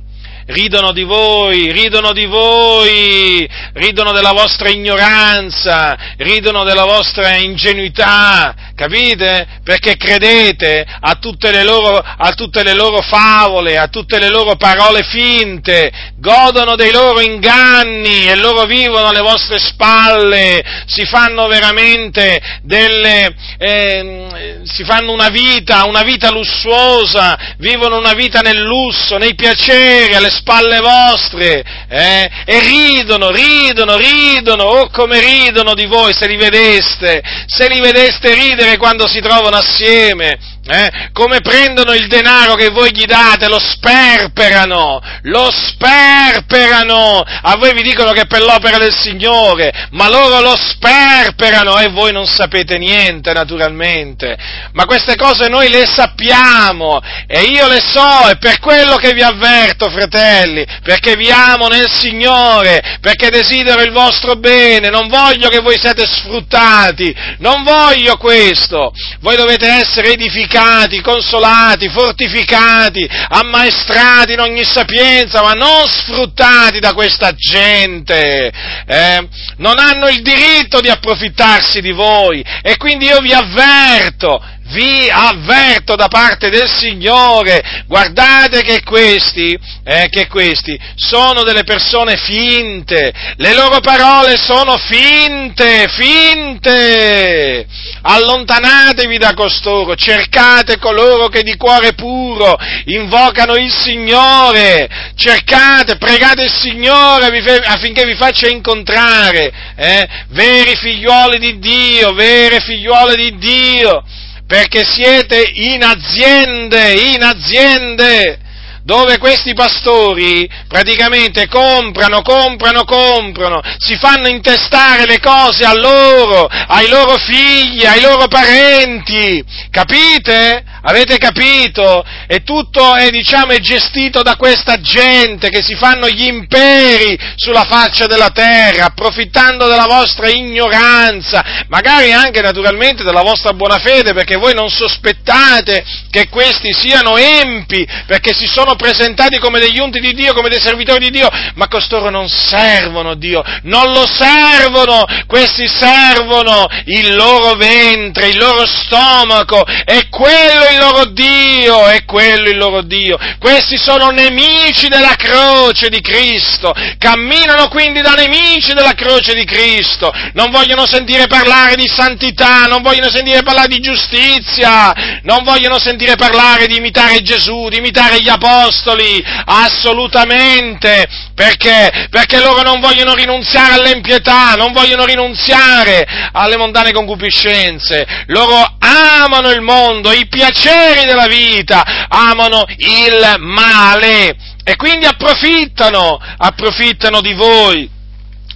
ridono 0.47 0.93
di 0.93 1.03
voi, 1.03 1.73
ridono 1.73 2.13
di 2.13 2.27
voi, 2.27 3.49
ridono 3.75 4.13
della 4.13 4.33
vostra 4.33 4.69
ignoranza, 4.71 5.97
ridono 6.17 6.65
della 6.65 6.85
vostra 6.85 7.37
ingenuità, 7.37 8.73
capite? 8.75 9.47
Perché 9.63 9.97
credete 9.97 10.85
a 11.01 11.15
tutte 11.15 11.51
le 11.51 11.63
loro, 11.63 11.97
a 11.97 12.33
tutte 12.33 12.63
le 12.63 12.75
loro 12.75 13.01
favole, 13.01 13.79
a 13.79 13.87
tutte 13.87 14.19
le 14.19 14.29
loro 14.29 14.57
parole 14.57 15.03
finte, 15.03 15.93
godono 16.19 16.75
dei 16.75 16.91
loro 16.91 17.21
inganni 17.21 18.29
e 18.29 18.37
loro 18.37 18.65
vivono 18.65 19.09
alle 19.09 19.21
vostre 19.21 19.59
spalle, 19.59 20.63
si 20.87 21.05
fanno 21.05 21.47
veramente 21.47 22.41
delle, 22.63 23.35
eh, 23.59 24.61
si 24.65 24.85
fanno 24.85 25.13
una 25.13 25.29
vita, 25.29 25.85
una 25.85 26.03
vita 26.03 26.31
lussuosa, 26.31 27.55
vivono 27.59 27.99
una 27.99 28.15
vita 28.15 28.41
nel 28.41 28.61
lusso, 28.61 29.19
nei 29.19 29.35
piaceri, 29.35 30.15
alle 30.15 30.31
spalle 30.31 30.81
vostre, 30.81 31.65
eh? 31.89 32.31
e 32.45 32.61
ridono, 32.61 33.31
ridono, 33.31 33.97
ridono, 33.97 34.65
oh 34.65 34.91
come 34.91 35.21
ridono 35.21 35.75
di 35.75 35.87
voi 35.87 36.13
se 36.15 36.27
li 36.27 36.37
vedeste, 36.37 37.23
se 37.47 37.69
li 37.69 37.81
vedeste 37.81 38.35
ridere 38.35 38.64
quando 38.79 39.07
si 39.07 39.21
trovano 39.21 39.57
assieme, 39.57 40.39
eh? 40.67 41.11
come 41.13 41.41
prendono 41.41 41.93
il 41.93 42.07
denaro 42.07 42.55
che 42.55 42.71
voi 42.71 42.91
gli 42.95 43.05
date, 43.05 43.49
lo 43.49 43.59
sperperano, 43.59 45.01
lo 45.23 45.51
sperperano, 45.53 47.21
a 47.21 47.57
voi 47.57 47.75
vi 47.75 47.83
dicono 47.83 48.13
che 48.13 48.23
è 48.23 48.27
per 48.27 48.43
l'opera 48.43 48.79
del 48.79 48.95
Signore, 48.95 49.89
ma 49.91 50.09
loro 50.09 50.41
lo 50.41 50.57
sperperano 50.57 51.79
e 51.79 51.89
voi 51.89 52.13
non 52.13 52.27
sapete 52.27 52.79
niente 52.79 53.33
naturalmente, 53.33 54.37
ma 54.73 54.87
queste 54.87 55.17
cose 55.17 55.49
noi 55.49 55.69
le 55.69 55.85
sappiamo 55.87 57.01
e 57.27 57.43
io 57.43 57.69
le 57.69 57.83
so 57.85 58.31
e 58.31 58.37
per 58.39 58.59
quello 58.59 58.97
che 58.97 59.13
vi 59.13 59.23
avverto 59.23 59.91
fratelli, 59.91 60.65
perché 60.83 61.15
vi 61.17 61.31
amo 61.31 61.69
nel 61.69 61.91
Signore, 61.91 62.99
perché 63.01 63.29
desidero 63.29 63.83
il 63.83 63.93
vostro 63.93 64.37
bene, 64.37 64.89
non 64.89 65.09
voglio 65.09 65.49
che 65.49 65.61
voi 65.61 65.79
siate 65.79 66.07
sfruttati, 66.07 67.15
non 67.39 67.63
voglio 67.63 68.17
questo, 68.17 68.93
voi 69.21 69.37
dovete 69.37 69.67
essere 69.67 70.13
edificati, 70.13 70.53
edificati, 70.55 71.01
consolati, 71.01 71.89
fortificati, 71.89 73.09
ammaestrati 73.29 74.33
in 74.33 74.41
ogni 74.41 74.65
sapienza, 74.65 75.43
ma 75.43 75.53
non 75.53 75.87
sfruttati 75.89 76.79
da 76.79 76.93
questa 76.95 77.33
gente. 77.35 78.53
Eh? 78.87 79.29
Non 79.57 79.79
hanno 79.79 80.09
il 80.09 80.23
diritto 80.23 80.81
di 80.81 80.89
approfittarsi 80.89 81.81
di 81.81 81.91
voi 81.91 82.45
e 82.63 82.77
quindi 82.77 83.07
io 83.07 83.19
vi 83.19 83.33
avverto, 83.33 84.41
vi 84.67 85.09
avverto 85.11 85.95
da 85.95 86.09
parte 86.09 86.49
del 86.49 86.69
Signore, 86.69 87.85
guardate 87.87 88.63
che 88.63 88.83
questi, 88.83 89.59
eh, 89.85 90.09
che 90.11 90.27
questi 90.29 90.79
sono 90.95 91.43
delle 91.43 91.65
persone 91.65 92.17
finte, 92.17 93.13
le 93.37 93.55
loro 93.55 93.81
parole 93.81 94.37
sono 94.37 94.77
finte, 94.79 95.87
finte. 95.89 97.67
Allontanatevi 98.07 99.17
da 99.19 99.33
costoro, 99.35 99.95
cercate 99.95 100.79
coloro 100.79 101.29
che 101.29 101.43
di 101.43 101.57
cuore 101.57 101.95
puro 101.95 102.57
invocano 102.87 103.57
il 103.57 103.73
Signore, 103.73 104.89
cercate, 105.17 105.97
pregate 105.97 106.45
il 106.45 106.53
Signore 106.53 107.27
affinché 107.65 108.05
vi 108.05 108.15
faccia 108.15 108.49
incontrare 108.49 109.53
eh, 109.77 110.09
veri 110.29 110.77
figlioli 110.77 111.39
di 111.39 111.59
Dio, 111.59 112.13
vere 112.13 112.61
figliuole 112.61 113.15
di 113.15 113.37
Dio 113.39 114.05
perché 114.47 114.85
siete 114.85 115.51
in 115.55 115.83
aziende, 115.83 116.93
in 116.93 117.23
aziende, 117.23 118.39
dove 118.85 119.17
questi 119.17 119.55
pastori 119.55 120.49
praticamente 120.69 121.49
comprano, 121.49 122.21
comprano, 122.21 122.85
comprano, 122.85 123.63
si 123.79 123.97
fanno 123.97 124.29
intestare 124.29 125.07
le 125.07 125.19
cose 125.21 125.65
a 125.65 125.73
loro, 125.73 126.47
ai 126.47 126.89
loro 126.89 127.17
figli, 127.17 127.87
ai 127.87 128.03
loro 128.03 128.29
parenti, 128.29 129.43
capite? 129.71 130.74
Avete 130.87 131.17
capito? 131.17 132.05
E 132.27 132.43
tutto 132.43 132.95
è, 132.95 133.09
diciamo, 133.09 133.53
è 133.53 133.59
gestito 133.61 134.23
da 134.23 134.37
questa 134.37 134.81
gente 134.81 135.49
che 135.49 135.63
si 135.63 135.75
fanno 135.75 136.09
gli 136.09 136.27
imperi 136.27 137.19
sulla 137.37 137.65
faccia 137.65 138.05
della 138.07 138.29
terra, 138.29 138.87
approfittando 138.87 139.67
della 139.67 139.87
vostra 139.87 140.29
ignoranza, 140.29 141.65
magari 141.69 142.13
anche 142.13 142.43
naturalmente 142.43 143.03
della 143.03 143.23
vostra 143.23 143.55
buona 143.55 143.79
fede, 143.79 144.13
perché 144.13 144.37
voi 144.37 144.53
non 144.53 144.69
sospettate 144.69 145.83
che 146.11 146.29
questi 146.29 146.75
siano 146.75 147.17
empi, 147.17 147.87
perché 148.07 148.35
si 148.35 148.47
sono 148.47 148.77
presentati 148.77 149.39
come 149.39 149.61
degli 149.61 149.79
unti 149.79 150.01
di 150.01 150.13
Dio, 150.13 150.35
come 150.35 150.51
dei 150.51 150.61
servitori 150.61 150.99
di 150.99 151.11
Dio, 151.11 151.31
ma 151.55 151.67
costoro 151.67 152.11
non 152.11 152.29
servono 152.29 153.15
Dio, 153.15 153.43
non 153.63 153.91
lo 153.91 154.07
servono, 154.07 155.07
questi 155.27 155.67
servono 155.67 156.67
il 156.85 157.15
loro 157.15 157.55
ventre, 157.55 158.29
il 158.29 158.37
loro 158.37 158.67
stomaco, 158.67 159.65
e 159.87 160.09
quello 160.11 160.73
il 160.75 160.81
loro 160.81 161.05
Dio, 161.07 161.87
è 161.87 162.05
quello 162.05 162.49
il 162.49 162.57
loro 162.57 162.83
Dio. 162.83 163.17
Questi 163.39 163.79
sono 163.79 164.11
nemici 164.11 164.89
della 164.89 165.15
croce 165.17 165.89
di 165.89 166.01
Cristo, 166.01 166.73
camminano 166.99 167.69
quindi 167.69 168.01
da 168.01 168.13
nemici 168.13 168.75
della 168.75 168.95
croce 168.95 169.35
di 169.35 169.45
Cristo, 169.45 170.13
non 170.35 170.51
vogliono 170.51 170.87
sentire 170.87 171.27
parlare 171.27 171.77
di 171.77 171.87
santità, 171.87 172.65
non 172.65 172.83
vogliono 172.83 173.11
sentire 173.11 173.43
parlare 173.43 173.69
di 173.69 173.81
giustizia, 173.81 175.21
non 175.23 175.45
vogliono 175.45 175.79
sentire 175.79 176.17
parlare 176.17 176.67
di 176.67 176.77
imitare 176.77 177.23
Gesù, 177.23 177.69
di 177.69 177.79
imitare 177.79 178.21
gli 178.21 178.29
apostoli, 178.29 179.25
assolutamente, 179.45 181.07
perché? 181.35 182.09
Perché 182.11 182.41
loro 182.41 182.63
non 182.63 182.81
vogliono 182.81 183.15
rinunziare 183.15 183.75
all'empietà, 183.75 184.55
non 184.55 184.73
vogliono 184.73 185.05
rinunziare 185.05 186.07
alle 186.33 186.57
mondane 186.57 186.93
concupiscenze, 186.93 188.07
loro 188.27 188.77
amano 188.79 189.51
il 189.51 189.61
mondo, 189.61 190.13
i 190.13 190.27
piaceri 190.27 190.64
piaceri 190.65 191.05
della 191.05 191.27
vita, 191.27 192.09
amano 192.09 192.65
il 192.77 193.37
male 193.41 194.35
e 194.65 194.77
quindi 194.77 195.05
approfittano, 195.05 196.19
approfittano 196.39 197.21
di 197.21 197.35
voi 197.35 197.91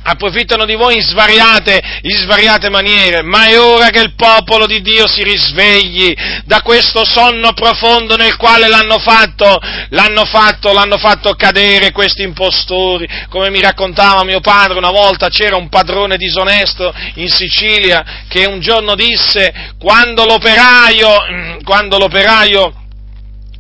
approfittano 0.09 0.65
di 0.65 0.75
voi 0.75 0.97
in 0.97 1.03
svariate, 1.03 1.81
in 2.03 2.17
svariate, 2.17 2.71
maniere, 2.71 3.23
ma 3.23 3.47
è 3.47 3.59
ora 3.59 3.91
che 3.91 4.01
il 4.01 4.15
popolo 4.15 4.67
di 4.67 4.81
Dio 4.81 5.07
si 5.07 5.23
risvegli 5.23 6.15
da 6.45 6.63
questo 6.63 7.05
sonno 7.05 7.53
profondo 7.53 8.17
nel 8.17 8.37
quale 8.37 8.69
l'hanno 8.69 8.99
fatto, 8.99 9.59
l'hanno 9.91 10.25
fatto, 10.25 10.73
l'hanno 10.73 10.97
fatto 10.97 11.35
cadere 11.35 11.93
questi 11.93 12.23
impostori. 12.23 13.07
Come 13.29 13.51
mi 13.51 13.61
raccontava 13.61 14.25
mio 14.25 14.41
padre 14.41 14.79
una 14.79 14.91
volta 14.91 15.29
c'era 15.29 15.57
un 15.57 15.69
padrone 15.69 16.17
disonesto 16.17 16.93
in 17.15 17.29
Sicilia 17.29 18.25
che 18.29 18.47
un 18.47 18.61
giorno 18.61 18.95
disse 18.95 19.75
quando 19.79 20.25
l'operaio, 20.25 21.61
quando 21.65 21.99
l'operaio 21.99 22.73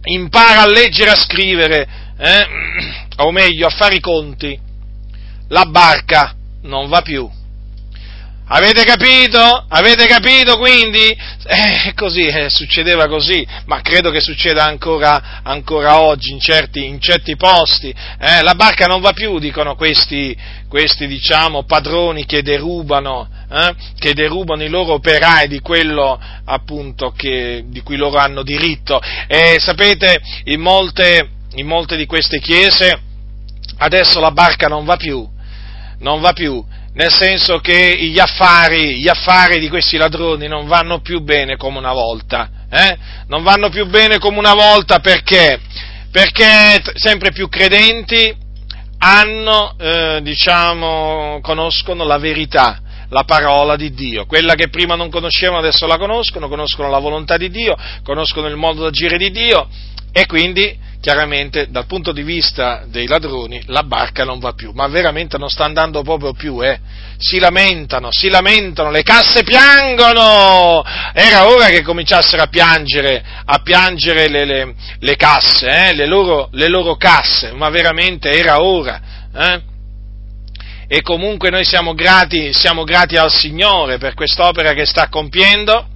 impara 0.05 0.63
a 0.63 0.67
leggere 0.67 1.11
e 1.11 1.13
a 1.13 1.17
scrivere, 1.17 1.89
eh, 2.19 2.47
o 3.17 3.31
meglio 3.31 3.67
a 3.67 3.71
fare 3.71 3.97
i 3.97 4.01
conti, 4.01 4.59
la 5.49 5.65
barca 5.65 6.38
non 6.63 6.89
va 6.89 7.03
più. 7.03 7.29
Avete 8.51 8.83
capito? 8.85 9.67
Avete 9.69 10.07
capito 10.07 10.57
quindi? 10.57 11.15
Eh, 11.45 11.93
così, 11.95 12.27
eh, 12.27 12.49
succedeva 12.49 13.07
così, 13.07 13.47
ma 13.67 13.83
credo 13.83 14.11
che 14.11 14.21
succeda 14.21 14.65
ancora, 14.65 15.43
ancora 15.43 16.01
oggi 16.01 16.33
in 16.33 16.41
certi, 16.41 16.87
in 16.87 16.99
certi 16.99 17.37
posti. 17.37 17.91
Eh, 17.91 18.43
la 18.43 18.55
barca 18.55 18.87
non 18.87 19.03
va 19.03 19.13
più, 19.13 19.39
dicono 19.39 19.75
questi, 19.75 20.35
questi 20.67 21.07
diciamo, 21.07 21.65
padroni 21.65 22.25
che 22.25 22.43
derubano, 22.43 23.29
eh, 23.53 23.75
che 23.99 24.15
derubano 24.15 24.65
i 24.65 24.71
loro 24.71 24.95
operai 24.95 25.47
di 25.47 25.61
quello 25.61 26.19
appunto 26.47 27.13
che, 27.15 27.65
di 27.67 27.83
cui 27.83 27.97
loro 27.97 28.17
hanno 28.17 28.43
diritto. 28.43 28.99
E 29.27 29.57
sapete, 29.59 30.23
in 30.45 30.61
molte, 30.63 31.33
in 31.57 31.67
molte 31.67 31.97
di 31.97 32.07
queste 32.07 32.41
chiese 32.41 33.03
adesso 33.81 34.21
la 34.21 34.33
barca 34.33 34.69
non 34.69 34.85
va 34.85 34.97
più 34.97 35.37
non 36.01 36.21
va 36.21 36.33
più, 36.33 36.65
nel 36.95 37.13
senso 37.13 37.59
che 37.59 37.97
gli 37.97 38.19
affari, 38.19 38.99
gli 38.99 39.09
affari 39.09 39.59
di 39.59 39.69
questi 39.69 39.97
ladroni 39.97 40.49
non 40.49 40.67
vanno 40.67 41.01
più 41.01 41.21
bene 41.21 41.57
come 41.57 41.79
una 41.79 41.93
volta, 41.93 42.51
eh? 42.71 42.97
non 43.29 43.43
vanno 43.43 43.69
più 43.69 43.87
bene 43.87 44.19
come 44.19 44.39
una 44.39 44.55
volta 44.55 44.99
perché? 45.01 45.61
Perché 46.11 46.83
sempre 46.95 47.33
più 47.33 47.49
credenti 47.49 48.35
hanno, 48.99 49.77
eh, 49.79 50.21
diciamo, 50.23 51.39
conoscono 51.43 52.05
la 52.05 52.19
verità, 52.19 52.81
la 53.11 53.25
parola 53.25 53.77
di 53.77 53.93
Dio. 53.93 54.27
Quella 54.27 54.55
che 54.55 54.69
prima 54.69 54.95
non 54.95 55.11
conoscevano 55.11 55.59
adesso 55.59 55.87
la 55.87 55.99
conoscono, 55.99 56.49
conoscono 56.49 56.91
la 56.91 56.99
volontà 56.99 57.37
di 57.37 57.51
Dio, 57.51 57.77
conoscono 58.03 58.49
il 58.49 58.57
modo 58.57 58.85
d'agire 58.85 59.19
di 59.19 59.31
Dio 59.31 59.69
e 60.13 60.27
quindi 60.27 60.87
chiaramente 61.01 61.69
dal 61.71 61.87
punto 61.87 62.11
di 62.11 62.23
vista 62.23 62.85
dei 62.87 63.07
ladroni 63.07 63.63
la 63.67 63.83
barca 63.85 64.25
non 64.25 64.41
va 64.41 64.53
più, 64.53 64.73
ma 64.75 64.89
veramente 64.89 65.39
non 65.39 65.49
sta 65.49 65.65
andando 65.65 66.03
proprio 66.03 66.33
più, 66.33 66.63
eh. 66.63 66.79
Si 67.19 67.39
lamentano, 67.39 68.09
si 68.11 68.29
lamentano, 68.29 68.91
le 68.91 69.03
casse 69.03 69.43
piangono! 69.43 70.85
Era 71.13 71.49
ora 71.49 71.67
che 71.67 71.83
cominciassero 71.83 72.43
a 72.43 72.47
piangere, 72.47 73.25
a 73.45 73.59
piangere 73.61 74.29
le, 74.29 74.45
le, 74.45 74.75
le 74.99 75.17
casse, 75.17 75.89
eh, 75.89 75.95
le, 75.95 76.07
loro, 76.07 76.49
le, 76.53 76.69
loro, 76.69 76.97
casse, 76.97 77.53
ma 77.53 77.69
veramente 77.71 78.31
era 78.31 78.61
ora. 78.61 79.01
Eh? 79.35 79.77
E 80.91 81.03
comunque 81.03 81.51
noi 81.51 81.67
siamo 81.67 81.93
grati, 81.93 82.55
siamo 82.55 82.85
grati 82.85 83.17
al 83.17 83.31
Signore 83.31 83.99
per 83.99 84.15
quest'opera 84.15 84.73
che 84.73 84.87
sta 84.87 85.09
compiendo, 85.09 85.87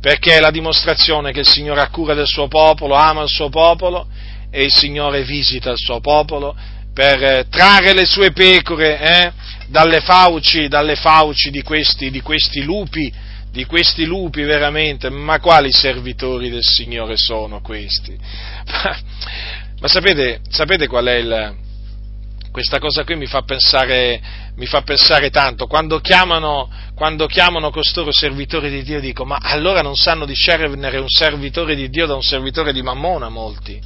perché 0.00 0.36
è 0.36 0.40
la 0.40 0.50
dimostrazione 0.50 1.30
che 1.30 1.40
il 1.40 1.46
Signore 1.46 1.80
ha 1.80 1.88
cura 1.90 2.12
del 2.12 2.26
suo 2.26 2.48
popolo, 2.48 2.96
ama 2.96 3.22
il 3.22 3.28
suo 3.28 3.48
popolo 3.50 4.08
e 4.50 4.64
il 4.64 4.72
Signore 4.72 5.22
visita 5.22 5.70
il 5.70 5.78
suo 5.78 6.00
popolo 6.00 6.56
per 6.92 7.22
eh, 7.22 7.46
trarre 7.48 7.94
le 7.94 8.04
sue 8.04 8.32
pecore 8.32 9.00
eh, 9.00 9.32
dalle 9.68 10.00
fauci, 10.00 10.66
dalle 10.66 10.96
fauci 10.96 11.50
di, 11.50 11.62
questi, 11.62 12.10
di 12.10 12.20
questi 12.20 12.62
lupi, 12.62 13.12
di 13.52 13.64
questi 13.64 14.04
lupi 14.04 14.42
veramente, 14.42 15.08
ma 15.08 15.38
quali 15.38 15.72
servitori 15.72 16.50
del 16.50 16.64
Signore 16.64 17.16
sono 17.16 17.60
questi? 17.60 18.18
Ma, 18.66 18.98
ma 19.78 19.88
sapete, 19.88 20.40
sapete, 20.48 20.88
qual 20.88 21.06
è 21.06 21.14
il... 21.14 21.61
Questa 22.52 22.78
cosa 22.78 23.02
qui 23.02 23.16
mi 23.16 23.24
fa 23.24 23.40
pensare, 23.42 24.20
mi 24.56 24.66
fa 24.66 24.82
pensare 24.82 25.30
tanto, 25.30 25.66
quando 25.66 26.00
chiamano, 26.00 26.70
quando 26.94 27.26
chiamano 27.26 27.70
costoro 27.70 28.12
servitori 28.12 28.68
di 28.68 28.82
Dio 28.82 29.00
dico, 29.00 29.24
ma 29.24 29.38
allora 29.40 29.80
non 29.80 29.96
sanno 29.96 30.26
discernere 30.26 30.98
un 30.98 31.08
servitore 31.08 31.74
di 31.74 31.88
Dio 31.88 32.04
da 32.04 32.14
un 32.14 32.22
servitore 32.22 32.74
di 32.74 32.82
Mammona 32.82 33.30
molti? 33.30 33.80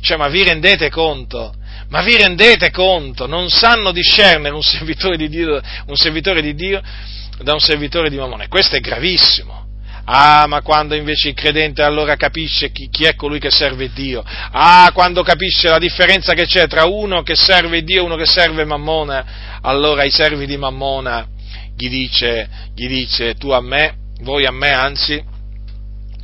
Cioè, 0.00 0.16
ma 0.16 0.26
vi 0.26 0.42
rendete 0.42 0.90
conto? 0.90 1.54
Ma 1.90 2.02
vi 2.02 2.16
rendete 2.16 2.72
conto? 2.72 3.28
Non 3.28 3.50
sanno 3.50 3.92
discernere 3.92 4.52
un 4.52 4.62
servitore 4.66 5.16
di 5.16 5.28
Dio, 5.28 5.60
un 5.86 5.96
servitore 5.96 6.42
di 6.42 6.56
Dio 6.56 6.82
da 7.38 7.52
un 7.52 7.60
servitore 7.60 8.10
di 8.10 8.16
Mammone. 8.16 8.48
Questo 8.48 8.74
è 8.74 8.80
gravissimo. 8.80 9.67
Ah, 10.10 10.46
ma 10.46 10.62
quando 10.62 10.94
invece 10.94 11.28
il 11.28 11.34
credente 11.34 11.82
allora 11.82 12.16
capisce 12.16 12.72
chi, 12.72 12.88
chi, 12.88 13.04
è 13.04 13.14
colui 13.14 13.38
che 13.38 13.50
serve 13.50 13.90
Dio. 13.92 14.24
Ah, 14.24 14.90
quando 14.94 15.22
capisce 15.22 15.68
la 15.68 15.78
differenza 15.78 16.32
che 16.32 16.46
c'è 16.46 16.66
tra 16.66 16.86
uno 16.86 17.22
che 17.22 17.34
serve 17.34 17.82
Dio 17.82 18.00
e 18.00 18.04
uno 18.04 18.16
che 18.16 18.24
serve 18.24 18.64
Mammona, 18.64 19.58
allora 19.60 20.02
ai 20.02 20.10
servi 20.10 20.46
di 20.46 20.56
Mammona 20.56 21.26
gli 21.78 21.88
dice, 21.88 22.48
gli 22.74 22.88
dice 22.88 23.34
tu 23.34 23.50
a 23.50 23.60
me, 23.60 23.94
voi 24.22 24.44
a 24.46 24.50
me 24.50 24.72
anzi, 24.72 25.22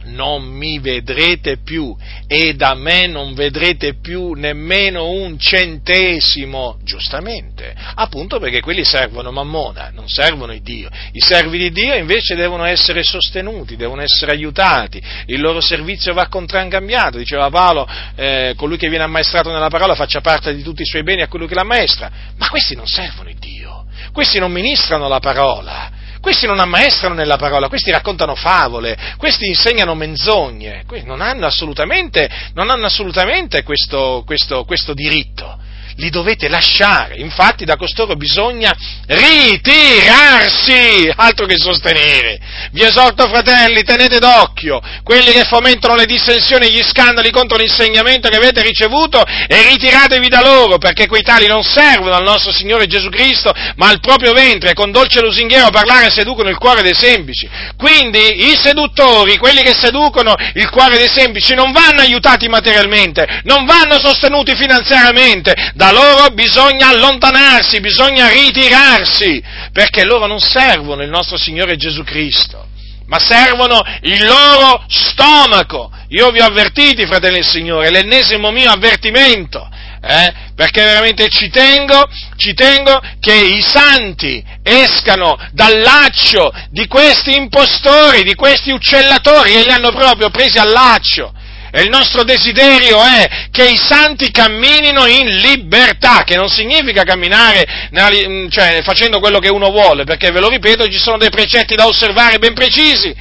non 0.04 0.44
mi 0.44 0.78
vedrete 0.78 1.58
più 1.58 1.94
e 2.26 2.54
da 2.54 2.74
me 2.74 3.06
non 3.06 3.34
vedrete 3.34 3.94
più 4.00 4.32
nemmeno 4.32 5.10
un 5.10 5.38
centesimo, 5.38 6.78
giustamente, 6.82 7.74
appunto 7.94 8.38
perché 8.38 8.60
quelli 8.60 8.84
servono 8.84 9.30
Mammona, 9.30 9.90
non 9.92 10.08
servono 10.08 10.52
il 10.52 10.62
Dio. 10.62 10.88
I 11.12 11.20
servi 11.20 11.58
di 11.58 11.70
Dio 11.70 11.94
invece 11.94 12.34
devono 12.34 12.64
essere 12.64 13.02
sostenuti, 13.02 13.76
devono 13.76 14.02
essere 14.02 14.32
aiutati, 14.32 15.02
il 15.26 15.40
loro 15.40 15.60
servizio 15.60 16.12
va 16.14 16.28
contraccambiato, 16.28 17.18
diceva 17.18 17.50
Paolo, 17.50 17.88
eh, 18.16 18.54
colui 18.56 18.76
che 18.76 18.88
viene 18.88 19.04
ammaestrato 19.04 19.50
nella 19.50 19.68
parola 19.68 19.94
faccia 19.94 20.20
parte 20.20 20.54
di 20.54 20.62
tutti 20.62 20.82
i 20.82 20.86
suoi 20.86 21.02
beni 21.02 21.22
a 21.22 21.28
colui 21.28 21.46
che 21.46 21.54
l'ammaestra, 21.54 22.10
ma 22.36 22.48
questi 22.48 22.74
non 22.74 22.86
servono 22.86 23.28
il 23.28 23.38
Dio, 23.38 23.86
questi 24.12 24.38
non 24.38 24.52
ministrano 24.52 25.08
la 25.08 25.20
parola, 25.20 25.90
questi 26.24 26.46
non 26.46 26.58
ammaestrano 26.58 27.14
nella 27.14 27.36
parola, 27.36 27.68
questi 27.68 27.90
raccontano 27.90 28.34
favole, 28.34 28.96
questi 29.18 29.46
insegnano 29.46 29.94
menzogne, 29.94 30.84
non 31.04 31.20
hanno 31.20 31.44
assolutamente, 31.44 32.30
non 32.54 32.70
hanno 32.70 32.86
assolutamente 32.86 33.62
questo, 33.62 34.22
questo, 34.24 34.64
questo 34.64 34.94
diritto 34.94 35.58
li 35.96 36.10
dovete 36.10 36.48
lasciare, 36.48 37.16
infatti 37.16 37.64
da 37.64 37.76
costoro 37.76 38.16
bisogna 38.16 38.74
ritirarsi, 39.06 41.12
altro 41.14 41.46
che 41.46 41.56
sostenere. 41.56 42.40
Vi 42.72 42.82
esorto 42.82 43.28
fratelli, 43.28 43.82
tenete 43.82 44.18
d'occhio 44.18 44.80
quelli 45.02 45.32
che 45.32 45.44
fomentano 45.44 45.94
le 45.94 46.06
dissensioni 46.06 46.66
e 46.66 46.72
gli 46.72 46.82
scandali 46.82 47.30
contro 47.30 47.56
l'insegnamento 47.56 48.28
che 48.28 48.36
avete 48.36 48.62
ricevuto 48.62 49.22
e 49.24 49.68
ritiratevi 49.68 50.28
da 50.28 50.40
loro, 50.40 50.78
perché 50.78 51.06
quei 51.06 51.22
tali 51.22 51.46
non 51.46 51.62
servono 51.62 52.14
al 52.14 52.22
nostro 52.22 52.52
Signore 52.52 52.86
Gesù 52.86 53.08
Cristo, 53.08 53.52
ma 53.76 53.88
al 53.88 54.00
proprio 54.00 54.32
ventre 54.32 54.70
e 54.70 54.74
con 54.74 54.90
dolce 54.90 55.20
lusinghiero 55.20 55.70
parlare 55.70 56.10
seducono 56.10 56.48
il 56.48 56.58
cuore 56.58 56.82
dei 56.82 56.94
semplici. 56.94 57.48
Quindi 57.76 58.50
i 58.50 58.56
seduttori, 58.56 59.36
quelli 59.36 59.62
che 59.62 59.74
seducono 59.74 60.34
il 60.54 60.68
cuore 60.70 60.96
dei 60.96 61.08
semplici, 61.08 61.54
non 61.54 61.72
vanno 61.72 62.00
aiutati 62.00 62.48
materialmente, 62.48 63.40
non 63.44 63.64
vanno 63.64 63.98
sostenuti 63.98 64.54
finanziariamente, 64.56 65.72
da 65.84 65.92
loro 65.92 66.28
bisogna 66.30 66.88
allontanarsi, 66.88 67.80
bisogna 67.80 68.30
ritirarsi, 68.30 69.42
perché 69.70 70.04
loro 70.04 70.26
non 70.26 70.40
servono 70.40 71.02
il 71.02 71.10
nostro 71.10 71.36
Signore 71.36 71.76
Gesù 71.76 72.02
Cristo, 72.04 72.68
ma 73.06 73.18
servono 73.18 73.82
il 74.00 74.24
loro 74.24 74.82
stomaco. 74.88 75.90
Io 76.08 76.30
vi 76.30 76.40
ho 76.40 76.46
avvertiti, 76.46 77.04
fratelli 77.04 77.34
del 77.34 77.46
Signore, 77.46 77.90
l'ennesimo 77.90 78.50
mio 78.50 78.70
avvertimento, 78.70 79.68
eh, 80.00 80.32
perché 80.56 80.82
veramente 80.82 81.28
ci 81.28 81.50
tengo, 81.50 82.08
ci 82.36 82.54
tengo 82.54 82.98
che 83.20 83.34
i 83.34 83.60
santi 83.60 84.42
escano 84.62 85.36
dal 85.52 85.80
laccio 85.80 86.50
di 86.70 86.86
questi 86.86 87.36
impostori, 87.36 88.22
di 88.22 88.34
questi 88.34 88.70
uccellatori 88.70 89.52
che 89.52 89.64
li 89.64 89.70
hanno 89.70 89.90
proprio 89.90 90.30
presi 90.30 90.56
al 90.56 90.70
laccio 90.70 91.33
e 91.76 91.82
il 91.82 91.88
nostro 91.88 92.22
desiderio 92.22 93.02
è 93.02 93.48
che 93.50 93.68
i 93.68 93.76
santi 93.76 94.30
camminino 94.30 95.06
in 95.06 95.26
libertà, 95.26 96.22
che 96.22 96.36
non 96.36 96.48
significa 96.48 97.02
camminare 97.02 97.88
nella, 97.90 98.48
cioè, 98.48 98.80
facendo 98.84 99.18
quello 99.18 99.40
che 99.40 99.48
uno 99.48 99.72
vuole, 99.72 100.04
perché 100.04 100.30
ve 100.30 100.38
lo 100.38 100.48
ripeto, 100.48 100.84
ci 100.84 101.00
sono 101.00 101.18
dei 101.18 101.30
precetti 101.30 101.74
da 101.74 101.88
osservare 101.88 102.38
ben 102.38 102.54
precisi, 102.54 103.12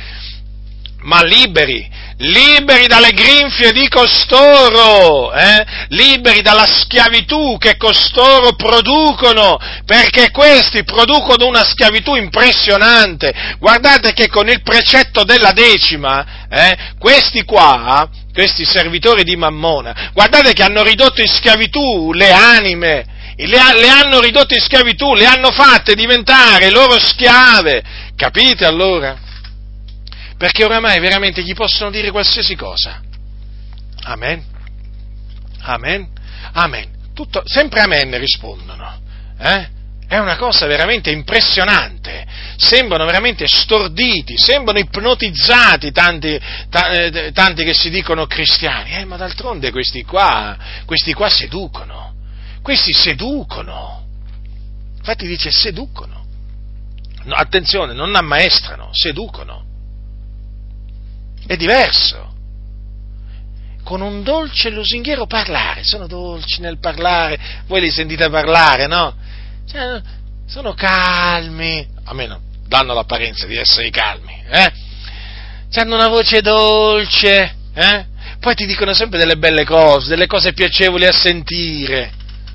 ma 1.01 1.23
liberi, 1.23 1.89
liberi 2.17 2.85
dalle 2.85 3.09
grinfie 3.09 3.71
di 3.71 3.87
costoro, 3.87 5.33
eh? 5.33 5.65
liberi 5.87 6.43
dalla 6.43 6.67
schiavitù 6.67 7.57
che 7.57 7.75
costoro 7.75 8.53
producono, 8.53 9.57
perché 9.83 10.29
questi 10.29 10.83
producono 10.83 11.47
una 11.47 11.63
schiavitù 11.63 12.13
impressionante. 12.13 13.33
Guardate 13.57 14.13
che 14.13 14.27
con 14.27 14.47
il 14.47 14.61
precetto 14.61 15.23
della 15.23 15.53
decima, 15.53 16.45
eh, 16.47 16.77
questi 16.99 17.43
qua 17.45 18.07
questi 18.33 18.65
servitori 18.65 19.23
di 19.23 19.35
Mammona, 19.35 20.09
guardate 20.11 20.53
che 20.53 20.63
hanno 20.63 20.83
ridotto 20.83 21.21
in 21.21 21.27
schiavitù 21.27 22.11
le 22.13 22.31
anime, 22.31 23.05
le, 23.35 23.47
le, 23.47 23.87
hanno 23.89 24.19
ridotte 24.19 24.55
in 24.55 24.61
schiavitù, 24.61 25.13
le 25.13 25.25
hanno 25.25 25.51
fatte 25.51 25.95
diventare 25.95 26.69
loro 26.69 26.99
schiave. 26.99 27.83
Capite 28.15 28.65
allora? 28.65 29.17
Perché 30.37 30.63
oramai 30.63 30.99
veramente 30.99 31.41
gli 31.43 31.53
possono 31.53 31.89
dire 31.89 32.11
qualsiasi 32.11 32.55
cosa. 32.55 33.01
Amen. 34.03 34.43
Amen. 35.61 36.09
Amen. 36.53 36.89
Tutto, 37.13 37.43
sempre 37.45 37.81
amen 37.81 38.17
rispondono. 38.17 39.01
Eh? 39.39 39.67
È 40.13 40.19
una 40.19 40.35
cosa 40.35 40.67
veramente 40.67 41.09
impressionante, 41.09 42.23
sembrano 42.57 43.03
veramente 43.03 43.47
storditi, 43.47 44.37
sembrano 44.37 44.77
ipnotizzati 44.77 45.91
tanti, 45.91 46.39
t- 46.69 46.75
eh, 46.75 47.31
tanti 47.33 47.63
che 47.63 47.73
si 47.73 47.89
dicono 47.89 48.27
cristiani, 48.27 48.91
eh, 48.93 49.05
ma 49.05 49.17
d'altronde 49.17 49.71
questi 49.71 50.03
qua, 50.03 50.55
questi 50.85 51.13
qua 51.13 51.29
seducono, 51.29 52.13
questi 52.61 52.93
seducono, 52.93 54.05
infatti 54.97 55.25
dice 55.25 55.49
seducono, 55.49 56.23
no, 57.23 57.33
attenzione, 57.33 57.93
non 57.93 58.15
ammaestrano, 58.15 58.89
seducono, 58.91 59.65
è 61.47 61.55
diverso. 61.55 62.31
Con 63.83 64.01
un 64.01 64.21
dolce 64.21 64.69
lusinghiero 64.69 65.25
parlare, 65.25 65.83
sono 65.83 66.05
dolci 66.05 66.61
nel 66.61 66.77
parlare, 66.77 67.63
voi 67.65 67.81
li 67.81 67.89
sentite 67.89 68.29
parlare, 68.29 68.85
no? 68.85 69.21
Cioè, 69.69 70.01
sono 70.45 70.73
calmi, 70.73 71.87
almeno 72.05 72.39
danno 72.67 72.93
l'apparenza 72.93 73.45
di 73.45 73.55
essere 73.55 73.89
calmi, 73.89 74.43
eh? 74.49 74.71
hanno 75.75 75.95
una 75.95 76.07
voce 76.07 76.41
dolce, 76.41 77.55
eh? 77.73 78.05
Poi 78.39 78.55
ti 78.55 78.65
dicono 78.65 78.93
sempre 78.93 79.17
delle 79.17 79.37
belle 79.37 79.63
cose, 79.63 80.09
delle 80.09 80.27
cose 80.27 80.53
piacevoli 80.53 81.05
a 81.05 81.11
sentire, 81.11 82.11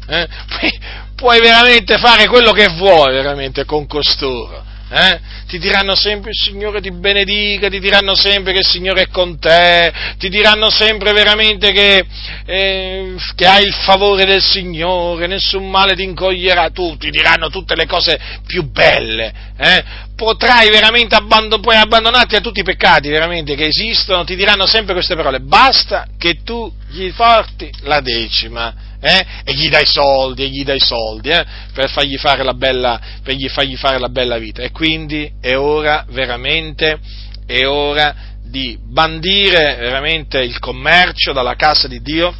eh? 0.07 0.29
Puoi 1.17 1.41
veramente 1.41 1.99
fare 1.99 2.29
quello 2.29 2.53
che 2.53 2.69
vuoi 2.69 3.13
veramente 3.13 3.65
con 3.65 3.87
costoro, 3.89 4.65
Eh? 4.91 5.21
Ti 5.47 5.59
diranno 5.59 5.95
sempre 5.95 6.31
il 6.31 6.37
Signore 6.37 6.81
ti 6.81 6.91
benedica, 6.91 7.69
ti 7.69 7.79
diranno 7.79 8.15
sempre 8.15 8.53
che 8.53 8.61
il 8.61 8.67
Signore 8.67 9.03
è 9.03 9.09
con 9.09 9.39
te, 9.39 9.93
ti 10.19 10.29
diranno 10.31 10.71
sempre 10.71 11.13
veramente 11.13 11.73
che, 11.73 12.07
eh, 12.47 13.15
che 13.35 13.47
hai 13.47 13.65
il 13.65 13.75
favore 13.75 14.25
del 14.25 14.43
Signore, 14.43 15.27
nessun 15.27 15.69
male 15.69 15.95
ti 15.95 16.03
incoglierà, 16.03 16.71
tu, 16.71 16.97
ti 16.97 17.11
diranno 17.11 17.51
tutte 17.51 17.75
le 17.75 17.87
cose 17.87 18.19
più 18.47 18.71
belle, 18.71 19.33
eh? 19.59 19.85
potrai 20.17 20.71
veramente 20.71 21.15
abbandon- 21.15 21.61
puoi 21.61 21.77
abbandonarti 21.77 22.37
a 22.37 22.41
tutti 22.41 22.61
i 22.61 22.65
peccati 22.65 23.09
veramente 23.09 23.55
che 23.55 23.67
esistono, 23.67 24.25
ti 24.25 24.37
diranno 24.37 24.67
sempre 24.67 24.95
queste 24.95 25.15
parole, 25.15 25.41
basta 25.41 26.07
che 26.19 26.43
tu 26.43 26.73
gli 26.89 27.13
porti 27.13 27.71
la 27.83 28.01
decima 28.01 28.88
eh? 29.01 29.27
e 29.45 29.53
gli 29.55 29.69
dai 29.69 29.87
soldi, 29.87 30.45
e 30.45 30.49
gli 30.49 30.65
dai 30.65 30.81
soldi 30.81 31.31
eh? 31.31 31.45
per, 31.73 31.91
fargli 31.91 32.17
fare 32.17 32.43
la 32.43 32.55
bella, 32.55 33.01
per 33.23 33.37
fargli 33.51 33.77
fare 33.77 33.99
la 33.99 34.09
bella 34.09 34.39
vita. 34.39 34.63
E 34.63 34.71
quindi 34.71 35.31
è 35.41 35.57
ora 35.57 36.05
veramente, 36.11 36.99
è 37.47 37.67
ora 37.67 38.15
di 38.43 38.79
bandire 38.83 39.77
veramente 39.77 40.39
il 40.39 40.59
commercio 40.59 41.33
dalla 41.33 41.55
casa 41.55 41.87
di 41.87 42.01
Dio, 42.01 42.35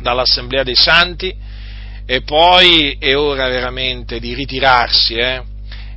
dall'assemblea 0.00 0.62
dei 0.62 0.76
santi, 0.76 1.34
e 2.06 2.22
poi 2.22 2.96
è 2.98 3.16
ora 3.16 3.48
veramente 3.48 4.18
di 4.18 4.34
ritirarsi, 4.34 5.14
eh? 5.14 5.42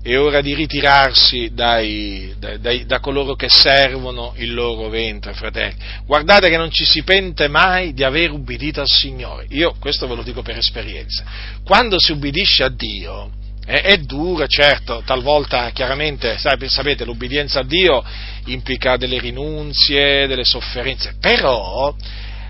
È 0.03 0.17
ora 0.17 0.41
di 0.41 0.53
ritirarsi 0.53 1.51
dai, 1.53 2.35
dai, 2.59 2.85
da 2.85 2.99
coloro 2.99 3.35
che 3.35 3.47
servono 3.47 4.33
il 4.35 4.53
loro 4.53 4.89
ventre, 4.89 5.33
fratelli. 5.33 5.75
Guardate 6.05 6.49
che 6.49 6.57
non 6.57 6.69
ci 6.69 6.83
si 6.83 7.03
pente 7.03 7.47
mai 7.47 7.93
di 7.93 8.03
aver 8.03 8.31
ubbidito 8.31 8.81
al 8.81 8.89
Signore. 8.89 9.45
Io 9.51 9.75
questo 9.79 10.05
ve 10.05 10.15
lo 10.15 10.23
dico 10.23 10.41
per 10.41 10.57
esperienza. 10.57 11.23
Quando 11.63 11.95
si 11.99 12.11
ubbidisce 12.11 12.63
a 12.63 12.69
Dio, 12.69 13.31
è, 13.65 13.81
è 13.81 13.97
duro, 13.99 14.45
certo, 14.45 15.03
talvolta 15.05 15.69
chiaramente, 15.69 16.37
sapete, 16.37 17.05
l'ubbidienza 17.05 17.61
a 17.61 17.63
Dio 17.63 18.03
implica 18.47 18.97
delle 18.97 19.19
rinunzie, 19.19 20.27
delle 20.27 20.43
sofferenze, 20.43 21.15
però 21.17 21.95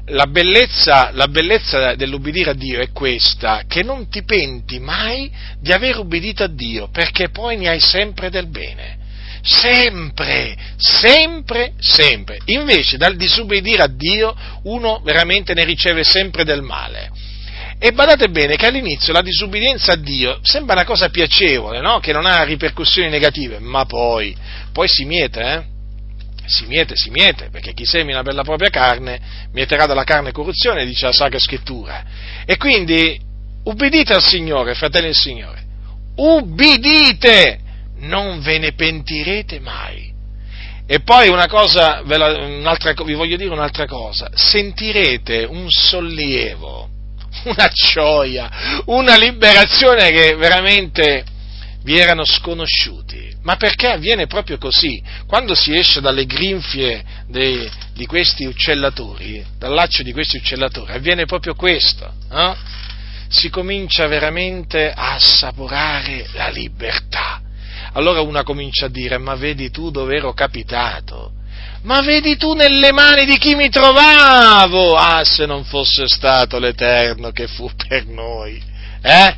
la 0.08 0.28
bellezza, 0.28 1.12
la 1.14 1.28
bellezza 1.28 1.96
dell'ubbidire 1.96 2.52
a 2.52 2.54
Dio 2.54 2.80
è 2.80 2.92
questa, 2.92 3.64
che 3.68 3.84
non 3.84 4.10
ti 4.10 4.24
penti 4.24 4.80
mai 4.80 5.32
di 5.60 5.72
aver 5.72 5.98
ubbidito 5.98 6.44
a 6.44 6.48
Dio, 6.48 6.90
perché 6.90 7.30
poi 7.30 7.58
ne 7.58 7.70
hai 7.70 7.80
sempre 7.80 8.30
del 8.30 8.48
bene. 8.48 9.02
Sempre, 9.42 10.56
sempre, 10.78 11.74
sempre. 11.78 12.38
Invece 12.46 12.98
dal 12.98 13.16
disubbidire 13.16 13.84
a 13.84 13.88
Dio 13.88 14.34
uno 14.64 15.02
veramente 15.04 15.54
ne 15.54 15.66
riceve 15.66 16.04
sempre 16.04 16.46
del 16.46 16.62
male. 16.62 17.12
E 17.78 17.92
badate 17.92 18.30
bene 18.30 18.56
che 18.56 18.68
all'inizio 18.68 19.12
la 19.12 19.22
disubbidienza 19.22 19.94
a 19.94 19.98
Dio 19.98 20.40
sembra 20.44 20.76
una 20.76 20.86
cosa 20.86 21.10
piacevole, 21.10 21.82
no? 21.82 22.00
che 22.00 22.14
non 22.14 22.26
ha 22.26 22.44
ripercussioni 22.44 23.10
negative, 23.10 23.60
ma 23.60 23.86
poi, 23.86 24.34
poi 24.72 24.88
si 24.88 25.04
miete, 25.04 25.42
eh? 25.42 25.73
Si 26.46 26.66
miete, 26.66 26.96
si 26.96 27.10
miete, 27.10 27.50
perché 27.50 27.74
chi 27.74 27.86
semina 27.86 28.22
per 28.22 28.34
la 28.34 28.44
propria 28.44 28.70
carne 28.70 29.20
mieterà 29.52 29.86
dalla 29.86 30.04
carne 30.04 30.32
corruzione, 30.32 30.86
dice 30.86 31.06
la 31.06 31.14
Sacra 31.14 31.40
Scrittura. 31.40 32.04
E 32.46 32.58
quindi 32.58 33.20
ubbidite 33.64 34.14
al 34.14 34.24
Signore, 34.24 34.76
fratelli 34.76 35.06
del 35.06 35.16
Signore, 35.16 35.64
ubbidite, 36.16 37.60
non 38.00 38.42
ve 38.42 38.60
ne 38.60 38.74
pentirete 38.74 39.60
mai. 39.60 40.12
E 40.86 41.00
poi 41.00 41.30
una 41.30 41.48
cosa, 41.48 42.04
vi 42.04 43.14
voglio 43.14 43.38
dire 43.38 43.50
un'altra 43.50 43.88
cosa, 43.88 44.30
sentirete 44.34 45.46
un 45.46 45.68
sollievo, 45.70 46.90
una 47.46 47.70
gioia, 47.70 48.84
una 48.86 49.16
liberazione 49.16 50.12
che 50.12 50.36
veramente 50.36 51.24
vi 51.84 51.98
erano 51.98 52.26
sconosciuti. 52.26 53.33
Ma 53.44 53.58
perché 53.58 53.88
avviene 53.88 54.26
proprio 54.26 54.58
così? 54.58 55.02
Quando 55.28 55.54
si 55.54 55.76
esce 55.76 56.00
dalle 56.00 56.26
grinfie 56.26 57.04
dei, 57.28 57.70
di 57.94 58.06
questi 58.06 58.46
uccellatori, 58.46 59.46
dal 59.58 59.74
laccio 59.74 60.02
di 60.02 60.14
questi 60.14 60.38
uccellatori, 60.38 60.94
avviene 60.94 61.26
proprio 61.26 61.54
questo. 61.54 62.10
Eh? 62.32 62.54
Si 63.28 63.50
comincia 63.50 64.08
veramente 64.08 64.92
a 64.92 65.16
assaporare 65.16 66.28
la 66.34 66.50
libertà. 66.50 67.42
Allora 67.94 68.22
una 68.22 68.44
comincia 68.44 68.86
a 68.86 68.90
dire, 68.90 69.18
ma 69.18 69.36
vedi 69.36 69.70
tu 69.70 69.92
dove 69.92 70.16
ero 70.16 70.34
capitato? 70.34 71.34
Ma 71.82 72.02
vedi 72.02 72.38
tu 72.38 72.54
nelle 72.54 72.94
mani 72.94 73.26
di 73.26 73.38
chi 73.38 73.56
mi 73.56 73.68
trovavo? 73.68 74.96
Ah, 74.96 75.26
se 75.26 75.46
non 75.46 75.66
fosse 75.66 76.08
stato 76.08 76.60
l'Eterno 76.60 77.32
che 77.32 77.48
fu 77.48 77.70
per 77.76 78.06
noi. 78.06 78.62
Eh? 79.02 79.36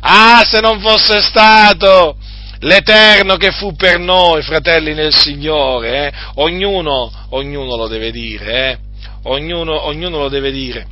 Ah, 0.00 0.42
se 0.44 0.58
non 0.58 0.80
fosse 0.80 1.22
stato 1.22 2.16
l'Eterno 2.64 3.36
che 3.36 3.52
fu 3.52 3.74
per 3.74 3.98
noi, 3.98 4.42
fratelli 4.42 4.94
nel 4.94 5.14
Signore, 5.14 6.06
eh? 6.06 6.12
ognuno, 6.36 7.10
ognuno, 7.30 7.76
lo 7.76 7.88
deve 7.88 8.10
dire, 8.10 8.70
eh? 8.70 8.78
ognuno, 9.24 9.86
ognuno 9.86 10.18
lo 10.18 10.28
deve 10.28 10.50
dire. 10.50 10.86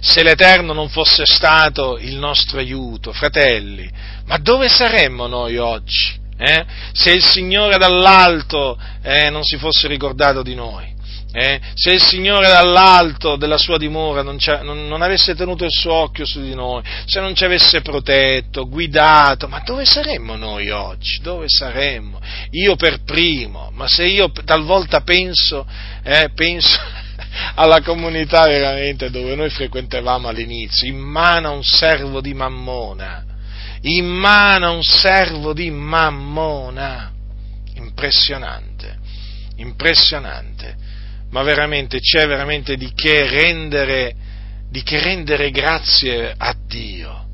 Se 0.00 0.22
l'Eterno 0.22 0.72
non 0.72 0.88
fosse 0.88 1.24
stato 1.26 1.98
il 1.98 2.16
nostro 2.16 2.58
aiuto, 2.58 3.12
fratelli, 3.12 3.90
ma 4.26 4.38
dove 4.38 4.68
saremmo 4.68 5.26
noi 5.26 5.56
oggi? 5.56 6.16
Eh? 6.36 6.64
Se 6.92 7.10
il 7.10 7.24
Signore 7.24 7.78
dall'alto 7.78 8.78
eh, 9.02 9.28
non 9.30 9.42
si 9.42 9.56
fosse 9.56 9.88
ricordato 9.88 10.42
di 10.42 10.54
noi. 10.54 10.94
Eh? 11.30 11.60
Se 11.74 11.92
il 11.92 12.02
Signore 12.02 12.48
dall'alto 12.48 13.36
della 13.36 13.58
sua 13.58 13.76
dimora 13.76 14.22
non, 14.22 14.38
non, 14.62 14.88
non, 14.88 15.02
avesse 15.02 15.34
tenuto 15.34 15.64
il 15.64 15.70
suo 15.70 15.92
occhio 15.92 16.24
su 16.24 16.40
di 16.40 16.54
noi, 16.54 16.82
se 17.04 17.20
non 17.20 17.34
ci 17.34 17.44
avesse 17.44 17.82
protetto, 17.82 18.66
guidato, 18.66 19.46
ma 19.46 19.60
dove 19.60 19.84
saremmo 19.84 20.36
noi 20.36 20.70
oggi? 20.70 21.20
Dove 21.20 21.44
saremmo? 21.48 22.18
Io 22.52 22.76
per 22.76 23.02
primo, 23.04 23.70
ma 23.74 23.86
se 23.86 24.06
io 24.06 24.32
talvolta 24.32 25.02
penso, 25.02 25.66
eh, 26.02 26.30
penso 26.34 26.80
alla 27.56 27.82
comunità 27.82 28.46
veramente 28.46 29.10
dove 29.10 29.34
noi 29.34 29.50
frequentavamo 29.50 30.28
all'inizio, 30.28 30.88
in 30.88 30.96
mano 30.96 31.48
a 31.48 31.52
un 31.52 31.62
servo 31.62 32.22
di 32.22 32.32
mammona, 32.32 33.22
in 33.82 34.06
mano 34.06 34.66
a 34.66 34.70
un 34.70 34.82
servo 34.82 35.52
di 35.52 35.70
mammona, 35.70 37.12
impressionante, 37.74 38.96
impressionante 39.56 40.86
ma 41.30 41.42
veramente 41.42 42.00
c'è 42.00 42.26
veramente 42.26 42.76
di 42.76 42.92
che 42.94 43.28
rendere, 43.28 44.14
di 44.70 44.82
che 44.82 45.00
rendere 45.00 45.50
grazie 45.50 46.34
a 46.36 46.54
Dio 46.66 47.26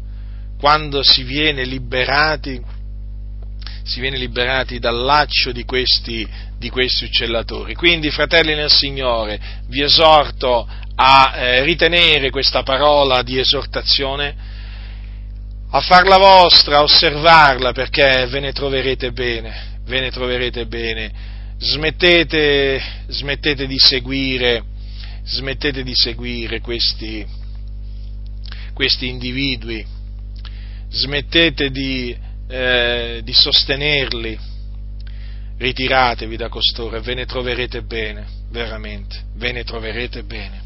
quando 0.59 1.03
si 1.03 1.25
viene 1.25 1.65
liberati, 1.65 2.59
si 3.83 4.01
viene 4.01 4.17
liberati 4.17 4.79
dal 4.79 4.97
laccio 4.97 5.53
di 5.53 5.65
questi, 5.65 6.27
di 6.57 6.71
questi 6.71 7.05
uccellatori. 7.05 7.75
Quindi, 7.75 8.11
fratelli 8.11 8.55
nel 8.55 8.71
Signore, 8.71 9.39
vi 9.67 9.83
esorto 9.83 10.67
a 10.97 11.33
eh, 11.35 11.65
ritenere 11.65 12.31
questa 12.31 12.63
parola 12.63 13.23
di 13.23 13.39
esortazione, 13.39 14.35
a 15.71 15.81
farla 15.81 16.17
vostra, 16.17 16.79
a 16.79 16.83
osservarla, 16.83 17.73
perché 17.73 18.27
ve 18.31 18.41
ne 18.41 18.53
troverete 18.53 19.13
bene, 19.13 19.81
ve 19.85 20.01
ne 20.01 20.11
troverete 20.11 20.67
bene 20.67 21.33
smettete, 21.59 22.81
smettete 23.09 23.67
di 23.67 23.79
seguire, 23.79 24.63
smettete 25.25 25.83
di 25.83 25.95
seguire 25.95 26.61
questi, 26.61 27.25
questi 28.73 29.09
individui, 29.09 29.85
smettete 30.91 31.71
di, 31.71 32.17
eh, 32.49 33.21
di 33.25 33.33
sostenerli, 33.33 34.39
ritiratevi 35.57 36.37
da 36.37 36.49
costoro 36.49 36.97
e 36.97 37.01
ve 37.01 37.15
ne 37.15 37.27
troverete 37.27 37.83
bene, 37.83 38.27
veramente, 38.51 39.25
ve 39.35 39.53
ne 39.53 39.65
troverete 39.65 40.25
bene. 40.25 40.63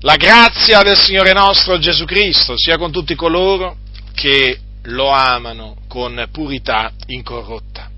La 0.00 0.16
grazia 0.16 0.82
del 0.82 0.96
Signore 0.96 1.32
nostro 1.32 1.78
Gesù 1.78 2.04
Cristo 2.04 2.56
sia 2.56 2.78
con 2.78 2.92
tutti 2.92 3.14
coloro 3.14 3.78
che 4.14 4.58
lo 4.82 5.10
amano 5.10 5.76
con 5.88 6.28
purità 6.30 6.92
incorrotta. 7.06 7.90